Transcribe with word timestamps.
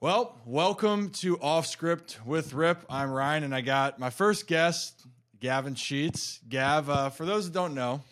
Well, 0.00 0.36
welcome 0.46 1.10
to 1.10 1.40
Off 1.40 1.66
Script 1.66 2.20
with 2.24 2.54
Rip. 2.54 2.84
I'm 2.88 3.10
Ryan, 3.10 3.42
and 3.42 3.52
I 3.52 3.62
got 3.62 3.98
my 3.98 4.10
first 4.10 4.46
guest, 4.46 5.04
Gavin 5.40 5.74
Sheets. 5.74 6.38
Gav, 6.48 6.88
uh, 6.88 7.10
for 7.10 7.24
those 7.24 7.46
that 7.46 7.52
don't 7.52 7.74
know, 7.74 8.02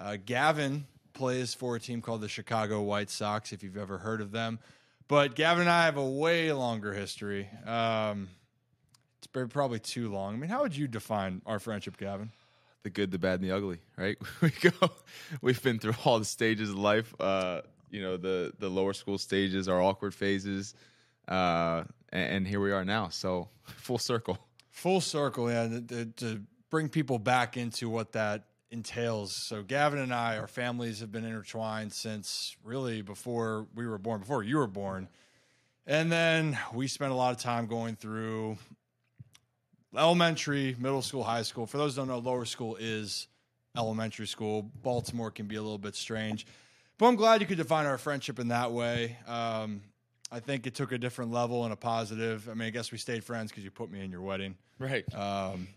uh, 0.00 0.16
Gavin 0.24 0.86
plays 1.12 1.52
for 1.52 1.76
a 1.76 1.80
team 1.80 2.00
called 2.00 2.22
the 2.22 2.28
Chicago 2.28 2.80
White 2.80 3.10
Sox, 3.10 3.52
if 3.52 3.62
you've 3.62 3.76
ever 3.76 3.98
heard 3.98 4.22
of 4.22 4.32
them. 4.32 4.58
But 5.08 5.34
Gavin 5.34 5.60
and 5.60 5.70
I 5.70 5.84
have 5.84 5.98
a 5.98 6.08
way 6.08 6.50
longer 6.54 6.94
history. 6.94 7.50
Um, 7.66 8.28
it's 9.18 9.26
probably 9.26 9.78
too 9.78 10.10
long. 10.10 10.32
I 10.32 10.38
mean, 10.38 10.48
how 10.48 10.62
would 10.62 10.74
you 10.74 10.88
define 10.88 11.42
our 11.44 11.58
friendship, 11.58 11.98
Gavin? 11.98 12.30
the 12.82 12.88
good, 12.88 13.10
the 13.10 13.18
bad, 13.18 13.40
and 13.40 13.50
the 13.50 13.54
ugly, 13.54 13.80
right? 13.98 14.16
We 14.40 14.50
go, 14.70 14.90
we've 15.42 15.62
been 15.62 15.80
through 15.80 15.96
all 16.06 16.18
the 16.18 16.24
stages 16.24 16.70
of 16.70 16.78
life. 16.78 17.14
Uh, 17.20 17.60
you 17.90 18.00
know, 18.00 18.16
the 18.16 18.54
the 18.58 18.70
lower 18.70 18.94
school 18.94 19.18
stages, 19.18 19.68
our 19.68 19.82
awkward 19.82 20.14
phases, 20.14 20.74
uh, 21.28 21.84
and, 22.10 22.46
here 22.46 22.60
we 22.60 22.72
are 22.72 22.84
now. 22.84 23.08
So 23.08 23.48
full 23.64 23.98
circle. 23.98 24.38
Full 24.70 25.00
circle, 25.00 25.50
yeah, 25.50 25.68
to, 25.68 25.80
to, 25.80 26.04
to 26.04 26.42
bring 26.70 26.88
people 26.88 27.18
back 27.18 27.56
into 27.56 27.88
what 27.88 28.12
that 28.12 28.44
entails. 28.70 29.34
So, 29.34 29.62
Gavin 29.62 29.98
and 29.98 30.12
I, 30.12 30.38
our 30.38 30.46
families 30.46 31.00
have 31.00 31.10
been 31.10 31.24
intertwined 31.24 31.92
since 31.92 32.56
really 32.62 33.00
before 33.00 33.66
we 33.74 33.86
were 33.86 33.98
born, 33.98 34.20
before 34.20 34.42
you 34.42 34.58
were 34.58 34.66
born. 34.66 35.08
And 35.86 36.10
then 36.10 36.58
we 36.74 36.88
spent 36.88 37.12
a 37.12 37.14
lot 37.14 37.32
of 37.32 37.40
time 37.40 37.66
going 37.66 37.96
through 37.96 38.58
elementary, 39.96 40.76
middle 40.78 41.02
school, 41.02 41.22
high 41.22 41.42
school. 41.42 41.66
For 41.66 41.78
those 41.78 41.94
who 41.94 42.00
don't 42.00 42.08
know, 42.08 42.18
lower 42.18 42.44
school 42.44 42.76
is 42.76 43.28
elementary 43.76 44.26
school. 44.26 44.62
Baltimore 44.82 45.30
can 45.30 45.46
be 45.46 45.56
a 45.56 45.62
little 45.62 45.78
bit 45.78 45.94
strange. 45.94 46.46
But 46.98 47.06
I'm 47.06 47.16
glad 47.16 47.40
you 47.40 47.46
could 47.46 47.58
define 47.58 47.86
our 47.86 47.98
friendship 47.98 48.38
in 48.38 48.48
that 48.48 48.72
way. 48.72 49.16
Um, 49.26 49.82
I 50.32 50.40
think 50.40 50.66
it 50.66 50.74
took 50.74 50.92
a 50.92 50.98
different 50.98 51.30
level 51.32 51.64
and 51.64 51.72
a 51.72 51.76
positive. 51.76 52.48
I 52.48 52.54
mean, 52.54 52.66
I 52.66 52.70
guess 52.70 52.90
we 52.90 52.98
stayed 52.98 53.22
friends 53.22 53.50
because 53.50 53.64
you 53.64 53.70
put 53.70 53.90
me 53.90 54.00
in 54.04 54.10
your 54.10 54.22
wedding. 54.22 54.56
Right. 54.78 55.04
Um, 55.14 55.68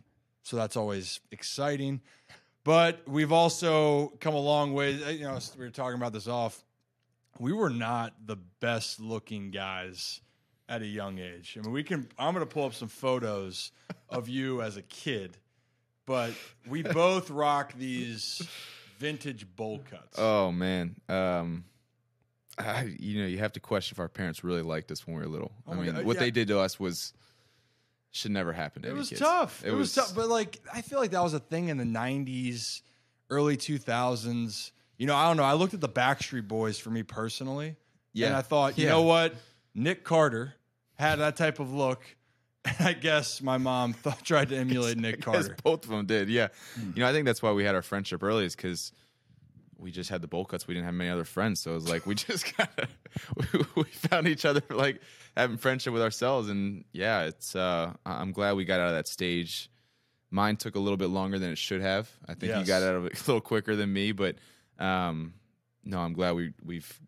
so 0.43 0.57
that's 0.57 0.75
always 0.75 1.19
exciting. 1.31 2.01
But 2.63 3.07
we've 3.07 3.31
also 3.31 4.13
come 4.19 4.33
a 4.33 4.39
long 4.39 4.73
way. 4.73 5.01
Uh, 5.03 5.09
You 5.09 5.23
know, 5.25 5.39
we 5.57 5.65
were 5.65 5.69
talking 5.71 5.95
about 5.97 6.13
this 6.13 6.27
off. 6.27 6.63
We 7.39 7.53
were 7.53 7.69
not 7.69 8.13
the 8.25 8.35
best 8.59 8.99
looking 8.99 9.51
guys 9.51 10.19
at 10.67 10.81
a 10.81 10.85
young 10.85 11.19
age. 11.19 11.55
I 11.57 11.61
mean, 11.63 11.71
we 11.71 11.83
can. 11.83 12.07
I'm 12.17 12.33
going 12.33 12.45
to 12.45 12.51
pull 12.51 12.65
up 12.65 12.73
some 12.73 12.89
photos 12.89 13.71
of 14.09 14.27
you 14.27 14.61
as 14.63 14.77
a 14.77 14.81
kid, 14.81 15.37
but 16.05 16.33
we 16.67 16.81
both 16.83 17.29
rock 17.29 17.73
these 17.77 18.47
vintage 18.97 19.45
bowl 19.55 19.79
cuts. 19.89 20.17
oh 20.17 20.51
man. 20.51 20.95
Um, 21.07 21.63
I, 22.59 22.93
you 22.99 23.21
know, 23.21 23.27
you 23.27 23.37
have 23.39 23.53
to 23.53 23.59
question 23.59 23.95
if 23.95 23.99
our 23.99 24.09
parents 24.09 24.43
really 24.43 24.61
liked 24.61 24.91
us 24.91 25.07
when 25.07 25.15
we 25.15 25.21
were 25.23 25.27
little. 25.29 25.51
Oh 25.67 25.71
I 25.71 25.75
mean, 25.75 25.93
God, 25.93 26.05
what 26.05 26.15
yeah. 26.17 26.19
they 26.21 26.31
did 26.31 26.47
to 26.49 26.59
us 26.59 26.79
was 26.79 27.13
should 28.11 28.31
never 28.31 28.51
happen 28.53 28.81
to 28.81 28.89
it 28.89 28.93
was 28.95 29.09
kids. 29.09 29.21
tough. 29.21 29.63
It, 29.65 29.71
was, 29.71 29.93
tough, 29.93 30.13
but 30.15 30.27
like 30.29 30.59
I 30.73 30.81
feel 30.81 30.99
like 30.99 31.11
that 31.11 31.23
was 31.23 31.33
a 31.33 31.39
thing 31.39 31.69
in 31.69 31.77
the 31.77 31.83
'90s, 31.85 32.81
early 33.29 33.55
2000s. 33.57 34.71
You 34.97 35.05
know, 35.07 35.15
I 35.15 35.27
don't 35.27 35.37
know. 35.37 35.43
I 35.43 35.53
looked 35.53 35.73
at 35.73 35.81
the 35.81 35.89
Backstreet 35.89 36.47
Boys 36.47 36.77
for 36.77 36.89
me 36.89 37.03
personally, 37.03 37.77
yeah 38.13 38.27
and 38.27 38.35
I 38.35 38.41
thought, 38.41 38.77
you 38.77 38.85
Yeah. 38.85 38.91
know 38.91 39.03
what, 39.03 39.33
Nick 39.73 40.03
Carter 40.03 40.55
had 40.97 41.19
that 41.19 41.37
type 41.37 41.59
of 41.59 41.73
look. 41.73 42.01
And 42.65 42.75
I 42.87 42.91
guess 42.93 43.41
my 43.41 43.57
mom 43.57 43.93
thought, 43.93 44.25
tried 44.25 44.49
to 44.49 44.57
emulate 44.63 44.97
Nick 44.97 45.21
Carter. 45.23 45.55
both 45.63 45.85
of 45.85 45.91
them 45.91 46.05
did. 46.05 46.27
Yeah, 46.29 46.49
hmm. 46.75 46.91
you 46.95 47.01
know, 47.03 47.07
I 47.09 47.13
think 47.13 47.25
that's 47.25 47.41
why 47.41 47.53
we 47.53 47.63
had 47.63 47.73
our 47.75 47.81
friendship 47.81 48.21
early, 48.21 48.43
is 48.43 48.55
because 48.55 48.91
we 49.79 49.91
just 49.91 50.09
had 50.09 50.21
the 50.21 50.27
bowl 50.27 50.45
cuts. 50.45 50.67
We 50.67 50.73
didn't 50.73 50.85
have 50.85 50.93
many 50.93 51.09
other 51.09 51.23
friends, 51.23 51.61
so 51.61 51.71
it 51.71 51.75
was 51.75 51.89
like 51.89 52.05
we 52.05 52.15
just 52.27 52.45
kind 52.55 52.69
of 52.77 52.89
we, 53.53 53.59
we 53.75 53.83
found 53.85 54.27
each 54.27 54.45
other 54.45 54.61
like 54.69 55.01
having 55.37 55.57
friendship 55.57 55.93
with 55.93 56.01
ourselves. 56.01 56.49
And 56.49 56.83
yeah, 56.91 57.23
it's 57.23 57.55
uh, 57.55 57.93
I'm 58.05 58.31
glad 58.31 58.55
we 58.55 58.65
got 58.65 58.79
out 58.79 58.89
of 58.89 58.93
that 58.95 59.07
stage. 59.07 59.71
Mine 60.31 60.57
took 60.57 60.75
a 60.75 60.79
little 60.79 60.97
bit 60.97 61.07
longer 61.09 61.39
than 61.39 61.51
it 61.51 61.57
should 61.57 61.81
have. 61.81 62.09
I 62.27 62.33
think 62.35 62.51
Yes. 62.51 62.59
you 62.59 62.65
got 62.67 62.83
out 62.83 62.95
of 62.95 63.05
it 63.05 63.13
a 63.15 63.21
little 63.21 63.41
quicker 63.41 63.75
than 63.75 63.91
me, 63.91 64.11
but 64.11 64.35
um, 64.77 65.33
no, 65.83 65.99
I'm 65.99 66.13
glad 66.13 66.35
we 66.35 66.53
we've 66.63 66.99
Yeah, 66.99 67.05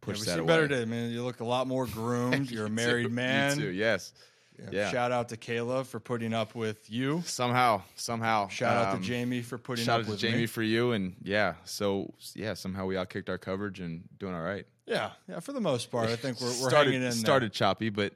pushed 0.00 0.20
we 0.20 0.26
that 0.26 0.32
see 0.34 0.38
away. 0.40 0.46
better 0.48 0.68
today, 0.68 0.84
man. 0.84 1.10
You 1.10 1.22
look 1.24 1.40
a 1.40 1.44
lot 1.44 1.66
more 1.66 1.86
groomed. 1.98 2.50
You're 2.50 2.66
a 2.66 2.70
married 2.70 3.04
too. 3.04 3.08
You 3.10 3.14
man. 3.14 3.56
too, 3.58 3.70
yes. 3.70 4.12
Yeah. 4.58 4.68
Yeah. 4.70 4.90
Shout 4.90 5.12
out 5.12 5.28
to 5.30 5.36
Kayla 5.36 5.84
for 5.84 5.98
putting 6.00 6.32
up 6.32 6.54
with 6.54 6.90
you. 6.90 7.22
Somehow, 7.26 7.82
somehow. 7.96 8.48
Shout 8.48 8.76
out 8.76 8.94
um, 8.94 9.00
to 9.00 9.06
Jamie 9.06 9.42
for 9.42 9.58
putting 9.58 9.84
Shout 9.84 9.96
up 9.96 10.00
out 10.00 10.04
to 10.06 10.10
with 10.12 10.20
Jamie 10.20 10.38
me. 10.42 10.46
for 10.46 10.62
you, 10.62 10.92
and 10.92 11.16
yeah, 11.22 11.54
so 11.64 12.14
yeah, 12.34 12.54
somehow 12.54 12.86
we 12.86 12.94
outkicked 12.94 13.28
our 13.28 13.38
coverage 13.38 13.80
and 13.80 14.04
doing 14.18 14.34
all 14.34 14.42
right. 14.42 14.66
Yeah, 14.86 15.10
yeah. 15.28 15.40
For 15.40 15.52
the 15.52 15.60
most 15.60 15.90
part, 15.90 16.08
I 16.08 16.16
think 16.16 16.40
we're, 16.40 16.46
we're 16.46 16.52
started 16.70 16.92
hanging 16.92 16.94
in 16.96 17.02
there. 17.02 17.12
started 17.12 17.52
choppy, 17.52 17.90
but 17.90 18.12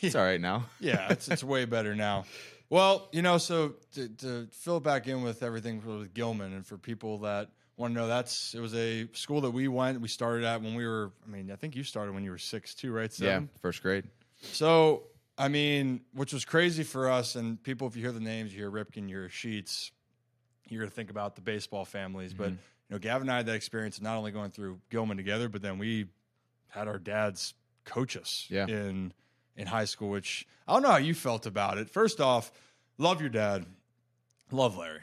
it's 0.00 0.14
all 0.14 0.22
right 0.22 0.40
now. 0.40 0.66
yeah, 0.80 1.08
it's 1.10 1.28
it's 1.28 1.44
way 1.44 1.64
better 1.64 1.94
now. 1.94 2.24
Well, 2.70 3.08
you 3.12 3.22
know, 3.22 3.38
so 3.38 3.74
to, 3.94 4.08
to 4.08 4.48
fill 4.50 4.80
back 4.80 5.06
in 5.06 5.22
with 5.22 5.42
everything 5.42 5.82
with 5.84 6.14
Gilman, 6.14 6.52
and 6.54 6.66
for 6.66 6.78
people 6.78 7.18
that 7.18 7.50
want 7.76 7.94
to 7.94 8.00
know, 8.00 8.06
that's 8.06 8.54
it 8.54 8.60
was 8.60 8.74
a 8.74 9.06
school 9.12 9.42
that 9.42 9.50
we 9.50 9.68
went, 9.68 10.00
we 10.00 10.08
started 10.08 10.44
at 10.44 10.62
when 10.62 10.74
we 10.74 10.86
were. 10.86 11.12
I 11.26 11.30
mean, 11.30 11.50
I 11.50 11.56
think 11.56 11.76
you 11.76 11.84
started 11.84 12.14
when 12.14 12.24
you 12.24 12.30
were 12.30 12.38
six 12.38 12.74
too, 12.74 12.92
right? 12.92 13.16
Yeah, 13.20 13.42
first 13.60 13.82
grade. 13.82 14.04
So, 14.40 15.04
I 15.36 15.48
mean, 15.48 16.02
which 16.12 16.32
was 16.32 16.44
crazy 16.44 16.82
for 16.84 17.10
us 17.10 17.34
and 17.34 17.60
people. 17.62 17.86
If 17.88 17.96
you 17.96 18.02
hear 18.02 18.12
the 18.12 18.20
names, 18.20 18.52
you 18.52 18.58
hear 18.60 18.70
Ripken, 18.70 19.08
you 19.08 19.16
hear 19.16 19.28
Sheets, 19.28 19.90
you're 20.68 20.80
gonna 20.82 20.90
think 20.90 21.10
about 21.10 21.34
the 21.34 21.40
baseball 21.42 21.84
families. 21.84 22.32
But 22.32 22.50
Mm-hmm. 22.50 22.56
you 22.90 22.94
know, 22.94 22.98
Gavin 22.98 23.22
and 23.22 23.32
I 23.32 23.36
had 23.38 23.46
that 23.46 23.54
experience 23.56 23.96
of 23.96 24.04
not 24.04 24.16
only 24.16 24.30
going 24.30 24.50
through 24.50 24.80
Gilman 24.90 25.16
together, 25.16 25.48
but 25.48 25.60
then 25.62 25.78
we 25.78 26.06
had 26.68 26.86
our 26.88 26.98
dads 26.98 27.54
coach 27.84 28.16
us 28.16 28.46
Yeah. 28.48 28.66
in 28.66 29.12
in 29.56 29.66
high 29.66 29.84
school. 29.86 30.10
Which 30.10 30.46
I 30.68 30.72
don't 30.74 30.82
know 30.82 30.90
how 30.90 30.96
you 30.98 31.14
felt 31.14 31.46
about 31.46 31.78
it. 31.78 31.90
First 31.90 32.20
off, 32.20 32.52
love 32.98 33.20
your 33.20 33.30
dad, 33.30 33.66
love 34.52 34.76
Larry. 34.76 35.00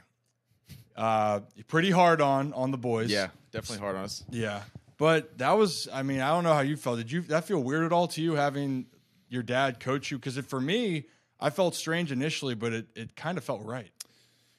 Uh, 0.96 1.42
pretty 1.68 1.92
hard 1.92 2.22
on 2.22 2.54
on 2.54 2.72
the 2.72 2.78
boys. 2.78 3.10
Yeah, 3.12 3.30
definitely 3.52 3.80
hard 3.84 3.96
on 3.98 4.04
us. 4.06 4.24
Yeah. 4.30 4.64
But 4.98 5.40
that 5.40 5.58
was, 5.58 5.88
I 5.92 6.04
mean, 6.04 6.20
I 6.22 6.30
don't 6.30 6.44
know 6.44 6.54
how 6.54 6.60
you 6.62 6.78
felt. 6.78 6.98
Did 6.98 7.12
you, 7.12 7.22
that 7.22 7.46
feel 7.46 7.58
weird 7.64 7.86
at 7.86 7.92
all 7.92 8.08
to 8.10 8.22
you 8.22 8.36
having 8.36 8.86
your 9.32 9.44
dad 9.44 9.80
coach 9.80 10.12
you? 10.12 10.18
Because 10.20 10.38
for 10.46 10.62
me, 10.62 11.06
I 11.40 11.50
felt 11.50 11.74
strange 11.74 12.12
initially, 12.12 12.54
but 12.54 12.74
it, 12.74 12.88
it 12.96 13.16
kind 13.16 13.38
of 13.38 13.44
felt 13.44 13.64
right. 13.64 13.90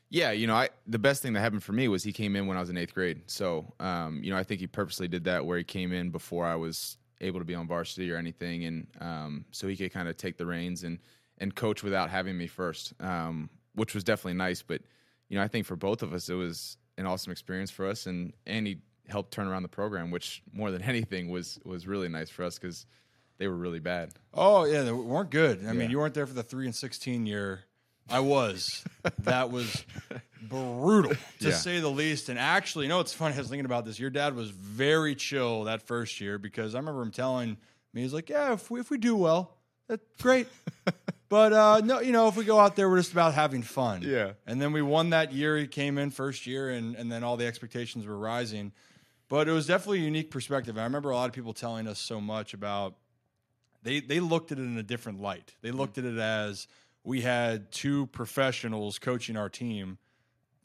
Yeah, 0.08 0.32
you 0.32 0.46
know, 0.46 0.54
I 0.54 0.70
the 0.86 0.98
best 0.98 1.22
thing 1.22 1.32
that 1.34 1.40
happened 1.40 1.62
for 1.62 1.72
me 1.72 1.88
was 1.88 2.02
he 2.02 2.12
came 2.12 2.36
in 2.36 2.46
when 2.46 2.56
I 2.56 2.60
was 2.60 2.68
in 2.68 2.76
eighth 2.76 2.92
grade. 2.92 3.22
So, 3.28 3.72
um, 3.80 4.20
you 4.22 4.30
know, 4.30 4.36
I 4.36 4.42
think 4.42 4.60
he 4.60 4.66
purposely 4.66 5.08
did 5.08 5.24
that 5.24 5.46
where 5.46 5.56
he 5.56 5.64
came 5.64 5.92
in 5.92 6.10
before 6.10 6.44
I 6.44 6.56
was 6.56 6.98
able 7.20 7.38
to 7.38 7.46
be 7.46 7.54
on 7.54 7.66
varsity 7.66 8.10
or 8.10 8.16
anything, 8.16 8.64
and 8.64 8.86
um, 9.00 9.44
so 9.52 9.68
he 9.68 9.76
could 9.76 9.92
kind 9.92 10.08
of 10.08 10.16
take 10.16 10.36
the 10.36 10.44
reins 10.44 10.82
and 10.82 10.98
and 11.38 11.54
coach 11.54 11.82
without 11.82 12.10
having 12.10 12.36
me 12.36 12.46
first, 12.46 12.92
um, 13.00 13.48
which 13.74 13.94
was 13.94 14.04
definitely 14.04 14.34
nice. 14.34 14.60
But 14.60 14.82
you 15.30 15.38
know, 15.38 15.42
I 15.42 15.48
think 15.48 15.64
for 15.64 15.76
both 15.76 16.02
of 16.02 16.12
us, 16.12 16.28
it 16.28 16.34
was 16.34 16.76
an 16.98 17.06
awesome 17.06 17.32
experience 17.32 17.70
for 17.70 17.86
us, 17.86 18.04
and 18.06 18.34
and 18.46 18.66
he 18.66 18.82
helped 19.08 19.32
turn 19.32 19.46
around 19.46 19.62
the 19.62 19.68
program, 19.68 20.10
which 20.10 20.42
more 20.52 20.70
than 20.70 20.82
anything 20.92 21.30
was 21.30 21.58
was 21.64 21.86
really 21.86 22.08
nice 22.08 22.28
for 22.28 22.44
us 22.44 22.58
because 22.58 22.84
they 23.42 23.48
were 23.48 23.56
really 23.56 23.80
bad. 23.80 24.12
Oh, 24.32 24.64
yeah, 24.66 24.82
they 24.82 24.92
weren't 24.92 25.30
good. 25.30 25.62
I 25.62 25.66
Yeah. 25.66 25.72
mean, 25.72 25.90
you 25.90 25.98
weren't 25.98 26.14
there 26.14 26.28
for 26.28 26.32
the 26.32 26.44
3 26.44 26.66
and 26.66 26.74
16 26.76 27.26
year. 27.26 27.64
I 28.08 28.20
was. 28.20 28.84
that 29.18 29.50
was 29.50 29.84
brutal, 30.40 31.10
to 31.40 31.48
Yeah. 31.48 31.54
say 31.54 31.80
the 31.80 31.90
least. 31.90 32.28
And 32.28 32.38
actually, 32.38 32.84
you 32.84 32.88
know 32.90 32.98
what's 32.98 33.12
funny? 33.12 33.34
I 33.34 33.38
was 33.38 33.48
thinking 33.48 33.64
about 33.64 33.84
this. 33.84 33.98
Your 33.98 34.10
dad 34.10 34.36
was 34.36 34.50
very 34.50 35.16
chill 35.16 35.64
that 35.64 35.82
first 35.82 36.20
year 36.20 36.38
because 36.38 36.76
I 36.76 36.78
remember 36.78 37.02
him 37.02 37.10
telling 37.10 37.56
me, 37.92 38.02
he's 38.02 38.12
like, 38.14 38.28
yeah, 38.28 38.52
if 38.52 38.70
we, 38.70 38.78
if 38.78 38.90
we 38.90 38.98
do 38.98 39.16
well, 39.16 39.56
that's 39.88 40.04
great. 40.20 40.46
but 41.28 41.52
uh, 41.52 41.80
no, 41.84 41.98
you 42.00 42.12
know, 42.12 42.28
if 42.28 42.36
we 42.36 42.44
go 42.44 42.60
out 42.60 42.76
there, 42.76 42.88
we're 42.88 42.98
just 42.98 43.10
about 43.10 43.34
having 43.34 43.62
fun. 43.62 44.02
Yeah. 44.04 44.34
And 44.46 44.62
then 44.62 44.72
we 44.72 44.82
won 44.82 45.10
that 45.10 45.32
year. 45.32 45.56
He 45.58 45.66
came 45.66 45.98
in 45.98 46.10
first 46.10 46.46
year, 46.46 46.70
and, 46.70 46.94
and 46.94 47.10
then 47.10 47.24
all 47.24 47.36
the 47.36 47.46
expectations 47.46 48.06
were 48.06 48.16
rising. 48.18 48.70
But 49.28 49.48
it 49.48 49.52
was 49.52 49.66
definitely 49.66 50.00
a 50.00 50.04
unique 50.04 50.30
perspective. 50.30 50.78
I 50.78 50.84
remember 50.84 51.10
a 51.10 51.16
lot 51.16 51.26
of 51.28 51.34
people 51.34 51.54
telling 51.54 51.88
us 51.88 51.98
so 51.98 52.20
much 52.20 52.52
about 52.52 52.94
they 53.82 54.00
they 54.00 54.20
looked 54.20 54.52
at 54.52 54.58
it 54.58 54.62
in 54.62 54.76
a 54.78 54.82
different 54.82 55.20
light. 55.20 55.54
They 55.62 55.70
looked 55.70 55.98
at 55.98 56.04
it 56.04 56.18
as 56.18 56.66
we 57.04 57.20
had 57.20 57.70
two 57.72 58.06
professionals 58.06 58.98
coaching 58.98 59.36
our 59.36 59.48
team, 59.48 59.98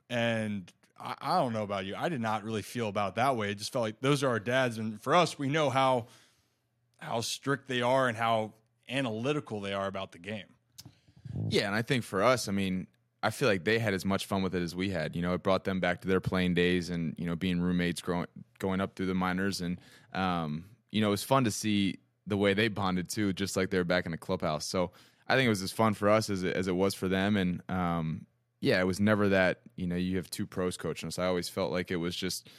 and 0.10 0.72
I, 1.00 1.16
I 1.20 1.38
don't 1.40 1.54
know 1.54 1.64
about 1.64 1.86
you. 1.86 1.96
I 1.96 2.10
did 2.10 2.22
not 2.22 2.44
really 2.44 2.62
feel 2.62 2.88
about 2.88 3.16
that 3.16 3.36
way. 3.36 3.52
It 3.52 3.58
just 3.58 3.74
felt 3.74 3.84
like 3.84 4.00
those 4.02 4.24
are 4.24 4.30
our 4.30 4.40
dads, 4.40 4.78
and 4.78 5.02
for 5.02 5.16
us, 5.16 5.40
we 5.40 5.48
know 5.48 5.70
how 5.70 6.08
how 7.00 7.22
strict 7.22 7.68
they 7.68 7.82
are 7.82 8.08
and 8.08 8.18
how 8.18 8.54
analytical 8.90 9.62
they 9.62 9.74
are 9.74 9.88
about 9.88 10.12
the 10.12 10.20
game. 10.20 10.46
Yeah, 11.50 11.68
and 11.68 11.76
I 11.76 11.82
think 11.82 12.04
for 12.04 12.24
us, 12.24 12.48
I 12.48 12.52
mean, 12.52 12.88
I 13.22 13.30
feel 13.30 13.48
like 13.48 13.64
they 13.64 13.80
had 13.80 13.94
as 13.94 14.06
much 14.06 14.26
fun 14.26 14.42
with 14.42 14.56
it 14.56 14.62
as 14.62 14.76
we 14.76 14.90
had. 14.90 15.16
You 15.16 15.22
know, 15.22 15.34
it 15.34 15.44
brought 15.44 15.64
them 15.64 15.80
back 15.80 16.02
to 16.02 16.08
their 16.08 16.22
playing 16.22 16.54
days, 16.54 16.90
and 16.90 17.16
you 17.18 17.26
know, 17.26 17.36
being 17.36 17.60
roommates, 17.60 18.02
growing 18.02 18.28
going 18.60 18.82
up 18.82 18.96
through 18.96 19.08
the 19.08 19.16
minors, 19.16 19.62
and 19.62 19.80
um, 20.14 20.66
you 20.92 21.02
know, 21.02 21.08
it 21.08 21.12
was 21.12 21.24
fun 21.24 21.44
to 21.44 21.52
see 21.52 22.00
the 22.28 22.38
way 22.38 22.54
they 22.54 22.68
bonded 22.68 23.10
too, 23.10 23.34
just 23.34 23.58
like 23.58 23.70
they 23.70 23.78
were 23.78 23.84
back 23.84 24.06
in 24.06 24.12
the 24.12 24.18
clubhouse. 24.18 24.66
So 24.66 24.92
I 25.28 25.36
think 25.36 25.48
it 25.48 25.50
was 25.50 25.62
as 25.62 25.72
fun 25.72 25.94
for 25.94 26.10
us 26.10 26.30
as 26.30 26.44
it, 26.44 26.56
as 26.56 26.68
it 26.68 26.76
was 26.76 26.94
for 26.94 27.08
them, 27.08 27.38
and 27.38 27.62
um, 27.70 28.26
yeah, 28.60 28.80
it 28.80 28.86
was 28.86 29.00
never 29.00 29.30
that 29.30 29.62
you 29.76 29.88
know 29.88 29.96
you 29.96 30.18
have 30.18 30.30
two 30.30 30.46
pros 30.46 30.78
coaching 30.78 31.08
us. 31.08 31.18
I 31.18 31.26
always 31.26 31.50
felt 31.50 31.72
like 31.72 31.90
it 31.90 31.96
was 31.96 32.16
just 32.16 32.50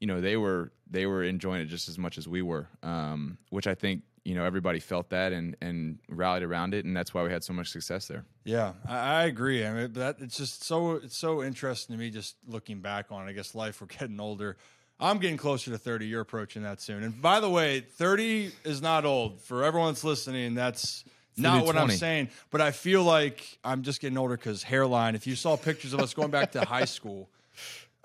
you 0.00 0.06
know 0.06 0.20
they 0.20 0.36
were 0.36 0.72
they 0.90 1.06
were 1.06 1.22
enjoying 1.22 1.60
it 1.60 1.66
just 1.66 1.88
as 1.88 1.98
much 1.98 2.18
as 2.18 2.26
we 2.26 2.42
were, 2.42 2.68
um, 2.82 3.38
which 3.50 3.66
I 3.66 3.74
think 3.74 4.02
you 4.24 4.34
know 4.34 4.44
everybody 4.44 4.80
felt 4.80 5.10
that 5.10 5.32
and 5.32 5.56
and 5.60 5.98
rallied 6.08 6.42
around 6.42 6.74
it, 6.74 6.84
and 6.84 6.96
that's 6.96 7.14
why 7.14 7.22
we 7.22 7.30
had 7.30 7.44
so 7.44 7.52
much 7.52 7.68
success 7.68 8.06
there. 8.06 8.24
Yeah, 8.44 8.72
I, 8.86 8.96
I 8.96 9.24
agree. 9.24 9.64
I 9.64 9.72
mean, 9.72 9.92
that 9.94 10.16
it's 10.20 10.36
just 10.36 10.64
so 10.64 10.92
it's 10.92 11.16
so 11.16 11.42
interesting 11.42 11.94
to 11.96 12.00
me 12.00 12.10
just 12.10 12.36
looking 12.46 12.80
back 12.80 13.06
on. 13.10 13.26
it. 13.26 13.30
I 13.30 13.32
guess 13.32 13.54
life 13.54 13.80
we're 13.80 13.86
getting 13.86 14.20
older. 14.20 14.56
I'm 15.00 15.18
getting 15.18 15.36
closer 15.36 15.70
to 15.70 15.78
30. 15.78 16.06
You're 16.06 16.20
approaching 16.20 16.62
that 16.62 16.80
soon. 16.80 17.02
And 17.02 17.20
by 17.20 17.40
the 17.40 17.48
way, 17.48 17.80
30 17.80 18.52
is 18.64 18.82
not 18.82 19.04
old. 19.04 19.40
For 19.40 19.64
everyone 19.64 19.92
that's 19.92 20.04
listening, 20.04 20.54
that's 20.54 21.04
not 21.36 21.64
what 21.64 21.76
I'm 21.76 21.90
saying. 21.90 22.28
But 22.50 22.60
I 22.60 22.70
feel 22.70 23.02
like 23.02 23.58
I'm 23.64 23.82
just 23.82 24.00
getting 24.00 24.18
older 24.18 24.36
because 24.36 24.62
hairline. 24.62 25.14
If 25.14 25.26
you 25.26 25.36
saw 25.36 25.56
pictures 25.56 25.94
of 25.94 26.00
us 26.00 26.12
going 26.12 26.30
back 26.30 26.52
to 26.52 26.64
high 26.64 26.84
school, 26.84 27.30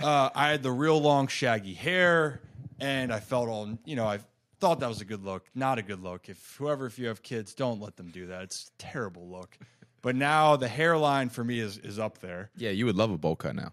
uh, 0.01 0.29
I 0.33 0.49
had 0.49 0.63
the 0.63 0.71
real 0.71 1.01
long, 1.01 1.27
shaggy 1.27 1.73
hair, 1.73 2.41
and 2.79 3.11
I 3.11 3.19
felt 3.19 3.49
all, 3.49 3.77
you 3.85 3.95
know, 3.95 4.05
I 4.05 4.19
thought 4.59 4.79
that 4.79 4.89
was 4.89 5.01
a 5.01 5.05
good 5.05 5.23
look. 5.23 5.45
Not 5.53 5.77
a 5.77 5.81
good 5.81 6.01
look. 6.01 6.29
If 6.29 6.55
whoever, 6.57 6.85
if 6.85 6.97
you 6.97 7.07
have 7.07 7.21
kids, 7.21 7.53
don't 7.53 7.81
let 7.81 7.97
them 7.97 8.09
do 8.09 8.27
that. 8.27 8.43
It's 8.43 8.71
a 8.79 8.81
terrible 8.81 9.27
look. 9.27 9.57
But 10.01 10.15
now 10.15 10.55
the 10.55 10.67
hairline 10.67 11.29
for 11.29 11.43
me 11.43 11.59
is 11.59 11.77
is 11.79 11.97
up 11.97 12.19
there. 12.19 12.51
Yeah, 12.55 12.69
you 12.69 12.85
would 12.85 12.95
love 12.95 13.11
a 13.11 13.17
bowl 13.17 13.35
cut 13.35 13.55
now. 13.55 13.71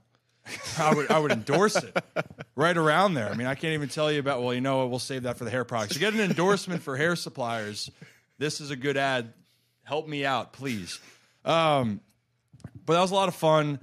I 0.78 0.94
would 0.94 1.10
I 1.10 1.18
would 1.18 1.32
endorse 1.32 1.76
it 1.76 1.96
right 2.56 2.76
around 2.76 3.14
there. 3.14 3.28
I 3.28 3.34
mean, 3.34 3.46
I 3.46 3.54
can't 3.54 3.74
even 3.74 3.88
tell 3.88 4.10
you 4.10 4.18
about. 4.20 4.42
Well, 4.42 4.52
you 4.54 4.60
know 4.60 4.78
what? 4.78 4.90
We'll 4.90 4.98
save 4.98 5.22
that 5.24 5.38
for 5.38 5.44
the 5.44 5.50
hair 5.50 5.64
products. 5.64 5.94
You 5.94 6.00
get 6.00 6.14
an 6.14 6.20
endorsement 6.20 6.82
for 6.82 6.96
hair 6.96 7.14
suppliers. 7.16 7.90
This 8.38 8.60
is 8.60 8.70
a 8.70 8.76
good 8.76 8.96
ad. 8.96 9.32
Help 9.84 10.08
me 10.08 10.24
out, 10.24 10.52
please. 10.52 10.98
Um, 11.44 12.00
but 12.86 12.94
that 12.94 13.00
was 13.00 13.10
a 13.10 13.14
lot 13.14 13.28
of 13.28 13.34
fun. 13.34 13.78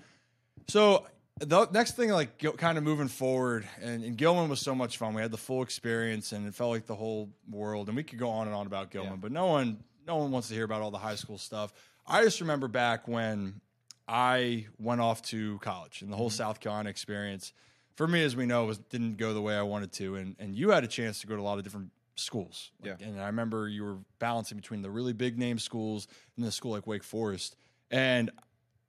So 0.68 1.06
the 1.40 1.68
next 1.72 1.96
thing, 1.96 2.10
like 2.10 2.38
kind 2.58 2.78
of 2.78 2.84
moving 2.84 3.08
forward, 3.08 3.68
and, 3.82 4.04
and 4.04 4.18
Gilman 4.18 4.50
was 4.50 4.60
so 4.60 4.76
much 4.76 4.98
fun. 4.98 5.14
We 5.14 5.22
had 5.22 5.32
the 5.32 5.38
full 5.38 5.64
experience, 5.64 6.32
and 6.34 6.46
it 6.48 6.54
felt 6.54 6.72
like 6.72 6.86
the 6.86 6.96
whole 6.96 7.30
world. 7.50 7.88
And 7.88 7.96
we 7.96 8.04
could 8.04 8.20
go 8.20 8.30
on 8.30 8.48
and 8.48 8.56
on 8.56 8.66
about 8.68 8.92
Gilman, 8.92 9.14
Yeah. 9.14 9.18
but 9.22 9.32
no 9.32 9.46
one, 9.48 9.80
no 10.06 10.18
one 10.18 10.32
wants 10.32 10.50
to 10.50 10.54
hear 10.54 10.66
about 10.66 10.82
all 10.82 10.92
the 10.92 10.98
high 10.98 11.16
school 11.16 11.38
stuff. 11.38 11.72
I 12.06 12.24
just 12.24 12.42
remember 12.42 12.68
back 12.68 13.08
when 13.08 13.62
I 14.10 14.66
went 14.80 15.02
off 15.02 15.22
to 15.24 15.60
college, 15.60 16.02
and 16.02 16.12
the 16.12 16.18
whole 16.18 16.32
South 16.32 16.60
Carolina 16.60 16.90
experience, 16.90 17.54
for 17.94 18.08
me, 18.08 18.24
as 18.24 18.36
we 18.36 18.48
know, 18.48 18.66
was 18.66 18.80
didn't 18.80 19.18
go 19.18 19.36
the 19.36 19.42
way 19.42 19.56
I 19.56 19.62
wanted 19.62 19.92
to. 19.94 20.16
And 20.16 20.36
and 20.40 20.56
you 20.56 20.72
had 20.72 20.84
a 20.84 20.88
chance 20.88 21.22
to 21.22 21.28
go 21.28 21.36
to 21.36 21.42
a 21.42 21.44
lot 21.44 21.60
of 21.60 21.64
different 21.64 21.92
schools. 22.16 22.72
Like, 22.82 23.00
Yeah. 23.00 23.08
And 23.08 23.22
I 23.22 23.28
remember 23.28 23.70
you 23.70 23.84
were 23.84 23.98
balancing 24.18 24.58
between 24.58 24.82
the 24.82 24.90
really 24.90 25.14
big 25.14 25.38
name 25.38 25.60
schools 25.60 26.08
and 26.36 26.46
the 26.46 26.52
school 26.52 26.72
like 26.72 26.88
Wake 26.88 27.04
Forest. 27.04 27.56
And 27.92 28.32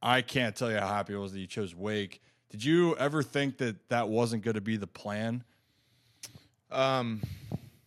I 0.03 0.23
can't 0.23 0.57
tell 0.57 0.71
you 0.71 0.79
how 0.79 0.89
happy 0.89 1.15
I 1.15 1.19
was 1.19 1.33
that 1.33 1.41
you 1.41 1.47
chose 1.47 1.75
Wake. 1.75 2.23
Did 2.51 2.65
you 2.65 2.97
ever 2.97 3.23
think 3.23 3.59
that 3.59 3.89
that 3.91 4.09
wasn't 4.09 4.43
going 4.43 4.55
to 4.55 4.61
be 4.61 4.77
the 4.77 4.87
plan? 4.87 5.45
Um, 6.71 7.23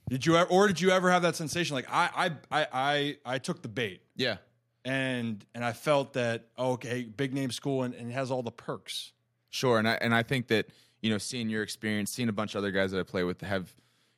Did 0.09 0.25
you, 0.25 0.37
ever, 0.37 0.49
or 0.49 0.67
did 0.67 0.79
you 0.79 0.91
ever 0.91 1.09
have 1.11 1.23
that 1.23 1.35
sensation? 1.35 1.75
Like 1.75 1.87
I, 1.89 2.31
I, 2.51 2.61
I, 2.61 2.67
I, 2.71 3.17
I 3.25 3.37
took 3.39 3.61
the 3.61 3.67
bait, 3.67 4.01
yeah, 4.15 4.37
and 4.85 5.45
and 5.55 5.63
I 5.63 5.73
felt 5.73 6.13
that 6.13 6.45
oh, 6.57 6.73
okay, 6.73 7.03
big 7.03 7.33
name 7.33 7.51
school, 7.51 7.83
and, 7.83 7.93
and 7.93 8.09
it 8.09 8.13
has 8.13 8.31
all 8.31 8.43
the 8.43 8.51
perks. 8.51 9.11
Sure, 9.49 9.79
and 9.79 9.87
I 9.87 9.93
and 10.01 10.13
I 10.13 10.23
think 10.23 10.47
that 10.47 10.67
you 11.01 11.09
know, 11.09 11.17
seeing 11.17 11.49
your 11.49 11.63
experience, 11.63 12.11
seeing 12.11 12.29
a 12.29 12.33
bunch 12.33 12.55
of 12.55 12.59
other 12.59 12.71
guys 12.71 12.91
that 12.91 12.99
I 12.99 13.03
play 13.03 13.23
with 13.23 13.41
have 13.41 13.73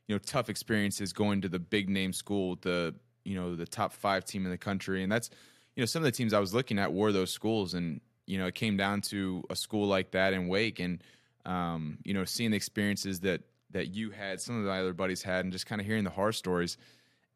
you 0.07 0.15
know 0.15 0.19
tough 0.19 0.49
experiences 0.49 1.13
going 1.13 1.41
to 1.41 1.49
the 1.49 1.59
big 1.59 1.89
name 1.89 2.13
school, 2.13 2.57
the 2.61 2.93
you 3.25 3.35
know 3.35 3.55
the 3.55 3.65
top 3.65 3.91
five 3.91 4.23
team 4.23 4.45
in 4.45 4.51
the 4.51 4.57
country, 4.57 5.03
and 5.03 5.11
that's 5.11 5.29
you 5.75 5.81
know 5.81 5.85
some 5.85 6.01
of 6.01 6.05
the 6.05 6.11
teams 6.11 6.33
I 6.33 6.39
was 6.39 6.53
looking 6.53 6.79
at 6.79 6.93
were 6.93 7.11
those 7.11 7.31
schools, 7.31 7.73
and 7.73 7.99
you 8.27 8.37
know 8.37 8.45
it 8.45 8.55
came 8.55 8.77
down 8.77 9.01
to 9.01 9.43
a 9.49 9.55
school 9.55 9.87
like 9.87 10.11
that 10.11 10.33
in 10.33 10.47
Wake, 10.47 10.79
and 10.79 11.03
um, 11.45 11.97
you 12.03 12.13
know 12.13 12.23
seeing 12.23 12.51
the 12.51 12.57
experiences 12.57 13.19
that 13.21 13.41
that 13.71 13.87
you 13.87 14.11
had, 14.11 14.39
some 14.39 14.59
of 14.59 14.65
my 14.65 14.79
other 14.79 14.93
buddies 14.93 15.23
had, 15.23 15.43
and 15.43 15.51
just 15.51 15.65
kind 15.65 15.81
of 15.81 15.87
hearing 15.87 16.03
the 16.03 16.09
horror 16.11 16.31
stories, 16.31 16.77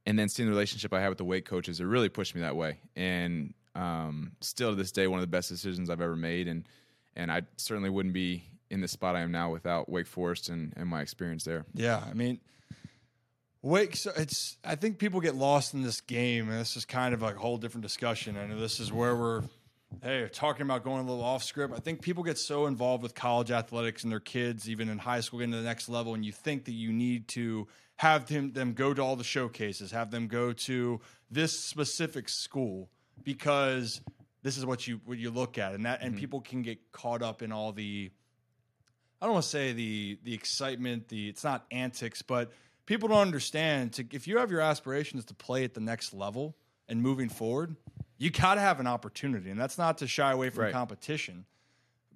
and 0.06 0.18
then 0.18 0.30
seeing 0.30 0.48
the 0.48 0.54
relationship 0.54 0.94
I 0.94 1.02
had 1.02 1.10
with 1.10 1.18
the 1.18 1.26
Wake 1.26 1.46
coaches, 1.46 1.80
it 1.80 1.86
really 1.86 2.10
pushed 2.10 2.36
me 2.36 2.42
that 2.42 2.56
way, 2.56 2.80
and 2.96 3.54
um, 3.76 4.34
still 4.42 4.72
to 4.72 4.76
this 4.76 4.92
day, 4.92 5.08
one 5.08 5.20
of 5.20 5.24
the 5.24 5.28
best 5.28 5.50
decisions 5.50 5.90
I've 5.90 6.02
ever 6.02 6.16
made, 6.16 6.48
and 6.48 6.68
and 7.16 7.32
I 7.32 7.44
certainly 7.58 7.90
wouldn't 7.90 8.14
be 8.14 8.44
in 8.70 8.82
the 8.82 8.88
spot 8.88 9.16
I 9.16 9.22
am 9.22 9.32
now 9.32 9.52
without 9.52 9.90
Wake 9.90 10.08
Forest 10.08 10.50
and, 10.50 10.74
and 10.76 10.88
my 10.88 11.02
experience 11.02 11.44
there. 11.44 11.66
Yeah, 11.74 12.04
I 12.08 12.14
mean, 12.14 12.40
Wake. 13.62 13.96
So 13.96 14.12
it's. 14.16 14.58
I 14.64 14.76
think 14.76 15.00
people 15.00 15.20
get 15.20 15.36
lost 15.36 15.74
in 15.74 15.82
this 15.82 16.02
game, 16.02 16.50
and 16.50 16.60
this 16.60 16.78
is 16.78 16.86
kind 16.86 17.14
of 17.14 17.22
like 17.22 17.36
a 17.36 17.40
whole 17.40 17.58
different 17.58 17.84
discussion. 17.84 18.38
I 18.38 18.48
know 18.48 18.60
this 18.60 18.80
is 18.80 18.92
where 18.92 19.16
we're, 19.16 19.44
hey, 20.02 20.30
talking 20.32 20.62
about 20.62 20.84
going 20.84 21.02
a 21.02 21.10
little 21.10 21.24
off 21.24 21.44
script. 21.44 21.74
I 21.76 21.80
think 21.80 22.02
people 22.02 22.24
get 22.24 22.38
so 22.38 22.68
involved 22.68 23.04
with 23.04 23.16
college 23.16 23.52
athletics 23.52 24.04
and 24.04 24.12
their 24.12 24.20
kids, 24.20 24.70
even 24.70 24.90
in 24.90 24.98
high 24.98 25.20
school, 25.20 25.40
getting 25.40 25.52
to 25.52 25.58
the 25.58 25.64
next 25.64 25.90
level, 25.90 26.14
and 26.14 26.26
you 26.26 26.32
think 26.32 26.66
that 26.66 26.74
you 26.74 26.94
need 26.94 27.28
to 27.30 27.68
have 28.00 28.28
them 28.28 28.54
them 28.54 28.72
go 28.72 28.94
to 28.94 29.02
all 29.02 29.18
the 29.18 29.26
showcases, 29.26 29.92
have 29.92 30.10
them 30.10 30.28
go 30.28 30.54
to 30.54 31.02
this 31.30 31.60
specific 31.60 32.30
school 32.30 32.90
because 33.24 34.00
this 34.42 34.58
is 34.58 34.66
what 34.66 34.88
you 34.88 35.02
what 35.04 35.18
you 35.18 35.30
look 35.30 35.58
at, 35.58 35.74
and 35.74 35.86
that 35.86 36.02
and 36.02 36.14
mm-hmm. 36.14 36.20
people 36.22 36.40
can 36.40 36.62
get 36.62 36.94
caught 36.94 37.22
up 37.22 37.42
in 37.42 37.52
all 37.52 37.74
the 37.74 38.10
I 39.22 39.26
don't 39.26 39.34
want 39.34 39.44
to 39.44 39.50
say 39.50 39.74
the 39.74 40.18
the 40.24 40.34
excitement, 40.34 41.10
the 41.10 41.28
it's 41.28 41.44
not 41.44 41.66
antics, 41.72 42.22
but 42.22 42.54
people 42.86 43.10
don't 43.10 43.20
understand. 43.20 43.92
To 43.94 44.06
if 44.14 44.30
you 44.30 44.38
have 44.38 44.50
your 44.50 44.62
aspirations 44.62 45.26
to 45.26 45.34
play 45.34 45.66
at 45.66 45.74
the 45.74 45.82
next 45.82 46.14
level 46.14 46.56
and 46.88 47.02
moving 47.02 47.28
forward, 47.28 47.76
you 48.18 48.30
got 48.30 48.56
to 48.56 48.62
have 48.62 48.80
an 48.80 48.88
opportunity, 48.88 49.50
and 49.50 49.60
that's 49.60 49.78
not 49.78 49.98
to 49.98 50.08
shy 50.08 50.32
away 50.32 50.50
from 50.52 50.64
Right. 50.64 50.74
competition, 50.74 51.44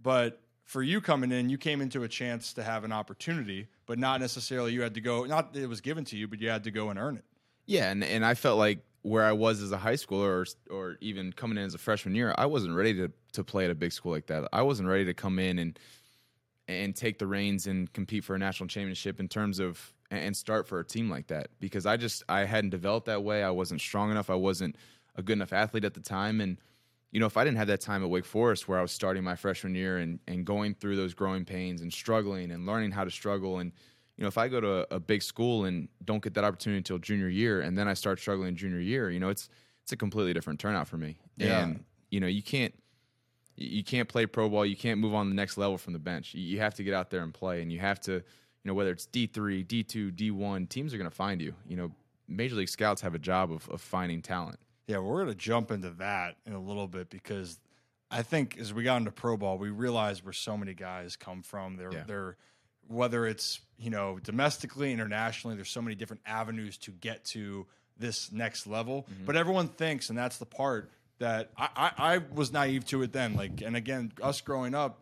but 0.01 0.39
for 0.63 0.81
you 0.81 1.01
coming 1.01 1.33
in, 1.33 1.49
you 1.49 1.57
came 1.57 1.81
into 1.81 2.03
a 2.03 2.07
chance 2.07 2.53
to 2.53 2.63
have 2.63 2.85
an 2.85 2.93
opportunity, 2.93 3.67
but 3.85 3.99
not 3.99 4.19
necessarily 4.21 4.73
you 4.73 4.81
had 4.81 4.93
to 4.95 5.01
go. 5.01 5.25
Not 5.25 5.55
it 5.55 5.67
was 5.67 5.81
given 5.81 6.05
to 6.05 6.17
you, 6.17 6.27
but 6.27 6.39
you 6.39 6.49
had 6.49 6.63
to 6.65 6.71
go 6.71 6.89
and 6.89 6.99
earn 6.99 7.17
it. 7.17 7.25
Yeah, 7.65 7.91
and, 7.91 8.03
and 8.03 8.25
I 8.25 8.33
felt 8.33 8.57
like 8.57 8.79
where 9.03 9.23
I 9.23 9.33
was 9.33 9.61
as 9.61 9.71
a 9.71 9.77
high 9.77 9.93
schooler 9.93 10.45
or, 10.69 10.75
or 10.75 10.97
even 11.01 11.33
coming 11.33 11.57
in 11.57 11.63
as 11.65 11.73
a 11.73 11.77
freshman 11.77 12.15
year, 12.15 12.33
I 12.37 12.45
wasn't 12.45 12.75
ready 12.75 12.93
to, 12.95 13.11
to 13.33 13.43
play 13.43 13.65
at 13.65 13.71
a 13.71 13.75
big 13.75 13.91
school 13.91 14.11
like 14.11 14.27
that. 14.27 14.47
I 14.53 14.61
wasn't 14.61 14.89
ready 14.89 15.05
to 15.05 15.13
come 15.13 15.39
in 15.39 15.59
and 15.59 15.79
and 16.69 16.95
take 16.95 17.19
the 17.19 17.27
reins 17.27 17.67
and 17.67 17.91
compete 17.91 18.23
for 18.23 18.35
a 18.35 18.39
national 18.39 18.67
championship 18.67 19.19
in 19.19 19.27
terms 19.27 19.59
of 19.59 19.93
and 20.11 20.35
start 20.35 20.67
for 20.67 20.79
a 20.79 20.85
team 20.85 21.09
like 21.09 21.27
that 21.27 21.47
because 21.59 21.85
I 21.85 21.97
just 21.97 22.23
I 22.29 22.45
hadn't 22.45 22.69
developed 22.69 23.07
that 23.07 23.23
way. 23.23 23.43
I 23.43 23.49
wasn't 23.49 23.81
strong 23.81 24.11
enough. 24.11 24.29
I 24.29 24.35
wasn't 24.35 24.77
a 25.15 25.21
good 25.21 25.33
enough 25.33 25.51
athlete 25.51 25.83
at 25.83 25.93
the 25.93 25.99
time 25.99 26.39
and 26.39 26.57
you 27.13 27.19
know, 27.21 27.25
if 27.27 27.37
I 27.37 27.45
didn't 27.45 27.57
have 27.57 27.67
that 27.67 27.79
time 27.79 28.03
at 28.03 28.09
Wake 28.09 28.25
Forest 28.25 28.67
where 28.67 28.77
I 28.77 28.81
was 28.81 28.91
starting 28.91 29.23
my 29.23 29.35
freshman 29.35 29.73
year 29.75 29.99
and, 29.99 30.19
and 30.27 30.43
going 30.45 30.73
through 30.73 30.95
those 30.97 31.13
growing 31.13 31.45
pains 31.45 31.81
and 31.81 31.93
struggling 31.93 32.51
and 32.51 32.65
learning 32.65 32.91
how 32.91 33.05
to 33.05 33.11
struggle 33.11 33.59
and 33.59 33.71
you 34.17 34.21
know, 34.23 34.27
if 34.27 34.37
I 34.37 34.47
go 34.47 34.59
to 34.61 34.71
a, 34.91 34.95
a 34.97 34.99
big 34.99 35.23
school 35.23 35.65
and 35.65 35.87
don't 36.05 36.21
get 36.23 36.33
that 36.35 36.43
opportunity 36.43 36.77
until 36.79 36.97
junior 36.99 37.29
year 37.29 37.61
and 37.61 37.77
then 37.77 37.87
I 37.87 37.93
start 37.95 38.19
struggling 38.19 38.55
junior 38.55 38.79
year, 38.79 39.09
you 39.09 39.19
know, 39.19 39.29
it's 39.29 39.49
it's 39.83 39.91
a 39.91 39.97
completely 39.97 40.33
different 40.33 40.59
turnout 40.59 40.87
for 40.87 40.97
me. 40.97 41.17
Yeah. 41.37 41.63
And 41.63 41.83
you 42.11 42.19
know, 42.19 42.27
you 42.27 42.43
can't 42.43 42.73
you 43.55 43.83
can't 43.83 44.09
play 44.09 44.25
pro 44.25 44.49
ball, 44.49 44.65
you 44.65 44.75
can't 44.75 44.99
move 44.99 45.13
on 45.13 45.29
the 45.29 45.35
next 45.35 45.57
level 45.57 45.77
from 45.77 45.93
the 45.93 45.99
bench. 45.99 46.33
You- 46.33 46.41
You 46.43 46.59
have 46.59 46.73
to 46.75 46.83
get 46.83 46.93
out 46.93 47.09
there 47.09 47.21
and 47.23 47.33
play 47.33 47.61
and 47.61 47.71
you 47.71 47.79
have 47.79 47.99
to, 48.01 48.13
you 48.13 48.21
know, 48.65 48.73
whether 48.73 48.91
it's 48.91 49.05
D3, 49.07 49.65
D2, 49.65 50.11
D1, 50.15 50.69
teams 50.69 50.93
are 50.93 50.97
going 50.97 51.09
to 51.09 51.15
find 51.15 51.41
you. 51.41 51.53
You 51.67 51.77
know, 51.77 51.91
Major 52.27 52.55
League 52.55 52.69
Scouts 52.69 53.01
have 53.01 53.13
a 53.15 53.19
job 53.19 53.51
of, 53.51 53.67
of 53.69 53.81
finding 53.81 54.21
talent. 54.21 54.57
Yeah, 54.87 54.99
we're 54.99 55.23
going 55.23 55.29
to 55.29 55.35
jump 55.35 55.71
into 55.71 55.91
that 55.91 56.35
in 56.45 56.53
a 56.53 56.59
little 56.59 56.87
bit 56.87 57.09
because 57.09 57.59
I 58.11 58.21
think 58.21 58.57
as 58.59 58.73
we 58.73 58.83
got 58.83 58.97
into 58.97 59.11
pro 59.11 59.37
ball, 59.37 59.57
we 59.57 59.69
realized 59.69 60.23
where 60.23 60.33
so 60.33 60.57
many 60.57 60.73
guys 60.73 61.15
come 61.15 61.41
from. 61.41 61.77
They're 61.77 61.93
Yeah. 61.93 62.03
they're 62.05 62.37
whether 62.87 63.25
it's 63.25 63.61
you 63.77 63.89
know 63.89 64.19
domestically, 64.19 64.91
internationally. 64.91 65.55
There's 65.55 65.69
so 65.69 65.81
many 65.81 65.95
different 65.95 66.21
avenues 66.25 66.77
to 66.79 66.91
get 66.91 67.23
to 67.25 67.65
this 67.97 68.31
next 68.31 68.67
level. 68.67 69.07
But 69.25 69.35
everyone 69.37 69.67
thinks, 69.69 70.09
and 70.09 70.17
that's 70.17 70.37
the 70.37 70.45
part 70.45 70.91
that 71.19 71.51
I, 71.57 71.69
I 71.97 72.15
I 72.15 72.17
was 72.33 72.51
naive 72.51 72.85
to 72.87 73.01
it 73.03 73.13
then. 73.13 73.35
Like, 73.35 73.61
and 73.61 73.75
again, 73.77 74.11
us 74.21 74.41
growing 74.41 74.75
up, 74.75 74.99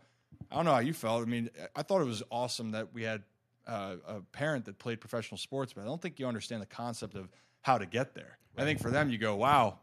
I 0.51 0.55
don't 0.57 0.65
know 0.65 0.73
how 0.73 0.79
you 0.79 0.93
felt. 0.93 1.23
I 1.23 1.25
mean, 1.25 1.49
I 1.75 1.81
thought 1.81 2.01
it 2.01 2.05
was 2.05 2.21
awesome 2.29 2.71
that 2.71 2.93
we 2.93 3.01
had 3.03 3.23
uh, 3.65 3.95
a 4.07 4.21
parent 4.31 4.65
that 4.65 4.77
played 4.77 4.99
professional 4.99 5.37
sports, 5.37 5.73
but 5.73 5.81
I 5.81 5.85
don't 5.85 6.01
think 6.01 6.19
you 6.19 6.27
understand 6.27 6.61
the 6.61 6.65
concept 6.67 7.15
of 7.15 7.29
how 7.61 7.77
to 7.77 7.85
get 7.85 8.13
there. 8.15 8.37
I 8.57 8.63
think 8.63 8.81
for 8.81 8.91
them, 8.91 9.09
you 9.09 9.17
go, 9.17 9.35
"Wow, 9.35 9.79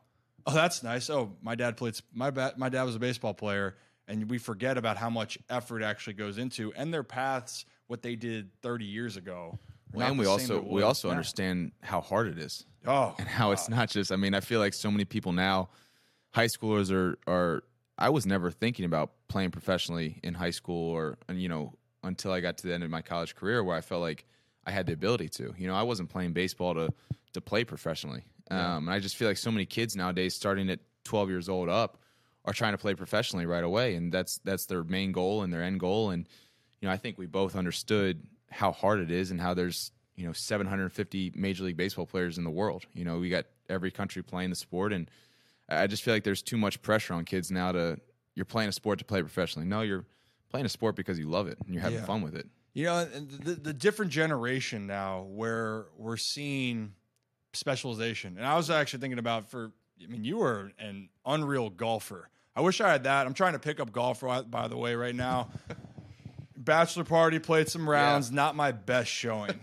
oh, 0.46 0.52
that's 0.52 0.82
nice." 0.82 1.08
Oh, 1.10 1.32
my 1.42 1.54
dad 1.54 1.76
played. 1.76 1.98
My 2.12 2.30
ba- 2.30 2.54
my 2.56 2.68
dad 2.68 2.82
was 2.84 2.96
a 2.96 2.98
baseball 2.98 3.34
player, 3.34 3.76
and 4.06 4.28
we 4.28 4.38
forget 4.38 4.76
about 4.76 4.96
how 4.96 5.10
much 5.10 5.38
effort 5.48 5.82
actually 5.82 6.14
goes 6.14 6.38
into 6.38 6.72
and 6.74 6.92
their 6.92 7.02
paths, 7.02 7.64
what 7.86 8.02
they 8.02 8.14
did 8.16 8.50
30 8.62 8.84
years 8.84 9.16
ago. 9.16 9.58
not 9.94 10.10
and 10.10 10.18
we 10.18 10.26
also 10.26 10.60
we 10.60 10.82
also 10.82 11.08
now. 11.08 11.12
understand 11.12 11.72
how 11.82 12.00
hard 12.00 12.28
it 12.28 12.38
is. 12.38 12.66
Oh, 12.86 13.14
and 13.18 13.26
how 13.26 13.52
it's 13.52 13.68
not 13.68 13.88
just. 13.88 14.12
I 14.12 14.16
mean, 14.16 14.34
I 14.34 14.40
feel 14.40 14.60
like 14.60 14.74
so 14.74 14.90
many 14.90 15.04
people 15.04 15.32
now, 15.32 15.70
high 16.30 16.46
schoolers 16.46 16.92
are 16.92 17.18
are. 17.26 17.64
I 18.00 18.10
was 18.10 18.26
never 18.26 18.52
thinking 18.52 18.84
about 18.84 19.10
playing 19.26 19.50
professionally 19.50 20.20
in 20.22 20.34
high 20.34 20.50
school, 20.50 20.90
or 20.90 21.18
and, 21.28 21.40
you 21.42 21.48
know, 21.48 21.72
until 22.04 22.30
I 22.30 22.40
got 22.40 22.58
to 22.58 22.66
the 22.68 22.74
end 22.74 22.84
of 22.84 22.90
my 22.90 23.02
college 23.02 23.34
career, 23.34 23.64
where 23.64 23.76
I 23.76 23.80
felt 23.80 24.02
like 24.02 24.24
I 24.64 24.70
had 24.70 24.86
the 24.86 24.92
ability 24.92 25.30
to. 25.30 25.54
You 25.58 25.66
know, 25.66 25.74
I 25.74 25.82
wasn't 25.82 26.08
playing 26.08 26.32
baseball 26.32 26.74
to 26.74 26.90
to 27.38 27.50
play 27.50 27.64
professionally. 27.64 28.24
Um, 28.50 28.88
and 28.88 28.90
I 28.90 28.98
just 28.98 29.16
feel 29.16 29.28
like 29.28 29.36
so 29.36 29.50
many 29.50 29.66
kids 29.66 29.94
nowadays, 29.96 30.34
starting 30.34 30.70
at 30.70 30.80
12 31.04 31.28
years 31.28 31.48
old 31.48 31.68
up, 31.68 31.98
are 32.44 32.52
trying 32.52 32.72
to 32.72 32.78
play 32.78 32.94
professionally 32.94 33.44
right 33.46 33.64
away, 33.64 33.94
and 33.94 34.10
that's 34.12 34.38
that's 34.38 34.64
their 34.66 34.82
main 34.84 35.12
goal 35.12 35.42
and 35.42 35.52
their 35.52 35.62
end 35.62 35.80
goal. 35.80 36.10
And 36.10 36.26
you 36.80 36.88
know, 36.88 36.92
I 36.92 36.96
think 36.96 37.18
we 37.18 37.26
both 37.26 37.56
understood 37.56 38.22
how 38.50 38.72
hard 38.72 39.00
it 39.00 39.10
is 39.10 39.30
and 39.30 39.38
how 39.40 39.52
there's 39.52 39.92
you 40.16 40.24
know 40.26 40.32
750 40.32 41.32
Major 41.34 41.64
League 41.64 41.76
Baseball 41.76 42.06
players 42.06 42.38
in 42.38 42.44
the 42.44 42.50
world. 42.50 42.86
You 42.94 43.04
know, 43.04 43.18
we 43.18 43.28
got 43.28 43.44
every 43.68 43.90
country 43.90 44.22
playing 44.22 44.48
the 44.50 44.56
sport, 44.56 44.94
and 44.94 45.10
I 45.68 45.86
just 45.86 46.02
feel 46.02 46.14
like 46.14 46.24
there's 46.24 46.42
too 46.42 46.56
much 46.56 46.80
pressure 46.80 47.12
on 47.12 47.24
kids 47.26 47.50
now 47.50 47.72
to 47.72 47.98
you're 48.34 48.46
playing 48.46 48.70
a 48.70 48.72
sport 48.72 48.98
to 49.00 49.04
play 49.04 49.20
professionally. 49.20 49.68
No, 49.68 49.82
you're 49.82 50.06
playing 50.48 50.64
a 50.64 50.70
sport 50.70 50.96
because 50.96 51.18
you 51.18 51.28
love 51.28 51.48
it 51.48 51.58
and 51.66 51.74
you're 51.74 51.82
having 51.82 51.98
Yeah. 51.98 52.06
fun 52.06 52.22
with 52.22 52.34
it. 52.34 52.46
You 52.72 52.84
know, 52.84 53.04
the, 53.04 53.54
the 53.54 53.72
different 53.74 54.10
generation 54.12 54.86
now 54.86 55.22
where 55.22 55.86
we're 55.98 56.16
seeing 56.16 56.94
specialization. 57.52 58.36
And 58.36 58.46
I 58.46 58.56
was 58.56 58.70
actually 58.70 59.00
thinking 59.00 59.18
about 59.18 59.50
for, 59.50 59.72
I 60.02 60.06
mean, 60.06 60.24
you 60.24 60.38
were 60.38 60.72
an 60.78 61.08
unreal 61.24 61.70
golfer. 61.70 62.28
I 62.54 62.60
wish 62.60 62.80
I 62.80 62.90
had 62.90 63.04
that. 63.04 63.26
I'm 63.26 63.34
trying 63.34 63.52
to 63.52 63.58
pick 63.58 63.78
up 63.80 63.92
golf, 63.92 64.20
by 64.20 64.68
the 64.68 64.76
way, 64.76 64.94
right 64.94 65.14
now. 65.14 65.48
Bachelor 66.56 67.04
party, 67.04 67.38
played 67.38 67.68
some 67.68 67.88
rounds, 67.88 68.32
not 68.32 68.56
my 68.56 68.72
best 68.72 69.10
showing. 69.10 69.58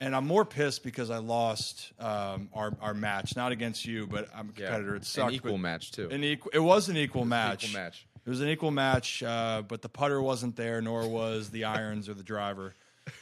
And 0.00 0.14
I'm 0.14 0.26
more 0.26 0.44
pissed 0.44 0.82
because 0.82 1.10
I 1.10 1.18
lost 1.18 1.92
um, 1.98 2.48
our, 2.52 2.74
our 2.80 2.94
match, 2.94 3.36
not 3.36 3.52
against 3.52 3.86
you, 3.86 4.06
but 4.06 4.28
I'm 4.34 4.50
a 4.50 4.52
competitor. 4.52 4.96
It 4.96 5.04
sucked. 5.04 5.30
An 5.30 5.34
equal 5.34 5.58
match 5.58 5.92
too. 5.92 6.08
an 6.10 6.24
equal, 6.24 6.50
it 6.52 6.58
was 6.58 6.88
an 6.88 6.96
equal 6.96 7.24
match. 7.24 7.64
Equal 7.64 7.80
match. 7.80 8.06
It 8.24 8.28
was 8.30 8.40
an 8.40 8.48
equal 8.48 8.70
match, 8.70 9.22
uh, 9.22 9.62
but 9.66 9.82
the 9.82 9.88
putter 9.88 10.20
wasn't 10.20 10.56
there, 10.56 10.80
nor 10.80 11.06
was 11.06 11.50
the 11.50 11.64
irons 11.64 12.08
or 12.08 12.14
the 12.14 12.22
driver. 12.22 12.74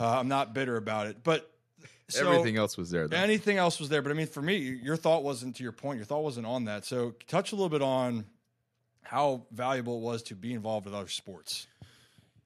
Uh, 0.00 0.16
I'm 0.20 0.28
not 0.28 0.54
bitter 0.54 0.76
about 0.76 1.08
it, 1.08 1.24
but 1.24 1.50
so 2.08 2.30
Everything 2.30 2.56
else 2.56 2.76
was 2.76 2.90
there. 2.90 3.06
Though. 3.06 3.16
anything 3.16 3.58
else 3.58 3.78
was 3.78 3.88
there. 3.88 4.00
But 4.02 4.10
I 4.10 4.14
mean, 4.14 4.26
for 4.26 4.42
me, 4.42 4.56
your 4.56 4.96
thought 4.96 5.22
wasn't 5.22 5.56
to 5.56 5.62
your 5.62 5.72
point. 5.72 5.98
Your 5.98 6.06
thought 6.06 6.22
wasn't 6.22 6.46
on 6.46 6.64
that. 6.64 6.84
So 6.84 7.14
touch 7.26 7.52
a 7.52 7.54
little 7.54 7.68
bit 7.68 7.82
on 7.82 8.24
how 9.02 9.46
valuable 9.52 9.98
it 9.98 10.02
was 10.02 10.22
to 10.24 10.34
be 10.34 10.52
involved 10.52 10.86
with 10.86 10.94
other 10.94 11.08
sports. 11.08 11.66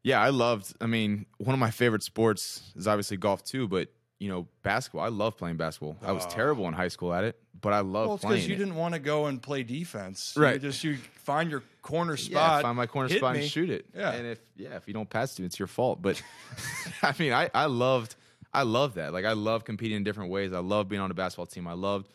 Yeah, 0.03 0.21
I 0.21 0.31
loved. 0.31 0.75
I 0.81 0.87
mean, 0.87 1.27
one 1.39 1.55
of 1.55 1.61
my 1.61 1.71
favorite 1.71 2.03
sports 2.03 2.73
is 2.75 2.89
obviously 2.89 3.17
golf 3.17 3.45
too, 3.45 3.69
but 3.69 3.89
you 4.19 4.29
know, 4.29 4.47
basketball. 4.63 5.05
I 5.05 5.09
love 5.09 5.37
playing 5.37 5.57
basketball. 5.57 5.97
I 6.01 6.13
was 6.13 6.25
ah. 6.25 6.29
terrible 6.29 6.69
in 6.69 6.75
high 6.75 6.89
school 6.89 7.13
at 7.13 7.25
it, 7.25 7.41
but 7.61 7.73
I 7.73 7.81
love 7.81 8.07
Well, 8.07 8.15
it's 8.15 8.25
playing. 8.25 8.37
because 8.37 8.49
you 8.49 8.55
it. 8.55 8.59
didn't 8.59 8.77
want 8.77 8.95
to 8.95 9.01
go 9.01 9.27
and 9.27 9.43
play 9.43 9.65
defense. 9.65 10.35
Right. 10.37 10.55
You 10.55 10.61
just 10.61 10.85
you 10.85 10.97
find 10.97 11.51
your 11.51 11.65
corner 11.83 12.17
spot, 12.17 12.59
yeah, 12.59 12.63
find 12.63 12.77
my 12.77 12.87
corner 12.87 13.09
spot 13.09 13.35
me. 13.35 13.43
and 13.43 13.51
shoot 13.51 13.69
it. 13.69 13.87
Yeah. 13.95 14.13
and 14.13 14.27
if 14.27 14.39
yeah, 14.57 14.77
if 14.77 14.87
you 14.87 14.95
don't 14.95 15.11
pass 15.11 15.39
it, 15.39 15.45
it's 15.45 15.59
your 15.59 15.67
fault. 15.67 16.03
But 16.03 16.23
I 17.03 17.15
mean, 17.19 17.33
I 17.33 17.51
I 17.53 17.67
loved 17.67 18.15
I 18.53 18.63
love 18.63 18.95
that. 18.95 19.13
Like 19.13 19.25
I 19.25 19.33
love 19.33 19.65
competing 19.65 19.99
in 19.99 20.05
different 20.05 20.31
ways. 20.31 20.53
I 20.53 20.59
love 20.59 20.89
being 20.89 21.01
on 21.01 21.11
a 21.11 21.15
basketball 21.15 21.47
team. 21.47 21.67
I 21.67 21.73
loved 21.73 22.09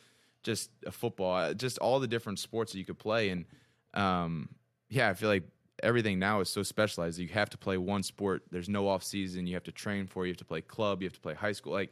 just 0.44 0.70
a 0.86 0.92
football, 0.92 1.36
uh, 1.36 1.54
just 1.54 1.78
all 1.80 2.00
the 2.00 2.08
different 2.08 2.40
sports 2.40 2.72
that 2.72 2.78
you 2.78 2.86
could 2.86 3.00
play. 3.00 3.30
And 3.30 3.46
um, 3.94 4.50
yeah, 4.90 5.10
I 5.10 5.14
feel 5.14 5.30
like 5.30 5.44
everything 5.82 6.20
now 6.20 6.40
is 6.40 6.50
so 6.50 6.64
specialized. 6.64 7.20
You 7.20 7.28
have 7.30 7.50
to 7.52 7.58
play 7.58 7.78
one 7.78 8.04
sport. 8.04 8.44
There's 8.52 8.70
no 8.70 8.88
off 8.88 9.04
season. 9.04 9.48
You 9.48 9.56
have 9.56 9.64
to 9.64 9.72
train 9.72 10.08
for. 10.08 10.26
You 10.26 10.32
have 10.32 10.38
to 10.38 10.46
play 10.46 10.62
club. 10.62 11.02
You 11.02 11.08
have 11.08 11.14
to 11.14 11.20
play 11.20 11.34
high 11.34 11.54
school. 11.54 11.74
Like 11.74 11.92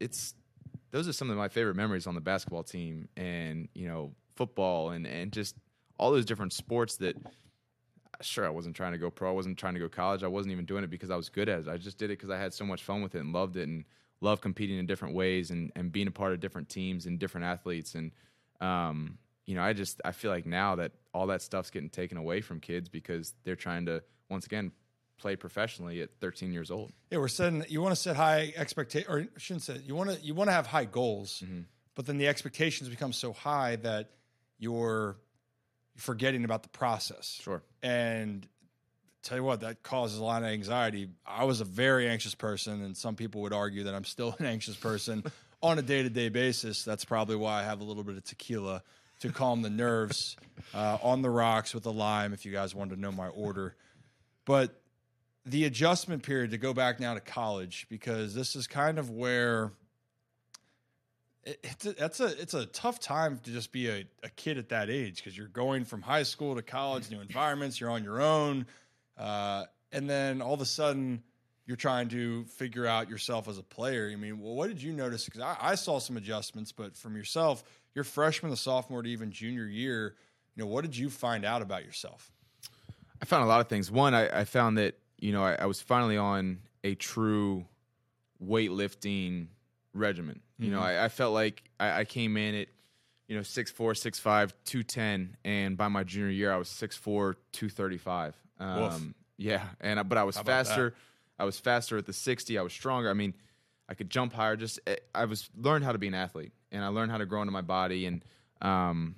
it's 0.00 0.34
those 0.90 1.08
are 1.08 1.12
some 1.12 1.30
of 1.30 1.36
my 1.36 1.48
favorite 1.48 1.76
memories 1.76 2.06
on 2.06 2.14
the 2.14 2.20
basketball 2.20 2.62
team 2.62 3.08
and 3.16 3.68
you 3.74 3.88
know 3.88 4.12
football 4.36 4.90
and 4.90 5.06
and 5.06 5.32
just 5.32 5.56
all 5.98 6.10
those 6.10 6.24
different 6.24 6.52
sports 6.52 6.96
that 6.96 7.16
sure 8.20 8.44
I 8.46 8.50
wasn't 8.50 8.74
trying 8.76 8.92
to 8.92 8.98
go 8.98 9.10
pro 9.10 9.30
I 9.30 9.32
wasn't 9.32 9.58
trying 9.58 9.74
to 9.74 9.80
go 9.80 9.88
college 9.88 10.22
I 10.22 10.26
wasn't 10.28 10.52
even 10.52 10.64
doing 10.64 10.84
it 10.84 10.90
because 10.90 11.10
I 11.10 11.16
was 11.16 11.28
good 11.28 11.48
at 11.48 11.60
it 11.60 11.68
I 11.68 11.76
just 11.76 11.98
did 11.98 12.06
it 12.06 12.18
because 12.18 12.30
I 12.30 12.38
had 12.38 12.52
so 12.52 12.64
much 12.64 12.82
fun 12.82 13.02
with 13.02 13.14
it 13.14 13.20
and 13.20 13.32
loved 13.32 13.56
it 13.56 13.68
and 13.68 13.84
loved 14.20 14.42
competing 14.42 14.78
in 14.78 14.86
different 14.86 15.14
ways 15.14 15.50
and 15.50 15.70
and 15.76 15.92
being 15.92 16.08
a 16.08 16.10
part 16.10 16.32
of 16.32 16.40
different 16.40 16.68
teams 16.68 17.06
and 17.06 17.18
different 17.18 17.46
athletes 17.46 17.94
and 17.94 18.10
um 18.60 19.18
you 19.46 19.54
know 19.54 19.62
I 19.62 19.72
just 19.72 20.00
I 20.04 20.12
feel 20.12 20.30
like 20.30 20.46
now 20.46 20.74
that 20.76 20.92
all 21.14 21.28
that 21.28 21.42
stuff's 21.42 21.70
getting 21.70 21.90
taken 21.90 22.18
away 22.18 22.40
from 22.40 22.60
kids 22.60 22.88
because 22.88 23.34
they're 23.44 23.56
trying 23.56 23.86
to 23.86 24.02
once 24.28 24.46
again 24.46 24.72
play 25.18 25.34
professionally 25.36 26.00
at 26.02 26.10
13 26.20 26.52
years 26.52 26.70
old 26.70 26.92
Yeah, 27.10 27.18
we're 27.18 27.28
setting. 27.28 27.64
You 27.68 27.80
want 27.82 27.92
to 27.94 28.00
set 28.00 28.14
high 28.14 28.52
expectation, 28.56 29.10
or 29.10 29.18
I 29.20 29.26
shouldn't 29.36 29.62
say. 29.62 29.80
You 29.84 29.96
want 29.96 30.10
to 30.10 30.20
you 30.20 30.32
want 30.34 30.48
to 30.48 30.52
have 30.54 30.66
high 30.66 30.84
goals, 30.84 31.42
Mm-hmm. 31.44 31.62
but 31.96 32.06
then 32.06 32.18
the 32.18 32.28
expectations 32.28 32.88
become 32.88 33.12
so 33.12 33.32
high 33.32 33.74
that 33.76 34.10
you're 34.58 35.16
forgetting 35.96 36.44
about 36.44 36.62
the 36.62 36.68
process. 36.68 37.38
sure 37.42 37.62
And 37.82 38.46
tell 39.22 39.38
you 39.38 39.44
what, 39.44 39.60
that 39.60 39.82
causes 39.82 40.18
a 40.18 40.24
lot 40.24 40.42
of 40.42 40.48
anxiety. 40.48 41.08
I 41.26 41.44
was 41.44 41.60
a 41.60 41.64
very 41.64 42.08
anxious 42.08 42.34
person, 42.34 42.82
and 42.82 42.96
some 42.96 43.14
people 43.14 43.42
would 43.42 43.52
argue 43.52 43.84
that 43.84 43.94
I'm 43.94 44.04
still 44.04 44.34
an 44.38 44.46
anxious 44.46 44.76
person 44.76 45.24
on 45.62 45.78
a 45.78 45.82
day 45.82 46.02
to 46.02 46.10
day 46.10 46.28
basis. 46.28 46.84
That's 46.84 47.04
probably 47.04 47.36
why 47.36 47.60
I 47.60 47.62
have 47.64 47.80
a 47.80 47.84
little 47.84 48.04
bit 48.04 48.16
of 48.16 48.24
tequila 48.24 48.82
to 49.20 49.30
calm 49.30 49.62
the 49.62 49.70
nerves 49.70 50.36
uh, 50.74 50.98
on 51.02 51.22
the 51.22 51.30
rocks 51.30 51.74
with 51.74 51.86
a 51.86 51.90
lime. 51.90 52.32
If 52.32 52.46
you 52.46 52.52
guys 52.52 52.74
wanted 52.74 52.94
to 52.94 53.00
know 53.00 53.12
my 53.12 53.28
order, 53.28 53.74
but 54.44 54.80
the 55.44 55.64
adjustment 55.64 56.22
period 56.22 56.50
to 56.50 56.58
go 56.58 56.74
back 56.74 57.00
now 57.00 57.14
to 57.14 57.20
college 57.20 57.86
because 57.88 58.34
this 58.34 58.54
is 58.54 58.66
kind 58.66 58.98
of 58.98 59.10
where 59.10 59.72
it, 61.48 61.60
it's 61.62 61.86
a, 61.86 61.92
that's 61.92 62.20
a 62.20 62.40
it's 62.40 62.54
a 62.54 62.66
tough 62.66 63.00
time 63.00 63.40
to 63.44 63.50
just 63.50 63.72
be 63.72 63.88
a, 63.88 64.04
a 64.22 64.28
kid 64.30 64.58
at 64.58 64.68
that 64.68 64.90
age 64.90 65.16
because 65.16 65.36
you're 65.36 65.48
going 65.48 65.84
from 65.84 66.02
high 66.02 66.22
school 66.22 66.54
to 66.54 66.62
college, 66.62 67.10
new 67.10 67.20
environments, 67.20 67.80
you're 67.80 67.90
on 67.90 68.04
your 68.04 68.20
own, 68.20 68.66
uh, 69.16 69.64
and 69.92 70.08
then 70.08 70.42
all 70.42 70.54
of 70.54 70.60
a 70.60 70.66
sudden 70.66 71.22
you're 71.66 71.76
trying 71.76 72.08
to 72.08 72.44
figure 72.44 72.86
out 72.86 73.08
yourself 73.08 73.48
as 73.48 73.58
a 73.58 73.62
player. 73.62 74.10
I 74.12 74.16
mean, 74.16 74.40
well, 74.40 74.54
what 74.54 74.68
did 74.68 74.82
you 74.82 74.92
notice? 74.92 75.24
Because 75.24 75.40
I, 75.40 75.56
I 75.60 75.74
saw 75.74 75.98
some 75.98 76.16
adjustments, 76.16 76.72
but 76.72 76.96
from 76.96 77.16
yourself, 77.16 77.62
your 77.94 78.04
freshman, 78.04 78.50
the 78.50 78.56
sophomore, 78.56 79.02
to 79.02 79.08
even 79.08 79.32
junior 79.32 79.66
year, 79.66 80.14
you 80.54 80.64
know, 80.64 80.68
what 80.68 80.82
did 80.82 80.96
you 80.96 81.10
find 81.10 81.44
out 81.44 81.62
about 81.62 81.84
yourself? 81.84 82.32
I 83.20 83.24
found 83.24 83.44
a 83.44 83.46
lot 83.46 83.60
of 83.60 83.68
things. 83.68 83.90
One, 83.90 84.14
I, 84.14 84.40
I 84.40 84.44
found 84.44 84.78
that 84.78 84.98
you 85.18 85.32
know 85.32 85.42
I, 85.42 85.54
I 85.54 85.66
was 85.66 85.80
finally 85.80 86.16
on 86.16 86.60
a 86.84 86.94
true 86.94 87.66
weightlifting 88.42 89.48
regimen. 89.92 90.40
You 90.58 90.70
know, 90.72 90.80
I, 90.80 91.04
I 91.04 91.08
felt 91.08 91.34
like 91.34 91.62
I, 91.78 92.00
I 92.00 92.04
came 92.04 92.36
in 92.36 92.54
at 92.54 92.68
you 93.28 93.36
know 93.36 93.42
6'4", 93.42 93.74
6'5", 93.74 94.52
210, 94.64 95.36
and 95.44 95.76
by 95.76 95.88
my 95.88 96.02
junior 96.04 96.30
year 96.30 96.52
I 96.52 96.56
was 96.56 96.68
6'4", 96.68 97.34
235. 97.52 98.36
Um, 98.58 99.14
yeah, 99.36 99.64
and 99.80 100.00
I- 100.00 100.02
but 100.02 100.18
I 100.18 100.24
was 100.24 100.36
about 100.36 100.46
that? 100.46 100.66
faster. 100.66 100.94
I 101.38 101.44
was 101.44 101.58
faster 101.58 101.96
at 101.96 102.06
the 102.06 102.12
sixty. 102.12 102.58
I 102.58 102.62
was 102.62 102.72
stronger. 102.72 103.08
I 103.08 103.12
mean, 103.12 103.34
I 103.88 103.94
could 103.94 104.10
jump 104.10 104.32
higher. 104.32 104.56
Just 104.56 104.80
eh, 104.88 104.96
I 105.14 105.26
was 105.26 105.48
learned 105.56 105.84
how 105.84 105.92
to 105.92 105.98
be 105.98 106.08
an 106.08 106.14
athlete, 106.14 106.52
and 106.72 106.82
I 106.84 106.88
learned 106.88 107.12
how 107.12 107.18
to 107.18 107.26
grow 107.26 107.42
into 107.42 107.52
my 107.52 107.60
body, 107.60 108.06
and 108.06 108.24
um, 108.60 109.14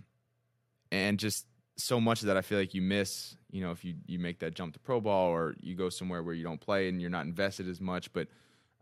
and 0.93 1.19
just 1.19 1.47
so 1.77 1.99
much 1.99 2.21
of 2.21 2.27
that 2.27 2.37
I 2.37 2.43
feel 2.43 2.59
like 2.59 2.75
you 2.75 2.83
miss, 2.83 3.37
you 3.51 3.63
know, 3.63 3.71
if 3.71 3.85
you 3.87 3.95
you 4.07 4.19
make 4.19 4.41
that 4.41 4.55
jump 4.55 4.75
to 4.75 4.79
pro 4.81 5.01
ball 5.01 5.31
or 5.31 5.55
you 5.61 5.75
go 5.75 5.89
somewhere 5.89 6.23
where 6.23 6.35
you 6.35 6.45
don't 6.45 6.61
play 6.61 6.89
and 6.89 7.01
you're 7.01 7.09
not 7.09 7.25
invested 7.25 7.67
as 7.69 7.81
much. 7.81 8.13
But 8.13 8.29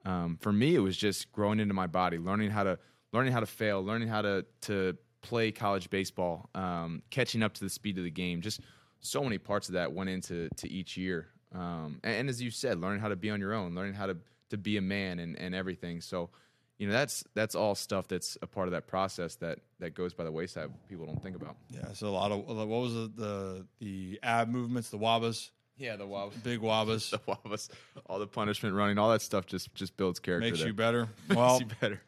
um, 0.05 0.39
for 0.41 0.53
me, 0.53 0.75
it 0.75 0.81
was 0.81 0.97
just 0.97 1.33
growing 1.33 1.61
into 1.61 1.75
my 1.75 1.87
body, 1.87 2.19
learning 2.19 2.51
how 2.51 2.65
to 2.65 2.79
learning 3.13 3.33
how 3.33 3.41
to 3.41 3.47
fail, 3.47 3.83
learning 3.85 4.09
how 4.09 4.23
to 4.23 4.45
to 4.63 4.97
play 5.23 5.51
college 5.51 5.91
baseball, 5.91 6.49
um, 6.55 7.03
catching 7.11 7.43
up 7.43 7.55
to 7.55 7.65
the 7.65 7.71
speed 7.71 7.99
of 7.99 8.05
the 8.05 8.11
game. 8.11 8.41
Just 8.41 8.61
so 9.01 9.23
many 9.23 9.39
parts 9.39 9.69
of 9.69 9.75
that 9.75 9.93
went 9.93 10.11
into 10.11 10.49
to 10.57 10.71
each 10.71 10.97
year. 10.97 11.29
Um, 11.55 12.01
and, 12.03 12.15
and 12.15 12.29
as 12.29 12.43
you 12.43 12.51
said, 12.51 12.81
learning 12.81 13.01
how 13.01 13.09
to 13.09 13.17
be 13.17 13.31
on 13.31 13.41
your 13.41 13.55
own, 13.55 13.75
learning 13.75 13.95
how 13.95 14.07
to 14.07 14.17
to 14.51 14.57
be 14.57 14.77
a 14.77 14.83
man 14.83 15.19
and, 15.19 15.39
and 15.39 15.55
everything. 15.55 16.01
So 16.01 16.31
you 16.79 16.87
know 16.87 16.93
that's 16.93 17.25
that's 17.35 17.55
all 17.55 17.75
stuff 17.75 18.09
that's 18.09 18.39
a 18.41 18.47
part 18.47 18.69
of 18.69 18.73
that 18.73 18.87
process 18.87 19.35
that 19.37 19.59
that 19.81 19.95
goes 19.95 20.15
by 20.15 20.25
the 20.25 20.33
wayside 20.33 20.71
people 20.89 21.07
don't 21.07 21.23
think 21.23 21.37
about 21.37 21.57
Yeah, 21.71 21.93
so 21.93 22.07
a 22.07 22.11
lot 22.11 22.31
of 22.31 22.47
what 22.47 22.69
was 22.69 22.95
it, 22.95 23.17
the 23.17 23.67
the 23.81 24.21
ab 24.23 24.49
movements, 24.49 24.91
the 24.91 24.99
wabas, 24.99 25.51
yeah 25.79 25.97
the 25.97 26.07
wobs 26.07 26.37
big 26.43 26.61
wabas 26.61 27.11
the 27.11 27.21
wobs 27.27 27.71
all 28.07 28.19
the 28.19 28.27
punishment 28.27 28.75
running 28.75 28.99
all 28.99 29.11
that 29.11 29.23
stuff 29.23 29.47
just 29.47 29.75
just 29.75 29.97
builds 29.97 30.19
character 30.19 30.47
makes 30.47 30.59
there. 30.59 30.69
you 30.69 30.75
better. 30.75 31.09
Makes 31.29 31.61
you 31.61 31.67
better 31.81 32.01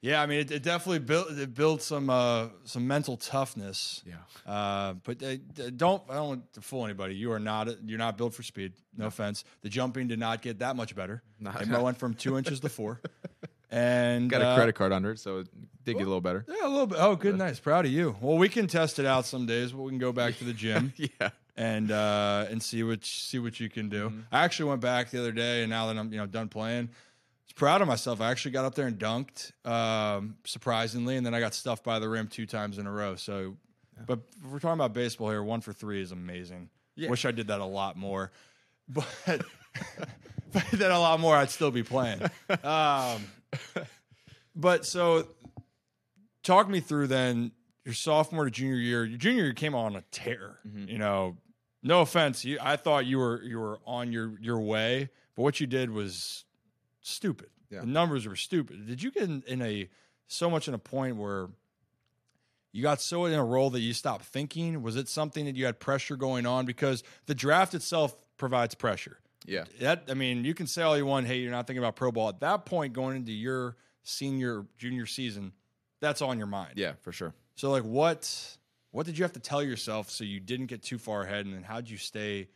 yeah, 0.00 0.22
I 0.22 0.26
mean 0.26 0.38
it, 0.38 0.50
it 0.52 0.62
definitely 0.62 1.00
built 1.00 1.32
it 1.32 1.54
builds 1.54 1.84
some 1.84 2.08
uh, 2.08 2.46
some 2.62 2.86
mental 2.86 3.16
toughness. 3.16 4.04
yeah 4.06 4.14
Uh, 4.46 4.94
but 5.02 5.20
uh, 5.20 5.34
d- 5.54 5.70
don't 5.76 6.04
I 6.08 6.14
don't 6.14 6.28
want 6.28 6.52
to 6.52 6.60
fool 6.60 6.84
anybody. 6.84 7.16
You 7.16 7.32
are 7.32 7.40
not 7.40 7.68
you're 7.84 7.98
not 7.98 8.16
built 8.16 8.32
for 8.32 8.44
speed. 8.44 8.74
No, 8.96 9.06
offense. 9.06 9.42
The 9.62 9.68
jumping 9.68 10.06
did 10.06 10.20
not 10.20 10.40
get 10.40 10.60
that 10.60 10.76
much 10.76 10.94
better. 10.94 11.24
Not- 11.40 11.60
it 11.62 11.68
went 11.68 11.98
from 11.98 12.14
two 12.14 12.38
inches 12.40 12.60
to 12.60 12.68
four. 12.68 13.00
And 13.70 14.30
got 14.30 14.40
a 14.40 14.46
uh, 14.46 14.54
credit 14.56 14.76
card 14.76 14.92
under 14.92 15.10
it 15.10 15.18
so 15.18 15.38
it 15.38 15.48
did 15.84 15.94
get 15.94 16.02
a 16.02 16.06
little 16.06 16.20
better 16.20 16.44
Yeah, 16.48 16.66
a 16.66 16.70
little 16.70 16.86
bit. 16.86 16.98
Oh, 17.00 17.16
good, 17.16 17.36
nice. 17.36 17.58
Proud 17.58 17.84
of 17.84 17.90
you. 17.90 18.14
Well, 18.20 18.38
we 18.38 18.48
can 18.48 18.68
test 18.68 19.00
it 19.00 19.04
out 19.04 19.26
some 19.26 19.46
days. 19.46 19.72
But 19.72 19.82
we 19.82 19.90
can 19.90 19.98
go 19.98 20.12
back 20.12 20.38
to 20.38 20.44
the 20.44 20.52
gym. 20.54 20.92
yeah 20.96 21.30
and 21.58 21.90
uh, 21.90 22.46
and 22.48 22.62
see 22.62 22.84
what 22.84 23.04
see 23.04 23.40
what 23.40 23.58
you 23.60 23.68
can 23.68 23.88
do. 23.88 24.08
Mm-hmm. 24.08 24.20
I 24.32 24.44
actually 24.44 24.70
went 24.70 24.80
back 24.80 25.10
the 25.10 25.18
other 25.18 25.32
day, 25.32 25.62
and 25.62 25.70
now 25.70 25.88
that 25.88 25.98
I'm 25.98 26.10
you 26.12 26.18
know 26.18 26.26
done 26.26 26.48
playing, 26.48 26.84
I 26.84 27.44
was 27.46 27.52
proud 27.54 27.82
of 27.82 27.88
myself. 27.88 28.20
I 28.20 28.30
actually 28.30 28.52
got 28.52 28.64
up 28.64 28.76
there 28.76 28.86
and 28.86 28.98
dunked, 28.98 29.52
um, 29.66 30.36
surprisingly, 30.44 31.16
and 31.16 31.26
then 31.26 31.34
I 31.34 31.40
got 31.40 31.54
stuffed 31.54 31.82
by 31.82 31.98
the 31.98 32.08
rim 32.08 32.28
two 32.28 32.46
times 32.46 32.78
in 32.78 32.86
a 32.86 32.92
row. 32.92 33.16
So, 33.16 33.56
but 34.06 34.20
if 34.42 34.50
we're 34.50 34.60
talking 34.60 34.74
about 34.74 34.94
baseball 34.94 35.30
here, 35.30 35.42
one 35.42 35.60
for 35.60 35.72
three 35.72 36.00
is 36.00 36.12
amazing. 36.12 36.70
Yeah. 36.94 37.10
Wish 37.10 37.24
I 37.24 37.32
did 37.32 37.48
that 37.48 37.60
a 37.60 37.66
lot 37.66 37.96
more, 37.96 38.30
but 38.88 39.06
if 39.26 40.56
I 40.56 40.64
did 40.70 40.78
that 40.78 40.92
a 40.92 40.98
lot 40.98 41.18
more, 41.18 41.36
I'd 41.36 41.50
still 41.50 41.72
be 41.72 41.82
playing. 41.82 42.22
Um, 42.62 43.24
but 44.54 44.86
so, 44.86 45.26
talk 46.44 46.68
me 46.68 46.78
through 46.78 47.08
then 47.08 47.50
your 47.84 47.94
sophomore 47.94 48.44
to 48.44 48.50
junior 48.50 48.76
year. 48.76 49.04
Your 49.04 49.18
junior 49.18 49.44
year 49.44 49.54
came 49.54 49.74
on 49.74 49.96
a 49.96 50.04
tear. 50.12 50.58
Mm-hmm. 50.64 50.88
You 50.88 50.98
know, 50.98 51.36
no 51.82 52.00
offense, 52.00 52.44
you, 52.44 52.58
I 52.60 52.76
thought 52.76 53.06
you 53.06 53.18
were 53.18 53.42
you 53.42 53.58
were 53.58 53.78
on 53.86 54.12
your 54.12 54.34
your 54.40 54.60
way, 54.60 55.10
but 55.34 55.42
what 55.42 55.60
you 55.60 55.66
did 55.66 55.90
was 55.90 56.44
stupid. 57.00 57.50
Yeah. 57.70 57.80
The 57.80 57.86
numbers 57.86 58.26
were 58.26 58.36
stupid. 58.36 58.86
Did 58.86 59.02
you 59.02 59.10
get 59.10 59.24
in, 59.24 59.42
in 59.46 59.62
a 59.62 59.88
so 60.26 60.50
much 60.50 60.68
in 60.68 60.74
a 60.74 60.78
point 60.78 61.16
where 61.16 61.48
you 62.72 62.82
got 62.82 63.00
so 63.00 63.24
in 63.24 63.34
a 63.34 63.44
role 63.44 63.70
that 63.70 63.80
you 63.80 63.92
stopped 63.92 64.24
thinking? 64.24 64.82
Was 64.82 64.96
it 64.96 65.08
something 65.08 65.44
that 65.46 65.56
you 65.56 65.66
had 65.66 65.78
pressure 65.78 66.16
going 66.16 66.46
on? 66.46 66.66
Because 66.66 67.02
the 67.26 67.34
draft 67.34 67.74
itself 67.74 68.16
provides 68.36 68.74
pressure. 68.74 69.18
Yeah. 69.46 69.64
That 69.80 70.04
I 70.08 70.14
mean, 70.14 70.44
you 70.44 70.54
can 70.54 70.66
say 70.66 70.82
all 70.82 70.96
you 70.96 71.06
want, 71.06 71.26
hey, 71.26 71.38
you're 71.38 71.50
not 71.50 71.66
thinking 71.66 71.82
about 71.82 71.96
pro 71.96 72.12
ball. 72.12 72.28
At 72.28 72.40
that 72.40 72.66
point, 72.66 72.92
going 72.92 73.16
into 73.16 73.32
your 73.32 73.76
senior 74.02 74.66
junior 74.76 75.06
season, 75.06 75.52
that's 76.00 76.22
on 76.22 76.38
your 76.38 76.46
mind. 76.46 76.72
Yeah, 76.76 76.92
for 77.02 77.12
sure. 77.12 77.34
So 77.54 77.70
like 77.70 77.84
what 77.84 78.56
what 78.90 79.06
did 79.06 79.18
you 79.18 79.24
have 79.24 79.32
to 79.34 79.40
tell 79.40 79.62
yourself 79.62 80.10
so 80.10 80.24
you 80.24 80.40
didn't 80.40 80.66
get 80.66 80.82
too 80.82 80.98
far 80.98 81.22
ahead 81.22 81.46
and 81.46 81.54
then 81.54 81.62
how'd 81.62 81.88
you 81.88 81.96
stay 81.96 82.48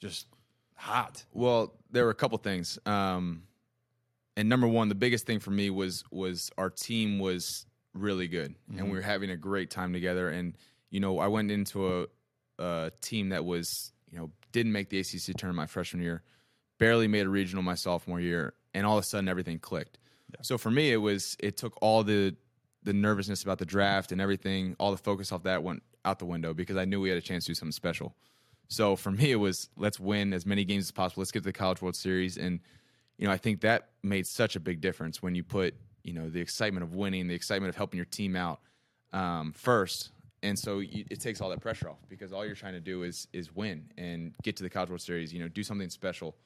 just 0.00 0.26
hot? 0.74 1.24
Well, 1.32 1.74
there 1.90 2.04
were 2.04 2.10
a 2.10 2.14
couple 2.14 2.38
things. 2.38 2.78
Um, 2.86 3.42
and 4.36 4.48
number 4.48 4.68
one, 4.68 4.88
the 4.88 4.94
biggest 4.94 5.26
thing 5.26 5.40
for 5.40 5.50
me 5.50 5.70
was 5.70 6.04
was 6.10 6.50
our 6.58 6.68
team 6.68 7.18
was 7.18 7.66
really 7.94 8.28
good, 8.28 8.54
and 8.76 8.90
we 8.90 8.96
were 8.96 9.02
having 9.02 9.30
a 9.30 9.36
great 9.36 9.70
time 9.70 9.94
together. 9.94 10.28
And 10.28 10.54
you 10.90 11.00
know, 11.00 11.18
I 11.18 11.28
went 11.28 11.50
into 11.50 12.02
a, 12.02 12.06
a 12.58 12.92
team 13.00 13.30
that 13.30 13.46
was 13.46 13.92
you 14.10 14.18
know 14.18 14.30
didn't 14.52 14.72
make 14.72 14.90
the 14.90 14.98
ACC 14.98 15.36
tournament 15.36 15.56
my 15.56 15.66
freshman 15.66 16.02
year, 16.02 16.22
barely 16.78 17.08
made 17.08 17.24
a 17.24 17.30
regional 17.30 17.62
my 17.62 17.76
sophomore 17.76 18.20
year, 18.20 18.52
and 18.74 18.84
all 18.84 18.98
of 18.98 19.04
a 19.04 19.06
sudden 19.06 19.26
everything 19.26 19.58
clicked. 19.58 19.98
So 20.42 20.58
for 20.58 20.70
me, 20.70 20.92
it 20.92 20.98
was 20.98 21.36
it 21.40 21.56
took 21.56 21.72
all 21.80 22.04
the 22.04 22.36
the 22.86 22.92
nervousness 22.92 23.42
about 23.42 23.58
the 23.58 23.66
draft 23.66 24.12
and 24.12 24.20
everything, 24.20 24.76
all 24.78 24.92
the 24.92 24.96
focus 24.96 25.32
off 25.32 25.42
that 25.42 25.62
went 25.62 25.82
out 26.04 26.20
the 26.20 26.24
window 26.24 26.54
because 26.54 26.76
I 26.76 26.84
knew 26.84 27.00
we 27.00 27.08
had 27.08 27.18
a 27.18 27.22
chance 27.22 27.44
to 27.44 27.50
do 27.50 27.54
something 27.54 27.72
special. 27.72 28.14
So 28.68 28.94
for 28.94 29.10
me, 29.10 29.32
it 29.32 29.36
was 29.36 29.68
let's 29.76 29.98
win 29.98 30.32
as 30.32 30.46
many 30.46 30.64
games 30.64 30.84
as 30.84 30.92
possible. 30.92 31.20
Let's 31.20 31.32
get 31.32 31.40
to 31.40 31.48
the 31.48 31.52
College 31.52 31.82
World 31.82 31.96
Series, 31.96 32.38
and 32.38 32.60
you 33.18 33.26
know 33.26 33.32
I 33.32 33.36
think 33.36 33.60
that 33.60 33.90
made 34.02 34.26
such 34.26 34.56
a 34.56 34.60
big 34.60 34.80
difference 34.80 35.20
when 35.20 35.34
you 35.34 35.42
put 35.42 35.74
you 36.04 36.12
know 36.12 36.30
the 36.30 36.40
excitement 36.40 36.84
of 36.84 36.94
winning, 36.94 37.26
the 37.26 37.34
excitement 37.34 37.68
of 37.68 37.76
helping 37.76 37.98
your 37.98 38.06
team 38.06 38.36
out 38.36 38.60
um, 39.12 39.52
first, 39.52 40.10
and 40.42 40.58
so 40.58 40.78
you, 40.78 41.04
it 41.10 41.20
takes 41.20 41.40
all 41.40 41.50
that 41.50 41.60
pressure 41.60 41.88
off 41.88 41.98
because 42.08 42.32
all 42.32 42.46
you're 42.46 42.54
trying 42.54 42.74
to 42.74 42.80
do 42.80 43.02
is 43.02 43.26
is 43.32 43.54
win 43.54 43.90
and 43.98 44.34
get 44.42 44.56
to 44.56 44.62
the 44.62 44.70
College 44.70 44.90
World 44.90 45.02
Series. 45.02 45.32
You 45.32 45.40
know, 45.40 45.48
do 45.48 45.62
something 45.64 45.90
special. 45.90 46.36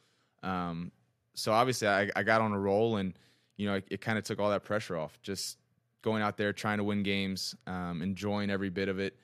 Um, 0.43 0.91
so 1.35 1.53
obviously, 1.53 1.89
I, 1.89 2.11
I 2.17 2.23
got 2.23 2.41
on 2.41 2.53
a 2.53 2.59
roll, 2.59 2.97
and 2.97 3.15
you 3.57 3.67
know 3.67 3.75
it, 3.75 3.85
it 3.91 4.01
kind 4.01 4.19
of 4.19 4.25
took 4.25 4.41
all 4.41 4.51
that 4.51 4.65
pressure 4.65 4.97
off. 4.97 5.19
Just 5.23 5.59
going 6.03 6.23
out 6.23 6.37
there 6.37 6.53
trying 6.53 6.79
to 6.79 6.85
win 6.85 7.03
games, 7.03 7.55
um, 7.67 8.03
enjoying 8.03 8.51
every 8.51 8.71
bit 8.71 8.89
of 8.89 8.99
it 8.99 9.17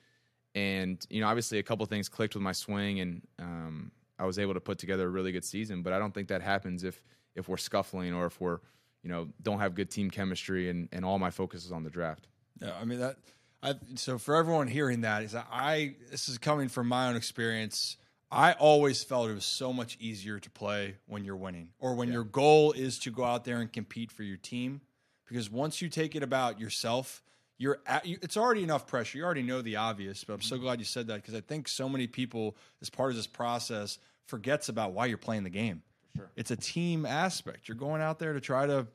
and 0.54 1.06
you 1.10 1.20
know 1.20 1.28
obviously 1.28 1.58
a 1.58 1.62
couple 1.62 1.84
things 1.84 2.08
clicked 2.08 2.34
with 2.34 2.42
my 2.42 2.50
swing 2.50 3.00
and 3.00 3.20
um, 3.38 3.92
i 4.18 4.24
was 4.24 4.38
able 4.38 4.54
to 4.54 4.60
put 4.60 4.78
together 4.78 5.06
a 5.06 5.10
really 5.10 5.30
good 5.30 5.44
season 5.44 5.82
but 5.82 5.92
i 5.92 5.98
don't 5.98 6.14
think 6.14 6.28
that 6.28 6.40
happens 6.40 6.82
if 6.82 7.02
if 7.34 7.46
we're 7.46 7.58
scuffling 7.58 8.14
or 8.14 8.24
if 8.24 8.40
we're 8.40 8.60
you 9.02 9.10
know 9.10 9.28
don't 9.42 9.60
have 9.60 9.74
good 9.74 9.90
team 9.90 10.10
chemistry 10.10 10.70
and 10.70 10.88
and 10.92 11.04
all 11.04 11.18
my 11.18 11.30
focus 11.30 11.66
is 11.66 11.72
on 11.72 11.84
the 11.84 11.90
draft 11.90 12.26
Yeah, 12.60 12.72
I 12.80 12.84
mean 12.84 13.00
that. 13.00 13.16
I, 13.62 13.74
so 13.94 14.18
for 14.18 14.36
everyone 14.36 14.68
hearing 14.68 15.02
that, 15.02 15.22
is 15.22 15.32
that 15.32 15.46
I 15.50 15.96
this 16.10 16.28
is 16.28 16.38
coming 16.38 16.68
from 16.68 16.88
my 16.88 17.08
own 17.08 17.16
experience. 17.16 17.96
I 18.30 18.52
always 18.52 19.04
felt 19.04 19.30
it 19.30 19.34
was 19.34 19.44
so 19.44 19.72
much 19.72 19.96
easier 20.00 20.40
to 20.40 20.50
play 20.50 20.96
when 21.06 21.24
you're 21.24 21.36
winning, 21.36 21.68
or 21.78 21.94
when 21.94 22.10
your 22.10 22.24
goal 22.24 22.72
is 22.72 22.98
to 23.00 23.10
go 23.10 23.24
out 23.24 23.44
there 23.44 23.60
and 23.60 23.72
compete 23.72 24.10
for 24.10 24.24
your 24.24 24.36
team. 24.36 24.80
Because 25.26 25.50
once 25.50 25.82
you 25.82 25.88
take 25.88 26.14
it 26.14 26.22
about 26.22 26.60
yourself, 26.60 27.22
you're 27.58 27.80
at, 27.86 28.06
you, 28.06 28.18
it's 28.22 28.36
already 28.36 28.62
enough 28.62 28.86
pressure. 28.86 29.18
You 29.18 29.24
already 29.24 29.42
know 29.42 29.62
the 29.62 29.76
obvious. 29.76 30.24
But 30.24 30.34
I'm 30.34 30.42
so 30.42 30.56
mm-hmm. 30.56 30.64
glad 30.64 30.78
you 30.78 30.84
said 30.84 31.06
that 31.08 31.16
because 31.16 31.34
I 31.34 31.40
think 31.40 31.68
so 31.68 31.88
many 31.88 32.06
people, 32.06 32.56
as 32.82 32.90
part 32.90 33.10
of 33.10 33.16
this 33.16 33.26
process, 33.26 33.98
forgets 34.26 34.68
about 34.68 34.92
why 34.92 35.06
you're 35.06 35.18
playing 35.18 35.44
the 35.44 35.50
game. 35.50 35.82
sure. 36.16 36.30
It's 36.36 36.50
a 36.50 36.56
team 36.56 37.06
aspect. 37.06 37.68
You're 37.68 37.76
going 37.76 38.02
out 38.02 38.18
there 38.18 38.32
to 38.32 38.40
try 38.40 38.66
to 38.66 38.86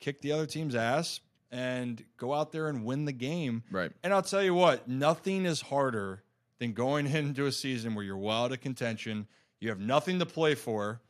kick 0.00 0.20
the 0.20 0.32
other 0.32 0.46
team's 0.46 0.74
ass 0.74 1.20
and 1.50 2.02
go 2.16 2.34
out 2.34 2.52
there 2.52 2.68
and 2.68 2.84
win 2.84 3.04
the 3.04 3.12
game. 3.12 3.62
Right. 3.70 3.90
And 4.02 4.12
I'll 4.12 4.22
tell 4.22 4.42
you 4.42 4.54
what, 4.54 4.88
nothing 4.88 5.44
is 5.44 5.60
harder 5.60 6.22
than 6.58 6.72
going 6.72 7.06
into 7.14 7.46
a 7.46 7.52
season 7.52 7.94
where 7.94 8.04
you're 8.04 8.16
well 8.16 8.44
out 8.44 8.52
of 8.52 8.60
contention, 8.60 9.26
you 9.60 9.70
have 9.70 9.80
nothing 9.80 10.18
to 10.18 10.26
play 10.26 10.54
for, 10.54 11.00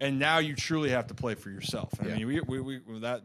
and 0.00 0.18
now 0.18 0.38
you 0.38 0.54
truly 0.54 0.90
have 0.90 1.08
to 1.08 1.14
play 1.14 1.34
for 1.34 1.50
yourself. 1.50 1.92
Yeah. 2.02 2.12
I 2.12 2.16
mean, 2.16 2.26
we, 2.26 2.40
we, 2.40 2.78
we 2.78 2.98
that 3.00 3.22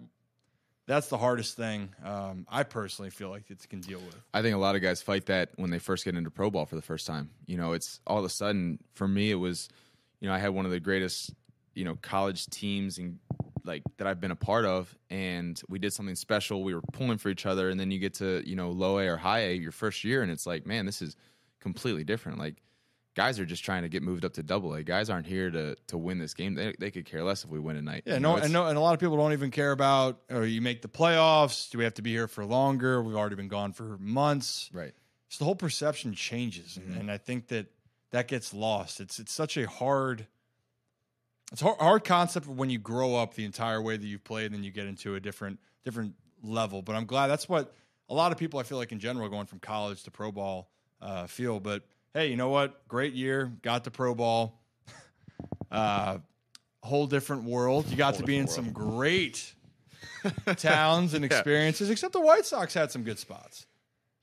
that's 0.85 1.07
the 1.07 1.17
hardest 1.17 1.55
thing 1.55 1.89
um, 2.03 2.45
I 2.49 2.63
personally 2.63 3.09
feel 3.09 3.29
like 3.29 3.49
it 3.49 3.67
can 3.69 3.79
deal 3.79 3.99
with. 3.99 4.15
i 4.33 4.41
think 4.41 4.55
a 4.55 4.59
lot 4.59 4.75
of 4.75 4.81
guys 4.81 5.01
fight 5.01 5.25
that 5.27 5.49
when 5.55 5.69
they 5.69 5.79
first 5.79 6.05
get 6.05 6.15
into 6.15 6.29
pro 6.29 6.49
ball 6.49 6.65
for 6.65 6.75
the 6.75 6.81
first 6.81 7.07
time. 7.07 7.29
You 7.45 7.57
know 7.57 7.73
it's 7.73 7.99
all 8.05 8.19
of 8.19 8.25
a 8.25 8.29
sudden 8.29 8.79
for 8.93 9.07
me 9.07 9.31
it 9.31 9.35
was 9.35 9.69
you 10.19 10.27
know 10.27 10.33
i 10.33 10.39
had 10.39 10.49
one 10.49 10.65
of 10.65 10.71
the 10.71 10.79
greatest 10.79 11.33
you 11.73 11.85
know 11.85 11.97
college 12.01 12.47
teams 12.47 12.97
and 12.97 13.19
like 13.65 13.81
that 13.97 14.07
I've 14.07 14.19
been 14.19 14.31
a 14.31 14.35
part 14.35 14.65
of 14.65 14.93
and 15.09 15.59
we 15.69 15.79
did 15.79 15.93
something 15.93 16.15
special. 16.15 16.63
We 16.63 16.73
were 16.75 16.81
pulling 16.91 17.17
for 17.17 17.29
each 17.29 17.45
other 17.45 17.69
and 17.69 17.79
then 17.79 17.91
you 17.91 17.99
get 17.99 18.15
to 18.15 18.43
you 18.45 18.55
know 18.55 18.71
low 18.71 18.99
A 18.99 19.07
or 19.07 19.17
high 19.17 19.39
A 19.39 19.53
your 19.53 19.71
first 19.71 20.03
year 20.03 20.21
and 20.21 20.29
it's 20.29 20.45
like 20.45 20.65
man 20.65 20.85
this 20.85 21.01
is 21.01 21.15
completely 21.61 22.03
different. 22.03 22.39
Like 22.39 22.61
guys 23.15 23.39
are 23.39 23.45
just 23.45 23.63
trying 23.63 23.83
to 23.83 23.89
get 23.89 24.01
moved 24.03 24.25
up 24.25 24.33
to 24.33 24.43
double 24.43 24.73
A 24.73 24.83
guys 24.83 25.09
aren't 25.09 25.27
here 25.27 25.51
to 25.51 25.75
to 25.87 25.97
win 25.97 26.17
this 26.19 26.33
game 26.33 26.55
they, 26.55 26.73
they 26.79 26.91
could 26.91 27.05
care 27.05 27.23
less 27.23 27.43
if 27.43 27.49
we 27.49 27.59
win 27.59 27.75
tonight 27.75 28.03
Yeah, 28.05 28.15
You 28.15 28.19
no, 28.19 28.35
know, 28.35 28.43
and 28.43 28.53
no, 28.53 28.67
and 28.67 28.77
a 28.77 28.81
lot 28.81 28.93
of 28.93 28.99
people 28.99 29.17
don't 29.17 29.33
even 29.33 29.51
care 29.51 29.71
about. 29.71 30.21
Or 30.29 30.45
you 30.45 30.61
make 30.61 30.81
the 30.81 30.87
playoffs? 30.87 31.69
Do 31.69 31.77
we 31.77 31.83
have 31.83 31.93
to 31.95 32.01
be 32.01 32.11
here 32.11 32.27
for 32.27 32.45
longer? 32.45 33.01
We've 33.01 33.15
already 33.15 33.35
been 33.35 33.47
gone 33.47 33.73
for 33.73 33.97
months. 33.99 34.69
right 34.73 34.93
So 35.29 35.37
the 35.39 35.45
whole 35.45 35.55
perception 35.55 36.13
changes, 36.13 36.77
and, 36.77 36.97
and 36.97 37.11
I 37.11 37.17
think 37.17 37.47
that 37.49 37.67
that 38.11 38.27
gets 38.27 38.53
lost. 38.53 38.99
It's 38.99 39.19
it's 39.19 39.33
such 39.33 39.57
a 39.57 39.67
hard, 39.67 40.27
it's 41.51 41.61
a 41.61 41.65
hard, 41.65 41.79
hard 41.79 42.03
concept 42.03 42.47
when 42.47 42.69
you 42.69 42.77
grow 42.79 43.15
up 43.15 43.33
the 43.33 43.45
entire 43.45 43.81
way 43.81 43.97
that 43.97 44.05
you've 44.05 44.23
played, 44.23 44.45
and 44.47 44.55
then 44.55 44.63
you 44.63 44.71
get 44.71 44.85
into 44.87 45.15
a 45.15 45.19
different 45.19 45.59
different 45.83 46.13
level. 46.43 46.81
But 46.81 46.95
I'm 46.95 47.05
glad 47.05 47.27
that's 47.27 47.47
what 47.49 47.73
a 48.09 48.13
lot 48.13 48.31
of 48.31 48.37
people 48.37 48.59
I 48.59 48.63
feel 48.63 48.77
like 48.77 48.91
in 48.91 48.99
general 48.99 49.27
going 49.29 49.45
from 49.47 49.59
college 49.59 50.03
to 50.03 50.11
pro 50.11 50.31
ball 50.31 50.69
uh, 51.01 51.25
feel. 51.27 51.59
But 51.59 51.83
hey, 52.13 52.27
you 52.27 52.37
know 52.37 52.49
what? 52.49 52.87
Great 52.87 53.13
year, 53.13 53.51
got 53.61 53.83
to 53.85 53.91
pro 53.91 54.15
ball. 54.15 54.59
Uh, 55.71 56.19
whole 56.83 57.07
different 57.07 57.45
world. 57.45 57.89
You 57.89 57.97
got 57.97 58.13
to 58.15 58.23
be 58.23 58.37
in 58.37 58.47
some 58.47 58.71
great 58.71 59.53
towns 60.57 61.15
and 61.15 61.25
experiences. 61.25 61.89
Except 61.89 62.13
the 62.13 62.21
White 62.21 62.45
Sox 62.45 62.75
had 62.75 62.91
some 62.91 63.03
good 63.03 63.17
spots. 63.17 63.65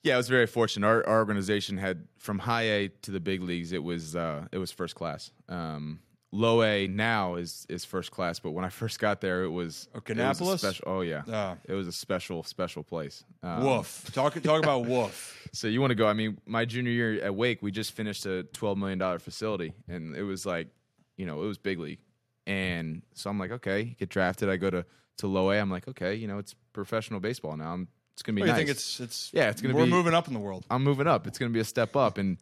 Yeah, 0.02 0.14
I 0.14 0.16
was 0.16 0.28
very 0.28 0.46
fortunate. 0.46 0.86
Our, 0.86 1.06
our 1.06 1.18
organization 1.18 1.76
had 1.76 2.06
from 2.18 2.38
high 2.38 2.62
A 2.62 2.88
to 3.02 3.10
the 3.10 3.18
big 3.18 3.42
leagues. 3.42 3.72
It 3.72 3.82
was 3.82 4.14
uh, 4.14 4.46
it 4.52 4.58
was 4.58 4.70
first 4.70 4.94
class. 4.94 5.32
Um, 5.48 5.98
low 6.32 6.62
A 6.62 6.86
now 6.86 7.34
is 7.36 7.66
is 7.68 7.84
first 7.84 8.10
class, 8.10 8.38
but 8.38 8.50
when 8.52 8.64
I 8.64 8.68
first 8.68 8.98
got 9.00 9.20
there, 9.20 9.42
it 9.44 9.48
was 9.50 9.88
it 9.94 10.40
was 10.40 10.60
special. 10.60 10.84
Oh 10.86 11.00
yeah, 11.00 11.22
Uh, 11.26 11.56
it 11.64 11.74
was 11.74 11.86
a 11.88 11.92
special 11.92 12.42
special 12.42 12.82
place. 12.82 13.24
Um, 13.42 13.64
woof. 13.64 14.10
Talk 14.12 14.40
talk 14.42 14.62
about 14.62 14.84
woof. 14.86 15.48
So 15.52 15.66
you 15.68 15.80
want 15.80 15.90
to 15.90 15.94
go? 15.96 16.06
I 16.06 16.12
mean, 16.12 16.38
my 16.46 16.64
junior 16.64 16.92
year 16.92 17.20
at 17.22 17.34
Wake, 17.34 17.62
we 17.62 17.70
just 17.72 17.92
finished 17.92 18.26
a 18.26 18.44
twelve 18.44 18.78
million 18.78 18.98
dollar 18.98 19.18
facility, 19.18 19.72
and 19.88 20.14
it 20.16 20.22
was 20.22 20.46
like, 20.46 20.68
you 21.16 21.26
know, 21.26 21.42
it 21.42 21.46
was 21.46 21.58
big 21.58 21.78
league. 21.78 22.00
And 22.46 23.02
so 23.14 23.30
I'm 23.30 23.38
like, 23.38 23.50
okay, 23.52 23.96
get 23.98 24.08
drafted. 24.08 24.48
I 24.48 24.56
go 24.56 24.70
to 24.70 24.84
to 25.18 25.26
low 25.26 25.50
A. 25.50 25.58
I'm 25.58 25.70
like, 25.70 25.86
okay, 25.88 26.14
you 26.14 26.26
know, 26.28 26.38
it's 26.38 26.54
professional 26.72 27.20
baseball 27.20 27.56
now. 27.56 27.72
I'm, 27.74 27.88
it's 28.14 28.22
gonna 28.22 28.36
be 28.36 28.42
do 28.42 28.46
you 28.46 28.52
nice. 28.52 28.58
think 28.58 28.70
it's 28.70 29.00
it's 29.00 29.30
Yeah, 29.32 29.50
it's 29.50 29.60
gonna 29.60 29.74
be. 29.74 29.80
we're 29.80 29.84
be- 29.86 29.90
moving 29.90 30.14
up 30.14 30.28
in 30.28 30.34
the 30.34 30.40
world. 30.40 30.64
I'm 30.70 30.82
moving 30.84 31.06
up. 31.06 31.26
It's 31.26 31.38
going 31.38 31.50
to 31.50 31.54
be 31.54 31.60
a 31.60 31.64
step 31.64 31.96
up. 31.96 32.18
And 32.18 32.38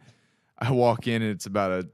I 0.59 0.71
walk 0.73 1.07
in 1.07 1.23
and 1.23 1.31
it's 1.33 1.47
about 1.47 1.71
a 1.71 1.89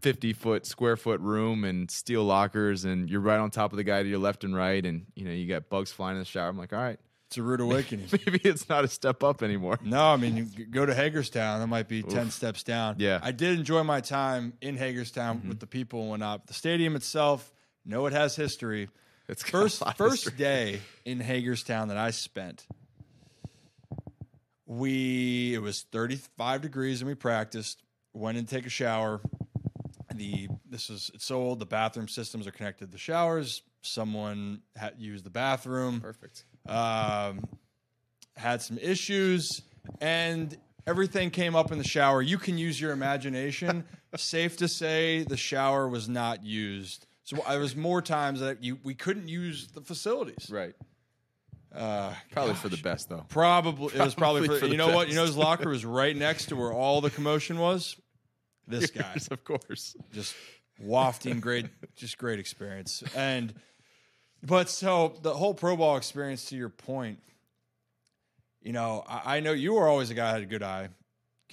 50 0.00 0.32
foot 0.32 0.66
square 0.66 0.96
foot 0.96 1.20
room 1.20 1.64
and 1.64 1.90
steel 1.90 2.24
lockers. 2.24 2.84
And 2.84 3.08
you're 3.10 3.20
right 3.20 3.38
on 3.38 3.50
top 3.50 3.72
of 3.72 3.76
the 3.76 3.84
guy 3.84 4.02
to 4.02 4.08
your 4.08 4.18
left 4.18 4.44
and 4.44 4.54
right. 4.54 4.84
And, 4.84 5.06
you 5.14 5.24
know, 5.24 5.32
you 5.32 5.46
got 5.46 5.68
bugs 5.68 5.92
flying 5.92 6.16
in 6.16 6.20
the 6.20 6.26
shower. 6.26 6.48
I'm 6.48 6.58
like, 6.58 6.72
all 6.72 6.78
right, 6.78 6.98
It's 7.26 7.38
a 7.38 7.42
rude 7.42 7.60
awakening. 7.68 8.06
maybe 8.12 8.40
it's 8.44 8.68
not 8.68 8.84
a 8.84 8.88
step 8.88 9.22
up 9.22 9.42
anymore. 9.42 9.78
no, 9.82 10.02
I 10.02 10.16
mean 10.16 10.36
you 10.36 10.66
go 10.66 10.86
to 10.86 10.94
Hagerstown, 10.94 11.60
that 11.60 11.66
might 11.66 11.88
be 11.88 12.02
ten 12.02 12.30
steps 12.30 12.62
down. 12.62 12.96
Yeah. 12.98 13.20
I 13.22 13.32
did 13.32 13.58
enjoy 13.58 13.82
my 13.82 14.00
time 14.00 14.54
in 14.60 14.76
Hagerstown 14.76 15.38
mm-hmm. 15.38 15.48
with 15.48 15.60
the 15.60 15.66
people 15.66 16.00
and 16.00 16.10
whatnot. 16.10 16.46
The 16.46 16.54
stadium 16.54 16.96
itself, 16.96 17.52
know 17.84 18.06
it 18.06 18.12
has 18.12 18.36
history. 18.36 18.88
It's 19.28 19.42
First 19.42 19.82
first 19.96 20.24
history. 20.24 20.38
day 20.38 20.80
in 21.04 21.20
Hagerstown 21.20 21.88
that 21.88 21.98
I 21.98 22.12
spent, 22.12 22.66
we 24.66 25.54
it 25.54 25.60
was 25.60 25.82
35 25.92 26.62
degrees 26.62 27.00
and 27.00 27.08
we 27.08 27.14
practiced. 27.14 27.82
Went 28.14 28.38
and 28.38 28.48
take 28.48 28.66
a 28.66 28.70
shower. 28.70 29.20
The 30.14 30.48
this 30.68 30.88
is 30.90 31.10
it's 31.14 31.24
so 31.26 31.36
old. 31.36 31.58
The 31.58 31.66
bathroom 31.66 32.08
systems 32.08 32.46
are 32.46 32.50
connected 32.50 32.86
to 32.86 32.90
the 32.92 32.98
showers. 32.98 33.62
Someone 33.82 34.62
had 34.76 34.94
used 34.98 35.24
the 35.24 35.30
bathroom. 35.30 36.00
Perfect. 36.00 36.44
um, 36.68 37.44
had 38.36 38.62
some 38.62 38.78
issues, 38.78 39.62
and 40.00 40.56
everything 40.86 41.30
came 41.30 41.54
up 41.56 41.72
in 41.72 41.78
the 41.78 41.84
shower. 41.84 42.22
You 42.22 42.38
can 42.38 42.56
use 42.56 42.80
your 42.80 42.92
imagination. 42.92 43.84
Safe 44.16 44.56
to 44.58 44.68
say, 44.68 45.24
the 45.24 45.36
shower 45.36 45.86
was 45.88 46.08
not 46.08 46.42
used. 46.44 47.06
So 47.24 47.36
there 47.46 47.60
was 47.60 47.76
more 47.76 48.00
times 48.00 48.40
that 48.40 48.64
you 48.64 48.78
we 48.82 48.94
couldn't 48.94 49.28
use 49.28 49.68
the 49.68 49.82
facilities. 49.82 50.48
Right. 50.50 50.74
Uh, 51.74 52.14
Probably 52.32 52.54
for 52.54 52.70
the 52.70 52.78
best, 52.78 53.10
though. 53.10 53.26
probably 53.28 53.94
it 53.94 54.00
was 54.00 54.14
probably, 54.14 54.40
Probably 54.40 54.48
for, 54.48 54.60
for 54.60 54.66
the 54.66 54.72
you 54.72 54.78
know 54.78 54.94
what 54.94 55.08
you 55.10 55.14
know 55.14 55.26
his 55.26 55.36
locker 55.36 55.68
was 55.68 55.84
right 55.84 56.16
next 56.16 56.46
to 56.46 56.56
where 56.56 56.72
all 56.72 57.02
the 57.02 57.10
commotion 57.10 57.58
was. 57.58 57.94
This 58.68 58.90
guy 58.90 59.16
of 59.30 59.44
course. 59.44 59.96
just 60.12 60.34
wafting 60.80 61.40
great 61.40 61.66
just 61.96 62.18
great 62.18 62.38
experience 62.38 63.02
and 63.16 63.52
But 64.42 64.68
so 64.70 65.16
the 65.22 65.34
whole 65.34 65.54
pro 65.54 65.76
ball 65.76 65.96
experience, 65.96 66.44
to 66.50 66.56
your 66.56 66.68
point, 66.68 67.18
you 68.62 68.72
know, 68.72 69.04
I, 69.08 69.38
I 69.38 69.40
know 69.40 69.52
you 69.52 69.74
were 69.74 69.88
always 69.88 70.10
a 70.10 70.14
guy 70.14 70.28
who 70.28 70.34
had 70.34 70.42
a 70.42 70.46
good 70.46 70.62
eye, 70.62 70.90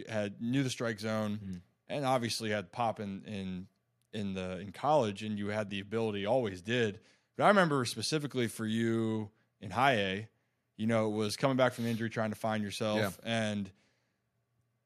had 0.08 0.40
knew 0.42 0.62
the 0.64 0.70
strike 0.70 1.00
zone, 1.00 1.40
Mhm. 1.44 1.62
and 1.88 2.06
obviously 2.06 2.50
had 2.52 2.72
pop 2.72 3.00
in 3.00 3.24
in 3.26 3.68
in 4.14 4.34
the 4.34 4.60
in 4.60 4.72
college, 4.72 5.24
and 5.24 5.38
you 5.40 5.48
had 5.48 5.70
the 5.70 5.80
ability, 5.80 6.26
always 6.26 6.62
did. 6.62 7.00
But 7.36 7.46
I 7.46 7.48
remember 7.50 7.84
specifically 7.86 8.48
for 8.48 8.66
you 8.66 9.32
in 9.62 9.72
high 9.72 9.94
A, 9.96 10.30
you 10.78 10.88
know, 10.88 11.08
it 11.08 11.16
was 11.16 11.36
coming 11.36 11.58
back 11.58 11.74
from 11.74 11.86
injury, 11.86 12.10
trying 12.10 12.30
to 12.30 12.36
find 12.36 12.64
yourself, 12.64 13.00
Yeah. 13.24 13.30
and 13.50 13.72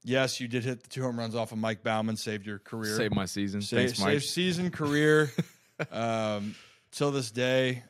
yes, 0.03 0.39
you 0.39 0.47
did 0.47 0.63
hit 0.63 0.83
the 0.83 0.89
two 0.89 1.01
home 1.01 1.17
runs 1.17 1.35
off 1.35 1.51
of 1.51 1.57
Mike 1.57 1.83
Baumann, 1.83 2.15
saved 2.15 2.45
your 2.45 2.59
career, 2.59 2.95
Save 2.95 3.13
my 3.13 3.25
season. 3.25 3.61
Save, 3.61 3.87
Thanks, 3.87 3.99
Mike. 3.99 4.11
save 4.11 4.23
season 4.23 4.71
career. 4.71 5.31
um, 5.91 6.55
till 6.91 7.11
this 7.11 7.31
day, 7.31 7.83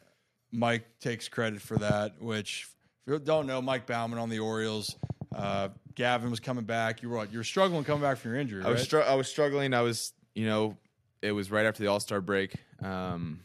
Mike 0.52 0.86
takes 1.00 1.28
credit 1.30 1.62
for 1.62 1.78
that. 1.78 2.22
Which, 2.22 2.67
if 3.06 3.13
you 3.13 3.19
don't 3.19 3.48
know, 3.48 3.62
Mike 3.62 3.86
Baumann 3.86 4.19
on 4.19 4.30
the 4.30 4.39
Orioles. 4.39 4.95
Uh, 5.36 5.69
Gavin 5.95 6.32
was 6.32 6.39
coming 6.39 6.65
back. 6.65 7.02
You 7.02 7.10
were? 7.10 7.26
You 7.26 7.39
were 7.39 7.43
struggling 7.43 7.84
coming 7.84 8.02
back 8.02 8.17
from 8.17 8.32
your 8.32 8.39
injury. 8.39 8.63
I 8.63 8.69
was 8.69 8.84
str- 8.84 9.02
I 9.02 9.15
was 9.15 9.28
struggling. 9.28 9.74
I 9.74 9.82
was, 9.82 10.13
you 10.34 10.45
know, 10.45 10.78
it 11.22 11.32
was 11.32 11.52
right 11.52 11.65
after 11.65 11.84
the 11.84 11.88
All 11.89 12.00
Star 12.00 12.22
break. 12.22 12.56
Um, 12.82 13.41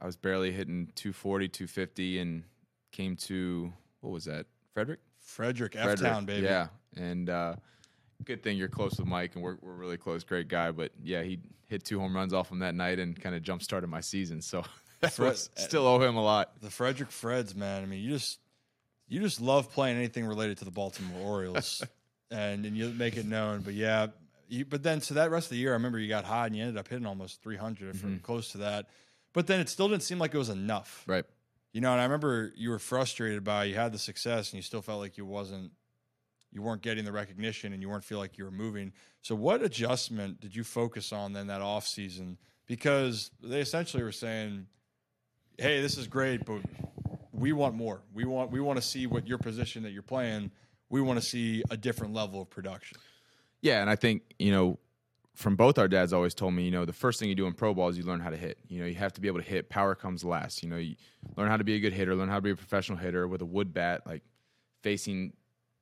I 0.00 0.06
was 0.06 0.16
barely 0.16 0.52
hitting 0.52 0.90
240, 0.94 1.48
250, 1.48 2.18
and 2.18 2.42
came 2.92 3.16
to 3.16 3.72
what 4.00 4.10
was 4.12 4.24
that? 4.26 4.46
Frederick. 4.72 5.00
Frederick 5.18 5.74
F 5.74 5.82
Frederick, 5.84 6.10
Town, 6.10 6.24
baby. 6.24 6.46
Yeah, 6.46 6.68
and 6.96 7.28
uh, 7.28 7.56
good 8.24 8.42
thing 8.42 8.56
you're 8.56 8.68
close 8.68 8.98
with 8.98 9.06
Mike, 9.06 9.34
and 9.34 9.42
we're 9.42 9.56
we're 9.60 9.74
really 9.74 9.96
close. 9.96 10.24
Great 10.24 10.48
guy, 10.48 10.70
but 10.70 10.92
yeah, 11.02 11.22
he 11.22 11.38
hit 11.66 11.84
two 11.84 11.98
home 12.00 12.14
runs 12.14 12.32
off 12.32 12.50
him 12.50 12.60
that 12.60 12.74
night 12.74 12.98
and 12.98 13.20
kind 13.20 13.34
of 13.34 13.42
jump 13.42 13.62
started 13.62 13.88
my 13.88 14.00
season. 14.00 14.40
So 14.42 14.64
that 15.00 15.12
Fred- 15.12 15.30
was, 15.30 15.50
still 15.56 15.86
owe 15.86 16.00
him 16.00 16.16
a 16.16 16.22
lot. 16.22 16.60
The 16.60 16.70
Frederick 16.70 17.10
Freds, 17.10 17.54
man. 17.56 17.82
I 17.82 17.86
mean, 17.86 18.02
you 18.02 18.10
just 18.10 18.38
you 19.08 19.20
just 19.20 19.40
love 19.40 19.72
playing 19.72 19.96
anything 19.96 20.26
related 20.26 20.58
to 20.58 20.64
the 20.64 20.70
Baltimore 20.70 21.20
Orioles, 21.26 21.82
and 22.30 22.64
and 22.66 22.76
you 22.76 22.88
make 22.90 23.16
it 23.16 23.26
known. 23.26 23.60
But 23.60 23.74
yeah, 23.74 24.08
you, 24.48 24.64
but 24.64 24.82
then 24.82 25.00
so 25.00 25.14
that 25.14 25.30
rest 25.30 25.46
of 25.46 25.50
the 25.50 25.56
year, 25.58 25.70
I 25.70 25.74
remember 25.74 25.98
you 25.98 26.08
got 26.08 26.24
hot 26.24 26.46
and 26.46 26.56
you 26.56 26.62
ended 26.62 26.76
up 26.78 26.88
hitting 26.88 27.06
almost 27.06 27.42
300 27.42 27.94
Mm-hmm. 27.96 28.14
or 28.14 28.18
close 28.20 28.52
to 28.52 28.58
that. 28.58 28.86
But 29.32 29.46
then 29.46 29.60
it 29.60 29.68
still 29.68 29.88
didn't 29.88 30.02
seem 30.04 30.18
like 30.18 30.34
it 30.34 30.38
was 30.38 30.48
enough. 30.48 31.04
Right. 31.06 31.24
You 31.72 31.82
know, 31.82 31.92
and 31.92 32.00
I 32.00 32.04
remember 32.04 32.52
you 32.56 32.70
were 32.70 32.78
frustrated 32.78 33.44
by 33.44 33.64
you 33.64 33.74
had 33.74 33.92
the 33.92 33.98
success 33.98 34.50
and 34.50 34.56
you 34.56 34.62
still 34.62 34.80
felt 34.80 34.98
like 34.98 35.18
you 35.18 35.26
wasn't 35.26 35.72
you 36.56 36.62
weren't 36.62 36.80
getting 36.80 37.04
the 37.04 37.12
recognition 37.12 37.74
and 37.74 37.82
you 37.82 37.88
weren't 37.90 38.02
feel 38.02 38.18
like 38.18 38.38
you 38.38 38.44
were 38.44 38.50
moving. 38.50 38.90
So 39.20 39.34
what 39.34 39.62
adjustment 39.62 40.40
did 40.40 40.56
you 40.56 40.64
focus 40.64 41.12
on 41.12 41.34
then 41.34 41.48
that 41.48 41.60
off 41.60 41.86
season? 41.86 42.38
Because 42.66 43.30
they 43.42 43.60
essentially 43.60 44.02
were 44.02 44.10
saying, 44.10 44.66
Hey, 45.58 45.82
this 45.82 45.98
is 45.98 46.06
great, 46.06 46.46
but 46.46 46.62
we 47.34 47.52
want 47.52 47.74
more. 47.74 48.00
We 48.14 48.24
want 48.24 48.50
we 48.50 48.60
want 48.60 48.80
to 48.80 48.82
see 48.82 49.06
what 49.06 49.28
your 49.28 49.36
position 49.36 49.82
that 49.82 49.90
you're 49.90 50.00
playing. 50.00 50.50
We 50.88 51.02
want 51.02 51.20
to 51.20 51.24
see 51.24 51.62
a 51.70 51.76
different 51.76 52.14
level 52.14 52.40
of 52.40 52.48
production. 52.48 52.96
Yeah, 53.60 53.82
and 53.82 53.90
I 53.90 53.96
think 53.96 54.22
you 54.38 54.50
know, 54.50 54.78
from 55.34 55.56
both 55.56 55.78
our 55.78 55.88
dads 55.88 56.14
always 56.14 56.32
told 56.32 56.54
me, 56.54 56.64
you 56.64 56.70
know, 56.70 56.86
the 56.86 56.92
first 56.94 57.20
thing 57.20 57.28
you 57.28 57.34
do 57.34 57.46
in 57.46 57.52
pro 57.52 57.74
ball 57.74 57.90
is 57.90 57.98
you 57.98 58.04
learn 58.04 58.20
how 58.20 58.30
to 58.30 58.36
hit. 58.36 58.58
You 58.68 58.80
know, 58.80 58.86
you 58.86 58.94
have 58.94 59.12
to 59.12 59.20
be 59.20 59.28
able 59.28 59.40
to 59.40 59.46
hit. 59.46 59.68
Power 59.68 59.94
comes 59.94 60.24
last. 60.24 60.62
You 60.62 60.70
know, 60.70 60.76
you 60.76 60.96
learn 61.36 61.48
how 61.48 61.58
to 61.58 61.64
be 61.64 61.74
a 61.74 61.80
good 61.80 61.92
hitter, 61.92 62.14
learn 62.14 62.30
how 62.30 62.36
to 62.36 62.42
be 62.42 62.52
a 62.52 62.56
professional 62.56 62.96
hitter 62.96 63.28
with 63.28 63.42
a 63.42 63.46
wood 63.46 63.74
bat, 63.74 64.06
like 64.06 64.22
facing 64.82 65.34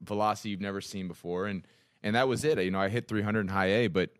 velocity 0.05 0.51
you've 0.51 0.61
never 0.61 0.81
seen 0.81 1.09
before, 1.09 1.47
and 1.47 1.67
and 2.03 2.14
that 2.17 2.29
was 2.29 2.45
it. 2.45 2.59
You 2.59 2.71
know, 2.71 2.81
I 2.81 2.88
hit 2.88 3.09
300 3.09 3.40
in 3.40 3.49
high 3.49 3.67
A, 3.67 3.87
but 3.88 4.11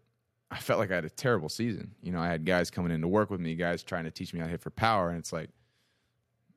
I 0.51 0.59
felt 0.59 0.79
like 0.79 0.91
I 0.91 0.95
had 0.97 1.05
a 1.05 1.11
terrible 1.11 1.49
season. 1.49 1.95
You 2.03 2.13
know, 2.13 2.21
I 2.21 2.29
had 2.29 2.45
guys 2.45 2.71
coming 2.71 2.93
in 2.93 3.01
to 3.03 3.09
work 3.09 3.31
with 3.31 3.41
me, 3.41 3.55
guys 3.55 3.83
trying 3.83 4.05
to 4.05 4.11
teach 4.11 4.33
me 4.33 4.41
how 4.41 4.47
to 4.47 4.53
hit 4.53 4.61
for 4.61 4.71
power, 4.71 5.11
and 5.11 5.19
it's 5.19 5.33
like. 5.33 5.51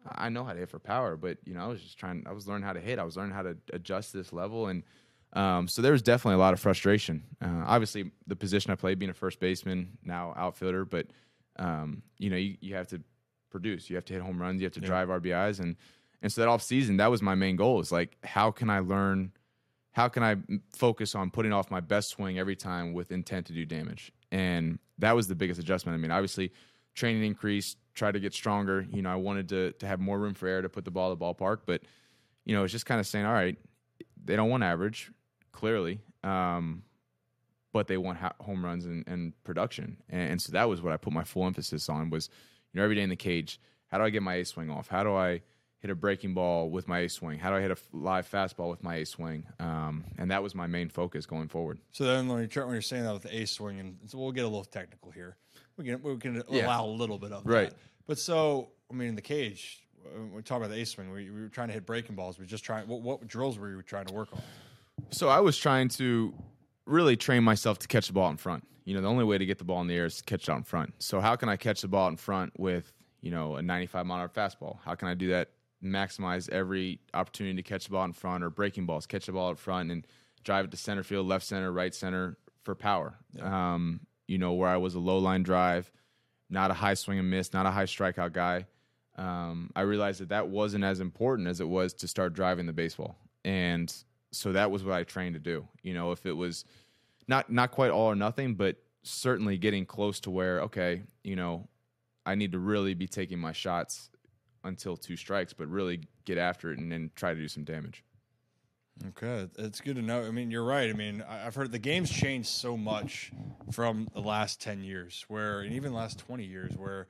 I 0.10 0.30
know 0.30 0.46
how 0.46 0.54
to 0.54 0.60
hit 0.60 0.70
for 0.70 0.80
power, 0.80 1.18
but 1.18 1.38
you 1.44 1.54
know, 1.54 1.60
I 1.60 1.68
was 1.68 1.82
just 1.82 1.98
trying. 1.98 2.24
I 2.26 2.32
was 2.32 2.48
learning 2.48 2.66
how 2.66 2.72
to 2.72 2.80
hit. 2.80 2.98
I 2.98 3.04
was 3.04 3.18
learning 3.18 3.34
how 3.34 3.42
to 3.42 3.58
adjust 3.74 4.13
this 4.13 4.32
level, 4.32 4.68
and 4.68 4.84
um, 5.34 5.68
so 5.68 5.82
there 5.82 5.92
was 5.92 6.02
definitely 6.02 6.36
a 6.36 6.40
lot 6.40 6.54
of 6.54 6.60
frustration. 6.60 7.24
Uh, 7.42 7.63
obviously, 7.66 8.12
the 8.26 8.36
position 8.36 8.72
I 8.72 8.76
played, 8.76 9.00
being 9.00 9.12
a 9.12 9.13
first 9.13 9.40
baseman, 9.40 9.98
now 10.04 10.34
outfielder, 10.38 10.86
but 10.86 11.08
um, 11.60 12.04
you 12.18 12.30
know, 12.30 12.38
you, 12.38 12.58
you 12.62 12.76
have 12.76 12.88
to 12.88 13.02
produce. 13.50 13.90
You 13.90 13.96
have 13.96 14.06
to 14.06 14.13
hit 14.13 14.22
home 14.22 14.42
runs. 14.42 14.62
You 14.62 14.66
have 14.66 14.74
to 14.74 14.80
drive 14.80 15.10
RBIs, 15.10 15.60
and 15.60 15.76
and 16.22 16.32
so 16.32 16.42
that 16.42 16.48
off 16.48 16.62
season, 16.62 16.98
that 16.98 17.12
was 17.12 17.22
my 17.22 17.36
main 17.36 17.56
goal. 17.56 17.80
Is 17.80 17.92
like, 17.92 18.18
how 18.24 18.52
can 18.52 18.70
I 18.70 18.80
learn? 18.80 19.32
How 19.92 20.08
can 20.08 20.24
I 20.24 20.36
focus 20.76 21.16
on 21.16 21.32
putting 21.32 21.54
off 21.54 21.72
my 21.72 21.80
best 21.80 22.10
swing 22.10 22.38
every 22.38 22.56
time 22.56 22.94
with 22.94 23.12
intent 23.12 23.48
to 23.48 23.54
do 23.54 23.66
damage? 23.66 24.12
And 24.32 24.80
that 25.00 25.16
was 25.16 25.28
the 25.28 25.36
biggest 25.36 25.60
adjustment. 25.60 25.96
I 25.96 25.98
mean, 25.98 26.12
obviously, 26.12 26.52
training 26.96 27.24
increased, 27.24 27.78
tried 27.94 28.14
to 28.14 28.20
get 28.20 28.34
stronger. 28.34 28.86
You 28.92 29.02
know, 29.02 29.12
I 29.12 29.16
wanted 29.16 29.50
to 29.50 29.72
to 29.74 29.88
have 29.88 30.00
more 30.00 30.20
room 30.20 30.34
for 30.34 30.48
air 30.48 30.62
to 30.62 30.70
put 30.70 30.86
the 30.86 30.92
ball 30.92 31.12
at 31.12 31.20
the 31.20 31.26
ballpark, 31.26 31.60
but 31.66 31.82
you 32.46 32.56
know, 32.56 32.64
it's 32.64 32.72
just 32.72 32.86
kind 32.86 33.00
of 33.00 33.06
saying, 33.06 33.26
all 33.26 33.34
right, 33.34 33.58
they 34.24 34.36
don't 34.36 34.50
want 34.50 34.64
average, 34.64 35.12
clearly, 35.52 36.00
um, 36.24 36.84
but 37.74 37.88
they 37.88 37.98
want 37.98 38.18
ha- 38.18 38.36
home 38.40 38.64
runs 38.64 38.86
and, 38.86 39.06
and 39.08 39.34
production, 39.44 39.98
and, 40.10 40.32
and 40.32 40.42
so 40.42 40.54
that 40.54 40.68
was 40.70 40.82
what 40.82 40.94
I 40.94 40.98
put 40.98 41.12
my 41.12 41.24
full 41.24 41.46
emphasis 41.46 41.90
on 41.90 42.10
was, 42.10 42.30
you 42.72 42.78
know, 42.78 42.84
every 42.84 42.96
day 42.96 43.02
in 43.02 43.10
the 43.10 43.18
cage, 43.18 43.60
how 43.88 43.98
do 43.98 44.06
I 44.06 44.10
get 44.10 44.24
my 44.24 44.36
A 44.36 44.46
swing 44.46 44.70
off? 44.70 44.88
How 44.88 45.04
do 45.04 45.14
I 45.14 45.42
hit 45.80 45.92
a 45.92 45.96
breaking 45.96 46.34
ball 46.34 46.70
with 46.70 46.88
my 46.88 47.00
A 47.00 47.10
swing? 47.10 47.40
How 47.40 47.50
do 47.50 47.56
I 47.56 47.62
hit 47.62 47.72
a 47.72 47.78
live 47.94 48.30
fastball 48.30 48.70
with 48.70 48.84
my 48.84 48.96
A 48.96 49.06
swing? 49.06 49.46
Um, 49.60 50.04
and 50.18 50.32
that 50.32 50.42
was 50.42 50.56
my 50.56 50.68
main 50.68 50.90
focus 50.90 51.26
going 51.26 51.48
forward. 51.48 51.80
So 51.92 52.04
then 52.06 52.28
when 52.28 52.50
you're, 52.52 52.66
when 52.66 52.74
you're 52.74 52.82
saying 52.82 53.04
that 53.04 53.13
with 53.13 53.24
the 53.24 53.36
ace 53.38 53.52
swing, 53.52 53.80
and 53.80 53.98
so 54.08 54.18
we'll 54.18 54.32
get 54.32 54.46
a 54.46 54.48
little 54.48 54.66
technical 54.66 55.12
here. 55.12 55.38
We 55.78 55.86
can 55.86 56.02
we 56.02 56.18
can 56.18 56.42
Yeah. 56.50 56.66
allow 56.66 56.86
a 56.86 56.88
little 56.88 57.20
bit 57.20 57.32
of 57.32 57.46
Right. 57.46 57.70
that. 57.70 57.78
But 58.08 58.18
so 58.20 58.70
I 58.90 58.94
mean, 58.96 59.10
in 59.10 59.16
the 59.16 59.22
cage, 59.22 59.84
when 60.13 60.32
we 60.34 60.42
talk 60.42 60.58
about 60.58 60.70
the 60.70 60.78
ace 60.78 60.92
swing. 60.92 61.12
We, 61.12 61.30
we 61.30 61.42
were 61.42 61.50
trying 61.50 61.68
to 61.68 61.74
hit 61.74 61.86
breaking 61.86 62.16
balls. 62.16 62.38
We 62.40 62.44
were 62.44 62.50
just 62.50 62.63
trying. 62.63 62.88
What, 62.88 63.02
what 63.02 63.28
drills 63.28 63.60
were 63.60 63.70
you 63.70 63.82
trying 63.82 64.06
to 64.06 64.13
work 64.13 64.30
on? 64.34 64.42
So 65.12 65.30
I 65.30 65.40
was 65.40 65.58
trying 65.58 65.90
to 65.90 66.34
really 66.86 67.16
train 67.16 67.44
myself 67.44 67.78
to 67.80 67.88
catch 67.88 68.08
the 68.08 68.13
ball 68.13 68.30
in 68.32 68.38
front. 68.38 68.66
You 68.86 68.96
know, 68.96 69.02
the 69.02 69.10
only 69.10 69.26
way 69.26 69.38
to 69.38 69.46
get 69.46 69.58
the 69.58 69.66
ball 69.66 69.82
in 69.82 69.88
the 69.88 69.96
air 69.96 70.06
is 70.06 70.18
to 70.18 70.24
catch 70.24 70.44
it 70.44 70.50
out 70.50 70.58
in 70.58 70.63
front. 70.63 70.94
So 71.00 71.20
how 71.20 71.36
can 71.36 71.50
I 71.50 71.58
catch 71.58 71.82
the 71.82 71.90
ball 71.90 72.08
in 72.08 72.16
front 72.16 72.58
with, 72.58 72.94
you 73.22 73.32
know, 73.32 73.58
a 73.58 73.62
95 73.62 74.06
mile 74.06 74.18
an 74.18 74.22
hour 74.22 74.30
fastball? 74.30 74.78
How 74.86 74.96
can 74.96 75.10
I 75.10 75.13
do 75.13 75.28
that? 75.30 75.50
Maximize 75.84 76.50
every 76.50 77.00
opportunity 77.13 77.56
to 77.56 77.63
catch 77.63 77.86
the 77.86 77.92
ball 77.92 78.06
in 78.06 78.13
front 78.13 78.44
or 78.44 78.50
breaking 78.50 78.86
balls, 78.86 79.06
catch 79.06 79.28
the 79.28 79.32
ball 79.32 79.52
up 79.52 79.60
front 79.60 79.92
and 79.92 80.08
drive 80.44 80.66
it 80.66 80.72
to 80.72 80.78
center 80.78 81.04
field, 81.04 81.28
left 81.28 81.46
center, 81.46 81.72
right 81.72 81.94
center 81.94 82.38
for 82.63 82.76
power. 82.76 83.16
Um, 83.42 84.02
you 84.28 84.38
know, 84.38 84.54
where 84.54 84.70
I 84.70 84.78
was 84.78 84.96
a 84.96 85.00
low 85.00 85.20
line 85.20 85.44
drive, 85.44 85.92
not 86.50 86.72
a 86.72 86.74
high 86.74 86.96
swing 86.96 87.20
and 87.20 87.30
miss, 87.30 87.54
not 87.54 87.66
a 87.66 87.72
high 87.72 87.86
strikeout 87.86 88.34
guy. 88.34 88.66
Um, 89.18 89.72
I 89.76 89.82
realized 89.82 90.22
that 90.22 90.30
that 90.30 90.48
wasn't 90.48 90.84
as 90.84 91.00
important 91.00 91.48
as 91.48 91.60
it 91.60 91.68
was 91.68 91.94
to 91.96 92.08
start 92.08 92.34
driving 92.34 92.66
the 92.66 92.74
baseball. 92.74 93.18
And 93.44 93.94
so 94.32 94.52
that 94.54 94.70
was 94.70 94.84
what 94.84 94.96
I 94.96 95.04
trained 95.04 95.34
to 95.36 95.40
do. 95.40 95.68
You 95.82 95.94
know, 95.94 96.12
if 96.12 96.26
it 96.26 96.34
was 96.34 96.66
not 97.28 97.52
not 97.52 97.72
quite 97.72 97.92
all 97.92 98.12
or 98.12 98.16
nothing, 98.16 98.56
but 98.56 98.78
certainly 99.04 99.58
getting 99.58 99.86
close 99.86 100.20
to 100.22 100.30
where 100.30 100.62
okay, 100.62 101.04
you 101.24 101.36
know, 101.36 101.68
I 102.26 102.36
need 102.36 102.52
to 102.52 102.60
really 102.60 102.94
be 102.94 103.08
taking 103.08 103.40
my 103.40 103.54
shots 103.54 104.10
until 104.63 104.98
two 104.98 105.15
strikes, 105.15 105.54
but 105.54 105.67
really 105.67 106.02
get 106.26 106.38
after 106.38 106.72
it 106.72 106.80
and 106.80 106.91
then 106.91 107.12
try 107.15 107.34
to 107.34 107.39
do 107.39 107.48
some 107.48 107.63
damage. 107.63 108.04
Okay, 109.10 109.48
it's 109.60 109.80
good 109.80 109.96
to 109.98 110.02
know. 110.02 110.26
I 110.26 110.32
mean, 110.32 110.50
you're 110.50 110.63
right. 110.63 110.89
I 110.89 110.93
mean, 110.93 111.24
I've 111.30 111.54
heard 111.54 111.72
the 111.72 111.78
game's 111.78 112.10
changed 112.10 112.50
so 112.50 112.76
much 112.76 113.32
from 113.72 114.08
the 114.13 114.22
last 114.22 114.60
ten 114.60 114.84
years, 114.84 115.24
where 115.28 115.62
and 115.62 115.74
even 115.74 115.93
last 115.93 116.17
twenty 116.17 116.46
years, 116.46 116.76
where 116.76 117.08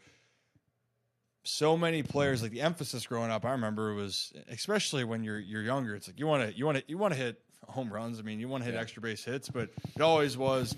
so 1.44 1.78
many 1.78 2.04
players 2.04 2.42
like 2.42 2.52
the 2.52 2.60
emphasis 2.62 3.08
growing 3.08 3.32
up. 3.32 3.46
I 3.46 3.52
remember 3.52 3.92
it 3.92 3.96
was 3.96 4.34
especially 4.50 5.06
when 5.06 5.24
you're 5.24 5.40
you're 5.40 5.62
younger. 5.62 5.96
It's 5.96 6.08
like 6.10 6.20
you 6.20 6.28
want 6.28 6.50
to 6.52 6.58
you 6.58 6.66
want 6.66 6.78
to 6.80 6.84
you 6.88 6.98
want 6.98 7.14
to 7.14 7.20
hit 7.20 7.40
home 7.68 7.92
runs. 7.92 8.20
I 8.20 8.24
mean, 8.24 8.40
you 8.42 8.50
want 8.50 8.64
to 8.64 8.66
hit 8.66 8.76
Yeah. 8.76 8.82
extra 8.82 9.02
base 9.02 9.24
hits, 9.24 9.48
but 9.50 9.70
it 9.96 10.02
always 10.02 10.38
was. 10.38 10.76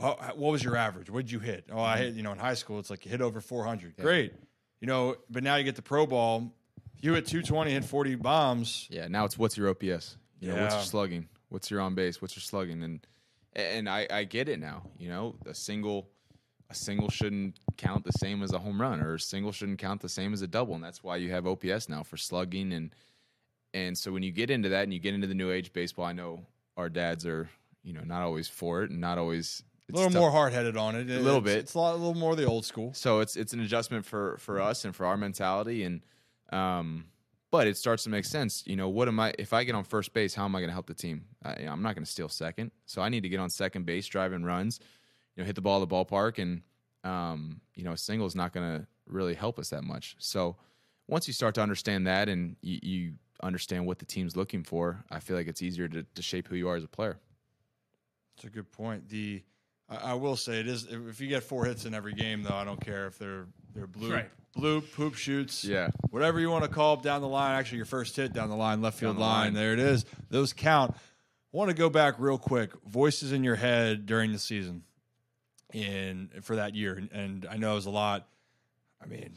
Oh, 0.00 0.16
what 0.34 0.52
was 0.52 0.62
your 0.62 0.76
average? 0.76 1.08
What 1.10 1.20
did 1.24 1.30
you 1.32 1.40
hit? 1.40 1.66
Oh, 1.72 1.80
I 1.80 1.98
hit. 1.98 2.14
You 2.14 2.22
know, 2.22 2.32
in 2.32 2.38
high 2.38 2.54
school, 2.54 2.78
it's 2.80 2.88
like 2.90 3.04
you 3.04 3.10
hit 3.10 3.20
over 3.20 3.40
400. 3.40 3.96
Great. 3.96 4.32
You 4.80 4.86
know, 4.86 5.16
but 5.28 5.42
now 5.42 5.56
you 5.56 5.64
get 5.64 5.76
the 5.76 5.82
pro 5.82 6.06
ball. 6.06 6.52
You 7.00 7.14
hit 7.14 7.26
220, 7.26 7.70
hit 7.70 7.84
40 7.84 8.14
bombs. 8.16 8.86
Yeah, 8.90 9.08
now 9.08 9.24
it's 9.24 9.38
what's 9.38 9.56
your 9.56 9.68
OPS? 9.68 10.16
You 10.40 10.52
know, 10.52 10.62
what's 10.62 10.74
your 10.74 10.84
slugging? 10.84 11.28
What's 11.48 11.70
your 11.70 11.80
on 11.80 11.94
base? 11.94 12.20
What's 12.20 12.36
your 12.36 12.42
slugging? 12.42 12.82
And 12.82 13.06
and 13.54 13.88
I, 13.88 14.06
I 14.10 14.24
get 14.24 14.48
it 14.48 14.60
now. 14.60 14.82
You 14.98 15.08
know, 15.08 15.34
a 15.46 15.54
single 15.54 16.08
a 16.70 16.74
single 16.74 17.08
shouldn't 17.08 17.58
count 17.76 18.04
the 18.04 18.12
same 18.12 18.42
as 18.42 18.52
a 18.52 18.58
home 18.58 18.80
run, 18.80 19.00
or 19.00 19.14
a 19.14 19.20
single 19.20 19.52
shouldn't 19.52 19.78
count 19.78 20.00
the 20.00 20.08
same 20.08 20.32
as 20.32 20.42
a 20.42 20.46
double, 20.46 20.74
and 20.74 20.84
that's 20.84 21.02
why 21.02 21.16
you 21.16 21.30
have 21.30 21.46
OPS 21.46 21.88
now 21.88 22.02
for 22.02 22.16
slugging 22.16 22.72
and 22.72 22.92
and 23.74 23.96
so 23.96 24.10
when 24.10 24.22
you 24.22 24.32
get 24.32 24.50
into 24.50 24.70
that 24.70 24.84
and 24.84 24.94
you 24.94 24.98
get 24.98 25.14
into 25.14 25.26
the 25.26 25.34
new 25.34 25.50
age 25.50 25.72
baseball, 25.72 26.06
I 26.06 26.12
know 26.12 26.46
our 26.76 26.88
dads 26.88 27.26
are 27.26 27.48
you 27.82 27.92
know 27.92 28.02
not 28.04 28.22
always 28.22 28.48
for 28.48 28.82
it 28.82 28.90
and 28.90 29.00
not 29.00 29.18
always 29.18 29.62
A 29.90 29.96
little 29.96 30.10
more 30.10 30.30
hard 30.30 30.52
headed 30.52 30.76
on 30.76 30.94
it. 30.96 31.08
A 31.10 31.18
little 31.20 31.38
It's- 31.38 31.44
bit. 31.44 31.58
It's 31.60 31.74
a, 31.74 31.78
lot, 31.78 31.94
a 31.94 31.96
little 31.96 32.14
more 32.14 32.36
the 32.36 32.44
old 32.44 32.64
school. 32.66 32.92
So 32.94 33.20
it's 33.20 33.36
it's 33.36 33.52
an 33.52 33.60
adjustment 33.60 34.04
for 34.04 34.36
for 34.38 34.60
us 34.60 34.84
and 34.84 34.94
for 34.94 35.06
our 35.06 35.16
mentality 35.16 35.82
and 35.84 36.02
um 36.52 37.06
but 37.50 37.66
it 37.66 37.78
starts 37.78 38.02
to 38.04 38.10
make 38.10 38.26
sense. 38.26 38.62
You 38.66 38.76
know, 38.76 38.90
what 38.90 39.08
am 39.08 39.18
I 39.18 39.32
if 39.38 39.52
I 39.54 39.64
get 39.64 39.74
on 39.74 39.84
first 39.84 40.12
base, 40.12 40.34
how 40.34 40.44
am 40.44 40.54
I 40.54 40.60
going 40.60 40.68
to 40.68 40.74
help 40.74 40.86
the 40.86 40.94
team? 40.94 41.24
I, 41.42 41.52
I'm 41.62 41.80
not 41.82 41.94
going 41.94 42.04
to 42.04 42.10
steal 42.10 42.28
second. 42.28 42.70
So 42.84 43.00
I 43.00 43.08
need 43.08 43.22
to 43.22 43.28
get 43.30 43.40
on 43.40 43.48
second 43.48 43.86
base, 43.86 44.06
driving 44.06 44.42
runs, 44.44 44.78
you 45.34 45.42
know, 45.42 45.46
hit 45.46 45.54
the 45.54 45.62
ball 45.62 45.82
at 45.82 45.88
the 45.88 45.94
ballpark 45.94 46.38
and 46.38 46.60
um, 47.04 47.60
you 47.74 47.84
know, 47.84 47.92
a 47.92 47.96
single 47.96 48.26
is 48.26 48.34
not 48.34 48.52
going 48.52 48.80
to 48.80 48.86
really 49.06 49.34
help 49.34 49.58
us 49.58 49.70
that 49.70 49.84
much. 49.84 50.16
So 50.18 50.56
once 51.06 51.26
you 51.26 51.32
start 51.32 51.54
to 51.54 51.62
understand 51.62 52.06
that 52.06 52.28
and 52.28 52.56
you, 52.60 52.78
you 52.82 53.12
understand 53.42 53.86
what 53.86 53.98
the 53.98 54.04
team's 54.04 54.36
looking 54.36 54.62
for, 54.62 55.02
I 55.10 55.20
feel 55.20 55.36
like 55.36 55.46
it's 55.46 55.62
easier 55.62 55.88
to, 55.88 56.02
to 56.02 56.22
shape 56.22 56.48
who 56.48 56.56
you 56.56 56.68
are 56.68 56.76
as 56.76 56.84
a 56.84 56.88
player. 56.88 57.18
That's 58.36 58.46
a 58.48 58.50
good 58.50 58.70
point. 58.70 59.08
The 59.08 59.42
I, 59.88 59.96
I 59.96 60.14
will 60.14 60.36
say 60.36 60.60
it 60.60 60.68
is 60.68 60.86
if 60.90 61.20
you 61.20 61.28
get 61.28 61.42
four 61.42 61.64
hits 61.64 61.84
in 61.84 61.94
every 61.94 62.14
game, 62.14 62.42
though, 62.42 62.54
I 62.54 62.64
don't 62.64 62.80
care 62.80 63.06
if 63.06 63.18
they're 63.18 63.46
they're 63.74 63.86
blue, 63.86 64.12
Right. 64.12 64.30
blue 64.54 64.80
poop 64.80 65.14
shoots, 65.14 65.64
Yeah. 65.64 65.90
whatever 66.10 66.40
you 66.40 66.50
want 66.50 66.64
to 66.64 66.70
call 66.70 66.96
them 66.96 67.04
down 67.04 67.20
the 67.20 67.28
line. 67.28 67.58
Actually, 67.58 67.76
your 67.78 67.86
first 67.86 68.16
hit 68.16 68.32
down 68.32 68.48
the 68.48 68.56
line, 68.56 68.82
left 68.82 68.98
field 68.98 69.16
the 69.16 69.20
line, 69.20 69.44
line. 69.46 69.52
there 69.54 69.72
it 69.72 69.78
is. 69.78 70.04
Those 70.30 70.52
count. 70.52 70.94
I 70.94 71.56
want 71.56 71.68
to 71.70 71.74
go 71.76 71.88
back 71.88 72.14
real 72.18 72.38
quick. 72.38 72.70
Voices 72.86 73.32
in 73.32 73.44
your 73.44 73.56
head 73.56 74.04
during 74.06 74.32
the 74.32 74.38
season, 74.38 74.82
in 75.72 76.30
for 76.42 76.56
that 76.56 76.74
year, 76.74 76.94
and, 76.94 77.10
and 77.12 77.46
I 77.50 77.56
know 77.56 77.72
it 77.72 77.76
was 77.76 77.86
a 77.86 77.90
lot. 77.90 78.26
I 79.02 79.06
mean, 79.06 79.34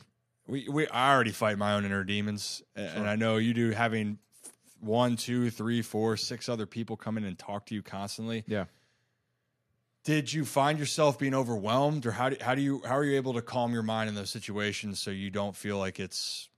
we, 0.48 0.68
we 0.70 0.88
I 0.88 1.14
already 1.14 1.32
fight 1.32 1.58
my 1.58 1.74
own 1.74 1.86
inner 1.86 2.04
demons, 2.04 2.64
a- 2.76 2.80
and 2.82 3.08
I 3.08 3.16
know 3.16 3.38
you 3.38 3.54
do. 3.54 3.72
Having 3.72 4.18
one, 4.80 5.16
two, 5.18 5.50
three, 5.52 5.82
four, 5.82 6.18
six 6.18 6.50
other 6.50 6.66
people 6.66 6.98
come 6.98 7.18
in 7.18 7.24
and 7.26 7.38
talk 7.38 7.66
to 7.68 7.76
you 7.76 7.82
constantly. 7.84 8.44
Yeah. 8.48 8.66
Did 10.04 10.34
you 10.34 10.46
find 10.46 10.80
yourself 10.80 11.20
being 11.20 11.36
overwhelmed, 11.36 12.06
or 12.08 12.12
how 12.12 12.30
do, 12.30 12.38
how 12.42 12.56
do 12.56 12.62
you 12.62 12.82
how 12.86 12.98
are 12.98 13.04
you 13.04 13.18
able 13.18 13.34
to 13.36 13.42
calm 13.42 13.72
your 13.74 13.84
mind 13.84 14.10
in 14.10 14.16
those 14.16 14.32
situations 14.32 15.00
so 15.00 15.12
you 15.12 15.30
don't 15.30 15.56
feel 15.56 15.78
like 15.78 16.00
it's 16.00 16.50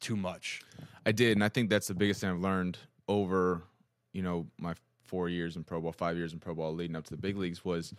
too 0.00 0.16
much? 0.16 0.62
I 1.04 1.12
did, 1.12 1.32
and 1.32 1.42
I 1.42 1.48
think 1.48 1.70
that's 1.70 1.88
the 1.88 1.94
biggest 1.94 2.20
thing 2.20 2.30
I've 2.30 2.40
learned 2.40 2.78
over, 3.08 3.62
you 4.12 4.22
know, 4.22 4.46
my 4.58 4.74
four 5.02 5.28
years 5.28 5.56
in 5.56 5.64
pro 5.64 5.80
ball, 5.80 5.92
five 5.92 6.16
years 6.16 6.32
in 6.32 6.38
pro 6.38 6.54
ball, 6.54 6.72
leading 6.72 6.94
up 6.94 7.04
to 7.04 7.10
the 7.10 7.20
big 7.20 7.36
leagues 7.36 7.64
was 7.64 7.94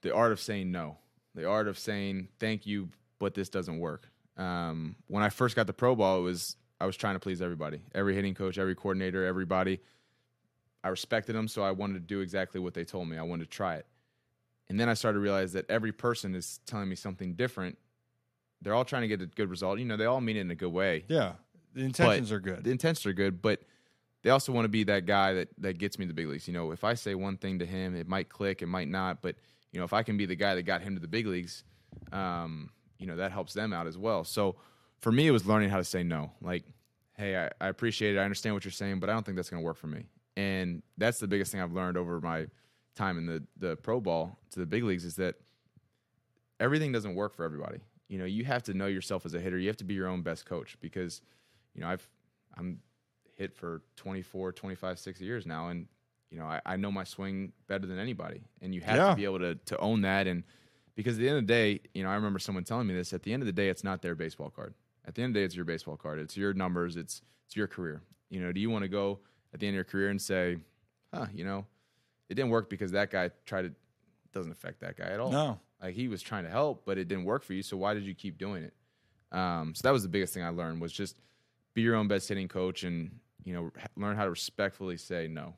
the 0.00 0.14
art 0.14 0.32
of 0.32 0.40
saying 0.40 0.72
no, 0.72 0.96
the 1.34 1.46
art 1.46 1.68
of 1.68 1.78
saying 1.78 2.28
thank 2.38 2.66
you, 2.66 2.88
but 3.18 3.34
this 3.34 3.48
doesn't 3.48 3.78
work. 3.78 4.08
Um, 4.36 4.96
when 5.08 5.22
I 5.22 5.28
first 5.28 5.54
got 5.54 5.66
the 5.66 5.72
pro 5.72 5.94
ball, 5.94 6.18
it 6.18 6.22
was 6.22 6.56
I 6.80 6.86
was 6.86 6.96
trying 6.96 7.14
to 7.14 7.20
please 7.20 7.42
everybody, 7.42 7.82
every 7.94 8.14
hitting 8.14 8.34
coach, 8.34 8.58
every 8.58 8.74
coordinator, 8.74 9.24
everybody. 9.24 9.80
I 10.84 10.88
respected 10.88 11.34
them, 11.34 11.48
so 11.48 11.62
I 11.62 11.70
wanted 11.70 11.94
to 11.94 12.00
do 12.00 12.20
exactly 12.20 12.60
what 12.60 12.74
they 12.74 12.84
told 12.84 13.08
me. 13.08 13.16
I 13.16 13.22
wanted 13.22 13.44
to 13.44 13.50
try 13.50 13.76
it, 13.76 13.86
and 14.68 14.78
then 14.78 14.88
I 14.88 14.94
started 14.94 15.18
to 15.18 15.22
realize 15.22 15.52
that 15.52 15.70
every 15.70 15.92
person 15.92 16.34
is 16.34 16.60
telling 16.66 16.88
me 16.88 16.96
something 16.96 17.34
different. 17.34 17.78
They're 18.60 18.74
all 18.74 18.84
trying 18.84 19.02
to 19.02 19.08
get 19.08 19.20
a 19.20 19.26
good 19.26 19.50
result. 19.50 19.78
You 19.78 19.84
know, 19.84 19.96
they 19.96 20.04
all 20.06 20.20
mean 20.20 20.36
it 20.36 20.40
in 20.40 20.50
a 20.50 20.54
good 20.54 20.72
way. 20.72 21.04
Yeah, 21.08 21.32
the 21.74 21.82
intentions 21.82 22.32
are 22.32 22.40
good. 22.40 22.64
The 22.64 22.70
intentions 22.70 23.06
are 23.06 23.12
good, 23.12 23.42
but 23.42 23.62
they 24.22 24.30
also 24.30 24.52
want 24.52 24.64
to 24.64 24.68
be 24.68 24.84
that 24.84 25.06
guy 25.06 25.34
that 25.34 25.48
that 25.58 25.78
gets 25.78 25.98
me 25.98 26.04
to 26.04 26.08
the 26.08 26.14
big 26.14 26.28
leagues. 26.28 26.46
You 26.46 26.54
know, 26.54 26.70
if 26.72 26.84
I 26.84 26.94
say 26.94 27.14
one 27.14 27.36
thing 27.36 27.58
to 27.58 27.66
him, 27.66 27.96
it 27.96 28.08
might 28.08 28.28
click, 28.28 28.62
it 28.62 28.66
might 28.66 28.88
not, 28.88 29.22
but 29.22 29.36
you 29.72 29.78
know, 29.78 29.84
if 29.84 29.92
I 29.92 30.02
can 30.02 30.16
be 30.16 30.26
the 30.26 30.36
guy 30.36 30.54
that 30.54 30.62
got 30.62 30.82
him 30.82 30.94
to 30.94 31.00
the 31.00 31.08
big 31.08 31.26
leagues, 31.26 31.64
um, 32.12 32.70
you 32.98 33.06
know, 33.06 33.16
that 33.16 33.32
helps 33.32 33.52
them 33.52 33.72
out 33.72 33.86
as 33.86 33.98
well. 33.98 34.22
So 34.22 34.56
for 35.00 35.10
me, 35.10 35.26
it 35.26 35.30
was 35.30 35.46
learning 35.46 35.70
how 35.70 35.78
to 35.78 35.84
say 35.84 36.02
no. 36.02 36.30
Like, 36.40 36.64
hey, 37.16 37.36
I, 37.36 37.50
I 37.60 37.68
appreciate 37.68 38.14
it, 38.14 38.18
I 38.18 38.24
understand 38.24 38.54
what 38.54 38.64
you're 38.64 38.72
saying, 38.72 39.00
but 39.00 39.10
I 39.10 39.12
don't 39.12 39.24
think 39.24 39.36
that's 39.36 39.50
going 39.50 39.62
to 39.62 39.64
work 39.64 39.76
for 39.76 39.88
me. 39.88 40.04
And 40.36 40.82
that's 40.96 41.18
the 41.18 41.26
biggest 41.28 41.52
thing 41.52 41.60
I've 41.60 41.72
learned 41.72 41.96
over 41.96 42.20
my 42.20 42.46
time 42.94 43.18
in 43.18 43.26
the 43.26 43.42
the 43.56 43.76
pro 43.76 44.00
ball 44.00 44.38
to 44.50 44.60
the 44.60 44.66
big 44.66 44.84
leagues 44.84 45.04
is 45.04 45.16
that 45.16 45.36
everything 46.60 46.92
doesn't 46.92 47.14
work 47.14 47.34
for 47.34 47.44
everybody. 47.44 47.78
You 48.08 48.18
know, 48.18 48.24
you 48.24 48.44
have 48.44 48.62
to 48.64 48.74
know 48.74 48.86
yourself 48.86 49.24
as 49.26 49.34
a 49.34 49.40
hitter. 49.40 49.58
You 49.58 49.68
have 49.68 49.76
to 49.78 49.84
be 49.84 49.94
your 49.94 50.08
own 50.08 50.22
best 50.22 50.44
coach 50.46 50.76
because, 50.80 51.22
you 51.74 51.80
know, 51.80 51.88
I've 51.88 52.06
I'm 52.56 52.80
hit 53.36 53.54
for 53.54 53.82
24, 53.96 54.52
25, 54.52 54.98
6 54.98 55.20
years 55.20 55.46
now 55.46 55.68
and 55.68 55.86
you 56.30 56.38
know, 56.38 56.46
I, 56.46 56.60
I 56.64 56.76
know 56.76 56.90
my 56.90 57.04
swing 57.04 57.52
better 57.66 57.86
than 57.86 57.98
anybody. 57.98 58.42
And 58.62 58.74
you 58.74 58.80
have 58.80 58.96
Yeah. 58.96 59.10
to 59.10 59.16
be 59.16 59.24
able 59.24 59.38
to 59.40 59.54
to 59.54 59.78
own 59.78 60.02
that 60.02 60.26
and 60.26 60.44
because 60.94 61.14
at 61.16 61.20
the 61.20 61.28
end 61.28 61.38
of 61.38 61.46
the 61.46 61.52
day, 61.52 61.80
you 61.94 62.02
know, 62.02 62.10
I 62.10 62.14
remember 62.14 62.38
someone 62.38 62.64
telling 62.64 62.86
me 62.86 62.92
this, 62.94 63.12
at 63.14 63.22
the 63.22 63.32
end 63.32 63.42
of 63.42 63.46
the 63.46 63.52
day 63.52 63.68
it's 63.68 63.82
not 63.84 64.02
their 64.02 64.14
baseball 64.14 64.50
card. 64.50 64.74
At 65.06 65.14
the 65.14 65.22
end 65.22 65.30
of 65.30 65.34
the 65.34 65.40
day 65.40 65.44
it's 65.44 65.56
your 65.56 65.64
baseball 65.64 65.96
card. 65.96 66.18
It's 66.18 66.36
your 66.36 66.52
numbers, 66.54 66.96
it's 66.96 67.22
it's 67.46 67.56
your 67.56 67.66
career. 67.66 68.02
You 68.30 68.40
know, 68.40 68.52
do 68.52 68.60
you 68.60 68.70
want 68.70 68.82
to 68.82 68.88
go 68.88 69.20
at 69.52 69.60
the 69.60 69.66
end 69.66 69.74
of 69.74 69.76
your 69.76 69.84
career 69.84 70.10
and 70.10 70.20
say, 70.20 70.58
"Huh, 71.12 71.26
you 71.32 71.44
know, 71.44 71.66
it 72.28 72.34
didn't 72.34 72.50
work 72.50 72.70
because 72.70 72.92
that 72.92 73.10
guy 73.10 73.30
tried 73.46 73.62
to 73.62 73.72
doesn't 74.32 74.52
affect 74.52 74.80
that 74.80 74.96
guy 74.96 75.06
at 75.06 75.20
all." 75.20 75.30
No. 75.30 75.60
Like 75.82 75.94
he 75.94 76.08
was 76.08 76.22
trying 76.22 76.44
to 76.44 76.50
help, 76.50 76.84
but 76.84 76.98
it 76.98 77.08
didn't 77.08 77.24
work 77.24 77.42
for 77.42 77.54
you. 77.54 77.62
So 77.62 77.76
why 77.76 77.94
did 77.94 78.04
you 78.04 78.14
keep 78.14 78.38
doing 78.38 78.62
it? 78.62 78.74
Um, 79.36 79.74
so 79.74 79.82
that 79.82 79.92
was 79.92 80.02
the 80.02 80.08
biggest 80.08 80.32
thing 80.34 80.44
I 80.44 80.50
learned 80.50 80.80
was 80.80 80.92
just 80.92 81.18
be 81.74 81.82
your 81.82 81.96
own 81.96 82.06
best 82.06 82.28
hitting 82.28 82.48
coach 82.48 82.84
and 82.84 83.18
you 83.44 83.54
know 83.54 83.72
learn 83.96 84.16
how 84.16 84.24
to 84.24 84.30
respectfully 84.30 84.96
say 84.96 85.28
no. 85.28 85.54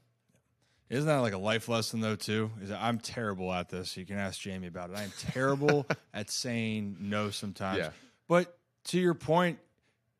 Isn't 0.90 1.06
that 1.06 1.18
like 1.18 1.32
a 1.32 1.38
life 1.38 1.68
lesson 1.68 2.00
though 2.00 2.16
too? 2.16 2.50
Is 2.62 2.68
that 2.68 2.80
I'm 2.80 2.98
terrible 2.98 3.52
at 3.52 3.68
this. 3.68 3.96
You 3.96 4.04
can 4.06 4.18
ask 4.18 4.40
Jamie 4.40 4.68
about 4.68 4.90
it. 4.90 4.96
I 4.96 5.02
am 5.02 5.12
terrible 5.18 5.86
at 6.12 6.30
saying 6.30 6.96
no 7.00 7.30
sometimes. 7.30 7.78
Yeah. 7.78 7.90
But 8.28 8.56
to 8.84 9.00
your 9.00 9.14
point, 9.14 9.58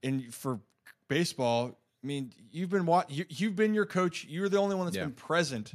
in 0.02 0.30
for 0.30 0.60
baseball, 1.08 1.78
I 2.04 2.06
mean, 2.06 2.32
you've 2.52 2.68
been 2.68 2.84
wa- 2.84 3.04
you, 3.08 3.24
you've 3.30 3.56
been 3.56 3.72
your 3.72 3.86
coach. 3.86 4.26
You're 4.28 4.50
the 4.50 4.58
only 4.58 4.76
one 4.76 4.84
that's 4.84 4.96
Yeah. 4.96 5.04
been 5.04 5.14
present 5.14 5.72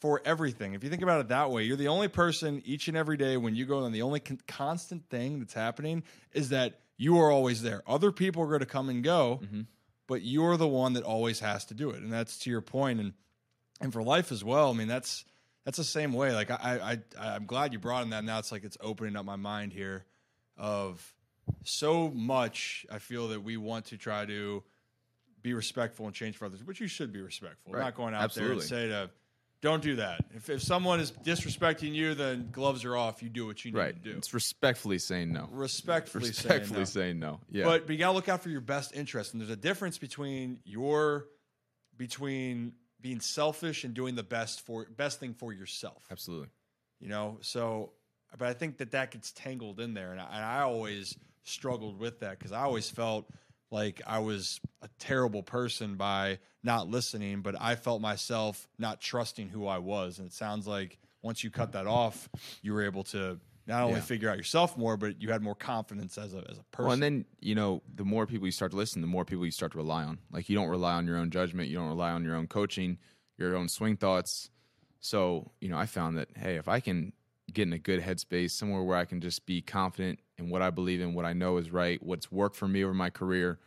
for 0.00 0.22
everything. 0.24 0.74
If 0.74 0.84
you 0.84 0.90
think 0.90 1.02
about 1.02 1.20
it 1.20 1.28
that 1.28 1.50
way, 1.50 1.64
you're 1.64 1.76
the 1.76 1.88
only 1.88 2.06
person 2.06 2.62
each 2.64 2.86
and 2.86 2.96
every 2.96 3.16
day 3.16 3.36
when 3.36 3.56
you 3.56 3.66
go 3.66 3.84
and 3.84 3.92
the 3.92 4.02
only 4.02 4.20
con- 4.20 4.40
constant 4.46 5.08
thing 5.10 5.40
that's 5.40 5.54
happening 5.54 6.04
is 6.32 6.50
that 6.50 6.78
you 6.96 7.18
are 7.18 7.32
always 7.32 7.62
there. 7.62 7.82
Other 7.88 8.12
people 8.12 8.42
are 8.44 8.46
going 8.46 8.60
to 8.60 8.66
come 8.66 8.88
and 8.88 9.02
go, 9.02 9.40
mm-hmm. 9.42 9.62
but 10.06 10.22
you're 10.22 10.56
the 10.56 10.68
one 10.68 10.92
that 10.92 11.02
always 11.02 11.40
has 11.40 11.64
to 11.66 11.74
do 11.74 11.90
it. 11.90 12.02
And 12.02 12.12
that's 12.12 12.38
to 12.40 12.50
your 12.50 12.60
point 12.60 13.00
and 13.00 13.12
and 13.80 13.92
for 13.92 14.02
life 14.02 14.30
as 14.30 14.44
well. 14.44 14.70
I 14.70 14.74
mean, 14.74 14.88
that's 14.88 15.24
that's 15.64 15.78
the 15.78 15.84
same 15.84 16.12
way. 16.12 16.32
Like 16.32 16.50
I, 16.52 16.98
I, 17.18 17.34
I'm 17.34 17.46
glad 17.46 17.72
you 17.72 17.80
brought 17.80 18.04
in 18.04 18.10
that. 18.10 18.22
Now 18.22 18.38
it's 18.38 18.52
like 18.52 18.62
it's 18.64 18.78
opening 18.80 19.16
up 19.16 19.24
my 19.24 19.36
mind 19.36 19.72
here 19.72 20.04
of 20.56 21.14
so 21.64 22.10
much. 22.10 22.86
I 22.90 22.98
feel 22.98 23.28
that 23.28 23.42
we 23.42 23.56
want 23.56 23.86
to 23.86 23.96
try 23.96 24.24
to 24.26 24.62
be 25.42 25.54
respectful 25.54 26.06
and 26.06 26.14
change 26.14 26.36
for 26.36 26.46
others, 26.46 26.64
which 26.64 26.80
you 26.80 26.86
should 26.88 27.12
be 27.12 27.20
respectful. 27.20 27.72
Right. 27.72 27.82
not 27.84 27.94
going 27.94 28.14
out 28.14 28.34
there 28.34 28.52
and 28.52 28.62
say 28.62 28.88
to 28.88 29.10
don't 29.60 29.82
do 29.82 29.96
that. 29.96 30.20
If 30.36 30.50
if 30.50 30.62
someone 30.62 31.00
is 31.00 31.10
disrespecting 31.10 31.92
you, 31.92 32.14
then 32.14 32.48
gloves 32.52 32.84
are 32.84 32.96
off. 32.96 33.22
You 33.22 33.28
do 33.28 33.44
what 33.46 33.64
you 33.64 33.72
need 33.72 33.78
Right. 33.78 34.04
to 34.04 34.12
do. 34.12 34.16
It's 34.16 34.32
respectfully 34.32 34.98
saying 34.98 35.32
no. 35.32 35.48
respectfully, 35.50 36.28
Respectfully 36.28 36.84
saying 36.84 37.18
no. 37.18 37.30
saying 37.30 37.40
no. 37.40 37.40
Yeah. 37.50 37.64
But 37.64 37.86
but 37.86 37.92
you 37.92 37.98
gotta 37.98 38.14
look 38.14 38.28
out 38.28 38.42
for 38.42 38.50
your 38.50 38.60
best 38.60 38.94
interest, 38.94 39.32
and 39.32 39.40
there's 39.40 39.50
a 39.50 39.56
difference 39.56 39.98
between 39.98 40.60
your 40.64 41.26
between 41.96 42.72
being 43.00 43.20
selfish 43.20 43.84
and 43.84 43.94
doing 43.94 44.14
the 44.14 44.22
best 44.22 44.60
for 44.64 44.84
best 44.84 45.20
thing 45.20 45.34
for 45.34 45.52
yourself. 45.52 46.04
Absolutely. 46.10 46.48
You 47.00 47.08
know, 47.08 47.38
so 47.40 47.92
but 48.38 48.48
I 48.48 48.52
think 48.52 48.78
that 48.78 48.90
that 48.92 49.10
gets 49.10 49.32
tangled 49.32 49.80
in 49.80 49.94
there, 49.94 50.12
and 50.12 50.20
I, 50.20 50.24
and 50.26 50.44
I 50.44 50.60
always 50.60 51.16
struggled 51.44 51.98
with 51.98 52.20
that 52.20 52.38
because 52.38 52.52
I 52.52 52.60
always 52.62 52.90
felt 52.90 53.28
like 53.70 54.00
I 54.06 54.20
was 54.20 54.60
a 54.82 54.88
terrible 54.98 55.42
person 55.42 55.96
by 55.96 56.38
not 56.62 56.88
listening, 56.88 57.42
but 57.42 57.54
I 57.60 57.74
felt 57.74 58.00
myself 58.00 58.68
not 58.78 59.00
trusting 59.00 59.48
who 59.48 59.66
I 59.66 59.78
was, 59.78 60.18
and 60.18 60.28
it 60.28 60.32
sounds 60.32 60.66
like 60.66 60.98
once 61.22 61.42
you 61.42 61.50
cut 61.50 61.72
that 61.72 61.86
off, 61.86 62.28
you 62.62 62.72
were 62.72 62.82
able 62.84 63.04
to 63.04 63.38
not 63.66 63.82
only 63.82 63.96
Yeah. 63.96 64.00
figure 64.04 64.30
out 64.30 64.38
yourself 64.38 64.78
more, 64.78 64.96
but 64.96 65.20
you 65.20 65.30
had 65.30 65.42
more 65.42 65.54
confidence 65.54 66.16
as 66.16 66.32
a 66.32 66.38
as 66.48 66.58
a 66.58 66.62
person. 66.70 66.84
Well, 66.86 66.92
and 66.92 67.02
then 67.02 67.24
you 67.40 67.54
know, 67.54 67.82
the 67.94 68.04
more 68.04 68.26
people 68.26 68.46
you 68.46 68.52
start 68.52 68.70
to 68.70 68.76
listen, 68.76 69.02
the 69.02 69.08
more 69.08 69.24
people 69.24 69.44
you 69.44 69.50
start 69.52 69.72
to 69.72 69.78
rely 69.78 70.04
on. 70.04 70.18
Like 70.30 70.48
you 70.48 70.56
don't 70.56 70.68
rely 70.68 70.94
on 70.94 71.06
your 71.06 71.16
own 71.18 71.30
judgment, 71.30 71.68
you 71.68 71.76
don't 71.76 71.88
rely 71.88 72.10
on 72.12 72.24
your 72.24 72.34
own 72.36 72.46
coaching, 72.46 72.98
your 73.36 73.54
own 73.56 73.68
swing 73.68 73.96
thoughts. 73.96 74.50
So 75.00 75.52
you 75.60 75.68
know, 75.68 75.76
I 75.76 75.86
found 75.86 76.16
that 76.16 76.28
hey, 76.36 76.56
if 76.56 76.68
I 76.68 76.80
can 76.80 77.12
get 77.52 77.62
in 77.62 77.72
a 77.72 77.78
good 77.78 78.00
headspace, 78.02 78.50
somewhere 78.52 78.82
where 78.82 78.96
I 78.96 79.04
can 79.04 79.20
just 79.20 79.46
be 79.46 79.60
confident 79.60 80.20
in 80.38 80.50
what 80.50 80.62
I 80.62 80.70
believe 80.70 81.00
in, 81.00 81.14
what 81.14 81.24
I 81.24 81.32
know 81.32 81.56
is 81.56 81.70
right, 81.70 82.02
what's 82.02 82.30
worked 82.30 82.56
for 82.56 82.68
me 82.68 82.84
over 82.84 82.94
my 82.94 83.10
career, 83.10 83.58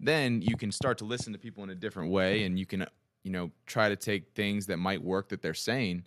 then 0.00 0.42
you 0.42 0.56
can 0.56 0.70
start 0.72 0.98
to 0.98 1.04
listen 1.04 1.32
to 1.32 1.38
people 1.38 1.62
in 1.64 1.70
a 1.70 1.74
different 1.74 2.10
way, 2.10 2.44
and 2.44 2.58
you 2.58 2.66
can 2.66 2.86
you 3.24 3.30
know 3.30 3.50
try 3.66 3.88
to 3.88 3.96
take 3.96 4.34
things 4.34 4.66
that 4.66 4.78
might 4.78 5.02
work 5.02 5.28
that 5.28 5.42
they're 5.42 5.54
saying. 5.54 6.04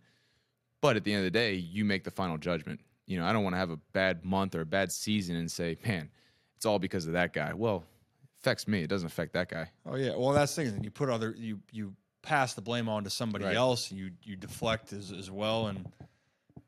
But 0.81 0.95
at 0.95 1.03
the 1.03 1.12
end 1.13 1.19
of 1.19 1.25
the 1.25 1.31
day, 1.39 1.55
you 1.55 1.86
make 1.86 2.03
the 2.03 2.12
final 2.12 2.38
judgment. 2.38 2.79
You 3.08 3.19
know, 3.19 3.25
I 3.25 3.34
don't 3.34 3.43
want 3.43 3.53
to 3.53 3.58
have 3.60 3.71
a 3.71 3.77
bad 3.93 4.25
month 4.25 4.55
or 4.55 4.62
a 4.62 4.65
bad 4.65 4.91
season 4.91 5.36
and 5.36 5.49
say, 5.49 5.77
man, 5.86 6.10
it's 6.58 6.65
all 6.65 6.79
because 6.79 7.08
of 7.08 7.13
that 7.13 7.34
guy. 7.34 7.53
Well, 7.53 7.77
it 7.77 8.41
affects 8.41 8.67
me. 8.67 8.81
It 8.84 8.88
doesn't 8.88 9.08
affect 9.08 9.34
that 9.34 9.49
guy. 9.49 9.69
Oh 9.86 9.95
yeah, 9.95 10.15
well 10.15 10.31
that's 10.31 10.55
the 10.55 10.65
thing. 10.65 10.84
You 10.84 10.91
put 10.91 11.10
other 11.10 11.34
you 11.38 11.60
you 11.71 11.93
pass 12.21 12.53
the 12.55 12.62
blame 12.62 12.89
on 12.89 13.03
to 13.03 13.10
somebody 13.10 13.45
Right. 13.45 13.55
else. 13.55 13.91
You 13.91 14.12
you 14.23 14.36
deflect 14.36 14.91
as 14.93 15.12
as 15.12 15.29
well. 15.31 15.67
And 15.67 15.86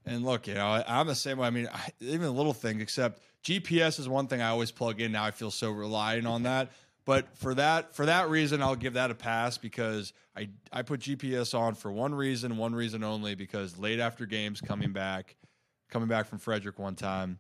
and 0.08 0.24
look, 0.24 0.48
you 0.48 0.54
know, 0.54 0.84
I'm 0.88 1.08
the 1.08 1.16
same 1.16 1.38
way. 1.38 1.48
I 1.48 1.50
mean, 1.50 1.68
I, 1.72 1.90
even 2.00 2.28
a 2.28 2.32
little 2.32 2.54
thing. 2.54 2.82
Except 2.82 3.22
GPS 3.44 4.00
is 4.00 4.08
one 4.08 4.28
thing 4.28 4.42
I 4.42 4.50
always 4.50 4.72
plug 4.72 5.02
in. 5.02 5.12
Now 5.12 5.26
I 5.26 5.32
feel 5.32 5.52
so 5.52 5.70
reliant 5.72 6.26
on 6.26 6.44
that. 6.44 6.72
But 7.06 7.38
for 7.38 7.54
that 7.56 7.96
for 7.96 8.06
that 8.06 8.30
reason, 8.30 8.62
I'll 8.62 8.76
give 8.76 8.94
that 8.94 9.12
a 9.12 9.16
pass 9.16 9.58
because 9.58 10.14
I 10.36 10.50
I 10.72 10.82
put 10.82 11.02
GPS 11.02 11.58
on 11.58 11.76
for 11.76 11.92
one 11.92 12.16
reason, 12.16 12.58
one 12.58 12.74
reason 12.74 13.04
only. 13.04 13.36
Because 13.36 13.78
late 13.78 14.00
after 14.00 14.26
games, 14.26 14.62
coming 14.62 14.92
back, 14.92 15.36
coming 15.90 16.08
back 16.08 16.28
from 16.28 16.40
Frederick 16.40 16.80
one 16.80 16.96
time, 16.96 17.40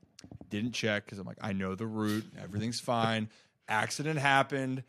didn't 0.49 0.71
check 0.71 1.05
because 1.05 1.19
I'm 1.19 1.25
like 1.25 1.37
I 1.41 1.53
know 1.53 1.75
the 1.75 1.87
route, 1.87 2.25
everything's 2.41 2.79
fine. 2.79 3.29
Accident 3.67 4.19
happened. 4.19 4.83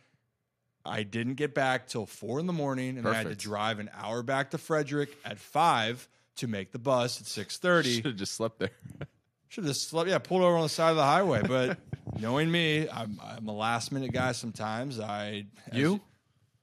I 0.85 1.03
didn't 1.03 1.35
get 1.35 1.55
back 1.55 1.89
till 1.89 2.07
four 2.07 2.39
in 2.39 2.47
the 2.47 2.53
morning, 2.53 2.99
and 2.99 3.07
I 3.07 3.15
had 3.15 3.29
to 3.29 3.35
drive 3.35 3.79
an 3.79 3.91
hour 3.93 4.23
back 4.23 4.53
to 4.53 4.59
Frederick 4.59 5.11
at 5.25 5.39
five 5.39 6.09
to 6.39 6.47
make 6.47 6.73
the 6.73 6.79
bus 6.79 7.21
at 7.21 7.27
six 7.27 7.59
thirty. 7.59 7.97
Should 7.97 8.07
have 8.07 8.17
just 8.17 8.35
slept 8.35 8.59
there. 8.59 8.71
Should 9.49 9.65
have 9.65 9.77
slept. 9.77 10.09
Yeah, 10.11 10.19
pulled 10.19 10.43
over 10.43 10.57
on 10.57 10.63
the 10.63 10.69
side 10.69 10.91
of 10.91 10.97
the 10.97 11.05
highway, 11.05 11.43
but 11.47 11.79
knowing 12.21 12.51
me, 12.51 12.89
I'm, 12.89 13.21
I'm 13.25 13.49
a 13.49 13.53
last 13.53 13.93
minute 13.93 14.13
guy. 14.13 14.33
Sometimes 14.33 15.01
I 15.01 15.47
You? 15.73 16.01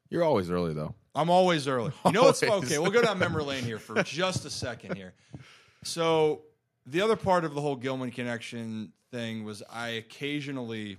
You're 0.10 0.24
always 0.24 0.52
early 0.52 0.74
though. 0.74 0.94
I'm 1.16 1.30
always 1.30 1.68
early. 1.68 1.94
You 2.06 2.12
know 2.12 2.24
what's 2.24 2.44
okay? 2.44 2.78
We'll 2.78 2.92
go 2.92 3.02
down 3.02 3.20
memory 3.20 3.44
lane 3.44 3.64
here 3.64 3.80
for 3.80 4.04
just 4.04 4.46
a 4.46 4.50
second 4.50 4.96
here. 4.96 5.14
So 5.84 6.42
the 6.86 7.02
other 7.02 7.16
part 7.16 7.46
of 7.46 7.56
the 7.56 7.62
whole 7.62 7.76
Gilman 7.76 8.12
connection 8.12 8.92
thing 9.12 9.46
was 9.46 9.64
I 9.72 9.90
occasionally 9.90 10.98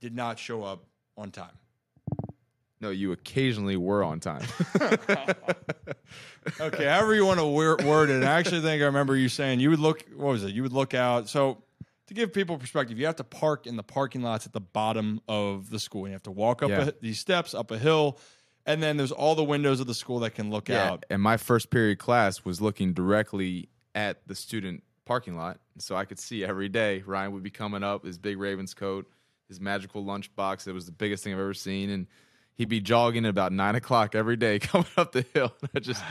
did 0.00 0.14
not 0.14 0.38
show 0.38 0.64
up 0.64 0.84
on 1.16 1.30
time. 1.30 1.52
No, 2.80 2.90
you 2.90 3.12
occasionally 3.12 3.76
were 3.76 4.02
on 4.02 4.20
time. 4.20 4.42
Okay, 6.58 6.84
however 6.86 7.14
you 7.14 7.26
want 7.26 7.38
to 7.38 7.46
word 7.46 8.08
it. 8.10 8.24
I 8.24 8.38
actually 8.38 8.62
think 8.62 8.80
I 8.82 8.86
remember 8.86 9.14
you 9.14 9.28
saying 9.28 9.60
you 9.60 9.68
would 9.70 9.78
look. 9.78 10.04
What 10.16 10.30
was 10.32 10.42
it? 10.44 10.52
You 10.54 10.62
would 10.62 10.72
look 10.72 10.94
out. 10.94 11.28
So 11.28 11.62
to 12.06 12.14
give 12.14 12.32
people 12.32 12.56
perspective, 12.56 12.98
you 12.98 13.04
have 13.06 13.16
to 13.16 13.24
park 13.24 13.66
in 13.66 13.76
the 13.76 13.82
parking 13.82 14.22
lots 14.22 14.46
at 14.46 14.52
the 14.54 14.60
bottom 14.60 15.20
of 15.28 15.68
the 15.70 15.78
school. 15.78 16.06
You 16.06 16.12
have 16.14 16.22
to 16.24 16.30
walk 16.30 16.62
up 16.62 16.70
Yeah. 16.70 16.86
a, 16.88 16.92
these 17.00 17.18
steps 17.18 17.52
up 17.52 17.70
a 17.70 17.78
hill, 17.78 18.18
and 18.64 18.82
then 18.82 18.96
there's 18.96 19.12
all 19.12 19.34
the 19.34 19.44
windows 19.44 19.80
of 19.80 19.86
the 19.86 19.94
school 19.94 20.20
that 20.20 20.30
can 20.34 20.50
look 20.50 20.70
out. 20.70 21.04
And 21.10 21.20
my 21.20 21.36
first 21.36 21.70
period 21.70 21.98
class 21.98 22.42
was 22.44 22.60
looking 22.60 22.94
directly 22.94 23.68
at 23.94 24.26
the 24.26 24.34
student 24.34 24.82
parking 25.04 25.36
lot. 25.36 25.60
So 25.78 25.94
I 25.94 26.06
could 26.06 26.18
see 26.18 26.42
every 26.44 26.70
day 26.70 27.02
Ryan 27.06 27.32
would 27.32 27.42
be 27.42 27.50
coming 27.50 27.82
up, 27.82 28.04
his 28.06 28.16
big 28.16 28.38
Ravens 28.38 28.72
coat, 28.72 29.06
his 29.46 29.60
magical 29.60 30.04
lunchbox. 30.04 30.66
It 30.66 30.72
was 30.72 30.86
the 30.86 30.92
biggest 30.92 31.22
thing 31.22 31.34
I've 31.34 31.38
ever 31.40 31.54
seen. 31.54 31.90
And 31.90 32.06
he'd 32.60 32.68
be 32.68 32.78
jogging 32.80 33.24
at 33.24 33.30
about 33.30 33.52
nine 33.52 33.74
o'clock 33.74 34.14
every 34.14 34.36
day 34.36 34.58
coming 34.60 34.86
up 34.98 35.12
the 35.12 35.24
hill. 35.32 35.50
I 35.74 35.78
just 35.80 36.04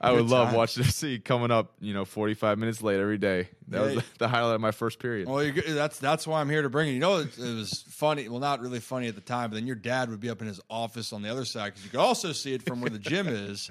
I 0.00 0.10
would 0.10 0.24
love 0.24 0.54
watching 0.54 0.84
him 0.84 0.90
see 0.90 1.18
coming 1.18 1.50
up, 1.50 1.74
you 1.80 1.92
know, 1.92 2.06
45 2.06 2.58
minutes 2.58 2.80
late 2.82 2.98
every 2.98 3.18
day. 3.18 3.50
That 3.68 3.78
Yeah. 3.90 3.94
was 3.96 4.04
the, 4.18 4.26
highlight 4.26 4.54
of 4.54 4.60
my 4.62 4.70
first 4.70 4.98
period. 4.98 5.28
Well, 5.28 5.44
you're, 5.44 5.62
that's 5.74 5.98
that's 5.98 6.26
why 6.26 6.40
I'm 6.40 6.48
here 6.48 6.62
to 6.62 6.70
bring 6.70 6.88
it. 6.88 6.92
You 6.92 7.00
know, 7.00 7.18
it, 7.18 7.38
it 7.38 7.54
was 7.56 7.84
funny. 7.88 8.26
Well, 8.28 8.40
not 8.40 8.60
really 8.60 8.80
funny 8.80 9.06
at 9.08 9.14
the 9.14 9.20
time, 9.20 9.50
but 9.50 9.56
then 9.56 9.66
your 9.66 9.76
dad 9.76 10.08
would 10.08 10.18
be 10.20 10.30
up 10.30 10.40
in 10.40 10.46
his 10.48 10.60
office 10.70 11.12
on 11.12 11.20
the 11.20 11.28
other 11.28 11.44
side 11.44 11.66
because 11.74 11.84
you 11.84 11.90
could 11.90 12.00
also 12.00 12.32
see 12.32 12.54
it 12.54 12.62
from 12.62 12.80
where 12.80 12.90
the 12.90 12.98
gym 12.98 13.28
is, 13.28 13.70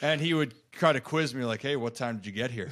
and 0.00 0.22
he 0.22 0.32
would 0.32 0.54
try 0.72 0.92
to 0.94 1.00
quiz 1.02 1.34
me 1.34 1.44
like, 1.44 1.60
"Hey, 1.60 1.76
what 1.76 1.94
time 1.94 2.16
did 2.16 2.24
you 2.24 2.32
get 2.32 2.50
here?" 2.50 2.70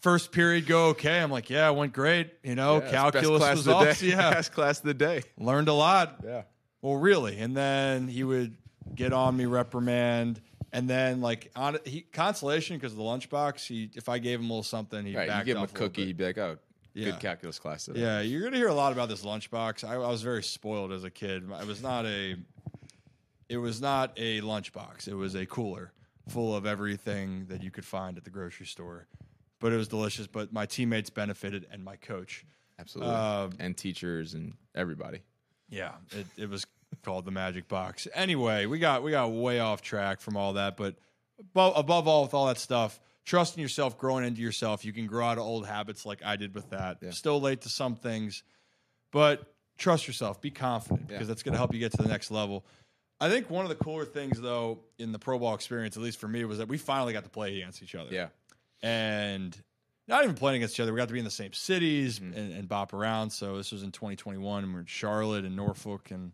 First 0.00 0.32
period 0.32 0.66
go 0.66 0.86
okay. 0.86 1.20
I'm 1.20 1.30
like, 1.30 1.50
"Yeah, 1.50 1.68
it 1.68 1.76
went 1.76 1.92
great." 1.92 2.32
You 2.42 2.54
know, 2.54 2.80
Yeah, 2.82 2.90
calculus 2.90 3.40
was 3.40 3.66
of 3.66 3.78
the 3.78 3.84
day. 3.92 4.06
Yeah, 4.16 4.30
Best 4.30 4.52
class 4.52 4.78
of 4.78 4.84
the 4.86 4.94
day. 4.94 5.22
learned 5.38 5.68
a 5.68 5.72
lot. 5.72 6.22
Yeah. 6.24 6.42
Well, 6.82 6.96
really, 6.96 7.38
and 7.38 7.56
then 7.56 8.08
he 8.08 8.22
would 8.24 8.56
get 8.94 9.12
on 9.12 9.36
me, 9.36 9.46
reprimand, 9.46 10.40
and 10.72 10.88
then 10.88 11.20
like 11.20 11.50
on 11.56 11.78
he, 11.84 12.02
consolation 12.02 12.76
because 12.76 12.92
of 12.92 12.98
the 12.98 13.04
lunchbox. 13.04 13.66
He 13.66 13.90
if 13.94 14.08
I 14.08 14.18
gave 14.18 14.38
him 14.40 14.46
a 14.46 14.48
little 14.48 14.62
something, 14.62 15.04
he 15.04 15.16
Right. 15.16 15.38
You 15.38 15.44
give 15.44 15.56
him 15.56 15.64
a 15.64 15.68
cookie, 15.68 16.02
you'd 16.02 16.16
be 16.16 16.24
like, 16.24 16.38
oh, 16.38 16.58
Yeah. 16.94 17.10
good 17.10 17.20
calculus 17.20 17.58
class 17.58 17.86
today. 17.86 18.00
Yeah, 18.00 18.20
you're 18.20 18.42
gonna 18.42 18.56
hear 18.56 18.68
a 18.68 18.74
lot 18.74 18.92
about 18.92 19.08
this 19.08 19.24
lunchbox. 19.24 19.88
I, 19.88 19.94
I 19.94 20.08
was 20.08 20.22
very 20.22 20.42
spoiled 20.42 20.92
as 20.92 21.04
a 21.04 21.10
kid. 21.10 21.44
It 21.60 21.66
was 21.66 21.82
not 21.82 22.06
a, 22.06 22.36
it 23.48 23.56
was 23.58 23.80
not 23.80 24.12
a 24.16 24.40
lunchbox. 24.42 25.08
It 25.08 25.14
was 25.14 25.34
a 25.34 25.46
cooler 25.46 25.92
full 26.28 26.54
of 26.54 26.66
everything 26.66 27.46
that 27.46 27.62
you 27.62 27.70
could 27.70 27.84
find 27.84 28.16
at 28.16 28.24
the 28.24 28.30
grocery 28.30 28.66
store. 28.66 29.06
But 29.60 29.72
it 29.72 29.76
was 29.76 29.88
delicious. 29.88 30.26
But 30.26 30.52
my 30.52 30.66
teammates 30.66 31.08
benefited, 31.08 31.66
and 31.70 31.82
my 31.82 31.96
coach. 31.96 32.44
Absolutely. 32.78 33.14
Um, 33.14 33.52
and 33.58 33.76
teachers 33.76 34.34
and 34.34 34.54
everybody. 34.74 35.22
Yeah, 35.68 35.92
it, 36.12 36.26
it 36.36 36.50
was 36.50 36.66
called 37.04 37.24
the 37.24 37.30
Magic 37.30 37.68
Box. 37.68 38.06
Anyway, 38.14 38.66
we 38.66 38.78
got 38.78 39.02
we 39.02 39.10
got 39.10 39.32
way 39.32 39.58
off 39.60 39.82
track 39.82 40.20
from 40.20 40.36
all 40.36 40.54
that, 40.54 40.76
but 40.76 40.94
above, 41.38 41.72
above 41.76 42.08
all, 42.08 42.22
with 42.22 42.34
all 42.34 42.46
that 42.46 42.58
stuff, 42.58 43.00
trusting 43.24 43.60
yourself, 43.60 43.98
growing 43.98 44.24
into 44.24 44.40
yourself, 44.40 44.84
you 44.84 44.92
can 44.92 45.06
grow 45.06 45.26
out 45.26 45.38
of 45.38 45.44
old 45.44 45.66
habits 45.66 46.06
like 46.06 46.24
I 46.24 46.36
did 46.36 46.54
with 46.54 46.70
that. 46.70 46.98
Still 47.14 47.40
late 47.40 47.62
to 47.62 47.68
some 47.68 47.96
things, 47.96 48.42
but 49.12 49.52
trust 49.78 50.06
yourself, 50.06 50.40
be 50.40 50.50
confident 50.50 51.08
because 51.08 51.28
that's 51.28 51.42
going 51.42 51.52
to 51.52 51.58
help 51.58 51.74
you 51.74 51.80
get 51.80 51.92
to 51.92 52.02
the 52.02 52.08
next 52.08 52.30
level. 52.30 52.64
I 53.20 53.28
think 53.30 53.48
one 53.50 53.64
of 53.64 53.70
the 53.70 53.74
cooler 53.76 54.04
things, 54.04 54.40
though, 54.40 54.80
in 54.98 55.10
the 55.10 55.18
pro 55.18 55.38
ball 55.38 55.54
experience, 55.54 55.96
at 55.96 56.02
least 56.02 56.20
for 56.20 56.28
me, 56.28 56.44
was 56.44 56.58
that 56.58 56.68
we 56.68 56.76
finally 56.78 57.12
got 57.12 57.24
to 57.24 57.30
play 57.30 57.56
against 57.60 57.82
each 57.82 57.94
other 57.94 58.10
Yeah. 58.12 58.28
and 58.82 59.56
not 60.08 60.22
even 60.22 60.36
playing 60.36 60.56
against 60.56 60.74
each 60.74 60.80
other. 60.80 60.92
We 60.92 60.98
got 60.98 61.08
to 61.08 61.12
be 61.12 61.18
in 61.18 61.24
the 61.24 61.30
same 61.30 61.52
cities 61.52 62.18
and, 62.18 62.34
and 62.34 62.68
bop 62.68 62.92
around. 62.92 63.30
So 63.30 63.56
this 63.56 63.72
was 63.72 63.82
in 63.82 63.90
2021, 63.92 64.64
and 64.64 64.72
we're 64.72 64.80
in 64.80 64.86
Charlotte 64.86 65.44
and 65.44 65.56
Norfolk, 65.56 66.10
and 66.10 66.32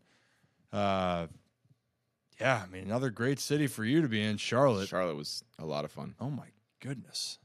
uh, 0.73 1.27
yeah, 2.41 2.63
I 2.65 2.71
mean 2.71 2.85
another 2.85 3.11
great 3.11 3.41
city 3.41 3.67
for 3.67 3.85
you 3.85 4.03
to 4.03 4.09
be 4.09 4.23
in, 4.23 4.37
Charlotte. 4.37 4.89
Charlotte 4.89 5.17
was 5.17 5.45
a 5.59 5.65
lot 5.65 5.85
of 5.85 5.93
fun. 5.93 6.15
Oh 6.21 6.31
my 6.31 6.47
goodness, 6.81 7.39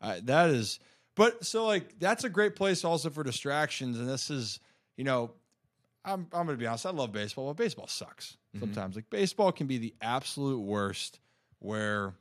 uh, 0.00 0.20
that 0.24 0.50
is. 0.50 0.80
But 1.16 1.44
so 1.44 1.66
like 1.66 1.98
that's 1.98 2.24
a 2.24 2.28
great 2.28 2.56
place 2.56 2.84
also 2.84 3.10
for 3.10 3.22
distractions, 3.22 3.98
and 3.98 4.08
this 4.08 4.30
is 4.30 4.60
you 4.96 5.04
know. 5.04 5.32
I'm, 6.06 6.26
I'm 6.34 6.44
going 6.44 6.58
to 6.58 6.60
be 6.60 6.66
honest. 6.66 6.84
I 6.84 6.90
love 6.90 7.12
baseball, 7.12 7.46
but 7.46 7.56
baseball 7.56 7.86
sucks 7.86 8.36
sometimes. 8.60 8.94
Like 8.94 9.08
baseball 9.08 9.52
can 9.52 9.66
be 9.66 9.78
the 9.78 9.94
absolute 10.02 10.60
worst, 10.60 11.18
where 11.60 12.12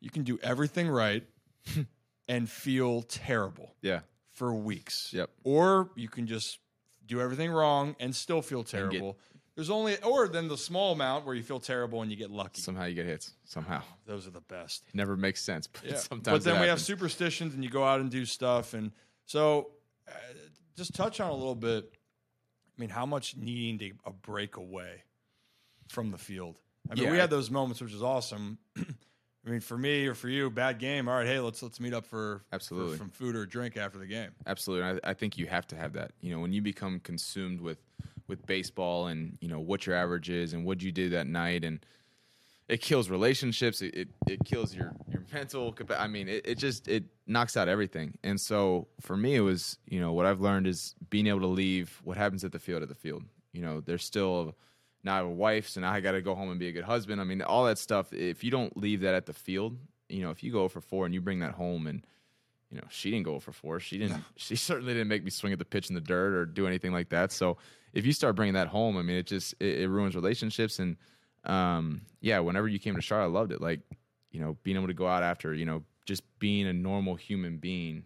you 0.00 0.10
can 0.10 0.24
do 0.24 0.40
everything 0.42 0.88
right 0.88 1.22
and 2.28 2.48
feel 2.48 3.02
terrible 3.02 3.74
Yeah. 3.82 4.00
for 4.32 4.54
weeks. 4.54 5.12
Yep. 5.12 5.30
Or 5.44 5.90
you 5.96 6.08
can 6.08 6.26
just 6.26 6.58
do 7.06 7.20
everything 7.20 7.50
wrong 7.50 7.96
and 8.00 8.14
still 8.14 8.42
feel 8.42 8.64
terrible. 8.64 9.18
There's 9.54 9.68
only, 9.68 10.00
or 10.02 10.28
then 10.28 10.48
the 10.48 10.56
small 10.56 10.92
amount 10.92 11.26
where 11.26 11.34
you 11.34 11.42
feel 11.42 11.60
terrible 11.60 12.00
and 12.00 12.10
you 12.10 12.16
get 12.16 12.30
lucky. 12.30 12.62
Somehow 12.62 12.84
you 12.84 12.94
get 12.94 13.04
hits. 13.06 13.32
Somehow. 13.44 13.82
Those 14.06 14.26
are 14.26 14.30
the 14.30 14.40
best. 14.40 14.84
It 14.88 14.94
never 14.94 15.14
makes 15.16 15.42
sense, 15.42 15.66
but 15.66 15.84
Yeah. 15.84 15.96
sometimes 15.96 16.38
but 16.38 16.44
then 16.50 16.60
we 16.60 16.68
have 16.68 16.80
superstitions 16.80 17.52
and 17.54 17.62
you 17.62 17.68
go 17.68 17.84
out 17.84 18.00
and 18.00 18.10
do 18.10 18.24
stuff. 18.24 18.72
And 18.72 18.92
so 19.26 19.72
uh, 20.08 20.12
just 20.76 20.94
touch 20.94 21.20
on 21.20 21.28
a 21.30 21.34
little 21.34 21.54
bit. 21.54 21.92
I 21.94 22.80
mean, 22.80 22.88
how 22.88 23.04
much 23.04 23.36
needing 23.36 23.78
to 23.80 23.94
a 24.06 24.12
break 24.12 24.56
away 24.56 25.02
from 25.88 26.10
the 26.12 26.18
field? 26.18 26.58
I 26.90 26.94
mean, 26.94 27.10
we 27.10 27.18
had 27.18 27.28
those 27.30 27.50
moments, 27.50 27.80
which 27.82 27.92
is 27.92 28.02
awesome. 28.02 28.58
I 29.46 29.50
mean, 29.50 29.60
for 29.60 29.76
me 29.76 30.06
or 30.06 30.14
for 30.14 30.28
you, 30.28 30.50
bad 30.50 30.78
game. 30.78 31.08
All 31.08 31.16
right, 31.16 31.26
hey, 31.26 31.40
let's 31.40 31.62
let's 31.62 31.80
meet 31.80 31.92
up 31.94 32.06
for 32.06 32.42
for- 32.48 32.54
Absolutely. 32.54 32.96
from 32.96 33.08
food 33.08 33.34
or 33.34 33.44
drink 33.44 33.76
after 33.76 33.98
the 33.98 34.06
game. 34.06 34.30
Absolutely. 34.46 35.00
I, 35.04 35.10
I 35.10 35.14
think 35.14 35.36
you 35.36 35.46
have 35.46 35.66
to 35.68 35.76
have 35.76 35.94
that. 35.94 36.12
You 36.20 36.32
know, 36.32 36.40
when 36.40 36.52
you 36.52 36.62
become 36.62 37.00
consumed 37.00 37.60
with 37.60 37.78
with 38.28 38.46
baseball 38.46 39.08
and 39.08 39.36
you 39.40 39.48
know 39.48 39.58
what 39.60 39.84
your 39.86 39.96
average 39.96 40.30
is 40.30 40.52
and 40.52 40.64
what 40.64 40.80
you 40.82 40.92
did 40.92 41.12
that 41.12 41.26
night, 41.26 41.64
and 41.64 41.84
it 42.68 42.80
kills 42.80 43.10
relationships. 43.10 43.82
It 43.82 43.94
it, 43.94 44.08
it 44.28 44.44
kills 44.44 44.74
your 44.76 44.92
your 45.10 45.24
mental. 45.32 45.72
capa- 45.72 46.00
I 46.00 46.06
mean, 46.06 46.28
it, 46.28 46.46
it 46.46 46.58
just 46.58 46.86
it 46.86 47.04
knocks 47.26 47.56
out 47.56 47.66
everything. 47.68 48.16
And 48.22 48.40
so 48.40 48.86
for 49.00 49.16
me, 49.16 49.34
it 49.34 49.40
was 49.40 49.76
you 49.88 49.98
know 50.00 50.12
what 50.12 50.24
I've 50.24 50.40
learned 50.40 50.68
is 50.68 50.94
being 51.10 51.26
able 51.26 51.40
to 51.40 51.46
leave 51.48 52.00
what 52.04 52.16
happens 52.16 52.44
at 52.44 52.52
the 52.52 52.60
field 52.60 52.82
at 52.82 52.88
the 52.88 52.94
field. 52.94 53.24
You 53.52 53.62
know, 53.62 53.80
there's 53.80 54.04
still. 54.04 54.54
Now 55.04 55.14
I 55.14 55.16
have 55.18 55.26
a 55.26 55.30
wife, 55.30 55.68
so 55.68 55.80
now 55.80 55.92
I 55.92 56.00
got 56.00 56.12
to 56.12 56.22
go 56.22 56.34
home 56.34 56.50
and 56.50 56.60
be 56.60 56.68
a 56.68 56.72
good 56.72 56.84
husband. 56.84 57.20
I 57.20 57.24
mean, 57.24 57.42
all 57.42 57.64
that 57.66 57.78
stuff. 57.78 58.12
If 58.12 58.44
you 58.44 58.50
don't 58.50 58.76
leave 58.76 59.00
that 59.00 59.14
at 59.14 59.26
the 59.26 59.32
field, 59.32 59.76
you 60.08 60.22
know, 60.22 60.30
if 60.30 60.42
you 60.42 60.52
go 60.52 60.68
for 60.68 60.80
four 60.80 61.06
and 61.06 61.14
you 61.14 61.20
bring 61.20 61.40
that 61.40 61.52
home 61.52 61.86
and 61.86 62.06
you 62.70 62.78
know, 62.78 62.86
she 62.88 63.10
didn't 63.10 63.24
go 63.24 63.38
for 63.38 63.52
four. 63.52 63.80
She 63.80 63.98
didn't. 63.98 64.24
She 64.36 64.56
certainly 64.56 64.94
didn't 64.94 65.08
make 65.08 65.22
me 65.22 65.30
swing 65.30 65.52
at 65.52 65.58
the 65.58 65.64
pitch 65.64 65.88
in 65.88 65.94
the 65.94 66.00
dirt 66.00 66.32
or 66.34 66.46
do 66.46 66.66
anything 66.66 66.92
like 66.92 67.10
that. 67.10 67.30
So 67.30 67.58
if 67.92 68.06
you 68.06 68.12
start 68.12 68.34
bringing 68.34 68.54
that 68.54 68.68
home, 68.68 68.96
I 68.96 69.02
mean, 69.02 69.16
it 69.16 69.26
just 69.26 69.54
it, 69.60 69.82
it 69.82 69.88
ruins 69.88 70.14
relationships. 70.14 70.78
And 70.78 70.96
um, 71.44 72.02
yeah, 72.20 72.38
whenever 72.38 72.68
you 72.68 72.78
came 72.78 72.94
to 72.94 73.02
Charlotte, 73.02 73.26
I 73.26 73.30
loved 73.30 73.52
it. 73.52 73.60
Like 73.60 73.80
you 74.30 74.40
know, 74.40 74.56
being 74.62 74.76
able 74.76 74.86
to 74.86 74.94
go 74.94 75.06
out 75.06 75.22
after 75.22 75.52
you 75.52 75.66
know 75.66 75.82
just 76.06 76.22
being 76.38 76.66
a 76.66 76.72
normal 76.72 77.14
human 77.14 77.58
being 77.58 78.04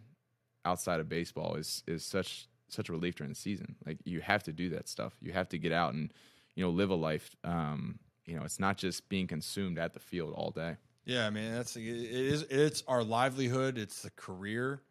outside 0.65 0.99
of 0.99 1.07
baseball 1.07 1.55
is 1.55 1.83
is 1.87 2.03
such 2.05 2.49
such 2.69 2.89
a 2.89 2.91
relief 2.91 3.15
during 3.15 3.31
the 3.31 3.39
season. 3.39 3.75
Like 3.85 3.97
you 4.03 4.19
have 4.19 4.43
to 4.43 4.53
do 4.53 4.69
that 4.71 4.89
stuff. 4.89 5.13
You 5.21 5.31
have 5.31 5.47
to 5.49 5.57
get 5.57 5.71
out 5.71 5.93
and 5.93 6.11
you 6.57 6.63
know 6.63 6.71
live 6.71 6.89
a 6.89 6.95
life. 6.95 7.33
Um, 7.45 7.99
you 8.25 8.35
know, 8.35 8.43
it's 8.43 8.59
not 8.59 8.77
just 8.77 9.07
being 9.07 9.27
consumed 9.27 9.77
at 9.77 9.93
the 9.93 9.99
field 9.99 10.33
all 10.33 10.51
day. 10.51 10.75
Yeah, 11.05 11.25
I 11.25 11.29
mean 11.29 11.53
that's 11.53 11.77
it 11.77 11.85
is 11.85 12.41
it's 12.49 12.83
our 12.87 13.03
livelihood, 13.03 13.77
it's 13.77 14.01
the 14.01 14.09
career, 14.11 14.81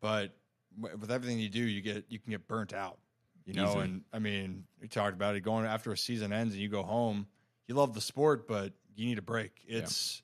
but 0.00 0.34
with 0.80 1.10
everything 1.10 1.38
you 1.38 1.50
do, 1.50 1.60
you 1.60 1.82
get 1.82 2.06
you 2.08 2.18
can 2.18 2.30
get 2.30 2.48
burnt 2.48 2.72
out, 2.72 2.98
you 3.44 3.52
know. 3.52 3.68
Easily. 3.68 3.84
And 3.84 4.02
I 4.12 4.18
mean, 4.18 4.64
we 4.80 4.88
talked 4.88 5.14
about 5.14 5.36
it 5.36 5.42
going 5.42 5.66
after 5.66 5.92
a 5.92 5.96
season 5.96 6.32
ends 6.32 6.54
and 6.54 6.62
you 6.62 6.68
go 6.68 6.82
home. 6.82 7.26
You 7.68 7.76
love 7.76 7.94
the 7.94 8.00
sport, 8.00 8.48
but 8.48 8.72
you 8.96 9.06
need 9.06 9.18
a 9.18 9.22
break. 9.22 9.52
It's 9.68 10.22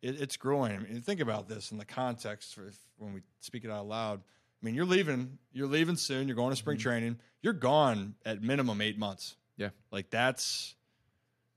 it, 0.00 0.20
it's 0.20 0.36
growing. 0.36 0.72
I 0.72 0.78
mean, 0.78 1.02
think 1.02 1.20
about 1.20 1.48
this 1.48 1.72
in 1.72 1.78
the 1.78 1.84
context 1.84 2.54
for 2.54 2.68
if, 2.68 2.78
when 2.96 3.12
we 3.12 3.20
speak 3.40 3.64
it 3.64 3.70
out 3.70 3.86
loud. 3.86 4.20
I 4.20 4.64
mean, 4.64 4.74
you're 4.74 4.86
leaving. 4.86 5.38
You're 5.52 5.66
leaving 5.66 5.96
soon. 5.96 6.28
You're 6.28 6.36
going 6.36 6.50
to 6.50 6.56
spring 6.56 6.78
training. 6.78 7.18
You're 7.42 7.52
gone 7.52 8.14
at 8.24 8.42
minimum 8.42 8.80
eight 8.80 8.98
months. 8.98 9.36
Yeah. 9.60 9.68
Like 9.92 10.10
that's. 10.10 10.74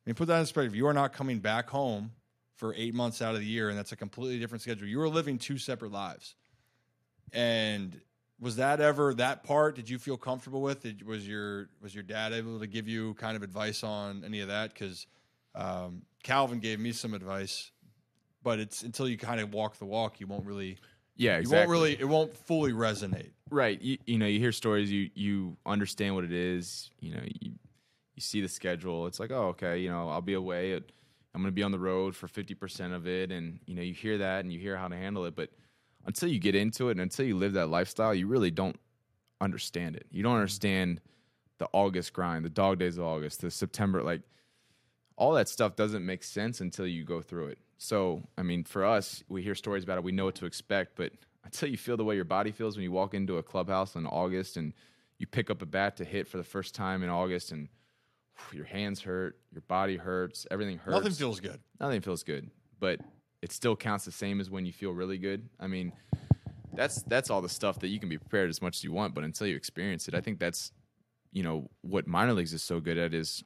I 0.06 0.10
mean, 0.10 0.16
put 0.16 0.28
that 0.28 0.38
in 0.38 0.44
perspective. 0.44 0.76
You 0.76 0.88
are 0.88 0.94
not 0.94 1.14
coming 1.14 1.40
back 1.40 1.70
home 1.70 2.12
for 2.58 2.74
eight 2.76 2.94
months 2.94 3.22
out 3.22 3.34
of 3.36 3.40
the 3.40 3.48
year, 3.48 3.70
and 3.70 3.78
that's 3.78 3.94
a 3.94 3.96
completely 3.96 4.38
different 4.38 4.62
schedule. 4.62 4.86
You 4.88 5.02
are 5.02 5.08
living 5.10 5.38
two 5.38 5.58
separate 5.58 5.94
lives. 5.94 6.36
And 7.32 8.00
was 8.40 8.58
that 8.58 8.82
ever 8.82 9.14
that 9.14 9.46
part? 9.46 9.76
Did 9.78 9.90
you 9.90 9.98
feel 9.98 10.18
comfortable 10.18 10.62
with? 10.62 10.84
Did, 10.84 11.08
was 11.08 11.26
your 11.26 11.70
was 11.82 11.96
your 11.96 12.04
dad 12.04 12.34
able 12.34 12.60
to 12.60 12.68
give 12.68 12.88
you 12.88 13.14
kind 13.14 13.38
of 13.38 13.44
advice 13.44 13.84
on 13.84 14.24
any 14.26 14.42
of 14.42 14.50
that? 14.50 14.74
Because 14.74 15.08
um, 15.56 16.02
Calvin 16.24 16.60
gave 16.60 16.80
me 16.80 16.92
some 16.92 17.14
advice, 17.14 17.72
but 18.44 18.60
it's 18.60 18.84
until 18.84 19.08
you 19.08 19.18
kind 19.18 19.40
of 19.40 19.54
walk 19.54 19.78
the 19.80 19.86
walk, 19.86 20.20
you 20.20 20.28
won't 20.28 20.46
really 20.46 20.78
Yeah, 21.16 21.38
exactly. 21.38 21.46
You 21.46 21.60
won't 21.60 21.70
really, 21.70 22.02
it 22.02 22.08
won't 22.10 22.38
fully 22.38 22.74
resonate. 22.74 23.32
Right. 23.50 23.82
You, 23.82 23.98
you 24.06 24.18
know, 24.18 24.26
you 24.26 24.40
hear 24.40 24.52
stories, 24.52 24.92
you 24.92 25.10
you 25.16 25.56
understand 25.66 26.16
what 26.16 26.24
it 26.24 26.34
is. 26.34 26.90
You 27.00 27.16
know, 27.16 27.22
you 27.24 27.52
you 28.16 28.22
see 28.22 28.42
the 28.42 28.48
schedule. 28.48 29.08
It's 29.08 29.20
like, 29.20 29.32
oh, 29.32 29.48
okay. 29.50 29.80
You 29.80 29.90
know, 29.90 30.10
I'll 30.10 30.22
be 30.22 30.34
away. 30.34 30.74
At, 30.74 30.84
I'm 31.34 31.42
going 31.42 31.52
to 31.52 31.56
be 31.56 31.64
on 31.64 31.72
the 31.72 31.80
road 31.80 32.16
for 32.16 32.28
50 32.28 32.54
percent 32.56 32.94
of 32.94 33.08
it, 33.08 33.32
and 33.32 33.60
you 33.66 33.76
know, 33.76 33.82
you 33.82 33.94
hear 33.94 34.20
that 34.20 34.44
and 34.44 34.54
you 34.54 34.60
hear 34.60 34.78
how 34.78 34.88
to 34.88 34.96
handle 34.96 35.26
it. 35.26 35.36
But 35.36 35.50
until 36.06 36.30
you 36.30 36.40
get 36.40 36.56
into 36.56 36.90
it 36.90 36.92
and 36.94 37.02
until 37.02 37.26
you 37.26 37.38
live 37.38 37.54
that 37.54 37.68
lifestyle, 37.68 38.14
you 38.14 38.28
really 38.28 38.52
don't 38.52 38.80
understand 39.42 39.96
it. 39.96 40.06
You 40.12 40.24
don't 40.24 40.32
mm-hmm. 40.32 40.40
understand 40.40 41.02
the 41.58 41.68
August 41.72 42.14
grind, 42.14 42.46
the 42.46 42.50
dog 42.50 42.80
days 42.80 42.98
of 42.98 43.06
August, 43.06 43.42
the 43.42 43.52
September, 43.52 44.04
like 44.04 44.22
all 45.16 45.34
that 45.34 45.48
stuff 45.48 45.76
doesn't 45.76 46.06
make 46.06 46.24
sense 46.24 46.62
until 46.62 46.88
you 46.88 47.04
go 47.04 47.22
through 47.22 47.48
it. 47.48 47.60
So, 47.78 48.24
I 48.38 48.44
mean, 48.44 48.64
for 48.64 48.86
us, 48.86 49.24
we 49.30 49.44
hear 49.44 49.56
stories 49.56 49.84
about 49.84 49.98
it, 49.98 50.04
we 50.04 50.12
know 50.12 50.26
what 50.26 50.36
to 50.36 50.46
expect, 50.46 50.96
but 50.96 51.12
until 51.44 51.70
you 51.70 51.78
feel 51.78 51.98
the 51.98 52.04
way 52.04 52.16
your 52.16 52.26
body 52.26 52.52
feels 52.52 52.76
when 52.76 52.84
you 52.84 52.92
walk 52.92 53.14
into 53.14 53.38
a 53.38 53.44
clubhouse 53.44 53.96
in 53.96 54.06
August 54.06 54.58
and 54.58 54.74
you 55.20 55.28
pick 55.28 55.50
up 55.50 55.62
a 55.62 55.66
bat 55.66 55.98
to 55.98 56.06
hit 56.06 56.28
for 56.28 56.38
the 56.38 56.44
first 56.44 56.74
time 56.74 57.04
in 57.04 57.10
August 57.10 57.52
and 57.52 57.68
your 58.52 58.66
hands 58.66 59.02
hurt, 59.02 59.38
your 59.52 59.62
body 59.68 59.98
hurts, 59.98 60.46
everything 60.52 60.78
hurts. 60.78 60.96
Nothing 60.96 61.14
feels 61.14 61.40
good. 61.40 61.60
nothing 61.80 62.02
feels 62.02 62.24
good, 62.24 62.50
but 62.80 63.00
it 63.42 63.52
still 63.52 63.76
counts 63.76 64.06
the 64.06 64.12
same 64.12 64.40
as 64.40 64.50
when 64.50 64.66
you 64.66 64.74
feel 64.74 64.92
really 64.92 65.18
good. 65.18 65.48
I 65.60 65.68
mean, 65.68 65.94
that's 66.74 67.04
that's 67.04 67.30
all 67.30 67.42
the 67.42 67.50
stuff 67.50 67.80
that 67.80 67.90
you 67.90 68.00
can 68.00 68.10
be 68.10 68.18
prepared 68.18 68.50
as 68.50 68.62
much 68.62 68.78
as 68.78 68.84
you 68.84 68.92
want, 68.92 69.14
but 69.14 69.24
until 69.24 69.48
you 69.48 69.56
experience 69.56 70.08
it, 70.08 70.16
I 70.16 70.22
think 70.22 70.40
that's 70.40 70.72
you 71.32 71.44
know 71.44 71.70
what 71.82 72.08
minor 72.08 72.34
leagues 72.34 72.54
is 72.54 72.64
so 72.64 72.80
good 72.80 72.98
at 72.98 73.14
is 73.14 73.44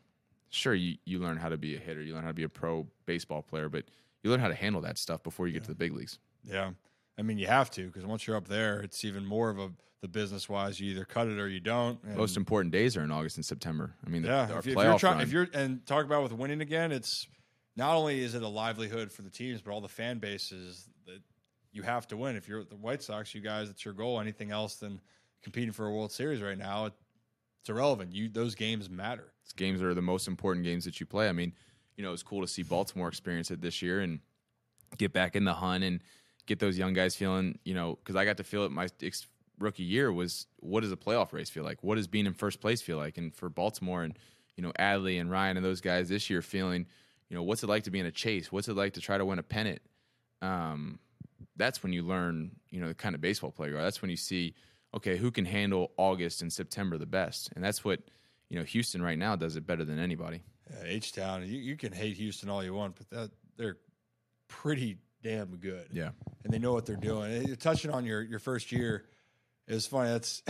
sure 0.50 0.74
you 0.74 0.98
you 1.06 1.20
learn 1.20 1.38
how 1.38 1.50
to 1.50 1.58
be 1.58 1.76
a 1.76 1.80
hitter, 1.80 2.02
you 2.02 2.14
learn 2.14 2.24
how 2.24 2.30
to 2.30 2.34
be 2.34 2.44
a 2.44 2.50
pro 2.50 2.88
baseball 3.06 3.42
player, 3.42 3.70
but 3.70 3.86
you 4.24 4.32
learn 4.32 4.40
how 4.40 4.48
to 4.48 4.56
handle 4.56 4.82
that 4.82 4.98
stuff 4.98 5.24
before 5.24 5.48
you 5.48 5.54
get 5.54 5.64
to 5.64 5.70
the 5.70 5.76
big 5.76 5.94
leagues. 5.94 6.20
Yeah. 6.44 6.72
I 7.18 7.24
mean, 7.24 7.38
you 7.38 7.48
have 7.48 7.72
to 7.72 7.88
because 7.88 8.06
once 8.06 8.28
you're 8.28 8.36
up 8.36 8.48
there, 8.48 8.80
it's 8.82 9.04
even 9.04 9.26
more 9.26 9.50
of 9.50 9.60
a 9.60 9.72
the 10.02 10.08
business 10.08 10.48
wise. 10.48 10.80
You 10.80 10.92
either 10.92 11.06
cut 11.06 11.28
it 11.28 11.40
or 11.40 11.48
you 11.48 11.60
don't. 11.60 12.00
And 12.04 12.18
Most 12.18 12.38
important 12.38 12.72
days 12.72 12.96
are 12.98 13.04
in 13.04 13.12
August 13.12 13.38
and 13.38 13.46
September. 13.46 13.96
I 14.06 14.10
mean, 14.10 14.22
the, 14.22 14.30
yeah, 14.30 14.52
our 14.52 14.60
if, 14.60 14.66
you, 14.66 14.80
if, 14.80 14.84
you're 14.84 15.00
trying, 15.00 15.22
if 15.22 15.32
you're 15.32 15.48
and 15.54 15.86
talk 15.86 16.06
about 16.06 16.24
with 16.24 16.34
winning 16.34 16.62
again, 16.62 16.92
it's 16.92 17.28
not 17.76 17.96
only 17.96 18.20
is 18.20 18.36
it 18.36 18.44
a 18.44 18.48
livelihood 18.48 19.12
for 19.12 19.22
the 19.22 19.30
teams, 19.30 19.62
but 19.62 19.72
all 19.72 19.82
the 19.82 19.88
fan 19.88 20.20
bases 20.20 20.88
that 21.06 21.22
you 21.72 21.82
have 21.84 22.08
to 22.08 22.18
win. 22.18 22.36
If 22.36 22.48
you're 22.48 22.64
the 22.64 22.76
White 22.76 23.02
Sox, 23.02 23.34
you 23.34 23.42
guys, 23.42 23.70
it's 23.70 23.84
your 23.84 23.94
goal. 23.94 24.20
Anything 24.20 24.52
else 24.52 24.76
than 24.76 25.02
competing 25.42 25.72
for 25.72 25.88
a 25.88 25.92
World 25.92 26.12
Series 26.12 26.42
right 26.42 26.58
now, 26.58 26.86
it, 26.86 26.94
it's 27.62 27.70
irrelevant. 27.70 28.14
You 28.14 28.30
those 28.30 28.56
games 28.56 28.90
matter. 28.90 29.34
These 29.46 29.54
games 29.54 29.82
are 29.82 29.94
the 29.94 30.02
most 30.02 30.28
important 30.28 30.66
games 30.66 30.86
that 30.86 31.00
you 31.00 31.06
play. 31.06 31.28
I 31.30 31.32
mean, 31.32 31.54
you 31.96 32.04
know, 32.04 32.10
it 32.10 32.14
was 32.14 32.24
cool 32.24 32.42
to 32.42 32.48
see 32.48 32.64
Baltimore 32.64 33.08
experience 33.08 33.50
it 33.50 33.62
this 33.62 33.82
year 33.82 34.02
and 34.02 34.20
get 34.98 35.12
back 35.12 35.36
in 35.36 35.44
the 35.44 35.54
hunt 35.54 35.84
and 35.84 36.02
get 36.48 36.60
those 36.60 36.78
young 36.78 36.94
guys 36.94 37.16
feeling, 37.16 37.60
you 37.64 37.76
know, 37.76 38.00
because 38.02 38.16
I 38.16 38.26
got 38.26 38.38
to 38.38 38.44
feel 38.44 38.64
it 38.64 38.72
my 38.72 38.88
ex- 39.02 39.28
rookie 39.60 39.84
year 39.84 40.12
was 40.12 40.48
what 40.60 40.82
does 40.82 40.92
a 40.92 40.98
playoff 40.98 41.34
race 41.34 41.50
feel 41.50 41.64
like? 41.64 41.84
What 41.84 41.96
does 41.96 42.08
being 42.08 42.26
in 42.26 42.34
first 42.34 42.60
place 42.60 42.82
feel 42.82 42.98
like? 42.98 43.18
And 43.18 43.36
for 43.36 43.50
Baltimore 43.50 44.04
and, 44.04 44.18
you 44.56 44.64
know, 44.64 44.72
Adley 44.80 45.20
and 45.22 45.30
Ryan 45.30 45.58
and 45.58 45.66
those 45.66 45.82
guys 45.82 46.10
this 46.10 46.30
year 46.30 46.42
feeling, 46.42 46.88
you 47.30 47.36
know, 47.36 47.44
what's 47.44 47.64
it 47.64 47.68
like 47.68 47.84
to 47.84 47.92
be 47.92 48.00
in 48.00 48.06
a 48.06 48.12
chase? 48.12 48.52
What's 48.52 48.68
it 48.68 48.76
like 48.76 48.94
to 48.94 49.02
try 49.02 49.18
to 49.18 49.26
win 49.26 49.40
a 49.40 49.44
pennant? 49.44 49.82
Um, 50.42 51.00
that's 51.56 51.84
when 51.84 51.92
you 51.92 52.04
learn, 52.04 52.52
you 52.70 52.80
know, 52.80 52.88
the 52.88 52.94
kind 52.94 53.16
of 53.16 53.22
baseball 53.22 53.52
player 53.52 53.72
you 53.72 53.78
are. 53.78 53.84
That's 53.84 54.02
when 54.02 54.12
you 54.12 54.18
see, 54.18 54.56
okay, 54.96 55.18
who 55.18 55.32
can 55.32 55.46
handle 55.46 55.92
August 55.98 56.42
and 56.42 56.52
September 56.52 56.98
the 56.98 57.06
best? 57.06 57.50
And 57.56 57.64
that's 57.64 57.84
what, 57.84 58.00
you 58.50 58.58
know, 58.58 58.64
Houston 58.64 59.02
right 59.02 59.18
now 59.18 59.36
does 59.36 59.56
it 59.58 59.68
better 59.68 59.84
than 59.84 60.00
anybody. 60.00 60.42
H 60.84 61.14
Town, 61.14 61.42
you, 61.44 61.58
you 61.60 61.76
can 61.76 61.92
hate 61.92 62.18
Houston 62.18 62.50
all 62.50 62.64
you 62.64 62.74
want, 62.74 62.96
but 62.96 63.10
that 63.10 63.32
they're 63.58 63.78
pretty 64.48 64.98
damn 65.28 65.56
good. 65.58 65.88
Yeah. 65.92 66.12
and 66.44 66.54
they 66.54 66.60
know 66.60 66.74
what 66.74 66.86
they're 66.86 66.96
doing. 66.96 67.32
And 67.34 67.60
touching 67.60 67.92
on 67.92 68.06
your 68.06 68.22
your 68.22 68.40
first 68.40 68.72
year. 68.72 69.06
It 69.68 69.74
was 69.74 69.86
funny. 69.86 70.10
That's 70.10 70.42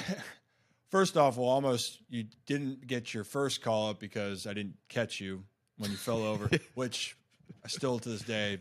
first 0.90 1.18
off, 1.18 1.38
well, 1.38 1.48
almost 1.50 2.00
you 2.10 2.26
didn't 2.46 2.86
get 2.86 3.14
your 3.14 3.24
first 3.24 3.62
call 3.62 3.90
up 3.90 4.00
because 4.00 4.46
I 4.46 4.54
didn't 4.54 4.76
catch 4.90 5.20
you 5.20 5.44
when 5.78 5.90
you 5.92 5.98
fell 5.98 6.24
over, 6.24 6.50
which 6.76 7.18
I 7.64 7.68
still 7.68 8.00
to 8.00 8.10
this 8.10 8.22
day 8.22 8.60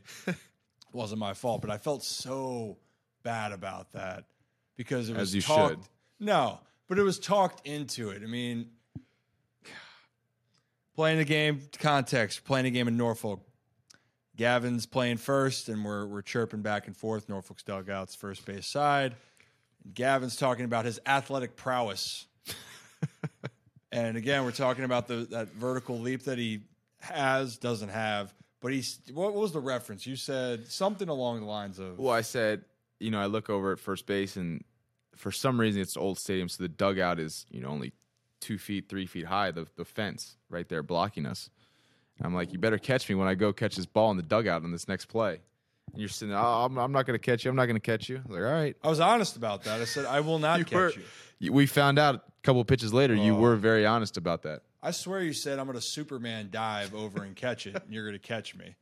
wasn't 0.93 1.21
my 1.21 1.35
fault. 1.35 1.61
But 1.61 1.71
I 1.71 1.79
felt 1.79 2.03
so 2.03 2.79
bad 3.23 3.53
about 3.53 3.93
that 3.93 4.25
because 4.77 5.09
it 5.11 5.13
was 5.17 5.31
As 5.31 5.35
you 5.35 5.43
talked. 5.43 5.75
should. 5.75 5.81
No, 6.19 6.61
but 6.89 6.99
it 6.99 7.03
was 7.03 7.19
talked 7.19 7.67
into 7.67 8.11
it. 8.11 8.23
I 8.23 8.27
mean, 8.27 8.71
playing 10.95 11.19
the 11.19 11.25
game 11.25 11.61
context, 11.79 12.45
playing 12.45 12.67
a 12.67 12.71
game 12.71 12.89
in 12.89 12.97
Norfolk. 12.97 13.46
Gavin's 14.37 14.87
playing 14.87 15.17
first, 15.17 15.69
and 15.69 15.85
we're 15.85 16.07
we're 16.07 16.23
chirping 16.23 16.63
back 16.63 16.87
and 16.87 16.97
forth. 16.97 17.29
Norfolk's 17.29 17.63
dugouts, 17.63 18.15
first 18.15 18.45
base 18.45 18.67
side. 18.67 19.15
Gavin's 19.95 20.37
talking 20.37 20.65
about 20.65 20.85
his 20.85 21.01
athletic 21.07 21.57
prowess, 21.57 22.27
and 23.93 24.17
again, 24.17 24.45
we're 24.45 24.51
talking 24.53 24.85
about 24.85 25.09
the 25.09 25.27
that 25.31 25.49
vertical 25.49 25.99
leap 25.99 26.25
that 26.25 26.39
he 26.39 26.61
has, 27.01 27.57
doesn't 27.57 27.89
have. 27.89 28.35
But 28.61 28.73
he's 28.73 29.01
what 29.13 29.35
was 29.35 29.53
the 29.53 29.61
reference? 29.61 30.07
You 30.07 30.17
said 30.17 30.67
something 30.67 31.09
along 31.09 31.41
the 31.41 31.47
lines 31.47 31.79
of 31.79 31.99
Well, 31.99 32.13
I 32.13 32.23
said, 32.23 32.65
you 32.99 33.11
know, 33.11 33.21
I 33.21 33.27
look 33.27 33.49
over 33.49 33.73
at 33.73 33.79
first 33.79 34.07
base, 34.07 34.37
and 34.37 34.63
for 35.15 35.33
some 35.33 35.59
reason, 35.59 35.81
it's 35.81 35.97
old 35.97 36.19
stadium, 36.19 36.49
so 36.49 36.63
the 36.63 36.69
dugout 36.69 37.19
is, 37.19 37.47
you 37.51 37.61
know, 37.61 37.69
only 37.69 37.93
two 38.41 38.59
feet, 38.59 38.89
three 38.89 39.07
feet 39.07 39.27
high. 39.27 39.51
The 39.51 39.67
the 39.77 39.85
fence 39.85 40.37
right 40.51 40.69
there 40.69 40.83
blocking 40.83 41.25
us. 41.25 41.49
I'm 42.23 42.35
like, 42.35 42.53
you 42.53 42.59
better 42.59 42.79
catch 42.79 43.09
me 43.09 43.15
when 43.15 43.29
I 43.29 43.35
go 43.35 43.53
catch 43.53 43.77
this 43.77 43.87
ball 43.87 44.11
in 44.11 44.17
the 44.17 44.23
dugout 44.23 44.65
on 44.65 44.73
this 44.73 44.89
next 44.89 45.07
play. 45.07 45.41
And 45.93 46.01
you're 46.01 46.09
sitting, 46.09 46.33
there, 46.33 46.41
oh, 46.43 46.65
I'm, 46.65 46.77
I'm 46.79 46.91
not 46.93 47.07
going 47.07 47.19
to 47.19 47.25
catch 47.25 47.45
you. 47.45 47.51
I'm 47.51 47.57
not 47.57 47.67
going 47.67 47.77
to 47.77 47.81
catch 47.81 48.09
you. 48.09 48.17
I 48.17 48.29
was 48.29 48.39
like, 48.41 48.47
all 48.47 48.53
right. 48.53 48.77
I 48.83 48.89
was 48.89 49.01
honest 49.01 49.37
about 49.37 49.65
that. 49.65 49.81
I 49.81 49.85
said 49.85 50.05
I 50.07 50.21
will 50.21 50.39
not 50.39 50.59
You 50.61 50.65
catch 50.65 50.75
were- 50.75 50.91
you. 50.93 51.03
You- 51.39 51.53
We 51.53 51.67
found 51.67 51.99
out 51.99 52.15
a 52.17 52.21
couple 52.43 52.61
of 52.61 52.67
pitches 52.67 52.93
later, 52.95 53.15
you 53.15 53.35
Oh. 53.37 53.41
were 53.41 53.57
very 53.57 53.85
honest 53.87 54.17
about 54.17 54.43
that. 54.43 54.63
I 54.83 54.91
swear 54.93 55.21
you 55.21 55.33
said 55.33 55.59
I'm 55.59 55.67
going 55.67 55.77
to 55.79 55.83
Superman 55.85 56.49
dive 56.51 56.95
over 56.95 57.23
and 57.23 57.35
catch 57.37 57.67
it, 57.67 57.75
and 57.75 57.93
you're 57.93 58.07
going 58.07 58.19
to 58.19 58.27
catch 58.27 58.55
me. 58.57 58.77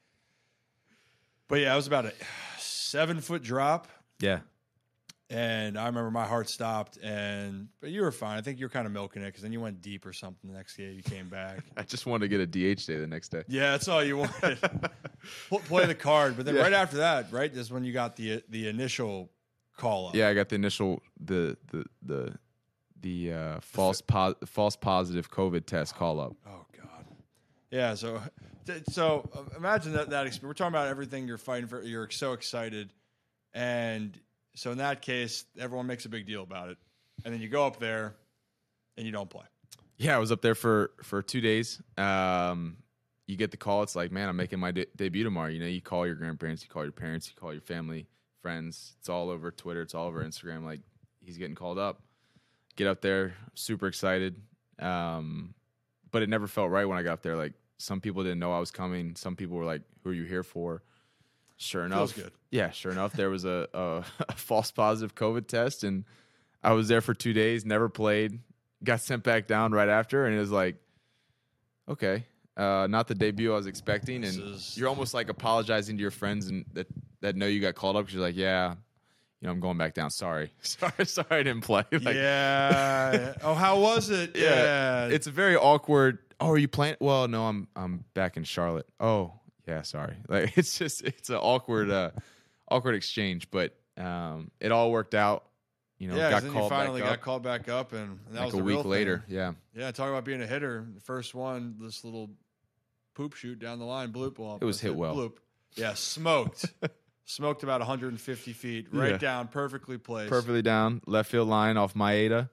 But 1.48 1.56
yeah, 1.60 1.72
it 1.72 1.76
was 1.76 1.86
about 1.86 2.06
a 2.06 2.12
seven 2.58 3.20
foot 3.20 3.42
drop, 3.42 3.88
Yeah. 4.20 4.40
And 5.30 5.78
I 5.78 5.86
remember 5.86 6.10
my 6.10 6.26
heart 6.26 6.48
stopped. 6.48 6.98
And 7.02 7.68
but 7.80 7.90
you 7.90 8.02
were 8.02 8.12
fine. 8.12 8.38
I 8.38 8.40
think 8.42 8.58
you 8.58 8.66
were 8.66 8.70
kind 8.70 8.86
of 8.86 8.92
milking 8.92 9.22
it 9.22 9.26
because 9.26 9.42
then 9.42 9.52
you 9.52 9.60
went 9.60 9.80
deep 9.80 10.04
or 10.06 10.12
something. 10.12 10.50
The 10.50 10.56
next 10.56 10.76
day 10.76 10.92
you 10.92 11.02
came 11.02 11.28
back. 11.28 11.60
I 11.76 11.82
just 11.82 12.06
wanted 12.06 12.28
to 12.30 12.36
get 12.36 12.40
a 12.40 12.46
DH 12.74 12.86
day 12.86 12.98
the 12.98 13.06
next 13.06 13.30
day. 13.30 13.42
yeah, 13.48 13.72
that's 13.72 13.88
all 13.88 14.02
you 14.04 14.18
wanted. 14.18 14.58
Pl- 15.48 15.60
Play 15.60 15.86
the 15.86 15.94
card, 15.94 16.36
but 16.36 16.44
then 16.46 16.54
Yeah. 16.56 16.62
right 16.62 16.72
after 16.72 16.98
that, 16.98 17.32
right, 17.32 17.50
is 17.52 17.70
when 17.72 17.84
you 17.84 17.92
got 17.92 18.16
the 18.16 18.42
the 18.48 18.68
initial 18.68 19.30
call 19.76 20.08
up. 20.08 20.14
Yeah, 20.14 20.28
I 20.28 20.34
got 20.34 20.48
the 20.50 20.54
initial 20.56 21.02
the 21.18 21.56
the 21.72 21.84
the 22.02 22.38
the 23.00 23.32
uh, 23.32 23.60
false 23.60 24.00
po- 24.00 24.36
false 24.46 24.76
positive 24.76 25.30
COVID 25.30 25.66
test 25.66 25.94
call 25.96 26.20
up. 26.20 26.34
Oh 26.46 26.64
God. 26.76 27.04
Yeah. 27.70 27.94
So, 27.94 28.20
so 28.90 29.28
uh, 29.34 29.56
imagine 29.56 29.92
that 29.92 30.10
that 30.10 30.26
experience. 30.26 30.42
We're 30.42 30.54
talking 30.64 30.74
about 30.74 30.88
everything 30.88 31.26
you're 31.26 31.38
fighting 31.38 31.66
for. 31.66 31.82
You're 31.82 32.08
so 32.10 32.32
excited, 32.34 32.92
and 33.52 34.18
so 34.54 34.70
in 34.70 34.78
that 34.78 35.02
case, 35.02 35.44
everyone 35.58 35.86
makes 35.86 36.04
a 36.04 36.08
big 36.08 36.26
deal 36.26 36.42
about 36.42 36.68
it, 36.68 36.78
and 37.24 37.34
then 37.34 37.40
you 37.40 37.48
go 37.48 37.66
up 37.66 37.78
there, 37.78 38.14
and 38.96 39.06
you 39.06 39.12
don't 39.12 39.28
play. 39.28 39.44
Yeah, 39.96 40.16
I 40.16 40.18
was 40.18 40.32
up 40.32 40.42
there 40.42 40.54
for 40.54 40.92
for 41.02 41.22
two 41.22 41.40
days. 41.40 41.80
Um, 41.96 42.76
you 43.26 43.36
get 43.36 43.50
the 43.50 43.56
call. 43.56 43.82
It's 43.82 43.96
like, 43.96 44.12
man, 44.12 44.28
I'm 44.28 44.36
making 44.36 44.58
my 44.58 44.70
de- 44.70 44.86
debut 44.96 45.24
tomorrow. 45.24 45.48
You 45.48 45.60
know, 45.60 45.66
you 45.66 45.80
call 45.80 46.06
your 46.06 46.14
grandparents, 46.14 46.62
you 46.62 46.68
call 46.68 46.82
your 46.82 46.92
parents, 46.92 47.28
you 47.28 47.40
call 47.40 47.52
your 47.52 47.62
family, 47.62 48.06
friends. 48.42 48.94
It's 48.98 49.08
all 49.08 49.30
over 49.30 49.50
Twitter. 49.50 49.82
It's 49.82 49.94
all 49.94 50.06
over 50.06 50.22
Instagram. 50.22 50.64
Like 50.64 50.80
he's 51.20 51.38
getting 51.38 51.54
called 51.54 51.78
up. 51.78 52.02
Get 52.76 52.86
up 52.86 53.00
there, 53.00 53.34
super 53.54 53.86
excited. 53.86 54.36
Um, 54.80 55.54
but 56.10 56.22
it 56.22 56.28
never 56.28 56.46
felt 56.46 56.70
right 56.70 56.84
when 56.84 56.98
I 56.98 57.02
got 57.02 57.14
up 57.14 57.22
there. 57.22 57.36
Like 57.36 57.54
some 57.78 58.00
people 58.00 58.22
didn't 58.22 58.40
know 58.40 58.52
I 58.52 58.60
was 58.60 58.70
coming. 58.70 59.14
Some 59.16 59.36
people 59.36 59.56
were 59.56 59.64
like, 59.64 59.82
"Who 60.02 60.10
are 60.10 60.14
you 60.14 60.24
here 60.24 60.42
for?" 60.42 60.82
Sure 61.56 61.84
enough, 61.84 62.18
yeah, 62.50 62.70
sure 62.70 62.90
enough, 62.92 63.12
there 63.12 63.30
was 63.30 63.44
a, 63.44 63.68
a, 63.72 64.04
a 64.28 64.32
false 64.34 64.70
positive 64.70 65.14
COVID 65.14 65.46
test, 65.46 65.84
and 65.84 66.04
I 66.62 66.72
was 66.72 66.88
there 66.88 67.00
for 67.00 67.14
two 67.14 67.32
days, 67.32 67.64
never 67.64 67.88
played, 67.88 68.40
got 68.82 69.00
sent 69.00 69.22
back 69.22 69.46
down 69.46 69.72
right 69.72 69.88
after, 69.88 70.26
and 70.26 70.34
it 70.36 70.38
was 70.40 70.50
like, 70.50 70.76
okay, 71.88 72.24
uh, 72.56 72.86
not 72.88 73.08
the 73.08 73.14
debut 73.14 73.52
I 73.52 73.56
was 73.56 73.66
expecting, 73.66 74.24
and 74.24 74.54
is- 74.54 74.76
you're 74.76 74.88
almost 74.88 75.14
like 75.14 75.28
apologizing 75.28 75.96
to 75.96 76.00
your 76.00 76.10
friends 76.10 76.48
and 76.48 76.64
that 76.72 76.86
that 77.20 77.36
know 77.36 77.46
you 77.46 77.60
got 77.60 77.74
called 77.74 77.96
up 77.96 78.02
because 78.02 78.14
you're 78.14 78.22
like, 78.24 78.36
yeah, 78.36 78.74
you 79.40 79.46
know, 79.46 79.52
I'm 79.52 79.60
going 79.60 79.78
back 79.78 79.94
down. 79.94 80.10
Sorry, 80.10 80.52
sorry, 80.62 81.06
sorry, 81.06 81.26
I 81.30 81.42
didn't 81.42 81.62
play. 81.62 81.84
Like, 81.92 82.14
yeah. 82.16 83.34
oh, 83.42 83.54
how 83.54 83.78
was 83.80 84.10
it? 84.10 84.36
yeah, 84.36 85.06
it's 85.06 85.26
a 85.26 85.30
very 85.30 85.56
awkward. 85.56 86.18
Oh, 86.40 86.50
are 86.50 86.58
you 86.58 86.68
playing? 86.68 86.96
Well, 87.00 87.28
no, 87.28 87.46
I'm 87.46 87.68
I'm 87.76 88.04
back 88.14 88.36
in 88.36 88.44
Charlotte. 88.44 88.86
Oh, 89.00 89.32
yeah, 89.66 89.82
sorry. 89.82 90.16
Like 90.28 90.56
it's 90.56 90.78
just 90.78 91.02
it's 91.02 91.30
an 91.30 91.36
awkward 91.36 91.90
uh 91.90 92.10
awkward 92.68 92.94
exchange, 92.94 93.50
but 93.50 93.74
um 93.96 94.50
it 94.60 94.72
all 94.72 94.90
worked 94.90 95.14
out. 95.14 95.44
You 95.98 96.08
know, 96.08 96.16
yeah. 96.16 96.30
got 96.30 96.42
then 96.42 96.52
called 96.52 96.64
you 96.64 96.76
finally 96.76 97.00
back 97.00 97.08
got 97.08 97.14
up 97.14 97.20
called 97.22 97.42
back 97.44 97.68
up, 97.68 97.92
and 97.92 98.18
that 98.32 98.40
like 98.42 98.52
was 98.52 98.60
a 98.60 98.64
week 98.64 98.80
thing. 98.82 98.90
later. 98.90 99.24
Yeah. 99.28 99.52
Yeah, 99.74 99.90
talk 99.92 100.08
about 100.10 100.24
being 100.24 100.42
a 100.42 100.46
hitter. 100.46 100.84
The 100.92 101.00
first 101.00 101.34
one, 101.34 101.76
this 101.80 102.04
little 102.04 102.30
poop 103.14 103.34
shoot 103.34 103.58
down 103.60 103.78
the 103.78 103.84
line, 103.84 104.12
bloop. 104.12 104.38
Well, 104.38 104.58
It 104.60 104.64
was 104.64 104.78
said 104.80 104.88
hit 104.88 104.96
well. 104.96 105.14
Bloop. 105.14 105.36
Yeah, 105.76 105.94
smoked. 105.94 106.66
smoked 107.26 107.62
about 107.62 107.80
150 107.80 108.52
feet, 108.52 108.88
right 108.92 109.12
Yeah. 109.12 109.16
down, 109.18 109.48
perfectly 109.48 109.96
placed. 109.96 110.30
perfectly 110.30 110.62
down 110.62 111.00
left 111.06 111.30
field 111.30 111.48
line 111.48 111.76
off 111.76 111.94
Maeda, 111.94 112.50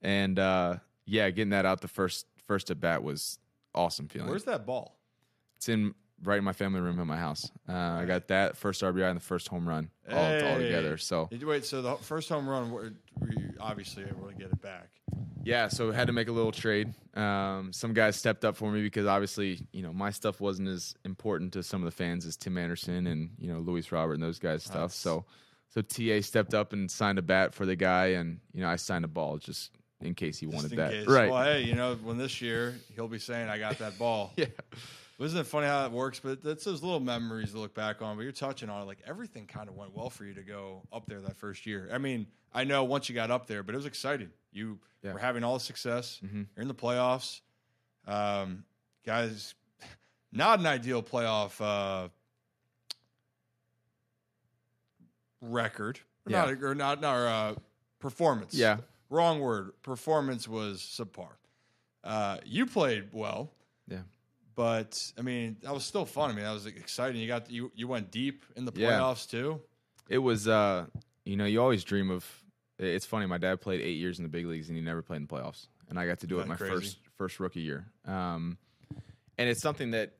and 0.00 0.38
uh, 0.38 0.76
yeah, 1.04 1.28
getting 1.30 1.50
that 1.50 1.66
out 1.66 1.80
the 1.80 1.88
first 1.88 2.26
first 2.46 2.70
at 2.70 2.80
bat 2.80 3.02
was 3.02 3.38
awesome 3.74 4.06
feeling. 4.08 4.28
Where's 4.28 4.44
that 4.44 4.64
ball? 4.64 4.96
It's 5.56 5.68
in 5.68 5.94
right 6.22 6.38
in 6.38 6.44
my 6.44 6.52
family 6.52 6.80
room 6.80 6.98
at 6.98 7.06
my 7.06 7.16
house. 7.16 7.50
Uh, 7.68 7.72
I 7.72 8.04
got 8.06 8.28
that 8.28 8.56
first 8.56 8.82
RBI 8.82 9.08
and 9.08 9.16
the 9.16 9.24
first 9.24 9.48
home 9.48 9.68
run 9.68 9.90
all, 10.10 10.18
all 10.18 10.56
together. 10.58 10.96
So 10.96 11.28
Did 11.30 11.40
you 11.40 11.46
wait? 11.46 11.64
So 11.64 11.82
the 11.82 11.96
first 11.96 12.28
home 12.28 12.48
run, 12.48 12.70
were, 12.70 12.92
were 13.18 13.32
you 13.32 13.52
obviously 13.60 14.04
able 14.04 14.28
to 14.28 14.34
get 14.34 14.46
it 14.46 14.60
back? 14.62 14.88
yeah, 15.46 15.68
so 15.68 15.92
had 15.92 16.08
to 16.08 16.12
make 16.12 16.26
a 16.26 16.32
little 16.32 16.50
trade. 16.50 16.92
Um, 17.14 17.72
some 17.72 17.94
guys 17.94 18.16
stepped 18.16 18.44
up 18.44 18.56
for 18.56 18.72
me 18.72 18.82
because 18.82 19.06
obviously, 19.06 19.64
you 19.72 19.82
know, 19.82 19.92
my 19.92 20.10
stuff 20.10 20.40
wasn't 20.40 20.68
as 20.68 20.94
important 21.04 21.52
to 21.52 21.62
some 21.62 21.80
of 21.80 21.84
the 21.84 21.92
fans 21.92 22.26
as 22.26 22.36
Tim 22.36 22.58
Anderson 22.58 23.06
and 23.06 23.30
you 23.38 23.52
know 23.52 23.60
Luis 23.60 23.92
Robert 23.92 24.14
and 24.14 24.22
those 24.22 24.40
guys' 24.40 24.64
stuff. 24.64 24.92
So, 24.92 25.24
so 25.68 25.82
TA 25.82 26.20
stepped 26.20 26.52
up 26.52 26.72
and 26.72 26.90
signed 26.90 27.18
a 27.20 27.22
bat 27.22 27.54
for 27.54 27.64
the 27.64 27.76
guy, 27.76 28.06
and 28.08 28.40
you 28.52 28.60
know 28.60 28.68
I 28.68 28.74
signed 28.74 29.04
a 29.04 29.08
ball 29.08 29.38
just 29.38 29.70
in 30.00 30.14
case 30.14 30.38
he 30.38 30.46
Just 30.46 30.56
wanted 30.56 30.72
in 30.72 30.78
that. 30.78 30.90
case. 30.90 31.06
Right? 31.06 31.30
Well, 31.30 31.44
hey, 31.44 31.62
you 31.62 31.74
know, 31.74 31.94
when 32.02 32.18
this 32.18 32.42
year 32.42 32.74
he'll 32.96 33.06
be 33.08 33.20
saying, 33.20 33.48
"I 33.48 33.58
got 33.58 33.78
that 33.78 33.96
ball." 33.98 34.32
yeah. 34.36 34.46
Isn't 35.18 35.38
it 35.38 35.46
funny 35.46 35.66
how 35.66 35.86
it 35.86 35.92
works? 35.92 36.20
But 36.22 36.42
that's 36.42 36.64
those 36.64 36.82
little 36.82 37.00
memories 37.00 37.52
to 37.52 37.58
look 37.58 37.74
back 37.74 38.02
on. 38.02 38.16
But 38.16 38.22
you're 38.24 38.32
touching 38.32 38.68
on 38.68 38.82
it. 38.82 38.84
Like 38.84 38.98
everything 39.06 39.46
kind 39.46 39.68
of 39.68 39.74
went 39.74 39.94
well 39.96 40.10
for 40.10 40.24
you 40.26 40.34
to 40.34 40.42
go 40.42 40.82
up 40.92 41.06
there 41.06 41.20
that 41.22 41.36
first 41.36 41.64
year. 41.66 41.88
I 41.92 41.96
mean, 41.98 42.26
I 42.52 42.64
know 42.64 42.84
once 42.84 43.08
you 43.08 43.14
got 43.14 43.30
up 43.30 43.46
there, 43.46 43.62
but 43.62 43.74
it 43.74 43.78
was 43.78 43.86
exciting. 43.86 44.30
You 44.52 44.78
Yeah. 45.02 45.14
were 45.14 45.18
having 45.18 45.42
all 45.42 45.54
the 45.54 45.60
success. 45.60 46.20
Mhm. 46.22 46.46
You're 46.54 46.62
in 46.62 46.68
the 46.68 46.74
playoffs. 46.74 47.40
Um, 48.06 48.64
guys, 49.04 49.54
not 50.32 50.58
an 50.60 50.66
ideal 50.66 51.02
playoff 51.02 51.60
uh, 51.62 52.08
record. 55.40 56.00
Or 56.26 56.32
Yeah. 56.32 56.44
Not, 56.46 56.62
or 56.62 56.74
not, 56.74 57.00
not 57.00 57.16
uh, 57.16 57.54
performance. 58.00 58.52
Yeah. 58.54 58.78
Wrong 59.08 59.40
word. 59.40 59.70
Performance 59.82 60.48
was 60.48 60.80
subpar. 60.80 61.30
Uh, 62.04 62.38
you 62.44 62.66
played 62.66 63.08
well. 63.12 63.50
Yeah. 63.88 64.02
But 64.56 65.12
I 65.18 65.22
mean, 65.22 65.58
that 65.62 65.72
was 65.72 65.84
still 65.84 66.04
fun. 66.06 66.30
I 66.30 66.34
mean, 66.34 66.44
that 66.44 66.52
was 66.52 66.66
exciting. 66.66 67.20
You 67.20 67.28
got 67.28 67.50
you 67.50 67.70
you 67.74 67.86
went 67.86 68.10
deep 68.10 68.44
in 68.56 68.64
the 68.64 68.72
Yeah. 68.74 68.92
playoffs 68.98 69.28
too. 69.30 69.60
It 70.08 70.18
was, 70.18 70.48
uh, 70.48 70.86
you 71.24 71.36
know, 71.36 71.44
you 71.44 71.60
always 71.60 71.84
dream 71.84 72.10
of. 72.10 72.24
It's 72.78 73.06
funny. 73.06 73.26
My 73.26 73.38
dad 73.38 73.60
played 73.60 73.80
eight 73.80 73.96
years 73.98 74.18
in 74.18 74.22
the 74.22 74.28
big 74.28 74.46
leagues, 74.46 74.68
and 74.68 74.76
he 74.76 74.82
never 74.82 75.02
played 75.02 75.16
in 75.18 75.26
the 75.26 75.34
playoffs. 75.34 75.66
And 75.88 75.98
I 75.98 76.06
got 76.06 76.20
to 76.20 76.26
do 76.26 76.36
it 76.36 76.40
Isn't 76.40 76.48
my 76.48 76.54
that 76.56 76.58
crazy? 76.58 76.74
first 76.74 76.98
first 77.16 77.40
rookie 77.40 77.60
year. 77.60 77.86
Um, 78.06 78.58
and 79.38 79.48
it's 79.48 79.60
something 79.60 79.90
that 79.92 80.14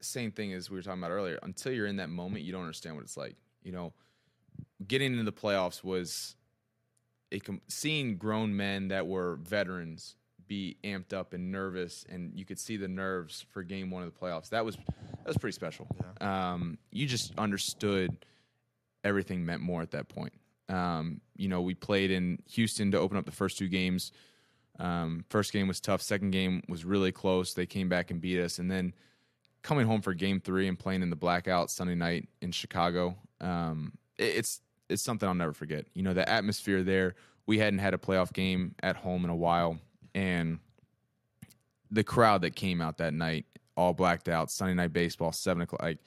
same 0.00 0.30
thing 0.30 0.52
as 0.52 0.70
we 0.70 0.76
were 0.76 0.82
talking 0.82 1.00
about 1.00 1.10
earlier. 1.10 1.38
Until 1.42 1.72
you're 1.72 1.86
in 1.86 1.96
that 1.96 2.10
moment, 2.10 2.44
you 2.44 2.52
don't 2.52 2.62
understand 2.62 2.94
what 2.94 3.02
it's 3.04 3.16
like. 3.16 3.34
You 3.64 3.72
know, 3.72 3.92
getting 4.86 5.12
into 5.12 5.24
the 5.24 5.32
playoffs 5.32 5.82
was 5.82 6.36
a 7.32 7.40
com- 7.40 7.60
seeing 7.68 8.16
grown 8.18 8.56
men 8.56 8.88
that 8.88 9.06
were 9.08 9.36
veterans 9.42 10.14
be 10.48 10.76
amped 10.82 11.12
up 11.12 11.32
and 11.34 11.52
nervous, 11.52 12.04
and 12.08 12.32
you 12.34 12.44
could 12.44 12.58
see 12.58 12.76
the 12.76 12.88
nerves 12.88 13.44
for 13.52 13.62
Game 13.62 13.90
One 13.90 14.02
of 14.02 14.12
the 14.12 14.18
playoffs. 14.18 14.48
That 14.50 14.64
was 14.64 14.76
that 14.76 15.26
was 15.26 15.36
pretty 15.38 15.54
special. 15.54 15.86
Um, 16.20 16.78
you 16.90 17.06
just 17.06 17.32
understood 17.38 18.16
everything 19.04 19.44
meant 19.44 19.60
more 19.62 19.82
at 19.82 19.90
that 19.92 20.08
point. 20.08 20.32
Um, 20.68 21.20
you 21.36 21.48
know, 21.48 21.60
we 21.62 21.74
played 21.74 22.10
in 22.10 22.38
Houston 22.52 22.90
to 22.92 22.98
open 22.98 23.16
up 23.16 23.24
the 23.24 23.32
first 23.32 23.58
two 23.58 23.68
games. 23.68 24.12
Um, 24.78 25.24
first 25.28 25.52
game 25.52 25.66
was 25.68 25.80
tough. 25.80 26.02
Second 26.02 26.30
game 26.30 26.62
was 26.68 26.84
really 26.84 27.10
close. 27.12 27.54
They 27.54 27.66
came 27.66 27.88
back 27.88 28.10
and 28.10 28.20
beat 28.20 28.40
us, 28.40 28.58
and 28.58 28.70
then 28.70 28.94
coming 29.62 29.86
home 29.86 30.00
for 30.02 30.14
game 30.14 30.40
three 30.40 30.68
and 30.68 30.78
playing 30.78 31.02
in 31.02 31.10
the 31.10 31.16
blackout 31.16 31.70
Sunday 31.70 31.94
night 31.94 32.28
in 32.40 32.52
Chicago. 32.52 33.16
Um, 33.40 33.92
it- 34.18 34.36
it's 34.36 34.60
it's 34.88 35.02
something 35.02 35.28
I'll 35.28 35.34
never 35.34 35.52
forget. 35.52 35.86
You 35.94 36.02
know, 36.02 36.14
the 36.14 36.26
atmosphere 36.28 36.82
there. 36.82 37.14
We 37.46 37.58
hadn't 37.58 37.78
had 37.80 37.92
a 37.94 37.98
playoff 37.98 38.32
game 38.32 38.74
at 38.82 38.96
home 38.96 39.24
in 39.24 39.30
a 39.30 39.36
while, 39.36 39.78
and 40.14 40.58
the 41.90 42.04
crowd 42.04 42.42
that 42.42 42.54
came 42.54 42.80
out 42.80 42.98
that 42.98 43.14
night, 43.14 43.46
all 43.76 43.92
blacked 43.92 44.28
out, 44.28 44.50
Sunday 44.50 44.74
night 44.74 44.92
baseball, 44.92 45.32
seven 45.32 45.62
o'clock. 45.62 45.82
Like 45.82 45.98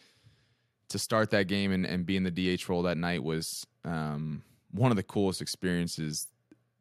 to 0.90 1.00
start 1.00 1.32
that 1.32 1.48
game 1.48 1.72
and, 1.72 1.86
and 1.86 2.06
be 2.06 2.18
in 2.18 2.24
the 2.24 2.32
DH 2.32 2.68
role 2.70 2.84
that 2.84 2.98
night 2.98 3.24
was 3.24 3.66
um, 3.86 4.44
one 4.72 4.92
of 4.92 4.98
the 4.98 5.04
coolest 5.04 5.42
experiences, 5.42 6.28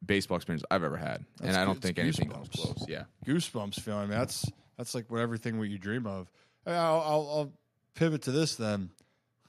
baseball 0.04 0.36
experience 0.36 0.64
I've 0.70 0.84
ever 0.84 0.96
had, 0.96 1.24
That's 1.38 1.50
and 1.50 1.56
I 1.56 1.64
don't 1.64 1.80
think 1.80 1.98
anything 1.98 2.30
comes 2.30 2.48
close. 2.48 2.84
Yeah, 2.88 3.04
Goosebumps 3.26 3.80
feeling. 3.80 4.00
I 4.00 4.06
mean, 4.06 4.18
that's 4.18 4.44
that's 4.76 4.94
like 4.94 5.10
what 5.10 5.20
everything 5.20 5.58
what 5.58 5.68
you 5.68 5.78
dream 5.78 6.06
of. 6.06 6.30
I'll, 6.66 6.74
I'll, 6.74 7.30
I'll 7.34 7.52
pivot 7.94 8.22
to 8.22 8.32
this 8.32 8.56
then. 8.56 8.90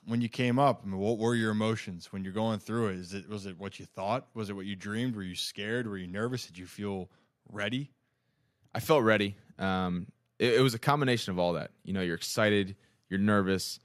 When 0.07 0.19
you 0.19 0.30
came 0.30 0.57
up, 0.57 0.82
I 0.84 0.89
mean, 0.89 0.99
what 0.99 1.19
were 1.19 1.36
your 1.36 1.51
emotions 1.51 2.11
when 2.11 2.24
you're 2.24 2.34
going 2.34 2.57
through 2.57 2.88
it? 2.88 2.95
Is 2.95 3.13
it 3.13 3.30
was 3.30 3.45
it 3.45 3.59
what 3.59 3.80
you 3.80 3.86
thought? 3.86 4.28
Was 4.34 4.49
it 4.49 4.53
what 4.53 4.65
you 4.65 4.76
dreamed? 4.76 5.15
Were 5.15 5.24
you 5.24 5.36
scared? 5.36 5.88
Were 5.88 5.97
you 5.97 6.07
nervous? 6.07 6.47
Did 6.47 6.57
you 6.57 6.65
feel 6.65 7.09
ready? 7.52 7.91
I 8.74 8.80
felt 8.80 9.04
ready. 9.04 9.36
Um, 9.60 10.08
it, 10.39 10.54
it 10.56 10.62
was 10.62 10.74
a 10.74 10.80
combination 10.80 11.32
of 11.32 11.39
all 11.39 11.54
that. 11.54 11.72
You 11.84 11.93
know, 11.93 12.02
you're 12.02 12.16
excited, 12.16 12.76
you're 13.10 13.20
nervous, 13.20 13.80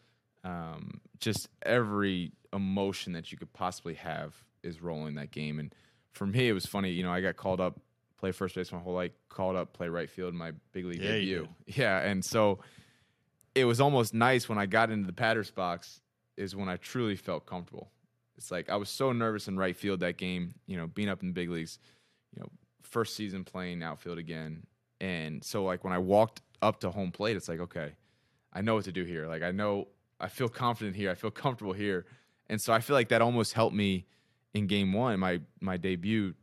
um, 0.44 1.00
just 1.18 1.48
every 1.62 2.32
emotion 2.52 3.12
that 3.12 3.32
you 3.32 3.38
could 3.38 3.52
possibly 3.52 3.94
have 3.94 4.34
is 4.62 4.80
rolling 4.80 5.16
that 5.16 5.30
game. 5.30 5.58
And 5.58 5.74
for 6.12 6.26
me, 6.26 6.48
it 6.48 6.52
was 6.52 6.66
funny. 6.66 6.90
You 6.90 7.02
know, 7.02 7.12
I 7.12 7.20
got 7.20 7.36
called 7.36 7.60
up, 7.60 7.80
play 8.18 8.32
first 8.32 8.54
base 8.54 8.72
my 8.72 8.78
whole 8.78 8.94
life, 8.94 9.12
called 9.28 9.56
up, 9.56 9.72
play 9.72 9.88
right 9.88 10.08
field 10.08 10.32
in 10.32 10.38
my 10.38 10.52
big 10.72 10.84
league 10.84 11.02
Yeah, 11.02 11.12
debut. 11.12 11.48
Yeah, 11.66 11.98
and 12.00 12.24
so 12.24 12.60
it 13.54 13.64
was 13.64 13.80
almost 13.80 14.14
nice 14.14 14.48
when 14.48 14.58
I 14.58 14.66
got 14.66 14.90
into 14.90 15.06
the 15.06 15.12
batter's 15.12 15.50
box. 15.50 16.00
Is 16.36 16.54
when 16.54 16.68
I 16.68 16.76
truly 16.76 17.16
felt 17.16 17.46
comfortable. 17.46 17.90
It's 18.36 18.50
like 18.50 18.68
I 18.68 18.76
was 18.76 18.90
so 18.90 19.12
nervous 19.12 19.48
in 19.48 19.56
right 19.56 19.74
field 19.74 20.00
that 20.00 20.18
game. 20.18 20.54
You 20.66 20.76
know, 20.76 20.86
being 20.86 21.08
up 21.08 21.22
in 21.22 21.28
the 21.28 21.32
big 21.32 21.48
leagues. 21.48 21.78
You 22.34 22.42
know, 22.42 22.48
first 22.86 23.14
season 23.16 23.44
playing 23.44 23.82
outfield 23.82 24.18
again. 24.18 24.66
And 25.00 25.44
so 25.44 25.64
like 25.64 25.84
when 25.84 25.92
I 25.92 25.98
walked 25.98 26.40
up 26.62 26.80
to 26.80 26.90
home 26.90 27.12
plate, 27.12 27.36
it's 27.36 27.48
like, 27.48 27.60
okay, 27.60 27.92
I 28.52 28.62
know 28.62 28.74
what 28.76 28.84
to 28.84 28.92
do 28.92 29.04
here. 29.04 29.26
Like 29.26 29.42
I 29.42 29.50
know 29.50 29.88
I 30.18 30.28
feel 30.28 30.48
confident 30.48 30.96
here. 30.96 31.10
I 31.10 31.14
feel 31.14 31.30
comfortable 31.30 31.72
here. 31.74 32.06
And 32.48 32.60
so 32.60 32.72
I 32.72 32.80
feel 32.80 32.94
like 32.94 33.08
that 33.08 33.20
almost 33.22 33.52
helped 33.52 33.74
me 33.76 34.06
in 34.54 34.66
game 34.66 34.92
one, 34.92 35.18
my 35.20 35.40
my 35.60 35.76
debut, 35.76 36.34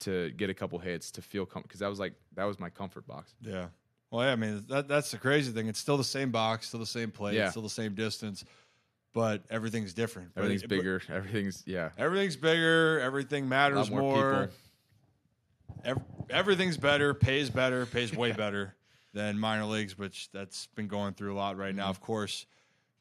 to 0.00 0.30
get 0.30 0.50
a 0.50 0.54
couple 0.54 0.78
hits 0.78 1.10
to 1.12 1.22
feel 1.22 1.44
comfortable 1.44 1.68
because 1.68 1.80
that 1.80 1.88
was 1.90 1.98
like 1.98 2.14
that 2.34 2.44
was 2.44 2.58
my 2.58 2.70
comfort 2.70 3.06
box. 3.06 3.34
Yeah. 3.40 3.66
Well, 4.10 4.24
yeah, 4.24 4.32
I 4.32 4.36
mean 4.36 4.64
that 4.68 4.88
that's 4.88 5.10
the 5.10 5.18
crazy 5.18 5.52
thing. 5.52 5.66
It's 5.68 5.78
still 5.78 5.96
the 5.96 6.04
same 6.04 6.30
box, 6.30 6.68
still 6.68 6.80
the 6.80 6.86
same 6.86 7.10
plate, 7.10 7.34
Yeah. 7.34 7.50
still 7.50 7.62
the 7.62 7.68
same 7.68 7.94
distance, 7.94 8.44
but 9.12 9.42
everything's 9.50 9.92
different. 9.92 10.30
Everything's 10.36 10.62
it- 10.62 10.68
bigger. 10.68 11.02
Everything's 11.08 11.62
yeah. 11.66 11.90
everything's 11.98 12.36
bigger. 12.36 13.00
Everything 13.00 13.48
matters 13.48 13.90
more, 13.90 14.00
more. 14.00 14.50
People. 15.84 16.02
Ev- 16.28 16.30
everything's 16.30 16.76
better, 16.76 17.14
pays 17.14 17.50
better, 17.50 17.86
pays 17.86 18.12
way 18.14 18.32
better 18.44 18.74
than 19.12 19.38
minor 19.38 19.64
leagues, 19.64 19.96
which 19.96 20.30
that's 20.32 20.66
been 20.74 20.88
going 20.88 21.14
through 21.14 21.34
a 21.34 21.36
lot 21.36 21.56
right 21.56 21.68
Mm-hmm. 21.70 21.78
now. 21.78 21.86
Of 21.88 22.00
course, 22.00 22.46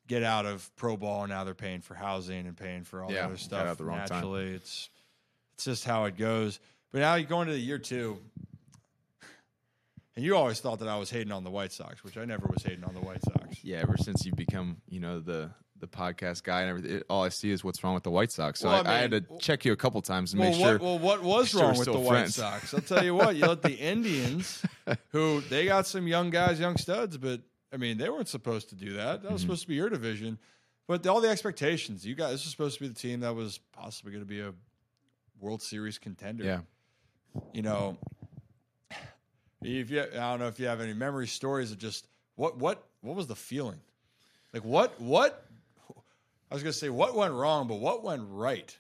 get 0.08 0.22
out 0.24 0.46
of 0.46 0.70
pro 0.76 0.96
ball 0.98 1.26
now 1.28 1.44
they're 1.44 1.54
paying 1.54 1.82
for 1.82 1.96
housing 1.96 2.46
and 2.48 2.56
paying 2.58 2.84
for 2.84 3.02
all 3.04 3.10
the 3.10 3.24
other 3.24 3.38
stuff. 3.38 3.78
the 3.78 3.86
wrong 3.86 4.00
time. 4.00 4.08
Naturally, 4.10 4.54
it's 4.54 4.90
it's 5.56 5.66
just 5.66 5.86
how 5.86 6.06
it 6.06 6.18
goes. 6.18 6.60
But 6.92 7.00
now 7.00 7.16
you 7.16 7.26
go 7.26 7.42
into 7.42 7.54
the 7.54 7.60
year 7.60 7.80
two, 7.80 8.20
and 10.16 10.24
you 10.24 10.36
always 10.36 10.60
thought 10.60 10.80
that 10.80 10.88
I 10.88 10.98
was 10.98 11.10
hating 11.10 11.32
on 11.32 11.44
the 11.44 11.50
White 11.50 11.72
Sox, 11.72 12.04
which 12.04 12.18
I 12.18 12.26
never 12.26 12.48
was 12.48 12.62
hating 12.64 12.84
on 12.84 12.94
the 12.94 13.00
White 13.00 13.24
Sox. 13.24 13.64
Yeah, 13.64 13.78
ever 13.78 13.98
since 13.98 14.26
you've 14.26 14.36
become, 14.36 14.78
you 14.88 15.00
know, 15.00 15.20
the 15.20 15.50
the 15.84 15.98
podcast 15.98 16.44
guy 16.44 16.62
and 16.62 16.70
everything, 16.70 16.98
it, 16.98 17.04
all 17.10 17.24
I 17.24 17.30
see 17.30 17.52
is 17.52 17.64
what's 17.64 17.84
wrong 17.84 17.94
with 17.94 18.04
the 18.04 18.10
White 18.12 18.32
Sox. 18.32 18.60
So 18.62 18.70
Well, 18.70 18.88
I, 18.88 18.90
I 18.92 18.96
I 18.96 18.98
had 19.00 19.12
to 19.12 19.22
check 19.40 19.66
you 19.66 19.74
a 19.74 19.76
couple 19.76 20.02
times 20.02 20.32
to 20.32 20.38
Well, 20.38 20.50
make 20.52 20.60
what, 20.62 20.68
sure. 20.70 20.80
well, 20.80 20.98
what 21.00 21.22
was 21.22 21.50
sure 21.50 21.62
wrong 21.62 21.78
with 21.78 21.86
the 21.86 22.00
White. 22.00 22.30
Sox? 22.30 22.74
I'll 22.74 22.80
tell 22.82 23.04
you 23.04 23.14
what. 23.14 23.36
You 23.36 23.46
let 23.48 23.62
the 23.62 23.74
Indians, 23.94 24.64
who 25.10 25.42
they 25.50 25.66
got 25.66 25.86
some 25.86 26.08
young 26.08 26.30
guys, 26.30 26.60
young 26.60 26.78
studs, 26.78 27.18
but 27.18 27.42
I 27.74 27.78
mean 27.78 27.98
they 27.98 28.10
weren't 28.10 28.28
supposed 28.30 28.70
to 28.70 28.76
do 28.76 28.94
that. 28.94 29.24
That 29.24 29.32
was 29.32 29.42
Mhm. 29.42 29.46
supposed 29.46 29.62
to 29.64 29.68
be 29.68 29.76
your 29.76 29.90
division. 29.90 30.38
But 30.88 31.06
all 31.08 31.22
the 31.22 31.30
expectations, 31.30 32.06
you 32.06 32.16
guys, 32.16 32.32
this 32.32 32.44
was 32.46 32.52
supposed 32.52 32.76
to 32.78 32.82
be 32.84 32.88
the 32.88 32.94
team 32.96 33.20
that 33.22 33.34
was 33.36 33.60
possibly 33.72 34.12
going 34.12 34.24
to 34.24 34.28
be 34.30 34.42
a 34.42 34.54
World 35.40 35.62
Series 35.62 35.98
contender. 35.98 36.44
yeah, 36.44 36.60
You 37.54 37.62
know, 37.62 37.98
if 39.62 39.90
you, 39.90 40.02
I 40.02 40.06
don't 40.06 40.40
know 40.40 40.48
if 40.48 40.60
you 40.60 40.68
have 40.68 40.82
any 40.82 40.94
memory 40.94 41.28
stories 41.28 41.72
of 41.72 41.78
just 41.78 42.08
what 42.36 42.58
what 42.58 42.84
what 43.02 43.16
was 43.16 43.28
the 43.28 43.36
feeling, 43.36 43.80
like 44.54 44.64
what 44.64 45.00
what. 45.00 45.46
I 46.54 46.56
was 46.56 46.62
gonna 46.64 46.74
say 46.74 46.90
what 46.90 47.16
went 47.16 47.34
wrong, 47.34 47.68
but 47.68 47.80
what 47.80 48.04
went 48.04 48.22
right? 48.30 48.78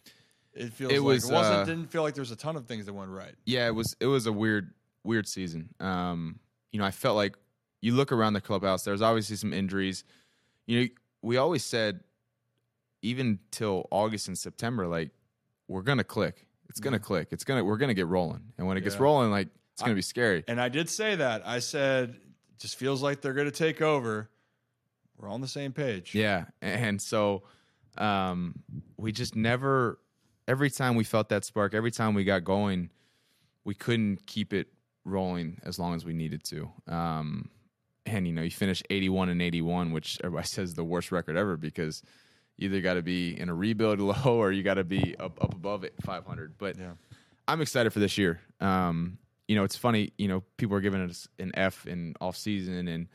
It 0.53 0.71
feels 0.73 0.91
It 0.91 0.99
like 0.99 1.05
was, 1.07 1.27
it 1.29 1.33
wasn't. 1.33 1.55
uh, 1.55 1.63
didn't 1.65 1.87
feel 1.87 2.03
like 2.03 2.13
there 2.13 2.21
was 2.21 2.29
a 2.29 2.35
ton 2.35 2.55
of 2.55 2.67
things 2.67 2.85
that 2.85 2.93
went 2.93 3.09
right. 3.09 3.33
yeah, 3.45 3.65
it 3.65 3.73
was 3.73 3.95
it 3.99 4.05
was 4.05 4.27
a 4.27 4.31
weird 4.31 4.73
weird 5.03 5.27
season. 5.27 5.73
Um, 5.79 6.39
you 6.71 6.79
know, 6.79 6.85
I 6.85 6.91
felt 6.91 7.15
like 7.15 7.35
you 7.81 7.93
look 7.95 8.11
around 8.11 8.33
the 8.33 8.41
clubhouse. 8.41 8.83
There's 8.83 9.01
obviously 9.01 9.35
some 9.37 9.53
injuries. 9.53 10.03
You 10.67 10.81
know, 10.81 10.87
we 11.23 11.37
always 11.37 11.63
said 11.65 12.01
even 13.01 13.39
till 13.49 13.87
August 13.89 14.27
and 14.27 14.37
September, 14.37 14.87
like 14.87 15.09
we're 15.67 15.81
gonna 15.81 16.03
click. 16.03 16.45
It's 16.69 16.79
gonna 16.79 16.99
click. 16.99 17.29
It's 17.31 17.43
gonna 17.43 17.63
we're 17.63 17.77
gonna 17.77 17.95
get 17.95 18.05
rolling. 18.07 18.53
And 18.59 18.67
when 18.67 18.77
it 18.77 18.81
gets 18.81 18.97
rolling, 18.97 19.31
like 19.31 19.47
it's 19.73 19.81
gonna 19.81 19.95
be 19.95 20.01
scary. 20.03 20.43
And 20.47 20.61
I 20.61 20.69
did 20.69 20.89
say 20.89 21.15
that. 21.15 21.41
I 21.47 21.57
said, 21.57 22.15
just 22.59 22.77
feels 22.77 23.01
like 23.01 23.21
they're 23.21 23.33
going 23.33 23.49
to 23.49 23.51
take 23.51 23.81
over. 23.81 24.29
We're 25.17 25.27
on 25.29 25.41
the 25.41 25.47
same 25.47 25.73
page. 25.73 26.13
Yeah, 26.15 26.45
and 26.61 27.01
so 27.01 27.43
um, 27.97 28.55
we 28.97 29.11
just 29.11 29.35
never. 29.35 29.99
Every 30.47 30.69
time 30.69 30.95
we 30.95 31.03
felt 31.05 31.29
that 31.29 31.45
spark, 31.45 31.73
every 31.73 31.91
time 31.91 32.13
we 32.13 32.25
got 32.25 32.43
going, 32.43 32.89
we 33.63 33.73
couldn't 33.73 34.25
keep 34.27 34.53
it 34.53 34.67
rolling 35.05 35.59
as 35.63 35.79
long 35.79 35.95
as 35.95 36.03
we 36.03 36.13
needed 36.13 36.43
to. 36.45 36.69
Um, 36.87 37.49
and 38.05 38.27
you 38.27 38.33
know, 38.33 38.41
you 38.41 38.51
finish 38.51 38.83
81 38.89 39.29
and 39.29 39.41
81, 39.41 39.91
which 39.91 40.19
everybody 40.23 40.47
says 40.47 40.69
is 40.69 40.75
the 40.75 40.83
worst 40.83 41.11
record 41.11 41.37
ever 41.37 41.55
because 41.55 42.03
you 42.57 42.67
either 42.69 42.81
got 42.81 42.95
to 42.95 43.01
be 43.01 43.39
in 43.39 43.49
a 43.49 43.53
rebuild 43.53 43.99
low 44.25 44.35
or 44.37 44.51
you 44.51 44.63
got 44.63 44.75
to 44.75 44.83
be 44.83 45.15
up, 45.19 45.41
up 45.41 45.53
above 45.53 45.83
it 45.83 45.93
500. 46.03 46.57
But 46.57 46.77
Yeah. 46.77 46.93
I'm 47.47 47.61
excited 47.61 47.91
for 47.91 47.99
this 47.99 48.17
year. 48.17 48.39
Um, 48.61 49.17
you 49.47 49.55
know, 49.55 49.63
it's 49.63 49.75
funny. 49.75 50.13
You 50.17 50.27
know, 50.27 50.43
people 50.57 50.77
are 50.77 50.81
giving 50.81 51.01
us 51.01 51.27
an 51.39 51.51
F 51.55 51.85
in 51.85 52.15
off 52.21 52.37
season, 52.37 52.87
and 52.87 53.07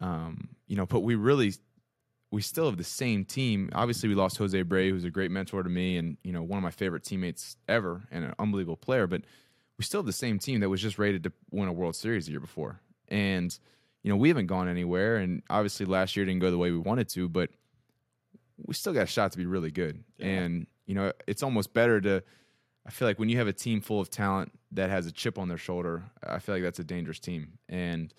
um, 0.00 0.48
you 0.68 0.76
know, 0.76 0.86
but 0.86 1.00
we 1.00 1.16
really, 1.16 1.52
we 2.32 2.40
still 2.40 2.64
have 2.64 2.78
the 2.78 2.82
same 2.82 3.24
team. 3.24 3.68
Obviously, 3.74 4.08
we 4.08 4.14
lost 4.14 4.38
Jose 4.38 4.60
Abreu, 4.60 4.90
who's 4.90 5.04
a 5.04 5.10
great 5.10 5.30
mentor 5.30 5.62
to 5.62 5.68
me, 5.68 5.98
and 5.98 6.16
you 6.24 6.32
know, 6.32 6.42
one 6.42 6.56
of 6.56 6.64
my 6.64 6.70
favorite 6.70 7.04
teammates 7.04 7.56
ever, 7.68 8.02
and 8.10 8.24
an 8.24 8.34
unbelievable 8.38 8.76
player. 8.76 9.06
But 9.06 9.22
we 9.78 9.84
still 9.84 10.00
have 10.00 10.06
the 10.06 10.12
same 10.12 10.38
team 10.38 10.60
that 10.60 10.70
was 10.70 10.80
just 10.80 10.98
rated 10.98 11.22
to 11.24 11.32
win 11.50 11.68
a 11.68 11.72
World 11.72 11.94
Series 11.94 12.24
the 12.24 12.32
year 12.32 12.40
before, 12.40 12.80
and 13.08 13.56
you 14.02 14.10
know, 14.10 14.16
we 14.16 14.28
haven't 14.28 14.46
gone 14.46 14.66
anywhere. 14.66 15.18
And 15.18 15.42
obviously, 15.50 15.84
last 15.84 16.16
year 16.16 16.24
didn't 16.24 16.40
go 16.40 16.50
the 16.50 16.58
way 16.58 16.70
we 16.72 16.78
wanted 16.78 17.08
to, 17.10 17.28
but 17.28 17.50
we 18.56 18.72
still 18.74 18.94
got 18.94 19.02
a 19.02 19.06
shot 19.06 19.30
to 19.32 19.38
be 19.38 19.46
really 19.46 19.70
good. 19.70 20.02
Yeah. 20.16 20.26
And 20.26 20.66
you 20.86 20.94
know, 20.94 21.12
it's 21.28 21.42
almost 21.42 21.74
better 21.74 22.00
to. 22.00 22.24
I 22.84 22.90
feel 22.90 23.06
like 23.06 23.18
when 23.18 23.28
you 23.28 23.38
have 23.38 23.46
a 23.46 23.52
team 23.52 23.80
full 23.80 24.00
of 24.00 24.10
talent 24.10 24.52
that 24.72 24.90
has 24.90 25.06
a 25.06 25.12
chip 25.12 25.38
on 25.38 25.48
their 25.48 25.58
shoulder, 25.58 26.02
I 26.26 26.40
feel 26.40 26.54
like 26.54 26.64
that's 26.64 26.80
a 26.80 26.84
dangerous 26.84 27.20
team. 27.20 27.58
And 27.68 28.12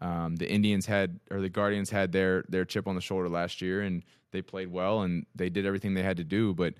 um, 0.00 0.36
the 0.36 0.50
Indians 0.50 0.86
had, 0.86 1.20
or 1.30 1.40
the 1.40 1.48
Guardians 1.48 1.90
had 1.90 2.12
their 2.12 2.44
their 2.48 2.64
chip 2.64 2.86
on 2.86 2.94
the 2.94 3.00
shoulder 3.00 3.28
last 3.28 3.60
year, 3.60 3.82
and 3.82 4.02
they 4.32 4.42
played 4.42 4.70
well 4.72 5.02
and 5.02 5.26
they 5.34 5.50
did 5.50 5.66
everything 5.66 5.94
they 5.94 6.02
had 6.02 6.16
to 6.18 6.24
do. 6.24 6.54
But 6.54 6.74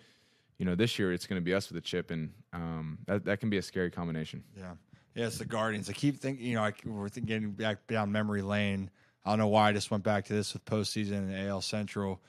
you 0.59 0.65
know, 0.65 0.75
this 0.75 0.99
year 0.99 1.13
it's 1.13 1.27
going 1.27 1.41
to 1.41 1.45
be 1.45 1.55
us 1.55 1.69
with 1.69 1.77
the 1.77 1.87
chip, 1.87 2.11
and 2.11 2.33
um, 2.53 2.99
that 3.07 3.25
that 3.25 3.41
can 3.41 3.51
be 3.51 3.59
a 3.59 3.63
scary 3.63 3.91
combination. 3.91 4.45
Yeah. 4.57 4.75
Yeah, 5.15 5.27
it's 5.27 5.39
the 5.39 5.45
Guardians. 5.45 5.91
I 5.91 5.93
keep 5.93 6.21
thinking, 6.21 6.47
you 6.47 6.55
know, 6.55 6.63
I, 6.63 6.73
we're 6.85 7.09
thinking, 7.09 7.27
getting 7.27 7.51
back 7.51 7.87
down 7.89 8.13
memory 8.13 8.43
lane. 8.43 8.91
I 9.25 9.31
don't 9.31 9.41
know 9.41 9.49
why 9.49 9.69
I 9.69 9.73
just 9.73 9.91
went 9.91 10.05
back 10.05 10.27
to 10.27 10.33
this 10.33 10.53
with 10.53 10.65
postseason 10.65 11.13
and 11.13 11.49
AL 11.49 11.63
Central. 11.63 12.21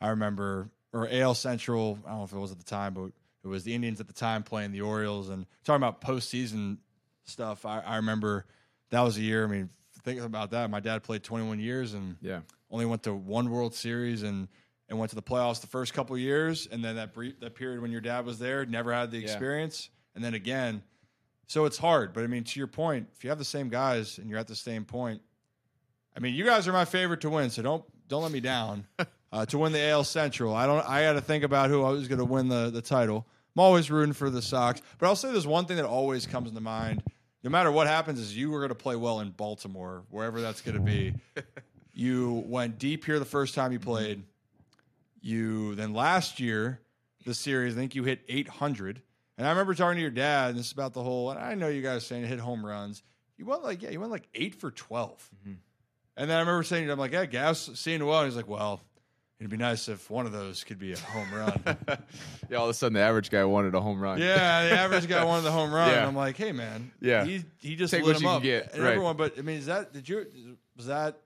I 0.00 0.08
remember, 0.08 0.70
or 0.92 1.08
AL 1.10 1.34
Central, 1.34 1.98
I 2.04 2.10
don't 2.10 2.18
know 2.18 2.24
if 2.24 2.32
it 2.32 2.38
was 2.38 2.52
at 2.52 2.58
the 2.58 2.64
time, 2.64 2.92
but 2.94 3.06
it 3.42 3.48
was 3.48 3.64
the 3.64 3.74
Indians 3.74 4.00
at 4.00 4.06
the 4.06 4.12
time 4.12 4.42
playing 4.42 4.72
the 4.72 4.82
Orioles. 4.82 5.30
And 5.30 5.46
talking 5.64 5.82
about 5.82 6.02
postseason 6.02 6.78
stuff, 7.24 7.64
I, 7.64 7.80
I 7.80 7.96
remember 7.96 8.44
that 8.90 9.00
was 9.00 9.16
a 9.16 9.22
year. 9.22 9.44
I 9.44 9.46
mean, 9.48 9.70
thinking 10.06 10.24
about 10.24 10.52
that, 10.52 10.70
my 10.70 10.80
dad 10.80 11.02
played 11.02 11.22
21 11.22 11.58
years 11.58 11.92
and 11.92 12.16
Yeah, 12.22 12.40
only 12.70 12.86
went 12.86 13.02
to 13.02 13.12
one 13.14 13.50
World 13.50 13.74
Series 13.74 14.22
and 14.22 14.48
and 14.88 14.96
went 15.00 15.10
to 15.10 15.16
the 15.16 15.22
playoffs 15.22 15.60
the 15.60 15.66
first 15.66 15.92
couple 15.92 16.14
of 16.14 16.22
years, 16.22 16.68
and 16.70 16.82
then 16.82 16.94
that 16.96 17.12
brief 17.12 17.38
that 17.40 17.54
period 17.56 17.82
when 17.82 17.90
your 17.90 18.00
dad 18.00 18.24
was 18.24 18.38
there, 18.38 18.64
never 18.64 18.92
had 18.94 19.10
the 19.10 19.18
Yeah. 19.18 19.24
experience, 19.24 19.90
and 20.14 20.24
then 20.24 20.32
again, 20.32 20.82
so 21.48 21.64
it's 21.64 21.76
hard. 21.76 22.12
But 22.14 22.22
I 22.24 22.28
mean, 22.28 22.44
to 22.44 22.60
your 22.60 22.68
point, 22.68 23.08
if 23.16 23.24
you 23.24 23.30
have 23.30 23.38
the 23.38 23.44
same 23.44 23.68
guys 23.68 24.18
and 24.18 24.30
you're 24.30 24.38
at 24.38 24.46
the 24.46 24.54
same 24.54 24.84
point, 24.84 25.20
I 26.16 26.20
mean, 26.20 26.34
you 26.34 26.44
guys 26.44 26.66
are 26.68 26.72
my 26.72 26.84
favorite 26.84 27.20
to 27.22 27.30
win, 27.30 27.50
so 27.50 27.62
don't 27.62 27.84
don't 28.08 28.22
let 28.22 28.32
me 28.32 28.40
down. 28.40 28.86
Uh, 29.32 29.44
to 29.44 29.58
win 29.58 29.72
the 29.72 29.82
AL 29.90 30.04
Central, 30.04 30.54
I 30.54 30.66
don't. 30.66 30.88
I 30.88 31.02
got 31.02 31.14
to 31.14 31.20
think 31.20 31.42
about 31.42 31.68
who 31.68 31.82
I 31.82 31.90
was 31.90 32.06
going 32.06 32.20
to 32.20 32.24
win 32.24 32.48
the 32.48 32.70
the 32.70 32.80
title. 32.80 33.26
I'm 33.54 33.60
always 33.60 33.90
rooting 33.90 34.12
for 34.14 34.30
the 34.30 34.40
Sox, 34.40 34.80
but 34.98 35.08
I'll 35.08 35.16
say 35.16 35.32
there's 35.32 35.48
one 35.48 35.66
thing 35.66 35.76
that 35.78 35.84
always 35.84 36.26
comes 36.26 36.52
to 36.52 36.60
mind. 36.60 37.02
No 37.46 37.50
matter 37.50 37.70
what 37.70 37.86
happens, 37.86 38.18
is 38.18 38.36
you 38.36 38.50
were 38.50 38.58
going 38.58 38.70
to 38.70 38.74
play 38.74 38.96
well 38.96 39.20
in 39.20 39.30
Baltimore, 39.30 40.02
wherever 40.10 40.40
that's 40.40 40.62
going 40.62 40.74
to 40.74 40.82
be. 40.82 41.14
you 41.94 42.42
went 42.44 42.80
deep 42.80 43.04
here 43.04 43.20
the 43.20 43.24
first 43.24 43.54
time 43.54 43.70
you 43.70 43.78
mm-hmm. 43.78 43.88
played. 43.88 44.24
You 45.20 45.76
then 45.76 45.94
last 45.94 46.40
year, 46.40 46.80
the 47.24 47.34
series, 47.34 47.74
I 47.74 47.76
think 47.76 47.94
you 47.94 48.02
hit 48.02 48.22
800. 48.28 49.00
And 49.38 49.46
I 49.46 49.50
remember 49.50 49.74
talking 49.74 49.94
to 49.94 50.02
your 50.02 50.10
dad, 50.10 50.50
and 50.50 50.58
this 50.58 50.66
is 50.66 50.72
about 50.72 50.92
the 50.92 51.04
whole. 51.04 51.30
And 51.30 51.38
I 51.38 51.54
know 51.54 51.68
you 51.68 51.82
guys 51.82 52.04
saying 52.04 52.24
hit 52.24 52.40
home 52.40 52.66
runs. 52.66 53.04
You 53.36 53.46
went 53.46 53.62
like 53.62 53.80
yeah, 53.80 53.90
you 53.90 54.00
went 54.00 54.10
like 54.10 54.26
eight 54.34 54.56
for 54.56 54.72
12. 54.72 55.12
Mm-hmm. 55.12 55.52
And 56.16 56.28
then 56.28 56.36
I 56.36 56.40
remember 56.40 56.64
saying, 56.64 56.86
to 56.86 56.92
him, 56.92 56.94
I'm 56.94 56.98
like, 56.98 57.12
yeah, 57.12 57.26
Gas 57.26 57.70
seeing 57.74 58.04
well. 58.04 58.22
And 58.22 58.28
he's 58.28 58.36
like, 58.36 58.48
well, 58.48 58.80
it'd 59.38 59.50
be 59.50 59.56
nice 59.56 59.88
if 59.88 60.08
one 60.10 60.26
of 60.26 60.32
those 60.32 60.64
could 60.64 60.78
be 60.78 60.92
a 60.92 60.98
home 60.98 61.32
run. 61.34 61.60
yeah. 62.50 62.56
All 62.56 62.64
of 62.64 62.70
a 62.70 62.74
sudden, 62.74 62.94
the 62.94 63.00
average 63.00 63.30
guy 63.30 63.44
wanted 63.44 63.74
a 63.74 63.80
home 63.80 64.00
run. 64.00 64.18
yeah, 64.18 64.68
the 64.68 64.74
average 64.78 65.08
guy 65.08 65.24
wanted 65.24 65.42
the 65.42 65.52
home 65.52 65.72
run. 65.72 65.88
Yeah. 65.90 65.98
And 65.98 66.06
I'm 66.06 66.16
like, 66.16 66.36
hey 66.36 66.52
man, 66.52 66.90
Yeah. 67.00 67.24
he 67.24 67.44
he 67.58 67.76
just 67.76 67.92
Take 67.92 68.04
lit 68.04 68.14
what 68.14 68.16
him 68.16 68.22
you 68.22 68.28
can 68.28 68.36
up. 68.36 68.42
get, 68.42 68.74
And 68.74 68.82
right. 68.82 68.90
everyone, 68.92 69.16
but 69.16 69.38
I 69.38 69.42
mean, 69.42 69.58
is 69.58 69.66
that 69.66 69.92
did 69.92 70.08
you 70.08 70.56
was 70.76 70.86
that 70.86 71.18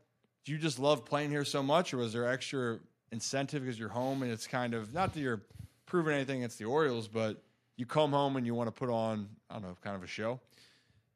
do 0.45 0.53
you 0.53 0.59
just 0.59 0.79
love 0.79 1.05
playing 1.05 1.31
here 1.31 1.45
so 1.45 1.63
much, 1.63 1.93
or 1.95 1.99
was 1.99 2.13
there 2.13 2.27
extra 2.29 2.79
incentive 3.13 3.63
because 3.63 3.79
you're 3.79 3.89
home 3.89 4.23
and 4.23 4.31
it's 4.33 4.47
kind 4.47 4.73
of 4.75 4.93
not 4.95 5.13
that 5.15 5.21
you're 5.21 5.43
proving 5.87 6.15
anything 6.15 6.39
against 6.39 6.59
the 6.59 6.65
Orioles, 6.65 7.09
but 7.09 7.43
you 7.77 7.85
come 7.85 8.13
home 8.13 8.37
and 8.37 8.47
you 8.47 8.55
want 8.55 8.69
to 8.69 8.73
put 8.73 8.89
on 8.91 9.29
I 9.51 9.55
don't 9.55 9.63
know 9.63 9.77
kind 9.83 9.97
of 9.97 10.03
a 10.03 10.07
show. 10.07 10.41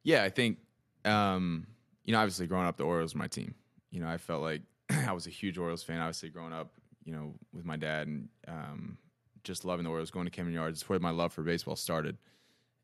Yeah, 0.03 0.22
I 0.22 0.28
think 0.30 0.59
um, 1.05 1.66
you 2.05 2.12
know, 2.12 2.18
obviously 2.20 2.47
growing 2.47 2.66
up 2.66 2.76
the 2.76 2.84
Orioles 2.84 3.14
were 3.14 3.18
my 3.18 3.26
team. 3.28 3.55
You 3.90 4.01
know, 4.01 4.09
I 4.09 4.18
felt 4.18 4.42
like 4.42 4.62
I 4.90 5.12
was 5.12 5.26
a 5.26 5.30
huge 5.30 5.57
Orioles 5.59 5.82
fan, 5.82 5.99
obviously 6.01 6.28
growing 6.30 6.53
up, 6.53 6.72
you 7.05 7.13
know, 7.13 7.35
with 7.53 7.65
my 7.65 7.77
dad 7.77 8.07
and 8.07 8.29
um, 8.49 8.99
just 9.43 9.65
loving 9.65 9.85
the 9.85 9.91
Orioles, 9.91 10.11
going 10.11 10.25
to 10.25 10.31
Camden 10.31 10.55
Yards. 10.55 10.81
It's 10.81 10.89
where 10.89 10.99
my 10.99 11.11
love 11.11 11.33
for 11.33 11.43
baseball 11.43 11.77
started. 11.77 12.17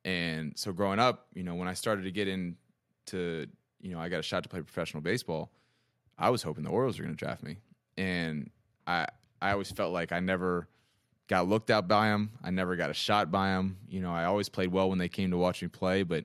And 0.05 0.53
so 0.57 0.73
growing 0.73 0.99
up, 0.99 1.27
you 1.35 1.43
know, 1.43 1.55
when 1.55 1.69
I 1.69 1.75
started 1.75 2.03
to 2.03 2.11
get 2.11 2.29
into, 2.29 3.47
you 3.81 3.93
know, 3.93 3.99
I 3.99 4.09
got 4.09 4.21
a 4.21 4.23
shot 4.23 4.43
to 4.45 4.49
play 4.49 4.61
professional 4.61 5.03
baseball, 5.03 5.51
I 6.19 6.31
was 6.31 6.43
hoping 6.43 6.65
the 6.65 6.71
Orioles 6.71 6.99
were 6.99 7.05
going 7.05 7.17
to 7.17 7.19
draft 7.19 7.43
me. 7.43 7.59
And 7.97 8.51
I 8.87 9.07
I 9.43 9.53
always 9.53 9.71
felt 9.71 9.93
like 9.93 10.13
I 10.13 10.21
never 10.21 10.69
got 11.29 11.49
looked 11.49 11.71
at 11.71 11.89
by 11.89 12.09
them. 12.09 12.33
I 12.43 12.51
never 12.51 12.77
got 12.77 12.91
a 12.91 12.95
shot 12.95 13.31
by 13.31 13.51
them. 13.51 13.79
You 13.89 14.01
know, 14.01 14.13
I 14.13 14.25
always 14.25 14.49
played 14.49 14.71
well 14.73 14.91
when 14.91 14.99
they 14.99 15.09
came 15.09 15.31
to 15.31 15.37
watch 15.39 15.63
me 15.63 15.69
play, 15.69 16.03
but 16.03 16.25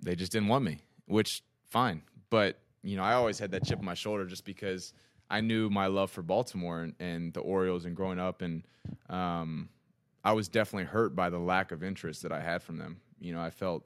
they 0.00 0.14
just 0.14 0.32
didn't 0.32 0.48
want 0.48 0.64
me, 0.64 0.78
which 1.06 1.42
fine. 1.68 2.02
But 2.30 2.58
you 2.82 2.96
know, 2.96 3.02
I 3.02 3.14
always 3.14 3.38
had 3.38 3.50
that 3.52 3.64
chip 3.64 3.78
on 3.78 3.84
my 3.84 3.94
shoulder 3.94 4.26
just 4.26 4.44
because 4.44 4.92
I 5.30 5.40
knew 5.40 5.70
my 5.70 5.86
love 5.86 6.10
for 6.10 6.22
Baltimore 6.22 6.80
and, 6.82 6.94
and 7.00 7.32
the 7.32 7.40
Orioles 7.40 7.84
and 7.84 7.96
growing 7.96 8.18
up, 8.18 8.42
and 8.42 8.62
um, 9.08 9.68
I 10.22 10.32
was 10.32 10.48
definitely 10.48 10.84
hurt 10.86 11.16
by 11.16 11.30
the 11.30 11.38
lack 11.38 11.72
of 11.72 11.82
interest 11.82 12.22
that 12.22 12.32
I 12.32 12.40
had 12.40 12.62
from 12.62 12.76
them. 12.78 13.00
You 13.20 13.32
know, 13.34 13.40
I 13.40 13.50
felt 13.50 13.84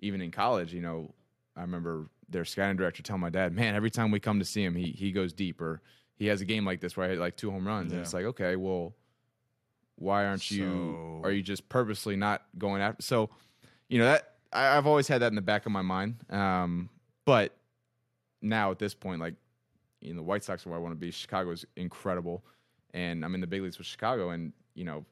even 0.00 0.20
in 0.20 0.30
college, 0.30 0.72
you 0.74 0.82
know, 0.82 1.12
I 1.56 1.62
remember 1.62 2.08
their 2.28 2.44
scouting 2.44 2.76
director 2.76 3.02
telling 3.02 3.20
my 3.22 3.30
dad, 3.30 3.52
"Man, 3.52 3.74
every 3.74 3.90
time 3.90 4.10
we 4.10 4.20
come 4.20 4.38
to 4.38 4.44
see 4.44 4.62
him, 4.64 4.74
he 4.74 4.90
he 4.90 5.12
goes 5.12 5.32
deep, 5.32 5.60
or 5.60 5.80
he 6.16 6.26
has 6.26 6.40
a 6.40 6.44
game 6.44 6.64
like 6.64 6.80
this 6.80 6.96
where 6.96 7.06
I 7.06 7.10
hit 7.10 7.18
like 7.18 7.36
two 7.36 7.50
home 7.50 7.66
runs." 7.66 7.92
And 7.92 8.00
it's 8.00 8.14
like, 8.14 8.24
okay, 8.26 8.56
well, 8.56 8.94
why 9.96 10.26
aren't 10.26 10.42
So- 10.42 10.54
you? 10.54 11.20
Are 11.24 11.30
you 11.32 11.42
just 11.42 11.68
purposely 11.68 12.16
not 12.16 12.42
going 12.58 12.80
after? 12.82 13.02
So, 13.02 13.30
you 13.88 13.98
know 13.98 14.04
that 14.04 14.34
I, 14.52 14.76
I've 14.76 14.86
always 14.86 15.08
had 15.08 15.22
that 15.22 15.28
in 15.28 15.34
the 15.36 15.42
back 15.42 15.66
of 15.66 15.72
my 15.72 15.82
mind. 15.82 16.16
Um, 16.30 16.88
but 17.24 17.54
now 18.42 18.70
at 18.70 18.78
this 18.78 18.94
point, 18.94 19.20
like 19.20 19.34
you 20.00 20.12
know, 20.12 20.16
the 20.16 20.22
White 20.22 20.44
Sox 20.44 20.66
are 20.66 20.70
where 20.70 20.78
I 20.78 20.82
want 20.82 20.92
to 20.92 20.98
be. 20.98 21.10
Chicago 21.10 21.50
is 21.50 21.64
incredible, 21.76 22.44
and 22.94 23.24
I'm 23.24 23.34
in 23.34 23.40
the 23.40 23.46
big 23.46 23.62
leagues 23.62 23.78
with 23.78 23.86
Chicago, 23.86 24.30
and 24.30 24.52
you 24.74 24.84
know, 24.84 25.04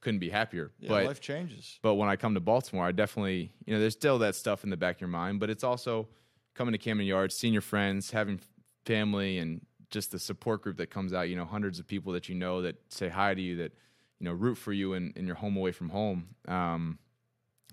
couldn't 0.00 0.20
be 0.20 0.30
happier. 0.30 0.72
Yeah, 0.78 0.88
but 0.88 1.06
life 1.06 1.20
changes. 1.20 1.78
but 1.82 1.94
when 1.94 2.08
I 2.08 2.16
come 2.16 2.34
to 2.34 2.40
Baltimore, 2.40 2.84
I 2.84 2.92
definitely, 2.92 3.52
you 3.64 3.74
know, 3.74 3.80
there's 3.80 3.94
still 3.94 4.18
that 4.18 4.34
stuff 4.34 4.64
in 4.64 4.70
the 4.70 4.76
back 4.76 4.96
of 4.96 5.00
your 5.00 5.08
mind, 5.08 5.40
but 5.40 5.50
it's 5.50 5.64
also 5.64 6.08
coming 6.54 6.72
to 6.72 6.78
Camden 6.78 7.06
Yards, 7.06 7.36
seeing 7.36 7.52
your 7.52 7.62
friends, 7.62 8.10
having 8.10 8.40
family, 8.84 9.38
and 9.38 9.64
just 9.90 10.12
the 10.12 10.18
support 10.18 10.62
group 10.62 10.76
that 10.78 10.90
comes 10.90 11.12
out. 11.12 11.28
You 11.28 11.36
know, 11.36 11.44
hundreds 11.44 11.78
of 11.78 11.86
people 11.86 12.12
that 12.12 12.28
you 12.28 12.34
know 12.34 12.62
that 12.62 12.76
say 12.88 13.08
hi 13.08 13.34
to 13.34 13.40
you, 13.40 13.56
that 13.56 13.72
you 14.18 14.24
know 14.24 14.32
root 14.32 14.56
for 14.56 14.72
you 14.72 14.94
in, 14.94 15.12
in 15.16 15.26
your 15.26 15.36
home 15.36 15.56
away 15.56 15.72
from 15.72 15.88
home. 15.90 16.28
Um, 16.46 16.98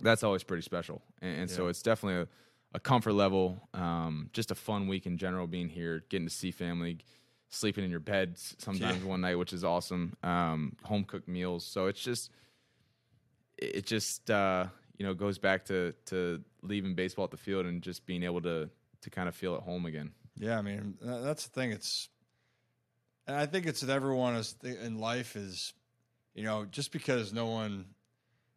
that's 0.02 0.24
always 0.24 0.44
pretty 0.44 0.64
special, 0.64 1.02
and, 1.22 1.42
and 1.42 1.50
so 1.52 1.68
it's 1.68 1.82
definitely 1.82 2.22
a, 2.22 2.28
a 2.74 2.80
comfort 2.80 3.14
level. 3.14 3.68
Um, 3.74 4.30
just 4.34 4.52
a 4.52 4.56
fun 4.56 4.88
week 4.88 5.06
in 5.06 5.18
general, 5.18 5.48
being 5.48 5.70
here, 5.70 6.04
getting 6.10 6.28
to 6.28 6.34
see 6.34 6.52
family, 6.52 6.98
sleeping 7.50 7.84
in 7.84 7.92
your 7.92 8.00
bed 8.00 8.38
sometimes 8.38 9.02
Yeah. 9.02 9.08
one 9.08 9.22
night, 9.22 9.36
which 9.36 9.54
is 9.54 9.64
awesome. 9.64 10.16
Um, 10.24 10.76
home 10.84 11.04
cooked 11.04 11.28
meals, 11.28 11.66
so 11.66 11.88
it's 11.88 12.02
just 12.02 12.32
it 13.58 13.86
just 13.86 14.30
uh, 14.32 14.66
you 14.98 15.06
know 15.06 15.14
goes 15.14 15.38
back 15.38 15.66
to 15.66 15.94
to 16.06 16.44
leaving 16.62 16.96
baseball 16.96 17.26
at 17.26 17.32
the 17.32 17.38
field 17.38 17.66
and 17.66 17.82
just 17.82 18.06
being 18.06 18.24
able 18.24 18.42
to 18.42 18.70
to 19.02 19.10
kind 19.10 19.28
of 19.30 19.36
feel 19.36 19.56
at 19.56 19.62
home 19.62 19.86
again. 19.86 20.12
Yeah, 20.36 20.58
I 20.58 20.62
mean 20.62 20.96
that's 21.02 21.48
the 21.48 21.52
thing. 21.52 21.72
It's, 21.72 22.10
and 23.28 23.38
I 23.38 23.46
think 23.46 23.66
it's 23.68 23.82
that 23.82 23.94
everyone 23.94 24.36
is 24.36 24.56
in 24.64 24.98
life 24.98 25.36
is, 25.36 25.74
you 26.34 26.44
know, 26.44 26.66
just 26.66 26.92
because 26.92 27.32
no 27.32 27.46
one, 27.48 27.86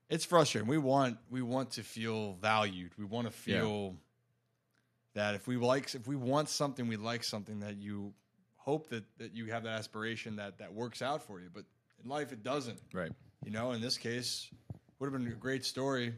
it's 0.09 0.25
frustrating. 0.25 0.69
We 0.69 0.79
want 0.79 1.19
we 1.31 1.43
want 1.43 1.73
to 1.73 1.83
feel 1.83 2.33
valued. 2.35 2.93
We 2.97 3.05
want 3.05 3.31
to 3.31 3.51
Yeah. 3.51 3.61
That 5.17 5.35
if 5.35 5.47
we 5.47 5.57
like 5.57 5.95
if 5.95 6.07
we 6.07 6.15
want 6.15 6.49
something, 6.49 6.87
we 6.87 6.97
like 6.97 7.25
something 7.25 7.59
that 7.61 7.79
you 7.79 8.13
hope 8.57 8.89
that 8.91 9.05
that 9.19 9.35
you 9.35 9.47
have 9.47 9.65
that 9.65 9.79
aspiration 9.79 10.37
that 10.37 10.59
that 10.59 10.73
works 10.73 11.01
out 11.03 11.23
for 11.23 11.41
you. 11.41 11.49
But 11.53 11.65
in 12.05 12.09
life, 12.09 12.33
it 12.33 12.43
doesn't. 12.43 12.79
Right. 12.93 13.11
You 13.43 13.51
know, 13.51 13.73
in 13.73 13.81
this 13.81 13.97
case, 13.97 14.49
would 14.99 15.11
have 15.11 15.19
been 15.21 15.31
a 15.33 15.35
great 15.35 15.65
story, 15.65 16.15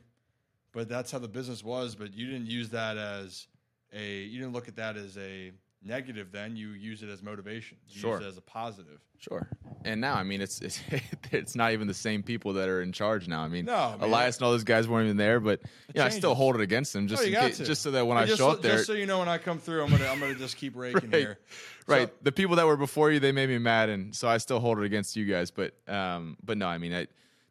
but 0.72 0.88
that's 0.88 1.12
how 1.12 1.20
the 1.20 1.28
business 1.28 1.62
was. 1.62 1.94
But 1.94 2.12
you 2.12 2.26
didn't 2.26 2.46
use 2.46 2.70
that 2.70 2.96
as 2.98 3.46
a, 3.92 4.22
you 4.22 4.38
didn't 4.40 4.52
look 4.52 4.66
at 4.68 4.76
that 4.76 4.96
as 4.96 5.16
a 5.16 5.52
negative. 5.82 6.32
Then 6.32 6.56
you 6.56 6.70
use 6.70 7.02
it 7.02 7.08
as 7.08 7.22
motivation. 7.22 7.78
You 7.88 8.00
Sure. 8.00 8.16
use 8.16 8.26
it 8.26 8.28
as 8.28 8.36
a 8.36 8.42
positive. 8.42 9.00
Sure. 9.18 9.48
And 9.84 10.00
now 10.00 10.14
I 10.14 10.22
mean 10.22 10.40
it's 10.40 10.60
it's 10.60 10.80
it's 11.32 11.54
not 11.54 11.72
even 11.72 11.86
the 11.86 11.94
same 11.94 12.22
people 12.22 12.54
that 12.54 12.68
are 12.68 12.82
in 12.82 12.92
charge 12.92 13.28
now. 13.28 13.42
I 13.42 13.48
mean, 13.48 13.66
No, 13.66 13.74
I 13.74 13.92
mean, 13.92 14.02
Elias 14.02 14.36
and 14.36 14.44
all 14.44 14.52
those 14.52 14.64
guys 14.64 14.88
weren't 14.88 15.06
even 15.06 15.16
there, 15.16 15.40
but 15.40 15.60
yeah, 15.94 16.04
I 16.04 16.08
still 16.08 16.34
hold 16.34 16.56
it 16.56 16.60
against 16.60 16.92
them 16.92 17.06
just 17.08 17.24
case, 17.24 17.58
just 17.58 17.82
so 17.82 17.90
that 17.92 18.06
when 18.06 18.18
I, 18.18 18.26
just 18.26 18.38
show 18.38 18.50
up 18.50 18.62
there, 18.62 18.74
just 18.76 18.86
so 18.86 18.92
you 18.92 19.06
know 19.06 19.18
when 19.18 19.28
I 19.28 19.38
come 19.38 19.58
through, 19.58 19.82
I'm 19.82 19.90
gonna 19.90 20.06
I'm 20.06 20.20
gonna 20.20 20.34
just 20.34 20.56
keep 20.56 20.76
raking 20.76 21.10
Right. 21.10 21.18
here. 21.20 21.38
right? 21.86 22.08
So- 22.08 22.14
the 22.22 22.32
people 22.32 22.56
that 22.56 22.66
were 22.66 22.76
before 22.76 23.10
you, 23.10 23.20
they 23.20 23.32
made 23.32 23.48
me 23.48 23.58
mad, 23.58 23.88
and 23.88 24.14
so 24.14 24.28
I 24.28 24.38
still 24.38 24.60
hold 24.60 24.78
it 24.78 24.84
against 24.84 25.16
you 25.16 25.24
guys. 25.24 25.50
But 25.50 25.74
um, 25.88 26.36
but 26.44 26.58
no, 26.58 26.66
I 26.66 26.78
mean, 26.78 26.92
I, 26.94 27.06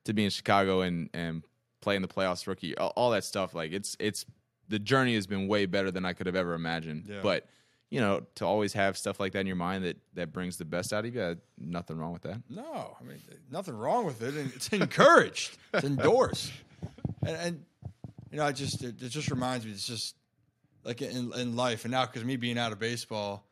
to 0.05 0.13
be 0.13 0.23
in 0.23 0.30
Chicago 0.30 0.82
and 0.82 1.09
and 1.13 1.43
play 1.82 1.95
in 1.95 2.01
the 2.01 2.07
playoffs, 2.07 2.47
rookie, 2.47 2.78
all, 2.78 2.93
all 2.95 3.11
that 3.11 3.23
stuff, 3.23 3.53
like 3.53 3.71
it's 3.71 3.95
it's 3.99 4.25
the 4.69 4.80
journey 4.80 5.15
has 5.15 5.28
been 5.28 5.47
way 5.47 5.65
better 5.65 5.91
than 5.91 6.03
I 6.05 6.13
could 6.13 6.25
have 6.28 6.36
ever 6.36 6.53
imagined. 6.53 7.05
Yeah. 7.07 7.19
But 7.23 7.47
you 7.90 8.02
know, 8.02 8.26
to 8.36 8.46
always 8.46 8.74
have 8.74 8.98
stuff 8.98 9.20
like 9.20 9.32
that 9.34 9.40
in 9.40 9.48
your 9.48 9.56
mind 9.56 9.86
that 9.86 9.98
that 10.14 10.34
brings 10.34 10.58
the 10.58 10.66
best 10.66 10.92
out 10.92 11.06
of 11.06 11.16
you, 11.16 11.22
uh, 11.22 11.36
nothing 11.58 11.98
wrong 11.98 12.12
with 12.12 12.24
that. 12.24 12.42
No, 12.50 12.96
I 13.00 13.04
mean 13.04 13.20
nothing 13.52 13.78
wrong 13.78 14.06
with 14.06 14.22
it, 14.22 14.36
and 14.36 14.52
it's 14.54 14.70
encouraged, 14.70 15.58
it's 15.74 15.86
endorsed, 15.86 16.52
and, 17.26 17.38
and 17.38 17.66
you 18.32 18.38
know, 18.38 18.46
I 18.46 18.52
just 18.52 18.84
it, 18.84 19.02
it 19.02 19.10
just 19.10 19.30
reminds 19.32 19.66
me. 19.66 19.72
It's 19.72 19.88
just 19.88 20.16
like 20.84 21.02
in 21.02 21.32
in 21.34 21.56
life, 21.56 21.86
and 21.86 21.92
now 21.92 22.06
because 22.06 22.26
me 22.26 22.36
being 22.36 22.58
out 22.58 22.72
of 22.72 22.80
baseball, 22.80 23.46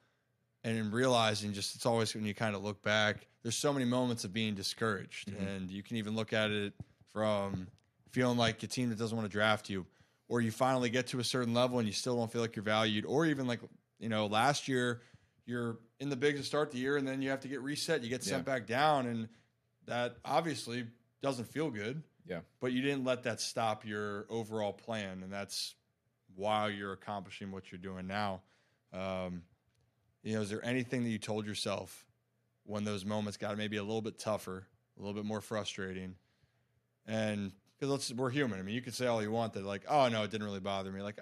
and 0.64 0.78
in 0.78 0.92
realizing 0.92 1.54
just 1.54 1.76
it's 1.76 1.86
always 1.86 2.14
when 2.14 2.26
you 2.26 2.34
kind 2.34 2.56
of 2.56 2.64
look 2.64 2.82
back. 2.84 3.28
There's 3.44 3.56
so 3.56 3.72
many 3.72 3.86
moments 3.86 4.24
of 4.24 4.34
being 4.34 4.56
discouraged, 4.56 5.32
and 5.32 5.70
you 5.70 5.84
can 5.84 5.98
even 5.98 6.16
look 6.16 6.34
at 6.34 6.50
it 6.50 6.74
from 7.14 7.68
feeling 8.12 8.38
like 8.38 8.64
a 8.64 8.68
team 8.68 8.90
that 8.90 8.98
doesn't 8.98 9.16
want 9.16 9.30
to 9.30 9.32
draft 9.32 9.70
you, 9.70 9.86
or 10.28 10.42
you 10.42 10.52
finally 10.52 10.90
get 10.90 11.08
to 11.08 11.20
a 11.20 11.24
certain 11.24 11.54
level 11.54 11.78
and 11.78 11.88
you 11.88 11.94
still 11.94 12.18
don't 12.18 12.32
feel 12.32 12.42
like 12.42 12.56
you're 12.56 12.64
valued, 12.64 13.06
or 13.06 13.26
even 13.28 13.46
like 13.46 13.60
you 14.00 14.10
know 14.10 14.26
last 14.28 14.68
year 14.68 15.02
you're 15.46 15.78
in 16.00 16.10
the 16.10 16.16
big 16.16 16.36
to 16.38 16.44
start 16.44 16.72
the 16.72 16.78
year 16.80 16.98
and 16.98 17.08
then 17.08 17.22
you 17.22 17.30
have 17.30 17.40
to 17.42 17.48
get 17.48 17.62
reset, 17.62 18.02
you 18.04 18.10
get 18.10 18.24
sent 18.24 18.46
Yeah. 18.48 18.54
back 18.54 18.66
down, 18.68 19.06
and 19.06 19.30
that 19.86 20.18
obviously 20.26 20.88
doesn't 21.22 21.46
feel 21.46 21.70
good. 21.70 22.02
Yeah. 22.28 22.40
But 22.60 22.72
you 22.72 22.82
didn't 22.82 23.04
let 23.04 23.24
that 23.24 23.40
stop 23.40 23.86
your 23.86 24.26
overall 24.30 24.74
plan, 24.74 25.22
and 25.22 25.32
that's 25.32 25.76
why 26.36 26.70
you're 26.70 26.94
accomplishing 26.94 27.52
what 27.52 27.72
you're 27.72 27.80
doing 27.80 28.08
now. 28.08 28.42
Um, 28.92 29.44
you 30.24 30.34
know, 30.34 30.42
is 30.42 30.50
there 30.50 30.66
anything 30.66 31.04
that 31.04 31.10
you 31.12 31.20
told 31.20 31.46
yourself 31.46 32.04
when 32.64 32.84
those 32.84 33.06
moments 33.06 33.38
got 33.38 33.56
maybe 33.58 33.78
a 33.78 33.84
little 33.84 34.02
bit 34.02 34.18
tougher, 34.18 34.66
a 34.98 35.00
little 35.00 35.14
bit 35.14 35.26
more 35.26 35.40
frustrating? 35.42 36.16
And 37.06 37.52
because 37.80 38.12
we're 38.14 38.32
human. 38.32 38.60
I 38.60 38.64
mean, 38.64 38.74
you 38.74 38.82
could 38.82 38.96
say 38.96 39.06
all 39.06 39.22
you 39.22 39.30
want 39.32 39.54
that, 39.54 39.64
like, 39.64 39.84
oh 39.88 40.10
no, 40.10 40.24
it 40.24 40.32
didn't 40.32 40.48
really 40.48 40.60
bother 40.60 40.92
me. 40.92 41.02
Like, 41.04 41.20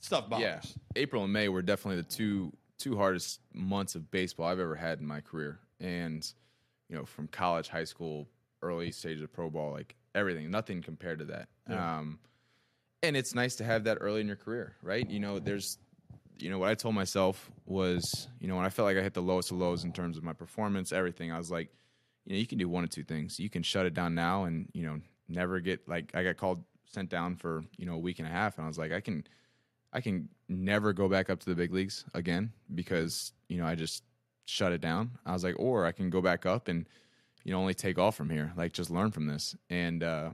stuff 0.00 0.28
bothers. 0.28 0.44
Yeah, 0.44 0.60
April 0.96 1.24
and 1.24 1.32
May 1.32 1.48
were 1.48 1.62
definitely 1.62 2.02
the 2.02 2.08
two 2.08 2.52
two 2.78 2.96
hardest 2.96 3.40
months 3.52 3.94
of 3.94 4.10
baseball 4.10 4.46
I've 4.46 4.60
ever 4.60 4.76
had 4.76 5.00
in 5.00 5.06
my 5.06 5.20
career, 5.20 5.58
and 5.80 6.30
you 6.88 6.96
know, 6.96 7.04
from 7.04 7.28
college, 7.28 7.68
high 7.68 7.84
school, 7.84 8.28
early 8.62 8.90
stages 8.90 9.22
of 9.22 9.32
pro 9.32 9.50
ball, 9.50 9.72
like 9.72 9.94
everything, 10.14 10.50
nothing 10.50 10.82
compared 10.82 11.18
to 11.20 11.24
that. 11.26 11.48
Yeah. 11.68 11.98
Um, 11.98 12.18
and 13.02 13.16
it's 13.16 13.34
nice 13.34 13.56
to 13.56 13.64
have 13.64 13.84
that 13.84 13.98
early 14.00 14.20
in 14.20 14.26
your 14.26 14.36
career, 14.36 14.74
right? 14.82 15.08
You 15.08 15.20
know, 15.20 15.38
there's, 15.38 15.78
you 16.38 16.50
know, 16.50 16.58
what 16.58 16.68
I 16.68 16.74
told 16.74 16.94
myself 16.94 17.50
was, 17.66 18.28
you 18.40 18.48
know, 18.48 18.56
when 18.56 18.64
I 18.64 18.70
felt 18.70 18.86
like 18.86 18.96
I 18.96 19.02
hit 19.02 19.14
the 19.14 19.22
lowest 19.22 19.52
of 19.52 19.58
lows 19.58 19.84
in 19.84 19.92
terms 19.92 20.16
of 20.16 20.24
my 20.24 20.32
performance, 20.32 20.92
everything, 20.92 21.30
I 21.30 21.38
was 21.38 21.50
like, 21.50 21.68
you 22.24 22.32
know, 22.32 22.38
you 22.40 22.46
can 22.46 22.58
do 22.58 22.68
one 22.68 22.84
of 22.84 22.90
two 22.90 23.04
things. 23.04 23.38
You 23.38 23.50
can 23.50 23.62
shut 23.62 23.86
it 23.86 23.94
down 23.94 24.14
now 24.14 24.44
and, 24.44 24.68
you 24.72 24.84
know, 24.84 25.00
never 25.28 25.60
get 25.60 25.86
like 25.88 26.10
I 26.14 26.24
got 26.24 26.36
called 26.36 26.64
sent 26.86 27.10
down 27.10 27.36
for, 27.36 27.62
you 27.76 27.86
know, 27.86 27.94
a 27.94 27.98
week 27.98 28.18
and 28.18 28.26
a 28.26 28.30
half 28.30 28.56
and 28.56 28.64
I 28.64 28.68
was 28.68 28.78
like, 28.78 28.92
I 28.92 29.00
can 29.00 29.24
I 29.92 30.00
can 30.00 30.28
never 30.48 30.92
go 30.92 31.08
back 31.08 31.30
up 31.30 31.40
to 31.40 31.50
the 31.50 31.54
big 31.54 31.72
leagues 31.72 32.04
again 32.14 32.52
because, 32.74 33.32
you 33.48 33.58
know, 33.58 33.66
I 33.66 33.74
just 33.74 34.04
shut 34.44 34.72
it 34.72 34.80
down. 34.80 35.12
I 35.24 35.32
was 35.32 35.44
like, 35.44 35.56
or 35.58 35.86
I 35.86 35.92
can 35.92 36.10
go 36.10 36.20
back 36.20 36.46
up 36.46 36.68
and, 36.68 36.86
you 37.44 37.52
know, 37.52 37.60
only 37.60 37.74
take 37.74 37.98
off 37.98 38.16
from 38.16 38.30
here, 38.30 38.52
like 38.56 38.72
just 38.72 38.90
learn 38.90 39.10
from 39.10 39.26
this. 39.26 39.56
And 39.70 40.02
uh 40.02 40.30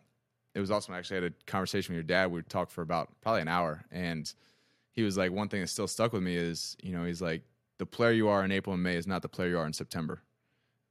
it 0.54 0.60
was 0.60 0.70
awesome. 0.70 0.94
I 0.94 0.98
actually 0.98 1.22
had 1.22 1.32
a 1.32 1.50
conversation 1.50 1.92
with 1.92 1.96
your 1.96 2.04
dad. 2.04 2.30
We 2.30 2.40
talked 2.42 2.70
for 2.70 2.82
about 2.82 3.10
probably 3.20 3.42
an 3.42 3.48
hour 3.48 3.84
and 3.90 4.32
he 4.92 5.02
was 5.02 5.16
like, 5.16 5.32
one 5.32 5.48
thing 5.48 5.60
that 5.60 5.66
still 5.66 5.88
stuck 5.88 6.12
with 6.12 6.22
me 6.22 6.36
is, 6.36 6.76
you 6.80 6.92
know, 6.92 7.04
he's 7.04 7.20
like, 7.20 7.42
the 7.78 7.86
player 7.86 8.12
you 8.12 8.28
are 8.28 8.44
in 8.44 8.52
April 8.52 8.74
and 8.74 8.82
May 8.82 8.94
is 8.96 9.08
not 9.08 9.22
the 9.22 9.28
player 9.28 9.48
you 9.48 9.58
are 9.58 9.66
in 9.66 9.72
September. 9.72 10.22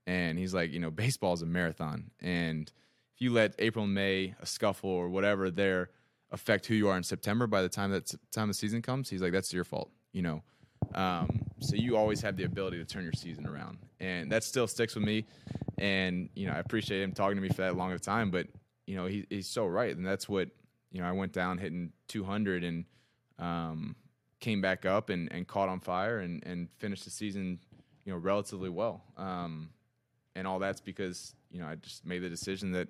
And 0.05 0.37
he's 0.37 0.53
like, 0.53 0.73
you 0.73 0.79
know, 0.79 0.91
baseball 0.91 1.31
is 1.31 1.41
a 1.41 1.45
marathon. 1.45 2.11
And 2.19 2.69
if 3.15 3.21
you 3.21 3.31
let 3.31 3.55
April 3.59 3.85
and 3.85 3.93
May, 3.93 4.35
a 4.41 4.45
scuffle 4.45 4.89
or 4.89 5.07
whatever 5.07 5.49
there 5.49 5.91
affect 6.33 6.65
who 6.65 6.73
you 6.73 6.89
are 6.89 6.97
in 6.97 7.03
September 7.03 7.47
by 7.47 7.61
the 7.61 7.69
time 7.69 7.91
that 7.91 8.13
time 8.31 8.47
the 8.49 8.53
season 8.53 8.81
comes, 8.81 9.09
he's 9.09 9.21
like, 9.21 9.31
that's 9.31 9.53
your 9.53 9.63
fault, 9.63 9.89
you 10.11 10.21
know. 10.21 10.43
Um, 10.93 11.45
so 11.59 11.75
you 11.75 11.95
always 11.95 12.19
have 12.21 12.35
the 12.35 12.43
ability 12.43 12.77
to 12.77 12.85
turn 12.85 13.03
your 13.03 13.13
season 13.13 13.47
around. 13.47 13.77
And 13.99 14.31
that 14.31 14.43
still 14.43 14.67
sticks 14.67 14.95
with 14.95 15.05
me. 15.05 15.25
And, 15.77 16.29
you 16.35 16.47
know, 16.47 16.53
I 16.53 16.59
appreciate 16.59 17.01
him 17.01 17.13
talking 17.13 17.37
to 17.37 17.41
me 17.41 17.49
for 17.49 17.61
that 17.61 17.77
long 17.77 17.93
of 17.93 18.01
time, 18.01 18.31
but, 18.31 18.47
you 18.85 18.95
know, 18.95 19.05
he, 19.05 19.25
he's 19.29 19.47
so 19.47 19.65
right. 19.65 19.95
And 19.95 20.05
that's 20.05 20.27
what, 20.27 20.49
you 20.91 21.01
know, 21.01 21.07
I 21.07 21.13
went 21.13 21.31
down 21.31 21.57
hitting 21.57 21.93
200 22.09 22.63
and 22.63 22.85
um, 23.39 23.95
came 24.39 24.61
back 24.61 24.85
up 24.85 25.09
and, 25.09 25.31
and 25.31 25.47
caught 25.47 25.69
on 25.69 25.79
fire 25.79 26.19
and, 26.19 26.43
and 26.45 26.67
finished 26.77 27.05
the 27.05 27.11
season, 27.11 27.59
you 28.05 28.11
know, 28.11 28.17
relatively 28.17 28.69
well. 28.69 29.03
Um, 29.15 29.69
and 30.35 30.47
all 30.47 30.59
that's 30.59 30.81
because 30.81 31.35
you 31.51 31.59
know 31.59 31.67
I 31.67 31.75
just 31.75 32.05
made 32.05 32.19
the 32.19 32.29
decision 32.29 32.71
that 32.73 32.89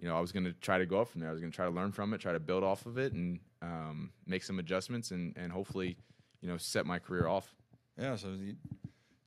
you 0.00 0.08
know 0.08 0.16
I 0.16 0.20
was 0.20 0.32
going 0.32 0.44
to 0.44 0.52
try 0.52 0.78
to 0.78 0.86
go 0.86 1.00
up 1.00 1.08
from 1.08 1.20
there. 1.20 1.30
I 1.30 1.32
was 1.32 1.40
going 1.40 1.52
to 1.52 1.56
try 1.56 1.66
to 1.66 1.70
learn 1.70 1.92
from 1.92 2.12
it, 2.14 2.20
try 2.20 2.32
to 2.32 2.40
build 2.40 2.64
off 2.64 2.86
of 2.86 2.98
it, 2.98 3.12
and 3.12 3.38
um, 3.62 4.10
make 4.26 4.42
some 4.42 4.58
adjustments, 4.58 5.10
and 5.10 5.36
and 5.36 5.52
hopefully 5.52 5.96
you 6.40 6.48
know 6.48 6.56
set 6.56 6.86
my 6.86 6.98
career 6.98 7.26
off. 7.26 7.54
Yeah. 7.98 8.16
So 8.16 8.28
you, 8.38 8.56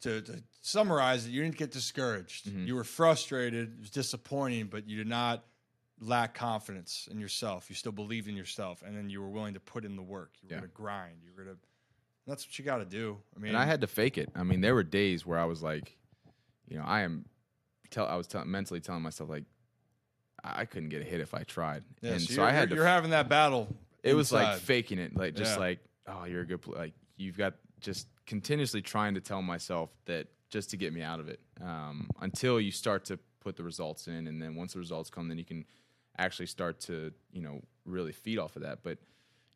to, 0.02 0.22
to 0.22 0.44
summarize 0.62 1.26
it, 1.26 1.32
you 1.32 1.42
didn't 1.44 1.58
get 1.58 1.72
discouraged. 1.72 2.48
Mm-hmm. 2.48 2.66
You 2.66 2.76
were 2.76 2.84
frustrated. 2.84 3.74
It 3.76 3.80
was 3.80 3.90
disappointing, 3.90 4.66
but 4.68 4.88
you 4.90 4.98
did 4.98 5.08
not 5.08 5.46
lack 6.02 6.34
confidence 6.34 7.08
in 7.10 7.20
yourself. 7.20 7.70
You 7.70 7.76
still 7.76 7.92
believed 7.94 8.28
in 8.28 8.36
yourself, 8.36 8.84
and 8.86 8.98
then 8.98 9.10
you 9.10 9.22
were 9.22 9.30
willing 9.30 9.54
to 9.54 9.60
put 9.62 9.86
in 9.86 9.96
the 9.96 10.02
work. 10.02 10.32
You 10.42 10.50
were 10.50 10.56
Yeah. 10.56 10.60
going 10.60 10.70
to 10.70 10.76
grind. 10.76 11.18
You 11.24 11.32
were 11.38 11.44
going 11.44 11.56
to. 11.56 11.62
That's 12.28 12.46
what 12.46 12.58
you 12.58 12.66
got 12.66 12.78
to 12.78 12.86
do. 12.86 13.18
I 13.36 13.40
mean, 13.40 13.50
And 13.50 13.58
I 13.58 13.66
had 13.66 13.82
to 13.82 13.88
fake 13.88 14.18
it. 14.18 14.30
I 14.36 14.44
mean, 14.44 14.62
there 14.62 14.74
were 14.74 14.84
days 14.84 15.26
where 15.26 15.38
I 15.40 15.46
was 15.46 15.62
like, 15.62 15.98
you 16.68 16.78
know, 16.78 16.84
I 16.86 17.02
am. 17.02 17.26
Tell 17.92 18.06
I 18.08 18.16
was 18.16 18.28
tell, 18.28 18.44
mentally 18.44 18.80
telling 18.82 19.04
myself 19.04 19.30
like, 19.30 19.44
I 20.44 20.66
couldn't 20.66 20.90
get 20.90 21.02
a 21.02 21.06
hit 21.06 21.22
if 21.22 21.34
I 21.34 21.44
tried, 21.44 21.84
yeah, 22.02 22.12
and 22.14 22.22
so, 22.22 22.34
so 22.36 22.44
I 22.44 22.52
had 22.52 22.70
you're, 22.70 22.76
to 22.76 22.76
you're 22.76 22.86
having 22.86 23.12
that 23.12 23.30
battle. 23.30 23.68
it 24.04 24.14
was 24.14 24.32
like 24.32 24.60
faking 24.60 25.00
it 25.00 25.16
like 25.16 25.36
just 25.36 25.54
Yeah. 25.54 25.60
like 25.60 25.80
oh 26.08 26.26
you're 26.26 26.42
a 26.42 26.46
good 26.46 26.62
pl-. 26.62 26.74
like 26.76 26.94
you've 27.16 27.38
got 27.38 27.54
just 27.80 28.08
continuously 28.26 28.82
trying 28.82 29.14
to 29.16 29.22
tell 29.22 29.42
myself 29.42 29.90
that 30.06 30.28
just 30.50 30.70
to 30.72 30.78
get 30.78 30.94
me 30.94 31.02
out 31.02 31.20
of 31.20 31.28
it 31.30 31.40
um, 31.62 32.10
until 32.22 32.60
you 32.60 32.72
start 32.72 33.06
to 33.06 33.18
put 33.40 33.56
the 33.56 33.64
results 33.64 34.08
in 34.08 34.28
and 34.28 34.42
then 34.42 34.56
once 34.56 34.74
the 34.74 34.80
results 34.80 35.10
come 35.10 35.28
then 35.28 35.38
you 35.38 35.44
can 35.46 35.66
actually 36.18 36.46
start 36.46 36.80
to 36.80 37.12
you 37.32 37.42
know 37.42 37.62
really 37.86 38.12
feed 38.12 38.38
off 38.40 38.56
of 38.56 38.62
that 38.62 38.80
but 38.84 38.98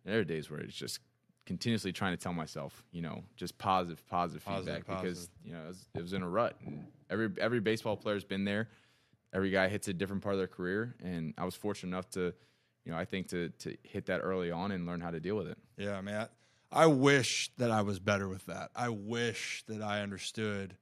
there 0.06 0.20
are 0.20 0.24
days 0.24 0.50
where 0.50 0.60
it's 0.60 0.74
just 0.76 1.00
continuously 1.46 1.94
trying 1.94 2.12
to 2.12 2.22
tell 2.22 2.34
myself 2.34 2.84
you 2.92 3.02
know 3.02 3.24
just 3.38 3.58
positive 3.58 4.06
positive, 4.08 4.44
Positive, 4.44 4.76
feedback 4.86 5.02
because 5.02 5.30
you 5.46 5.54
know 5.54 5.64
it 5.64 5.68
was, 5.68 5.88
it 5.96 6.02
was 6.02 6.14
in 6.14 6.22
a 6.24 6.28
rut 6.30 6.56
and 6.66 6.86
every 7.10 7.30
every 7.40 7.60
baseball 7.62 7.96
player's 7.96 8.24
been 8.26 8.44
there 8.44 8.68
every 9.38 9.52
guy 9.52 9.68
hits 9.68 9.88
a 9.88 9.94
different 9.94 10.22
part 10.22 10.34
of 10.34 10.40
their 10.40 10.48
career 10.48 10.96
and 11.04 11.34
i 11.38 11.46
was 11.46 11.56
fortunate 11.56 11.90
enough 11.90 12.10
to 12.10 12.34
you 12.88 12.94
know, 12.94 12.98
I 12.98 13.04
think 13.04 13.28
to 13.28 13.50
to 13.50 13.76
hit 13.84 14.06
that 14.06 14.20
early 14.20 14.50
on 14.50 14.72
and 14.72 14.86
learn 14.86 15.02
how 15.02 15.12
to 15.12 15.20
deal 15.20 15.36
with 15.36 15.48
it. 15.48 15.58
Yeah, 15.76 16.00
man. 16.00 16.30
I, 16.72 16.86
wish 16.88 17.52
that 17.58 17.70
I 17.70 17.82
was 17.82 18.00
better 18.00 18.30
with 18.30 18.46
that. 18.46 18.72
I 18.76 18.90
wish 18.90 19.64
that 19.68 19.82
I 19.82 20.02
understood 20.02 20.76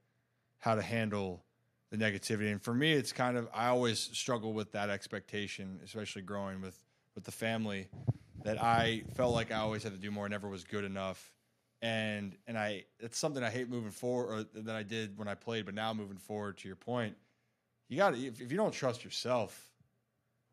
how 0.59 0.75
to 0.75 0.83
handle 0.83 1.43
the 1.91 1.97
negativity. 1.97 2.51
And 2.51 2.61
for 2.61 2.73
me, 2.73 2.93
it's 2.93 3.11
kind 3.11 3.37
of 3.37 3.47
I 3.53 3.67
always 3.67 3.99
struggle 3.99 4.53
with 4.53 4.71
that 4.73 4.91
expectation, 4.91 5.79
especially 5.83 6.21
growing 6.21 6.61
with 6.61 6.77
with 7.15 7.23
the 7.23 7.31
family, 7.31 7.87
that 8.43 8.61
I 8.61 9.03
felt 9.15 9.33
like 9.33 9.51
I 9.51 9.57
always 9.57 9.81
had 9.81 9.93
to 9.93 9.99
do 9.99 10.11
more, 10.11 10.29
never 10.29 10.47
was 10.47 10.63
good 10.63 10.83
enough. 10.83 11.31
And 11.81 12.37
and 12.45 12.55
I 12.55 12.83
it's 12.99 13.17
something 13.17 13.43
I 13.43 13.49
hate 13.49 13.67
moving 13.67 13.91
forward, 13.91 14.47
or 14.55 14.61
that 14.61 14.75
I 14.75 14.83
did 14.83 15.17
when 15.17 15.27
I 15.27 15.33
played, 15.33 15.65
but 15.65 15.73
now 15.73 15.91
moving 15.91 16.17
forward. 16.17 16.57
To 16.59 16.67
your 16.67 16.77
point, 16.77 17.15
you 17.87 17.97
got 17.97 18.13
to 18.13 18.25
if, 18.25 18.41
if 18.41 18.51
you 18.51 18.57
don't 18.57 18.73
trust 18.73 19.03
yourself, 19.03 19.71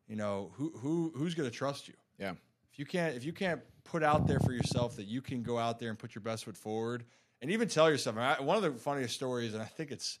you 0.07 0.15
know 0.15 0.51
who 0.55 0.71
who 0.77 1.11
who's 1.15 1.35
going 1.35 1.49
to 1.49 1.55
trust 1.55 1.87
you? 1.87 1.93
Yeah. 2.19 2.33
if 2.71 2.79
you 2.79 2.85
can't 2.85 3.15
if 3.15 3.23
you 3.23 3.33
can't 3.33 3.61
put 3.83 4.03
out 4.03 4.27
there 4.27 4.39
for 4.39 4.53
yourself 4.53 4.95
that 4.97 5.07
you 5.07 5.21
can 5.21 5.43
go 5.43 5.57
out 5.57 5.79
there 5.79 5.89
and 5.89 5.97
put 5.97 6.15
your 6.15 6.21
best 6.21 6.45
foot 6.45 6.55
forward 6.55 7.03
and 7.41 7.51
even 7.51 7.67
tell 7.67 7.89
yourself 7.89 8.17
I, 8.17 8.39
one 8.39 8.55
of 8.55 8.63
the 8.63 8.71
funniest 8.79 9.15
stories 9.15 9.53
and 9.53 9.61
i 9.61 9.65
think 9.65 9.91
it's 9.91 10.19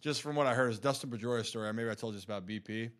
just 0.00 0.22
from 0.22 0.36
what 0.36 0.46
i 0.46 0.54
heard 0.54 0.70
is 0.70 0.78
dustin 0.78 1.10
pedroia's 1.10 1.48
story. 1.48 1.68
I 1.68 1.72
maybe 1.72 1.90
i 1.90 1.94
told 1.94 2.14
you 2.14 2.18
this 2.18 2.24
about 2.24 2.46
bp 2.46 2.68
is 2.68 2.90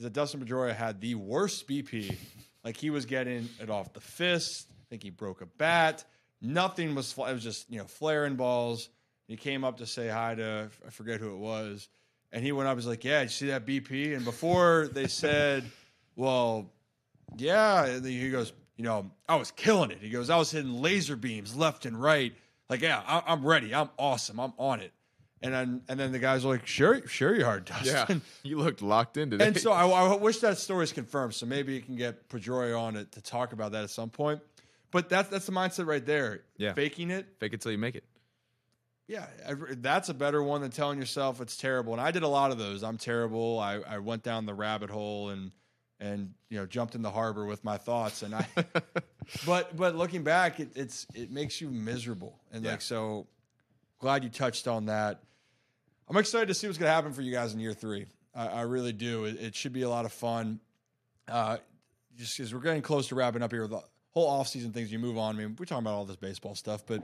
that 0.00 0.14
dustin 0.14 0.44
pedroia 0.44 0.74
had 0.74 1.00
the 1.00 1.14
worst 1.16 1.68
bp 1.68 2.16
like 2.64 2.76
he 2.76 2.90
was 2.90 3.04
getting 3.06 3.48
it 3.60 3.70
off 3.70 3.92
the 3.92 4.00
fist. 4.00 4.68
I 4.70 4.84
think 4.90 5.02
he 5.04 5.10
broke 5.10 5.40
a 5.42 5.46
bat. 5.46 6.04
Nothing 6.42 6.94
was 6.94 7.12
fl- 7.12 7.26
it 7.26 7.32
was 7.34 7.42
just 7.44 7.70
you 7.70 7.78
know 7.78 7.84
flaring 7.84 8.34
balls. 8.34 8.88
He 9.28 9.36
came 9.36 9.64
up 9.64 9.76
to 9.78 9.86
say 9.86 10.08
hi 10.08 10.34
to 10.34 10.70
i 10.84 10.90
forget 10.90 11.20
who 11.20 11.32
it 11.32 11.38
was 11.38 11.88
and 12.32 12.44
he 12.44 12.52
went 12.52 12.68
up 12.68 12.76
he's 12.76 12.86
like 12.86 13.04
yeah 13.04 13.20
did 13.20 13.24
you 13.24 13.28
see 13.30 13.46
that 13.48 13.66
bp 13.66 14.14
and 14.14 14.24
before 14.24 14.88
they 14.92 15.06
said 15.06 15.64
well 16.16 16.70
yeah. 17.36 17.86
And 17.86 18.04
then 18.04 18.12
he 18.12 18.30
goes, 18.30 18.52
you 18.76 18.84
know, 18.84 19.10
I 19.28 19.36
was 19.36 19.50
killing 19.50 19.90
it. 19.90 19.98
He 20.00 20.10
goes, 20.10 20.30
I 20.30 20.36
was 20.36 20.50
hitting 20.50 20.80
laser 20.80 21.16
beams 21.16 21.56
left 21.56 21.86
and 21.86 22.00
right. 22.00 22.34
Like, 22.68 22.82
yeah, 22.82 23.02
I, 23.06 23.22
I'm 23.26 23.44
ready. 23.44 23.74
I'm 23.74 23.90
awesome. 23.98 24.38
I'm 24.38 24.52
on 24.58 24.80
it. 24.80 24.92
And 25.42 25.52
then 25.52 25.82
and 25.88 26.00
then 26.00 26.12
the 26.12 26.18
guys 26.18 26.44
were 26.44 26.52
like, 26.52 26.66
sure, 26.66 27.06
sure, 27.06 27.36
you 27.36 27.44
are, 27.44 27.60
Dustin. 27.60 28.22
you 28.42 28.58
looked 28.58 28.80
locked 28.80 29.18
in 29.18 29.30
today. 29.30 29.46
And 29.46 29.58
so 29.58 29.70
I, 29.70 29.86
I 29.86 30.16
wish 30.16 30.38
that 30.38 30.56
story 30.58 30.84
is 30.84 30.92
confirmed. 30.92 31.34
So 31.34 31.44
maybe 31.44 31.74
you 31.74 31.82
can 31.82 31.94
get 31.94 32.28
Pedroia 32.30 32.80
on 32.80 32.96
it 32.96 33.12
to 33.12 33.22
talk 33.22 33.52
about 33.52 33.72
that 33.72 33.84
at 33.84 33.90
some 33.90 34.08
point. 34.08 34.40
But 34.90 35.10
that's 35.10 35.28
that's 35.28 35.44
the 35.44 35.52
mindset 35.52 35.86
right 35.86 36.04
there. 36.04 36.40
Yeah. 36.56 36.72
faking 36.72 37.10
it. 37.10 37.26
fake 37.38 37.52
it 37.52 37.60
till 37.60 37.70
you 37.70 37.78
make 37.78 37.94
it. 37.94 38.04
Yeah, 39.08 39.26
that's 39.76 40.08
a 40.08 40.14
better 40.14 40.42
one 40.42 40.62
than 40.62 40.70
telling 40.72 40.98
yourself 40.98 41.40
it's 41.40 41.56
terrible. 41.56 41.92
And 41.92 42.00
I 42.02 42.10
did 42.10 42.24
a 42.24 42.28
lot 42.28 42.50
of 42.50 42.58
those. 42.58 42.82
I'm 42.82 42.98
terrible. 42.98 43.58
I, 43.60 43.74
I 43.88 43.98
went 43.98 44.22
down 44.24 44.46
the 44.46 44.54
rabbit 44.54 44.90
hole 44.90 45.28
and 45.30 45.52
and 46.00 46.34
you 46.50 46.58
know 46.58 46.66
jumped 46.66 46.94
in 46.94 47.02
the 47.02 47.10
harbor 47.10 47.46
with 47.46 47.62
my 47.64 47.78
thoughts. 47.78 48.22
And 48.22 48.34
I, 48.34 48.46
but 49.46 49.76
but 49.76 49.94
looking 49.94 50.24
back, 50.24 50.58
it, 50.60 50.70
it's 50.74 51.06
it 51.14 51.30
makes 51.30 51.60
you 51.60 51.70
miserable. 51.70 52.38
And 52.52 52.64
Yeah. 52.64 52.72
like 52.72 52.82
so, 52.82 53.28
glad 54.00 54.24
you 54.24 54.30
touched 54.30 54.66
on 54.66 54.86
that. 54.86 55.20
I'm 56.08 56.16
excited 56.16 56.48
to 56.48 56.54
see 56.54 56.66
what's 56.66 56.78
going 56.78 56.88
to 56.88 56.94
happen 56.94 57.12
for 57.12 57.22
you 57.22 57.32
guys 57.32 57.54
in 57.54 57.60
year 57.60 57.72
three. 57.74 58.06
I, 58.34 58.46
I 58.48 58.60
really 58.62 58.92
do. 58.92 59.24
It, 59.24 59.40
it 59.40 59.54
should 59.54 59.72
be 59.72 59.82
a 59.82 59.88
lot 59.88 60.04
of 60.04 60.12
fun. 60.12 60.60
Uh, 61.28 61.58
just 62.16 62.36
because 62.36 62.52
we're 62.54 62.60
getting 62.60 62.82
close 62.82 63.08
to 63.08 63.14
wrapping 63.14 63.42
up 63.42 63.50
here 63.52 63.62
with 63.62 63.70
the 63.70 63.82
whole 64.10 64.30
offseason 64.42 64.72
things, 64.72 64.90
you 64.92 64.98
move 64.98 65.16
on. 65.18 65.34
I 65.36 65.38
mean, 65.38 65.56
we're 65.58 65.64
talking 65.64 65.84
about 65.84 65.94
all 65.94 66.04
this 66.04 66.16
baseball 66.16 66.54
stuff, 66.54 66.84
but 66.86 67.02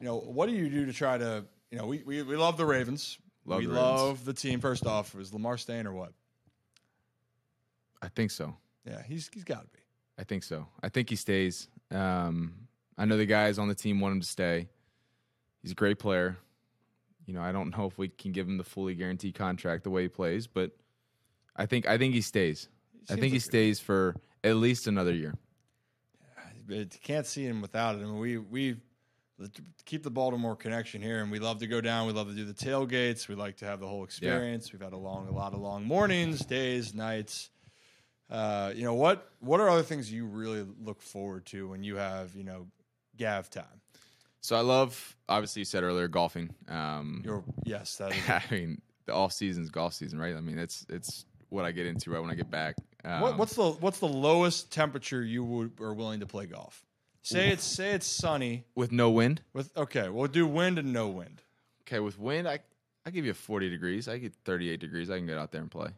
you 0.00 0.06
know, 0.06 0.18
what 0.18 0.48
do 0.48 0.54
you 0.54 0.68
do 0.68 0.86
to 0.86 0.92
try 0.92 1.18
to, 1.18 1.44
you 1.70 1.78
know, 1.78 1.86
we 1.86 2.02
we, 2.04 2.22
we 2.22 2.36
love 2.36 2.56
the 2.56 2.66
Ravens. 2.66 3.18
Love 3.44 3.60
we 3.60 3.66
the 3.66 3.72
Ravens. 3.72 3.86
love 3.86 4.24
the 4.24 4.34
team. 4.34 4.60
First 4.60 4.86
off, 4.86 5.14
is 5.14 5.32
Lamar 5.32 5.58
staying 5.58 5.86
or 5.86 5.92
what? 5.92 6.12
I 8.00 8.08
think 8.08 8.30
so. 8.30 8.56
Yeah, 8.86 9.02
he's 9.02 9.28
he's 9.32 9.44
got 9.44 9.62
to 9.62 9.68
be. 9.68 9.80
I 10.18 10.24
think 10.24 10.42
so. 10.42 10.66
I 10.82 10.88
think 10.88 11.10
he 11.10 11.16
stays. 11.16 11.68
Um, 11.90 12.54
I 12.96 13.04
know 13.04 13.16
the 13.16 13.26
guys 13.26 13.58
on 13.58 13.68
the 13.68 13.74
team 13.74 14.00
want 14.00 14.14
him 14.14 14.20
to 14.20 14.26
stay. 14.26 14.68
He's 15.62 15.72
a 15.72 15.76
great 15.76 15.98
player. 15.98 16.36
You 17.26 17.34
know, 17.34 17.42
I 17.42 17.52
don't 17.52 17.76
know 17.76 17.86
if 17.86 17.98
we 17.98 18.08
can 18.08 18.32
give 18.32 18.48
him 18.48 18.56
the 18.56 18.64
fully 18.64 18.94
guaranteed 18.94 19.34
contract 19.34 19.84
the 19.84 19.90
way 19.90 20.02
he 20.02 20.08
plays, 20.08 20.46
but 20.46 20.72
I 21.54 21.66
think 21.66 21.86
I 21.86 21.98
think 21.98 22.14
he 22.14 22.20
stays. 22.20 22.68
I 23.08 23.14
seems 23.14 23.20
think 23.20 23.32
he 23.32 23.38
stays 23.38 23.80
for 23.80 24.16
at 24.42 24.56
least 24.56 24.86
another 24.86 25.12
year. 25.12 25.34
It, 26.68 26.98
can't 27.02 27.26
see 27.26 27.44
him 27.44 27.60
without 27.62 27.96
it. 27.96 28.02
I 28.02 28.04
mean, 28.04 28.18
we 28.18 28.38
we 28.38 28.76
keep 29.84 30.02
the 30.02 30.10
Baltimore 30.10 30.56
connection 30.56 31.00
here, 31.00 31.22
and 31.22 31.30
we 31.30 31.38
love 31.38 31.58
to 31.58 31.66
go 31.66 31.80
down. 31.80 32.06
We 32.06 32.12
love 32.12 32.28
to 32.28 32.34
do 32.34 32.44
the 32.44 32.54
tailgates. 32.54 33.28
We 33.28 33.34
like 33.34 33.58
to 33.58 33.64
have 33.64 33.80
the 33.80 33.86
whole 33.86 34.04
experience. 34.04 34.72
We've 34.72 34.82
had 34.82 34.92
a 34.92 34.98
long, 34.98 35.28
a 35.28 35.32
lot 35.32 35.52
of 35.54 35.60
long 35.60 35.84
mornings, 35.84 36.44
days, 36.44 36.94
nights. 36.94 37.50
Uh, 38.30 38.72
you 38.74 38.84
know 38.84 38.94
what? 38.94 39.30
What 39.40 39.60
are 39.60 39.68
other 39.68 39.82
things 39.82 40.12
you 40.12 40.26
really 40.26 40.66
look 40.82 41.00
forward 41.00 41.46
to 41.46 41.68
when 41.68 41.82
you 41.82 41.96
have 41.96 42.34
you 42.34 42.44
know 42.44 42.66
Gav 43.16 43.48
time? 43.48 43.64
So 44.40 44.56
I 44.56 44.60
love, 44.60 45.16
obviously, 45.28 45.60
you 45.60 45.64
said 45.64 45.82
earlier, 45.82 46.08
golfing. 46.08 46.54
Um, 46.68 47.22
Your 47.24 47.44
yes, 47.64 47.96
that 47.96 48.12
is. 48.12 48.22
I 48.28 48.42
mean, 48.50 48.80
the 49.06 49.14
off 49.14 49.32
season's 49.32 49.70
golf 49.70 49.94
season, 49.94 50.18
right? 50.18 50.36
I 50.36 50.40
mean, 50.40 50.58
it's 50.58 50.84
it's 50.88 51.24
what 51.48 51.64
I 51.64 51.72
get 51.72 51.86
into 51.86 52.10
right 52.10 52.20
when 52.20 52.30
I 52.30 52.34
get 52.34 52.50
back. 52.50 52.76
Um, 53.04 53.20
What, 53.20 53.38
what's 53.38 53.54
the 53.54 53.70
what's 53.70 53.98
the 53.98 54.08
lowest 54.08 54.72
temperature 54.72 55.22
you 55.22 55.44
would 55.44 55.72
are 55.80 55.94
willing 55.94 56.20
to 56.20 56.26
play 56.26 56.46
golf? 56.46 56.84
Say 57.22 57.50
it's 57.50 57.64
say 57.64 57.92
it's 57.92 58.06
sunny 58.06 58.64
with 58.74 58.90
no 58.92 59.10
wind? 59.10 59.42
with 59.52 59.76
okay, 59.76 60.08
we'll 60.08 60.28
do 60.28 60.46
wind 60.46 60.78
and 60.78 60.92
no 60.92 61.08
wind. 61.08 61.42
Okay, 61.82 62.00
with 62.00 62.18
wind, 62.18 62.48
I 62.48 62.60
I 63.04 63.10
give 63.10 63.24
you 63.26 63.34
40 63.34 63.68
degrees. 63.70 64.08
I 64.08 64.18
get 64.18 64.34
38 64.44 64.80
degrees. 64.80 65.10
I 65.10 65.16
can 65.18 65.26
get 65.26 65.38
out 65.38 65.52
there 65.52 65.60
and 65.62 65.70
play 65.70 65.90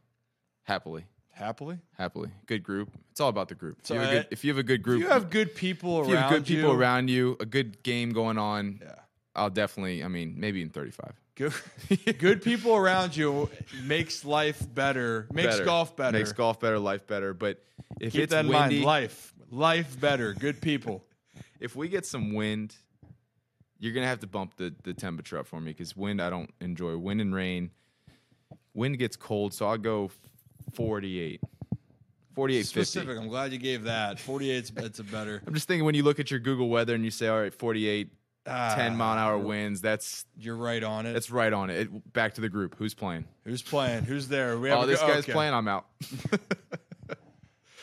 happily. 0.65 1.05
Happily, 1.33 1.79
Happily, 1.97 2.29
good 2.45 2.63
group. 2.63 2.91
It's 3.13 3.21
all 3.21 3.31
about 3.31 3.49
the 3.49 3.55
group. 3.55 3.79
If, 3.81 3.87
So, 3.87 3.95
you, 3.95 4.01
have 4.01 4.11
a 4.11 4.13
good, 4.13 4.27
if 4.31 4.45
you 4.45 4.51
have 4.51 4.59
a 4.59 4.63
good 4.63 4.81
if 4.81 4.85
group, 4.85 5.01
you 5.01 5.09
have 5.09 5.31
good 5.31 5.55
people 5.55 6.03
if 6.03 6.09
around 6.09 6.11
you 6.11 6.17
have 6.19 6.31
good 6.31 6.45
people 6.47 6.73
around 6.73 7.09
you, 7.09 7.37
a 7.41 7.47
good 7.47 7.83
game 7.83 8.13
going 8.13 8.37
on, 8.37 8.79
Yeah. 8.83 8.95
I'll 9.35 9.49
definitely. 9.49 10.05
I 10.05 10.09
mean, 10.09 10.35
maybe 10.37 10.61
in 10.61 10.69
35. 10.69 11.13
Good, 11.37 11.55
good 12.19 12.43
people 12.43 12.75
around 12.77 13.17
you 13.17 13.49
makes 13.85 14.25
life 14.25 14.63
better, 14.75 15.29
makes 15.33 15.55
Better. 15.55 15.65
golf 15.65 15.97
better. 15.97 16.19
makes 16.19 16.33
golf 16.33 16.61
better, 16.61 16.79
life 16.79 17.07
better. 17.07 17.33
But 17.33 17.63
if 18.01 18.13
Keep 18.13 18.23
it's 18.25 18.31
that 18.33 18.45
in 18.45 18.51
windy, 18.51 18.77
mind. 18.77 18.85
Life, 18.85 19.33
life 19.51 19.99
better. 19.99 20.35
Good 20.35 20.61
people. 20.61 21.03
If 21.61 21.77
we 21.77 21.89
get 21.89 22.05
some 22.07 22.35
wind, 22.35 22.75
you're 23.79 23.93
gonna 23.93 24.07
have 24.07 24.21
to 24.21 24.27
bump 24.27 24.57
the 24.57 24.75
the 24.83 24.93
temperature 24.95 25.39
up 25.39 25.47
for 25.47 25.61
me 25.61 25.71
because 25.73 25.97
wind 25.97 26.21
I 26.21 26.31
don't 26.31 26.51
enjoy. 26.61 26.97
Wind 26.97 27.21
and 27.21 27.35
rain. 27.35 27.71
Wind 28.75 28.99
gets 28.99 29.17
cold, 29.17 29.53
so 29.55 29.67
I'll 29.67 29.79
go 29.79 30.11
48. 30.75 31.41
48, 32.35 32.67
50. 32.67 33.01
I'm 33.01 33.29
glad 33.29 33.53
you 33.53 33.59
gave 33.59 33.85
that. 33.85 34.19
48. 34.21 34.71
it's 34.77 34.99
a 35.01 35.05
better. 35.05 35.43
I'm 35.47 35.53
just 35.55 35.67
thinking 35.67 35.85
when 35.85 35.95
you 35.97 36.05
look 36.05 36.21
at 36.21 36.31
your 36.31 36.39
Google 36.41 36.69
weather 36.69 36.95
and 36.95 37.05
you 37.05 37.11
say, 37.11 37.27
all 37.27 37.41
right, 37.41 37.53
48, 37.53 38.13
Ah, 38.47 38.75
10 38.75 38.97
mile 38.97 39.13
an 39.15 39.19
hour 39.19 39.37
winds, 39.37 39.81
that's 39.83 40.25
You're 40.39 40.57
right 40.57 40.83
on 40.83 41.05
it. 41.07 41.13
that's 41.13 41.31
right 41.31 41.53
on 41.53 41.69
it. 41.69 41.79
it. 41.81 42.13
Back 42.13 42.35
to 42.35 42.41
the 42.41 42.49
group. 42.49 42.77
Who's 42.79 42.95
playing? 42.95 43.25
Who's 43.45 43.61
playing? 43.61 44.05
Who's 44.05 44.29
there? 44.29 44.59
We 44.59 44.69
have 44.71 44.79
Oh, 44.79 44.87
this 44.87 45.01
go- 45.01 45.09
guy's 45.09 45.25
okay. 45.25 45.33
playing. 45.33 45.53
I'm 45.55 45.69
out. 45.69 45.87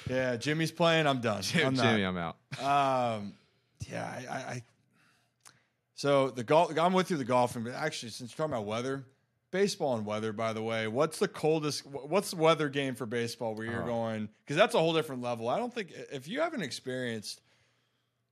Yeah, 0.09 0.37
Jimmy's 0.37 0.71
playing. 0.71 1.05
I'm 1.05 1.19
done. 1.19 1.41
I'm 1.55 1.73
not. 1.73 1.83
Jimmy, 1.83 2.03
I'm 2.03 2.17
out. 2.17 2.37
Um, 2.63 3.33
yeah, 3.89 4.05
I, 4.05 4.33
I, 4.33 4.37
I. 4.37 4.63
So 5.95 6.29
the 6.29 6.43
golf, 6.43 6.77
I'm 6.77 6.93
with 6.93 7.09
you. 7.11 7.17
The 7.17 7.25
golfing, 7.25 7.63
but 7.63 7.73
actually, 7.73 8.09
since 8.09 8.31
you're 8.31 8.47
talking 8.47 8.53
about 8.53 8.67
weather, 8.67 9.05
baseball 9.51 9.95
and 9.97 10.05
weather. 10.05 10.31
By 10.33 10.53
the 10.53 10.61
way, 10.61 10.87
what's 10.87 11.19
the 11.19 11.27
coldest? 11.27 11.85
What's 11.85 12.31
the 12.31 12.37
weather 12.37 12.69
game 12.69 12.95
for 12.95 13.05
baseball 13.05 13.55
where 13.55 13.65
you're 13.65 13.83
Oh. 13.83 13.87
going? 13.87 14.29
Because 14.43 14.55
that's 14.57 14.75
a 14.75 14.79
whole 14.79 14.93
different 14.93 15.21
level. 15.21 15.49
I 15.49 15.57
don't 15.57 15.73
think 15.73 15.91
if 16.11 16.27
you 16.27 16.41
haven't 16.41 16.61
experienced 16.61 17.41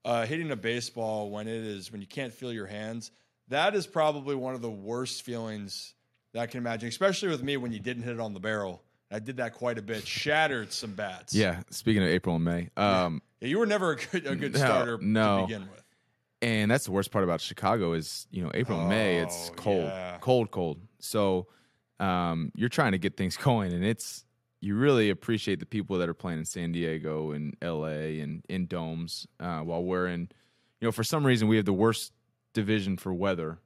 uh, 0.04 0.24
hitting 0.26 0.50
a 0.52 0.56
baseball 0.56 1.30
when 1.30 1.48
it 1.48 1.64
is 1.64 1.90
when 1.90 2.00
you 2.00 2.06
can't 2.06 2.32
feel 2.32 2.52
your 2.52 2.66
hands, 2.66 3.10
that 3.48 3.74
is 3.74 3.86
probably 3.86 4.34
one 4.36 4.54
of 4.54 4.62
the 4.62 4.70
worst 4.70 5.22
feelings 5.22 5.94
that 6.32 6.40
I 6.42 6.46
can 6.46 6.58
imagine. 6.58 6.88
Especially 6.88 7.28
with 7.28 7.42
me 7.42 7.56
when 7.56 7.72
you 7.72 7.80
didn't 7.80 8.02
hit 8.04 8.12
it 8.14 8.20
on 8.20 8.32
the 8.34 8.40
barrel. 8.40 8.82
I 9.10 9.18
did 9.20 9.36
that 9.36 9.54
quite 9.54 9.78
a 9.78 9.82
bit. 9.82 10.06
Shattered 10.06 10.72
some 10.72 10.92
bats. 10.92 11.32
Yeah. 11.34 11.62
Speaking 11.70 12.02
of 12.02 12.08
April 12.08 12.36
and 12.36 12.44
May, 12.44 12.68
um, 12.76 13.22
Yeah, 13.40 13.48
you 13.48 13.58
were 13.58 13.66
never 13.66 13.92
a 13.92 13.96
good 13.96 14.26
a 14.26 14.34
good 14.36 14.52
No, 14.54 14.58
starter 14.58 14.98
no. 15.00 15.40
to 15.42 15.46
begin 15.46 15.62
with. 15.70 15.82
and 16.42 16.70
that's 16.70 16.84
the 16.86 16.92
worst 16.92 17.10
part 17.12 17.24
about 17.24 17.40
Chicago 17.40 17.92
is 17.92 18.26
you 18.30 18.42
know 18.42 18.50
April 18.54 18.80
and 18.80 18.88
May 18.88 19.18
it's 19.18 19.50
Oh, 19.50 19.54
cold, 19.56 19.84
yeah. 19.84 20.18
cold, 20.20 20.50
cold. 20.50 20.80
So 20.98 21.46
um, 22.00 22.50
you're 22.54 22.68
trying 22.68 22.92
to 22.92 22.98
get 22.98 23.16
things 23.16 23.36
going, 23.48 23.72
and 23.72 23.84
it's 23.84 24.24
you 24.60 24.74
really 24.74 25.10
appreciate 25.10 25.60
the 25.60 25.66
people 25.66 25.98
that 25.98 26.08
are 26.08 26.14
playing 26.14 26.40
in 26.40 26.44
San 26.44 26.72
Diego 26.72 27.30
and 27.30 27.54
L.A. 27.62 28.20
and 28.20 28.42
in 28.48 28.66
domes 28.66 29.26
uh, 29.38 29.60
while 29.60 29.84
we're 29.84 30.08
in. 30.08 30.28
You 30.80 30.88
know, 30.88 30.92
for 30.92 31.04
some 31.04 31.24
reason 31.24 31.46
we 31.46 31.56
have 31.56 31.64
the 31.64 31.72
worst 31.72 32.12
division 32.54 32.96
for 32.96 33.14
weather, 33.14 33.58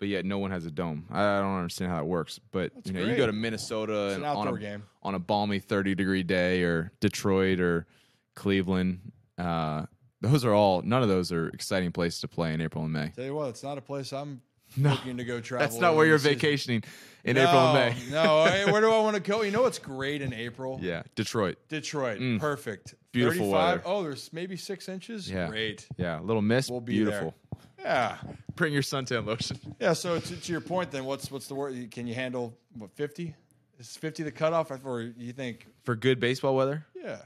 but 0.00 0.08
yet 0.08 0.24
no 0.24 0.38
one 0.38 0.50
has 0.50 0.66
a 0.66 0.70
dome. 0.72 1.04
I, 1.10 1.38
don't 1.38 1.56
understand 1.58 1.92
how 1.92 1.98
that 1.98 2.06
works. 2.06 2.40
But 2.50 2.72
you 2.84 2.92
know, 2.92 3.04
you 3.04 3.14
go 3.16 3.26
to 3.26 3.32
Minnesota 3.32 4.06
It's 4.06 4.16
and 4.16 4.24
an 4.24 4.30
on 4.36 4.48
a 4.48 4.58
game. 4.58 4.82
on 5.04 5.14
a 5.14 5.18
balmy 5.20 5.60
30 5.60 5.94
degree 5.94 6.24
day, 6.24 6.62
or 6.64 6.90
Detroit 7.00 7.60
or 7.60 7.86
Cleveland. 8.34 9.12
Uh, 9.38 9.86
those 10.20 10.44
are 10.44 10.52
all 10.52 10.82
none 10.82 11.02
of 11.02 11.08
those 11.08 11.30
are 11.32 11.48
exciting 11.48 11.92
places 11.92 12.20
to 12.22 12.28
play 12.28 12.52
in 12.52 12.60
April 12.60 12.84
and 12.84 12.92
May. 12.92 13.08
Tell 13.14 13.24
you 13.24 13.34
what, 13.34 13.48
it's 13.50 13.62
not 13.62 13.78
a 13.78 13.82
place 13.82 14.12
I'm 14.12 14.40
No, 14.76 14.90
looking 14.90 15.16
to 15.16 15.24
go 15.24 15.40
travel. 15.40 15.66
That's 15.66 15.80
not 15.80 15.96
where 15.96 16.06
you're 16.06 16.18
season. 16.18 16.34
vacationing 16.34 16.84
in 17.24 17.34
no, 17.36 17.42
April 17.44 17.60
and 17.76 17.96
May. 17.96 18.10
no, 18.12 18.44
hey, 18.44 18.70
where 18.70 18.80
do 18.80 18.90
I 18.90 19.00
want 19.00 19.16
to 19.16 19.22
go? 19.22 19.42
You 19.42 19.50
know 19.50 19.62
what's 19.62 19.78
great 19.94 20.22
in 20.22 20.32
April? 20.32 20.78
Yeah, 20.80 21.02
Detroit. 21.16 21.58
Detroit, 21.68 22.20
Mm. 22.20 22.38
perfect. 22.38 22.94
Beautiful 23.12 23.46
35. 23.50 23.52
weather. 23.52 23.82
Oh, 23.84 24.02
there's 24.04 24.32
maybe 24.32 24.56
six 24.56 24.88
inches. 24.88 25.28
Yeah. 25.28 25.48
Great. 25.48 25.88
Yeah, 25.96 26.20
a 26.20 26.22
little 26.22 26.42
mist. 26.42 26.70
We'll 26.70 26.80
be 26.80 26.92
beautiful. 26.92 27.34
Yeah, 27.82 28.16
Bring 28.56 28.72
your 28.72 28.82
suntan 28.82 29.26
lotion. 29.26 29.58
yeah. 29.80 29.92
So 29.94 30.18
to, 30.20 30.36
to 30.40 30.52
your 30.52 30.60
point, 30.60 30.90
then, 30.90 31.04
what's 31.04 31.30
what's 31.30 31.46
the 31.48 31.54
word? 31.54 31.90
Can 31.90 32.06
you 32.06 32.14
handle 32.14 32.54
what 32.76 32.90
fifty? 32.92 33.34
Is 33.78 33.96
fifty 33.96 34.22
the 34.22 34.30
cutoff, 34.32 34.70
or 34.84 35.00
you 35.00 35.32
think? 35.32 35.66
For 35.84 35.96
good 35.96 36.20
baseball 36.20 36.54
weather, 36.54 36.84
Yeah. 36.94 37.16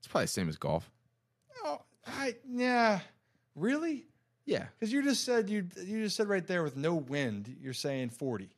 it's 0.00 0.08
probably 0.08 0.24
the 0.24 0.28
same 0.28 0.48
as 0.48 0.56
golf. 0.56 0.90
Oh, 1.64 1.80
I 2.06 2.34
yeah. 2.50 3.00
Really? 3.54 4.06
Yeah. 4.46 4.66
Because 4.78 4.92
you 4.92 5.02
just 5.02 5.24
said 5.24 5.48
you 5.48 5.66
you 5.84 6.02
just 6.02 6.16
said 6.16 6.28
right 6.28 6.44
there 6.46 6.64
with 6.64 6.76
no 6.76 6.94
wind, 6.96 7.56
you're 7.62 7.72
saying 7.72 8.10
forty. 8.10 8.50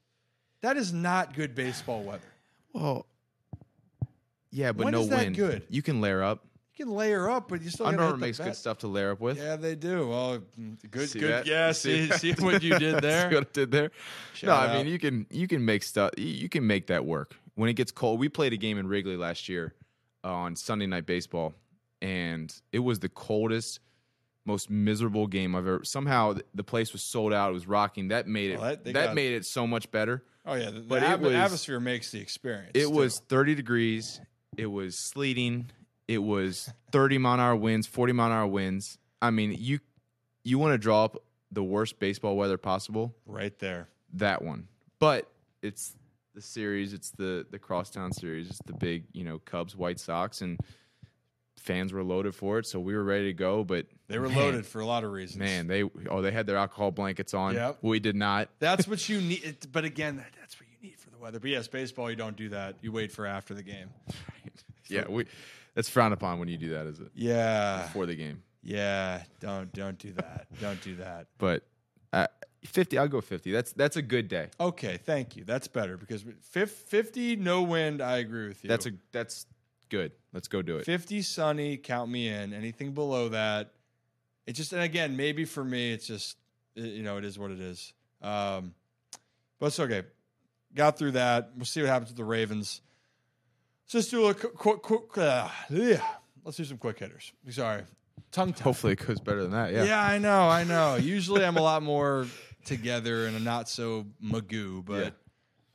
That 0.62 0.76
is 0.78 0.92
not 0.94 1.34
good 1.34 1.54
baseball 1.54 2.02
weather. 2.02 2.22
Well, 2.72 3.04
yeah, 4.50 4.72
but 4.72 4.84
When 4.84 4.92
no 4.92 5.04
wind. 5.04 5.36
good? 5.36 5.64
You 5.68 5.82
can 5.82 6.00
layer 6.00 6.22
up. 6.22 6.44
You 6.74 6.86
can 6.86 6.94
layer 6.94 7.28
up, 7.28 7.48
but 7.48 7.60
you 7.60 7.68
still 7.70 7.86
Under 7.86 8.02
Armour 8.02 8.16
makes 8.16 8.38
good 8.38 8.56
stuff 8.56 8.78
to 8.78 8.88
layer 8.88 9.12
up 9.12 9.20
with. 9.20 9.36
Yeah, 9.36 9.56
they 9.56 9.74
do. 9.74 10.08
Well, 10.08 10.40
good, 10.90 11.10
See 11.10 11.18
good. 11.18 11.30
that? 11.30 11.46
Yeah, 11.46 11.68
You 11.68 11.74
see, 11.74 12.10
see 12.12 12.32
what 12.32 12.62
you 12.62 12.78
did 12.78 13.00
there. 13.02 13.28
See 13.30 13.34
what 13.36 13.46
I 13.48 13.50
did 13.52 13.70
there? 13.70 13.90
Shout 14.32 14.48
no, 14.68 14.72
I 14.72 14.76
mean 14.82 14.90
you 14.90 14.98
can 14.98 15.26
you 15.30 15.46
can 15.46 15.64
make 15.64 15.82
stuff. 15.82 16.12
You 16.16 16.48
can 16.48 16.66
make 16.66 16.86
that 16.86 17.04
work 17.04 17.36
when 17.56 17.68
it 17.68 17.74
gets 17.74 17.92
cold. 17.92 18.18
We 18.20 18.28
played 18.30 18.54
a 18.54 18.56
game 18.56 18.78
in 18.78 18.86
Wrigley 18.88 19.16
last 19.18 19.50
year 19.50 19.74
uh, 20.24 20.32
on 20.32 20.56
Sunday 20.56 20.86
Night 20.86 21.04
Baseball, 21.04 21.52
and 22.00 22.52
it 22.72 22.78
was 22.78 23.00
the 23.00 23.10
coldest, 23.10 23.80
most 24.46 24.70
miserable 24.70 25.26
game 25.26 25.54
I've 25.54 25.66
ever. 25.66 25.84
Somehow 25.84 26.36
the 26.54 26.64
place 26.64 26.94
was 26.94 27.02
sold 27.02 27.34
out. 27.34 27.50
It 27.50 27.54
was 27.54 27.68
rocking. 27.68 28.08
That 28.08 28.26
made 28.26 28.50
it. 28.52 28.58
Well, 28.58 28.76
that- 28.82 28.92
that 28.94 29.14
made 29.14 29.34
it 29.34 29.44
so 29.44 29.66
much 29.66 29.90
better. 29.90 30.24
Oh 30.46 30.54
yeah, 30.54 30.66
the, 30.70 30.80
the 30.80 30.80
But 30.80 31.02
it 31.02 31.08
at- 31.10 31.20
was- 31.20 31.34
atmosphere 31.34 31.80
makes 31.80 32.10
the 32.10 32.20
experience. 32.20 32.70
It 32.72 32.84
too. 32.84 32.90
was 32.90 33.18
30 33.28 33.54
degrees. 33.56 34.20
It 34.56 34.66
was 34.66 34.98
sleeting. 34.98 35.70
It 36.12 36.18
was 36.22 36.70
30 36.92 37.18
mile 37.18 37.34
an 37.34 37.40
hour 37.40 37.56
winds, 37.56 37.86
40 37.86 38.12
mile 38.12 38.26
an 38.26 38.32
hour 38.32 38.46
winds. 38.46 38.98
I 39.22 39.30
mean, 39.30 39.56
you 39.58 39.78
you 40.44 40.58
want 40.58 40.74
to 40.74 40.78
draw 40.78 41.04
up 41.04 41.22
the 41.50 41.62
worst 41.62 41.98
baseball 41.98 42.36
weather 42.36 42.58
possible. 42.58 43.14
right 43.26 43.58
there. 43.58 43.88
that 44.14 44.42
one. 44.42 44.68
But 44.98 45.28
it's 45.62 45.94
the 46.34 46.42
series. 46.42 46.92
It's 46.92 47.10
the 47.12 47.46
the 47.50 47.58
crosstown 47.58 48.12
series. 48.12 48.50
It's 48.50 48.60
the 48.66 48.74
big 48.74 49.04
you 49.12 49.24
know 49.24 49.38
Cubs 49.38 49.74
White 49.76 50.00
Sox 50.00 50.40
and 50.42 50.58
fans 51.58 51.92
were 51.92 52.02
loaded 52.02 52.34
for 52.34 52.58
it, 52.58 52.66
so 52.66 52.80
we 52.80 52.94
were 52.94 53.04
ready 53.04 53.26
to 53.26 53.32
go. 53.34 53.62
But 53.64 53.86
They 54.08 54.18
were 54.18 54.28
man, 54.28 54.36
loaded 54.38 54.66
for 54.66 54.80
a 54.80 54.86
lot 54.86 55.04
of 55.04 55.12
reasons. 55.12 55.38
Man, 55.38 55.66
they 55.66 55.84
oh 56.10 56.20
they 56.22 56.30
had 56.32 56.46
their 56.46 56.56
alcohol 56.56 56.90
blankets 56.90 57.32
on. 57.34 57.54
Yep. 57.54 57.78
We 57.82 58.00
did 58.00 58.16
not. 58.16 58.48
That's 58.58 58.86
what 58.88 59.08
you 59.08 59.20
need. 59.32 59.56
But 59.72 59.84
again, 59.84 60.16
that, 60.16 60.30
that's 60.40 60.58
what 60.60 60.68
you 60.68 60.88
need 60.88 60.98
for 60.98 61.10
the 61.10 61.18
weather. 61.18 61.38
But 61.40 61.50
yes, 61.50 61.68
baseball, 61.68 62.10
you 62.10 62.16
don't 62.16 62.36
do 62.36 62.48
that. 62.50 62.76
You 62.82 62.92
wait 62.92 63.12
for 63.12 63.24
after 63.26 63.54
the 63.54 63.62
game. 63.62 63.90
Yeah, 64.88 65.04
we. 65.08 65.26
That's 65.74 65.88
frowned 65.88 66.14
upon 66.14 66.38
when 66.38 66.48
you 66.48 66.58
do 66.58 66.70
that, 66.70 66.86
is 66.86 67.00
it? 67.00 67.08
Yeah, 67.14 67.88
For 67.88 68.06
the 68.06 68.14
game, 68.14 68.42
yeah. 68.62 69.22
Don't 69.40 69.72
don't 69.72 69.98
do 69.98 70.12
that. 70.12 70.46
Don't 70.60 70.80
do 70.82 70.96
that. 70.96 71.26
but 71.38 71.64
uh, 72.12 72.26
fifty. 72.64 72.98
I'll 72.98 73.08
go 73.08 73.20
fifty. 73.20 73.52
That's 73.52 73.72
that's 73.72 73.96
a 73.96 74.02
good 74.02 74.28
day. 74.28 74.48
Okay, 74.60 74.98
thank 74.98 75.36
you. 75.36 75.44
That's 75.44 75.68
better 75.68 75.96
because 75.96 76.24
fifty 76.42 77.36
no 77.36 77.62
wind. 77.62 78.02
I 78.02 78.18
agree 78.18 78.48
with 78.48 78.62
you. 78.62 78.68
That's 78.68 78.86
a 78.86 78.92
that's 79.12 79.46
good. 79.92 80.12
Let's 80.32 80.48
go 80.48 80.62
do 80.62 80.78
it. 80.78 80.86
50 80.86 81.20
sunny, 81.22 81.76
count 81.76 82.10
me 82.10 82.26
in. 82.26 82.54
Anything 82.54 82.92
below 82.92 83.28
that, 83.28 83.74
it 84.46 84.54
just, 84.54 84.72
and 84.72 84.82
again, 84.82 85.16
maybe 85.16 85.44
for 85.44 85.62
me, 85.62 85.92
it's 85.92 86.06
just, 86.06 86.38
you 86.74 87.02
know, 87.02 87.18
it 87.18 87.24
is 87.24 87.38
what 87.38 87.50
it 87.50 87.60
is. 87.60 87.92
Um, 88.22 88.74
but 89.60 89.66
it's 89.66 89.78
okay. 89.78 90.02
Got 90.74 90.96
through 90.98 91.12
that. 91.12 91.50
We'll 91.54 91.66
see 91.66 91.82
what 91.82 91.90
happens 91.90 92.08
with 92.08 92.16
the 92.16 92.24
Ravens. 92.24 92.80
Let's 93.84 93.92
just 94.06 94.10
do 94.10 94.26
a 94.26 94.34
quick, 94.34 94.54
quick, 94.54 94.82
quick 94.82 95.18
uh, 95.18 95.48
yeah. 95.70 96.00
Let's 96.44 96.56
do 96.56 96.64
some 96.64 96.78
quick 96.78 96.98
hitters. 96.98 97.32
Sorry. 97.50 97.82
Tongue. 98.30 98.54
Hopefully, 98.62 98.94
it 98.94 99.06
goes 99.06 99.20
better 99.20 99.42
than 99.42 99.52
that. 99.52 99.72
Yeah. 99.72 99.84
Yeah, 99.84 100.02
I 100.02 100.18
know, 100.18 100.48
I 100.48 100.64
know. 100.64 100.96
Usually 100.96 101.44
I'm 101.44 101.56
a 101.56 101.62
lot 101.62 101.82
more 101.82 102.26
together 102.64 103.26
and 103.26 103.36
I'm 103.36 103.44
not 103.44 103.68
so 103.68 104.06
magoo, 104.24 104.84
but 104.84 105.04
Yeah. 105.04 105.10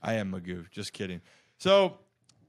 I 0.02 0.14
am 0.16 0.32
magoo. 0.32 0.70
Just 0.72 0.94
kidding. 0.94 1.22
So 1.58 2.00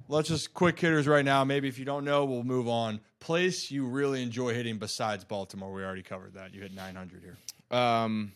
let's 0.09 0.29
just 0.29 0.55
quick 0.55 0.79
hitters 0.81 1.07
right 1.07 1.25
now. 1.25 1.45
Maybe 1.45 1.69
if 1.69 1.79
you 1.79 1.85
don't 1.85 2.05
know, 2.05 2.25
we'll 2.25 2.45
move 2.45 2.69
on. 2.69 3.01
Place 3.21 3.71
you 3.71 3.87
really 3.87 4.23
enjoy 4.23 4.55
hitting 4.55 4.79
besides 4.79 5.25
Baltimore. 5.25 5.73
We 5.73 5.83
already 5.85 6.03
covered 6.03 6.35
that. 6.35 6.55
You 6.55 6.63
hit 6.63 6.73
900 6.75 7.23
here. 7.23 7.37
Um, 7.79 8.33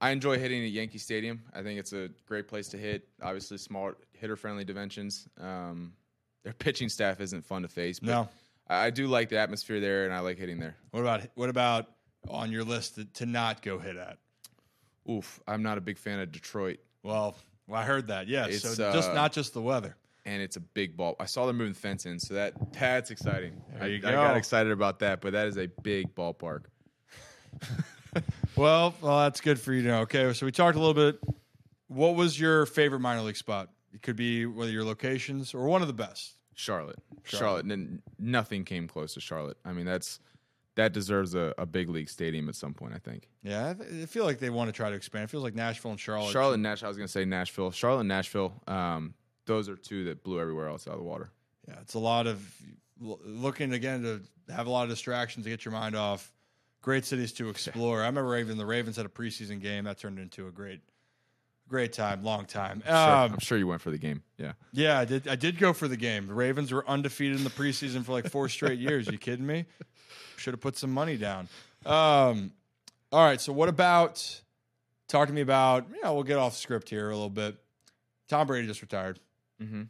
I 0.00 0.10
enjoy 0.10 0.38
hitting 0.38 0.64
at 0.64 0.70
Yankee 0.70 0.98
Stadium. 0.98 1.42
I 1.54 1.62
think 1.62 1.78
it's 1.80 1.92
a 1.92 2.10
great 2.26 2.46
place 2.48 2.68
to 2.68 2.76
hit. 2.76 3.08
Obviously, 3.22 3.56
small 3.58 3.92
hitter 4.12 4.36
friendly 4.36 4.64
dimensions. 4.64 5.28
Um, 5.40 5.94
their 6.42 6.52
pitching 6.52 6.88
staff 6.88 7.20
isn't 7.20 7.44
fun 7.44 7.62
to 7.62 7.68
face, 7.68 7.98
but 8.00 8.08
No. 8.08 8.28
I, 8.68 8.90
do 8.90 9.06
like 9.06 9.28
the 9.28 9.38
atmosphere 9.38 9.80
there, 9.80 10.04
and 10.04 10.14
I 10.14 10.20
like 10.20 10.38
hitting 10.38 10.58
there. 10.58 10.76
What 10.92 11.00
about 11.00 11.22
what 11.34 11.48
about 11.50 11.88
on 12.28 12.50
your 12.50 12.64
list 12.64 12.94
to, 12.94 13.04
to 13.04 13.26
not 13.26 13.60
go 13.62 13.78
hit 13.78 13.96
at? 13.96 14.18
Oof, 15.10 15.40
I'm 15.46 15.62
not 15.62 15.78
a 15.78 15.80
big 15.80 15.98
fan 15.98 16.20
of 16.20 16.30
Detroit, 16.32 16.78
Well, 17.02 17.36
well 17.66 17.80
I 17.80 17.84
heard 17.84 18.06
that. 18.08 18.28
Yeah. 18.28 18.46
It's, 18.46 18.62
so 18.62 18.92
just 18.92 19.10
uh, 19.10 19.14
not 19.14 19.32
just 19.32 19.52
the 19.52 19.60
weather. 19.60 19.96
and 20.24 20.40
it's 20.40 20.56
a 20.56 20.60
big 20.60 20.96
ball. 20.96 21.16
I 21.18 21.26
saw 21.26 21.44
they're 21.44 21.52
moving 21.52 21.72
the 21.72 21.78
fence 21.78 22.06
in, 22.06 22.18
so 22.18 22.34
that 22.34 22.54
that's 22.72 23.10
exciting. 23.10 23.60
I, 23.80 23.86
you 23.86 23.96
I 23.98 24.12
got 24.12 24.36
excited 24.36 24.72
about 24.72 25.00
that, 25.00 25.20
but 25.20 25.32
that 25.32 25.48
is 25.48 25.58
a 25.58 25.66
big 25.82 26.14
ballpark. 26.14 26.64
Well, 28.54 28.94
well, 29.00 29.20
that's 29.20 29.40
good 29.40 29.58
for 29.58 29.72
you 29.72 29.80
to 29.82 29.88
know. 29.88 30.00
Okay, 30.00 30.30
so 30.34 30.44
we 30.44 30.52
talked 30.52 30.76
a 30.76 30.78
little 30.78 30.92
bit. 30.92 31.18
What 31.88 32.14
was 32.16 32.38
your 32.38 32.66
favorite 32.66 33.00
minor 33.00 33.22
league 33.22 33.36
spot? 33.36 33.70
It 34.02 34.06
could 34.06 34.16
be 34.16 34.46
whether 34.46 34.72
your 34.72 34.82
locations 34.82 35.54
or 35.54 35.66
one 35.66 35.80
of 35.80 35.86
the 35.86 35.94
best. 35.94 36.34
Charlotte, 36.54 36.98
Charlotte. 37.22 37.38
Charlotte, 37.38 37.66
and 37.66 38.02
nothing 38.18 38.64
came 38.64 38.88
close 38.88 39.14
to 39.14 39.20
Charlotte. 39.20 39.56
I 39.64 39.72
mean, 39.72 39.86
that's 39.86 40.18
that 40.74 40.92
deserves 40.92 41.36
a, 41.36 41.54
a 41.56 41.66
big 41.66 41.88
league 41.88 42.08
stadium 42.08 42.48
at 42.48 42.56
some 42.56 42.74
point. 42.74 42.94
I 42.94 42.98
think. 42.98 43.28
Yeah, 43.44 43.70
I, 43.70 43.74
th- 43.74 44.02
I 44.02 44.06
feel 44.06 44.24
like 44.24 44.40
they 44.40 44.50
want 44.50 44.68
to 44.68 44.72
try 44.72 44.90
to 44.90 44.96
expand. 44.96 45.24
It 45.24 45.30
feels 45.30 45.44
like 45.44 45.54
Nashville 45.54 45.92
and 45.92 46.00
Charlotte. 46.00 46.32
Charlotte 46.32 46.54
and 46.54 46.62
Nashville. 46.64 46.88
I 46.88 46.90
was 46.90 46.96
going 46.96 47.06
to 47.06 47.12
say 47.12 47.24
Nashville. 47.24 47.70
Charlotte 47.70 48.00
and 48.00 48.08
Nashville. 48.08 48.52
Um, 48.66 49.14
those 49.46 49.68
are 49.68 49.76
two 49.76 50.04
that 50.04 50.24
blew 50.24 50.40
everywhere 50.40 50.68
else 50.68 50.88
out 50.88 50.94
of 50.94 50.98
the 50.98 51.04
water. 51.04 51.30
Yeah, 51.68 51.76
it's 51.80 51.94
a 51.94 52.00
lot 52.00 52.26
of 52.26 52.44
looking 53.00 53.72
again 53.72 54.02
to 54.02 54.52
have 54.52 54.66
a 54.66 54.70
lot 54.70 54.82
of 54.82 54.90
distractions 54.90 55.44
to 55.44 55.50
get 55.50 55.64
your 55.64 55.72
mind 55.72 55.94
off. 55.94 56.32
Great 56.82 57.04
cities 57.04 57.32
to 57.34 57.48
explore. 57.48 58.02
I 58.02 58.06
remember 58.06 58.36
even 58.36 58.58
the 58.58 58.66
Ravens 58.66 58.96
had 58.96 59.06
a 59.06 59.10
preseason 59.10 59.60
game 59.60 59.84
that 59.84 59.98
turned 59.98 60.18
into 60.18 60.48
a 60.48 60.50
great, 60.50 60.80
great 61.72 61.92
time, 61.94 62.22
long 62.22 62.44
time. 62.44 62.82
Sure, 62.86 62.94
Um, 62.94 63.32
I'm 63.32 63.38
sure 63.40 63.56
you 63.56 63.66
went 63.66 63.80
for 63.80 63.90
the 63.90 63.96
game. 63.98 64.22
Yeah. 64.36 64.52
Yeah, 64.72 64.98
I 64.98 65.06
did. 65.06 65.26
I 65.26 65.36
did 65.36 65.58
go 65.58 65.72
for 65.72 65.88
the 65.88 65.96
game. 65.96 66.26
The 66.26 66.34
Ravens 66.34 66.70
were 66.70 66.86
undefeated 66.86 67.38
in 67.38 67.44
the 67.44 67.50
preseason 67.50 68.04
for 68.04 68.12
like 68.12 68.28
four 68.30 68.48
straight 68.50 68.78
years. 68.78 69.08
You 69.08 69.16
kidding 69.16 69.46
me? 69.46 69.64
Should 70.36 70.52
have 70.52 70.60
put 70.60 70.76
some 70.76 70.92
money 70.92 71.16
down. 71.16 71.48
Um, 71.86 72.52
all 73.10 73.24
right. 73.24 73.40
So 73.40 73.52
what 73.54 73.70
about? 73.70 74.40
Talk 75.08 75.28
to 75.28 75.34
me 75.34 75.40
about. 75.40 75.86
You 75.94 76.02
know, 76.02 76.12
we'll 76.14 76.24
get 76.24 76.36
off 76.36 76.56
script 76.56 76.90
here 76.90 77.08
a 77.08 77.14
little 77.14 77.30
bit. 77.30 77.56
Tom 78.28 78.46
Brady 78.46 78.66
just 78.66 78.82
retired. 78.82 79.18
Mm-hmm. 79.60 79.82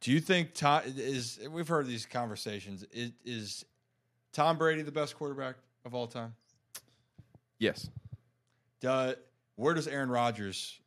Do 0.00 0.12
you 0.12 0.20
think 0.20 0.54
Tom 0.54 0.82
is? 0.86 1.38
We've 1.50 1.68
heard 1.68 1.86
these 1.86 2.06
conversations. 2.06 2.84
Is, 2.90 3.12
is 3.24 3.64
Tom 4.32 4.56
Brady 4.56 4.80
the 4.82 4.92
best 4.92 5.16
quarterback 5.16 5.56
of 5.84 5.94
all 5.94 6.06
time? 6.06 6.34
Yes. 7.58 7.88
Do, 8.80 9.14
where 9.56 9.74
does 9.74 9.88
Aaron 9.88 10.10
Rodgers 10.10 10.78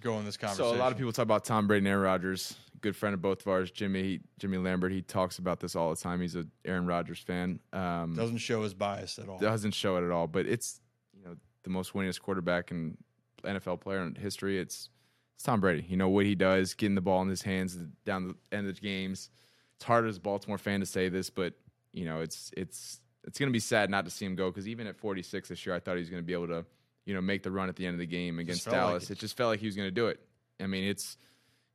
go 0.00 0.18
in 0.18 0.24
this 0.24 0.36
conversation? 0.36 0.70
So 0.70 0.76
a 0.76 0.78
lot 0.78 0.92
of 0.92 0.98
people 0.98 1.12
talk 1.12 1.24
about 1.24 1.44
Tom 1.44 1.66
Brady 1.66 1.80
and 1.80 1.88
Aaron 1.88 2.02
Rodgers. 2.02 2.56
Good 2.80 2.96
friend 2.96 3.14
of 3.14 3.22
both 3.22 3.42
of 3.42 3.48
ours, 3.48 3.70
Jimmy 3.70 4.02
he, 4.02 4.20
Jimmy 4.38 4.58
Lambert. 4.58 4.92
He 4.92 5.02
talks 5.02 5.38
about 5.38 5.60
this 5.60 5.76
all 5.76 5.90
the 5.90 5.96
time. 5.96 6.20
He's 6.20 6.34
a 6.34 6.46
Aaron 6.64 6.86
Rodgers 6.86 7.20
fan. 7.20 7.60
Um, 7.72 8.14
doesn't 8.16 8.38
show 8.38 8.62
his 8.62 8.74
bias 8.74 9.18
at 9.18 9.28
all. 9.28 9.38
doesn't 9.38 9.72
show 9.72 9.96
it 9.96 10.04
at 10.04 10.10
all. 10.10 10.26
But 10.26 10.46
it's 10.46 10.80
you 11.16 11.24
know 11.24 11.36
the 11.62 11.70
most 11.70 11.92
winningest 11.92 12.20
quarterback 12.20 12.70
in 12.70 12.96
NFL 13.44 13.80
player 13.80 14.02
in 14.02 14.16
history. 14.16 14.58
It's 14.58 14.88
it's 15.36 15.44
Tom 15.44 15.60
Brady. 15.60 15.86
You 15.88 15.96
know 15.96 16.08
what 16.08 16.26
he 16.26 16.34
does, 16.34 16.74
getting 16.74 16.94
the 16.96 17.00
ball 17.00 17.22
in 17.22 17.28
his 17.28 17.42
hands 17.42 17.76
down 18.04 18.28
the 18.28 18.56
end 18.56 18.68
of 18.68 18.74
the 18.74 18.80
games. 18.80 19.30
It's 19.76 19.84
hard 19.84 20.06
as 20.06 20.16
a 20.16 20.20
Baltimore 20.20 20.58
fan 20.58 20.80
to 20.80 20.86
say 20.86 21.08
this, 21.08 21.30
but 21.30 21.54
you 21.92 22.04
know 22.04 22.20
it's 22.20 22.50
it's 22.56 23.00
it's 23.24 23.38
going 23.38 23.48
to 23.48 23.52
be 23.52 23.60
sad 23.60 23.90
not 23.90 24.04
to 24.04 24.10
see 24.10 24.24
him 24.24 24.34
go 24.34 24.50
because 24.50 24.66
even 24.66 24.86
at 24.86 24.96
46 24.96 25.48
this 25.48 25.64
year, 25.64 25.74
I 25.74 25.80
thought 25.80 25.94
he 25.94 26.00
was 26.00 26.10
going 26.10 26.22
to 26.22 26.26
be 26.26 26.32
able 26.32 26.48
to 26.48 26.64
you 27.04 27.14
know 27.14 27.20
make 27.20 27.42
the 27.42 27.50
run 27.50 27.68
at 27.68 27.76
the 27.76 27.86
end 27.86 27.94
of 27.94 27.98
the 28.00 28.06
game 28.06 28.38
against 28.38 28.64
felt 28.64 28.76
like 28.76 28.82
Dallas. 28.84 29.04
it. 29.04 29.12
it 29.12 29.18
just 29.18 29.36
felt 29.36 29.50
like 29.50 29.60
he 29.60 29.66
was 29.66 29.76
going 29.76 29.88
to 29.88 29.94
do 29.94 30.06
it. 30.08 30.20
I 30.60 30.66
mean, 30.66 30.84
it's 30.84 31.16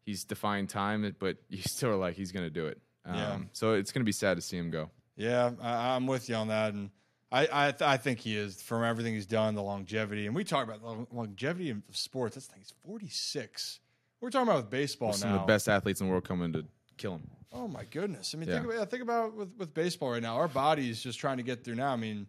he's 0.06 0.24
defying 0.24 0.68
time, 0.68 1.16
but 1.20 1.38
you 1.50 1.62
still 1.64 1.90
are 1.90 1.96
like 1.96 2.16
he's 2.16 2.32
going 2.32 2.46
to 2.46 2.50
do 2.54 2.68
it. 2.68 2.80
Um, 3.06 3.16
Yeah. 3.16 3.38
So 3.54 3.74
it's 3.74 3.92
going 3.92 4.02
to 4.02 4.06
be 4.06 4.12
sad 4.12 4.36
to 4.38 4.42
see 4.42 4.58
him 4.58 4.72
go. 4.72 4.90
Yeah, 5.16 5.52
I, 5.62 5.96
I'm 5.96 6.06
with 6.08 6.30
you 6.30 6.36
on 6.36 6.50
that, 6.50 6.74
and 6.74 6.92
I 7.32 7.48
I, 7.52 7.72
th- 7.72 7.82
I 7.82 7.98
think 7.98 8.20
he 8.20 8.38
is 8.38 8.62
from 8.62 8.84
everything 8.84 9.14
he's 9.16 9.26
done, 9.26 9.56
the 9.56 9.64
longevity, 9.64 10.28
and 10.28 10.36
we 10.36 10.44
talk 10.44 10.64
about 10.68 10.82
the 10.82 11.08
longevity 11.16 11.72
of 11.72 11.82
sports. 11.92 12.36
Thing. 12.46 12.60
He's 12.60 12.74
46. 12.86 13.80
We're 14.22 14.30
talking 14.30 14.48
about 14.48 14.58
with 14.64 14.70
baseball 14.70 15.14
Some 15.14 15.30
now. 15.30 15.36
of 15.38 15.42
the 15.42 15.48
best 15.48 15.68
athletes 15.70 16.02
in 16.02 16.08
the 16.08 16.12
world 16.12 16.28
coming 16.28 16.54
to 16.54 16.66
kill 16.98 17.14
him. 17.16 17.30
Oh 17.54 17.68
my 17.68 17.84
goodness! 17.86 18.34
I 18.36 18.38
mean, 18.38 18.50
Yeah. 18.50 18.60
think 18.62 18.74
about 18.74 18.90
think 18.92 19.04
about 19.04 19.36
with 19.36 19.50
with 19.58 19.74
baseball 19.74 20.12
right 20.12 20.22
now. 20.22 20.36
Our 20.38 20.48
body's 20.48 21.02
just 21.02 21.20
trying 21.20 21.38
to 21.38 21.44
get 21.44 21.64
through 21.64 21.76
now. 21.76 21.92
I 21.92 21.96
mean, 21.96 22.28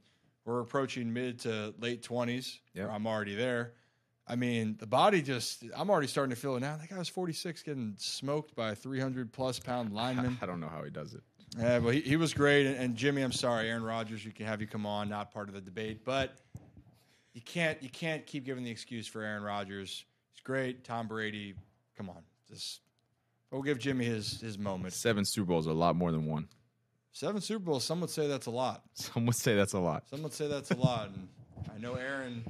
we're 0.48 0.60
approaching 0.60 1.12
mid 1.12 1.40
to 1.40 1.74
late 1.78 2.02
20s. 2.02 2.58
Yep. 2.72 2.88
I'm 2.90 3.06
already 3.06 3.34
there. 3.34 3.74
I 4.26 4.34
mean, 4.34 4.76
the 4.78 4.86
body 4.86 5.20
just. 5.20 5.62
I'm 5.76 5.90
already 5.90 6.06
starting 6.06 6.34
to 6.34 6.40
feel 6.40 6.56
it 6.56 6.60
now. 6.60 6.76
That 6.76 6.88
guy 6.88 6.98
was 6.98 7.08
46, 7.08 7.62
getting 7.62 7.94
smoked 7.98 8.56
by 8.56 8.70
a 8.70 8.74
300 8.74 9.30
plus 9.30 9.58
pound 9.58 9.92
lineman. 9.92 10.38
I 10.42 10.46
don't 10.46 10.60
know 10.60 10.68
how 10.68 10.82
he 10.82 10.90
does 10.90 11.12
it. 11.12 11.20
Yeah, 11.58 11.80
but 11.80 11.94
he, 11.94 12.00
he 12.00 12.16
was 12.16 12.32
great. 12.32 12.66
And, 12.66 12.76
and 12.76 12.96
Jimmy, 12.96 13.22
I'm 13.22 13.32
sorry, 13.32 13.68
Aaron 13.68 13.82
Rodgers, 13.82 14.24
you 14.24 14.32
can 14.32 14.46
have 14.46 14.60
you 14.60 14.66
come 14.66 14.86
on, 14.86 15.08
not 15.08 15.32
part 15.32 15.48
of 15.48 15.54
the 15.54 15.60
debate, 15.60 16.04
but 16.04 16.36
you 17.34 17.42
can't 17.42 17.82
you 17.82 17.90
can't 17.90 18.26
keep 18.26 18.44
giving 18.44 18.64
the 18.64 18.70
excuse 18.70 19.06
for 19.06 19.22
Aaron 19.22 19.42
Rodgers. 19.42 20.04
He's 20.32 20.40
great. 20.42 20.82
Tom 20.82 21.08
Brady, 21.08 21.54
come 21.96 22.08
on, 22.08 22.22
just 22.50 22.80
we'll 23.50 23.62
give 23.62 23.78
Jimmy 23.78 24.06
his 24.06 24.40
his 24.40 24.58
moment. 24.58 24.94
Seven 24.94 25.26
Super 25.26 25.48
Bowls 25.48 25.66
are 25.66 25.72
a 25.72 25.74
lot 25.74 25.94
more 25.94 26.10
than 26.10 26.24
one. 26.26 26.48
Seven 27.18 27.40
Super 27.40 27.64
Bowls. 27.64 27.82
Some 27.82 28.00
would 28.00 28.10
say 28.10 28.28
that's 28.28 28.46
a 28.46 28.52
lot. 28.52 28.84
Some 28.94 29.26
would 29.26 29.34
say 29.34 29.56
that's 29.56 29.72
a 29.72 29.80
lot. 29.80 30.08
Some 30.08 30.22
would 30.22 30.32
say 30.32 30.46
that's 30.46 30.70
a 30.70 30.76
lot. 30.76 31.08
And 31.08 31.28
I 31.74 31.76
know 31.76 31.94
Aaron 31.94 32.44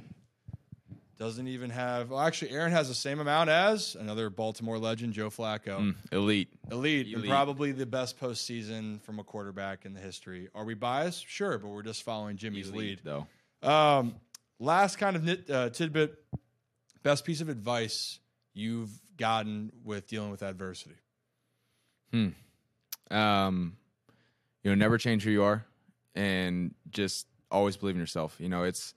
doesn't 1.17 1.47
even 1.47 1.71
have. 1.71 2.11
Well, 2.11 2.19
actually, 2.19 2.51
Aaron 2.51 2.71
has 2.71 2.87
the 2.87 2.93
same 2.93 3.19
amount 3.19 3.49
as 3.49 3.95
another 3.95 4.29
Baltimore 4.29 4.77
legend, 4.77 5.13
Joe 5.13 5.31
Flacco. 5.31 5.79
Mm, 5.79 5.95
elite. 6.11 6.49
Elite, 6.69 7.15
and 7.15 7.25
probably 7.25 7.71
the 7.71 7.87
best 7.87 8.19
postseason 8.19 9.01
from 9.01 9.17
a 9.17 9.23
quarterback 9.23 9.87
in 9.87 9.95
the 9.95 9.99
history. 9.99 10.49
Are 10.53 10.63
we 10.63 10.75
biased? 10.75 11.27
Sure, 11.27 11.57
but 11.57 11.69
we're 11.69 11.81
just 11.81 12.03
following 12.03 12.37
Jimmy's 12.37 12.69
Elite, 12.69 12.99
though. 13.03 13.25
Um, 13.63 14.17
last 14.59 14.99
kind 14.99 15.15
of 15.15 15.23
nit, 15.23 15.49
uh, 15.49 15.71
tidbit: 15.71 16.13
best 17.01 17.25
piece 17.25 17.41
of 17.41 17.49
advice 17.49 18.19
you've 18.53 18.91
gotten 19.17 19.71
with 19.83 20.05
dealing 20.05 20.29
with 20.29 20.43
adversity. 20.43 20.97
Hmm. 22.11 22.29
Um, 23.09 23.78
you 24.63 24.71
know, 24.71 24.75
never 24.75 24.97
change 24.97 25.23
who 25.23 25.31
you 25.31 25.43
are, 25.43 25.65
and 26.15 26.73
just 26.89 27.27
always 27.51 27.77
believe 27.77 27.95
in 27.95 28.01
yourself. 28.01 28.35
You 28.39 28.49
know, 28.49 28.63
it's 28.63 28.93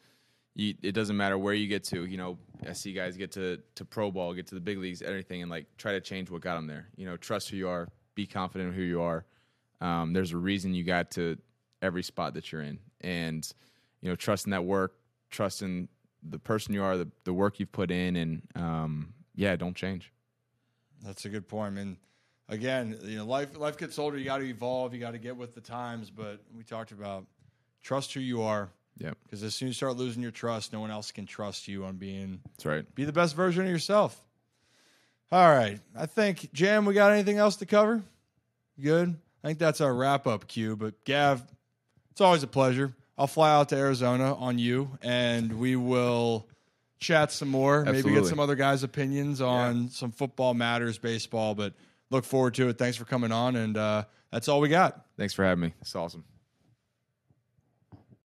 you, 0.54 0.74
it 0.82 0.92
doesn't 0.92 1.16
matter 1.16 1.38
where 1.38 1.54
you 1.54 1.68
get 1.68 1.84
to. 1.84 2.04
You 2.04 2.16
know, 2.16 2.38
I 2.68 2.72
see 2.72 2.92
guys 2.92 3.16
get 3.16 3.32
to 3.32 3.58
to 3.76 3.84
pro 3.84 4.10
ball, 4.10 4.34
get 4.34 4.48
to 4.48 4.54
the 4.54 4.60
big 4.60 4.78
leagues, 4.78 5.02
everything, 5.02 5.42
and 5.42 5.50
like 5.50 5.66
try 5.78 5.92
to 5.92 6.00
change 6.00 6.30
what 6.30 6.40
got 6.40 6.56
them 6.56 6.66
there. 6.66 6.88
You 6.96 7.06
know, 7.06 7.16
trust 7.16 7.50
who 7.50 7.56
you 7.56 7.68
are, 7.68 7.88
be 8.14 8.26
confident 8.26 8.70
in 8.70 8.76
who 8.76 8.82
you 8.82 9.02
are. 9.02 9.24
Um, 9.80 10.12
there's 10.12 10.32
a 10.32 10.36
reason 10.36 10.74
you 10.74 10.84
got 10.84 11.10
to 11.12 11.38
every 11.80 12.02
spot 12.02 12.34
that 12.34 12.52
you're 12.52 12.62
in, 12.62 12.78
and 13.00 13.48
you 14.00 14.08
know, 14.08 14.16
trust 14.16 14.46
in 14.46 14.50
that 14.50 14.64
work, 14.64 14.94
trust 15.30 15.62
in 15.62 15.88
the 16.22 16.38
person 16.38 16.74
you 16.74 16.82
are, 16.82 16.96
the 16.96 17.08
the 17.24 17.32
work 17.32 17.58
you've 17.58 17.72
put 17.72 17.90
in, 17.90 18.16
and 18.16 18.42
um, 18.54 19.14
yeah, 19.34 19.56
don't 19.56 19.76
change. 19.76 20.12
That's 21.02 21.24
a 21.24 21.28
good 21.28 21.48
point. 21.48 21.66
I 21.66 21.70
mean, 21.70 21.96
again, 22.52 22.98
you 23.02 23.18
know, 23.18 23.24
life 23.24 23.56
life 23.58 23.76
gets 23.78 23.98
older. 23.98 24.16
You 24.18 24.24
got 24.24 24.38
to 24.38 24.44
evolve. 24.44 24.94
You 24.94 25.00
got 25.00 25.12
to 25.12 25.18
get 25.18 25.36
with 25.36 25.54
the 25.54 25.60
times. 25.60 26.10
But 26.10 26.40
we 26.56 26.62
talked 26.62 26.92
about 26.92 27.24
trust 27.82 28.14
who 28.14 28.20
you 28.20 28.42
are. 28.42 28.68
Yep, 28.98 29.16
Because 29.24 29.42
as 29.42 29.54
soon 29.54 29.68
as 29.68 29.70
you 29.70 29.74
start 29.74 29.96
losing 29.96 30.22
your 30.22 30.30
trust, 30.30 30.72
no 30.72 30.78
one 30.78 30.90
else 30.90 31.12
can 31.12 31.24
trust 31.24 31.66
you 31.66 31.86
on 31.86 31.96
being 31.96 32.40
that's 32.44 32.66
right. 32.66 32.94
be 32.94 33.04
the 33.06 33.12
best 33.12 33.34
version 33.34 33.64
of 33.64 33.70
yourself. 33.70 34.20
All 35.32 35.48
right, 35.48 35.80
I 35.96 36.04
think 36.04 36.52
Jam. 36.52 36.84
We 36.84 36.92
got 36.92 37.10
anything 37.10 37.38
else 37.38 37.56
to 37.56 37.66
cover? 37.66 38.02
Good. 38.80 39.16
I 39.42 39.46
think 39.46 39.58
that's 39.58 39.80
our 39.80 39.92
wrap 39.92 40.26
up 40.26 40.46
cue. 40.46 40.76
But 40.76 41.04
Gav, 41.04 41.42
it's 42.10 42.20
always 42.20 42.42
a 42.42 42.46
pleasure. 42.46 42.92
I'll 43.16 43.26
fly 43.26 43.50
out 43.50 43.70
to 43.70 43.76
Arizona 43.76 44.34
on 44.34 44.58
you, 44.58 44.98
and 45.02 45.58
we 45.58 45.74
will 45.74 46.46
chat 46.98 47.32
some 47.32 47.48
more. 47.48 47.84
Maybe 47.84 48.12
get 48.12 48.26
some 48.26 48.40
other 48.40 48.54
guys' 48.54 48.82
opinions 48.82 49.40
on 49.40 49.88
some 49.88 50.12
football 50.12 50.54
matters, 50.54 50.98
baseball. 50.98 51.54
But 51.54 51.72
look 52.12 52.24
forward 52.24 52.54
to 52.54 52.68
it. 52.68 52.78
Thanks 52.78 52.96
for 52.96 53.04
coming 53.04 53.32
on, 53.32 53.56
and 53.56 53.76
uh, 53.76 54.04
that's 54.30 54.48
all 54.48 54.60
we 54.60 54.68
got. 54.68 55.06
Thanks 55.16 55.34
for 55.34 55.44
having 55.44 55.62
me. 55.62 55.74
It's 55.80 55.96
awesome. 55.96 56.24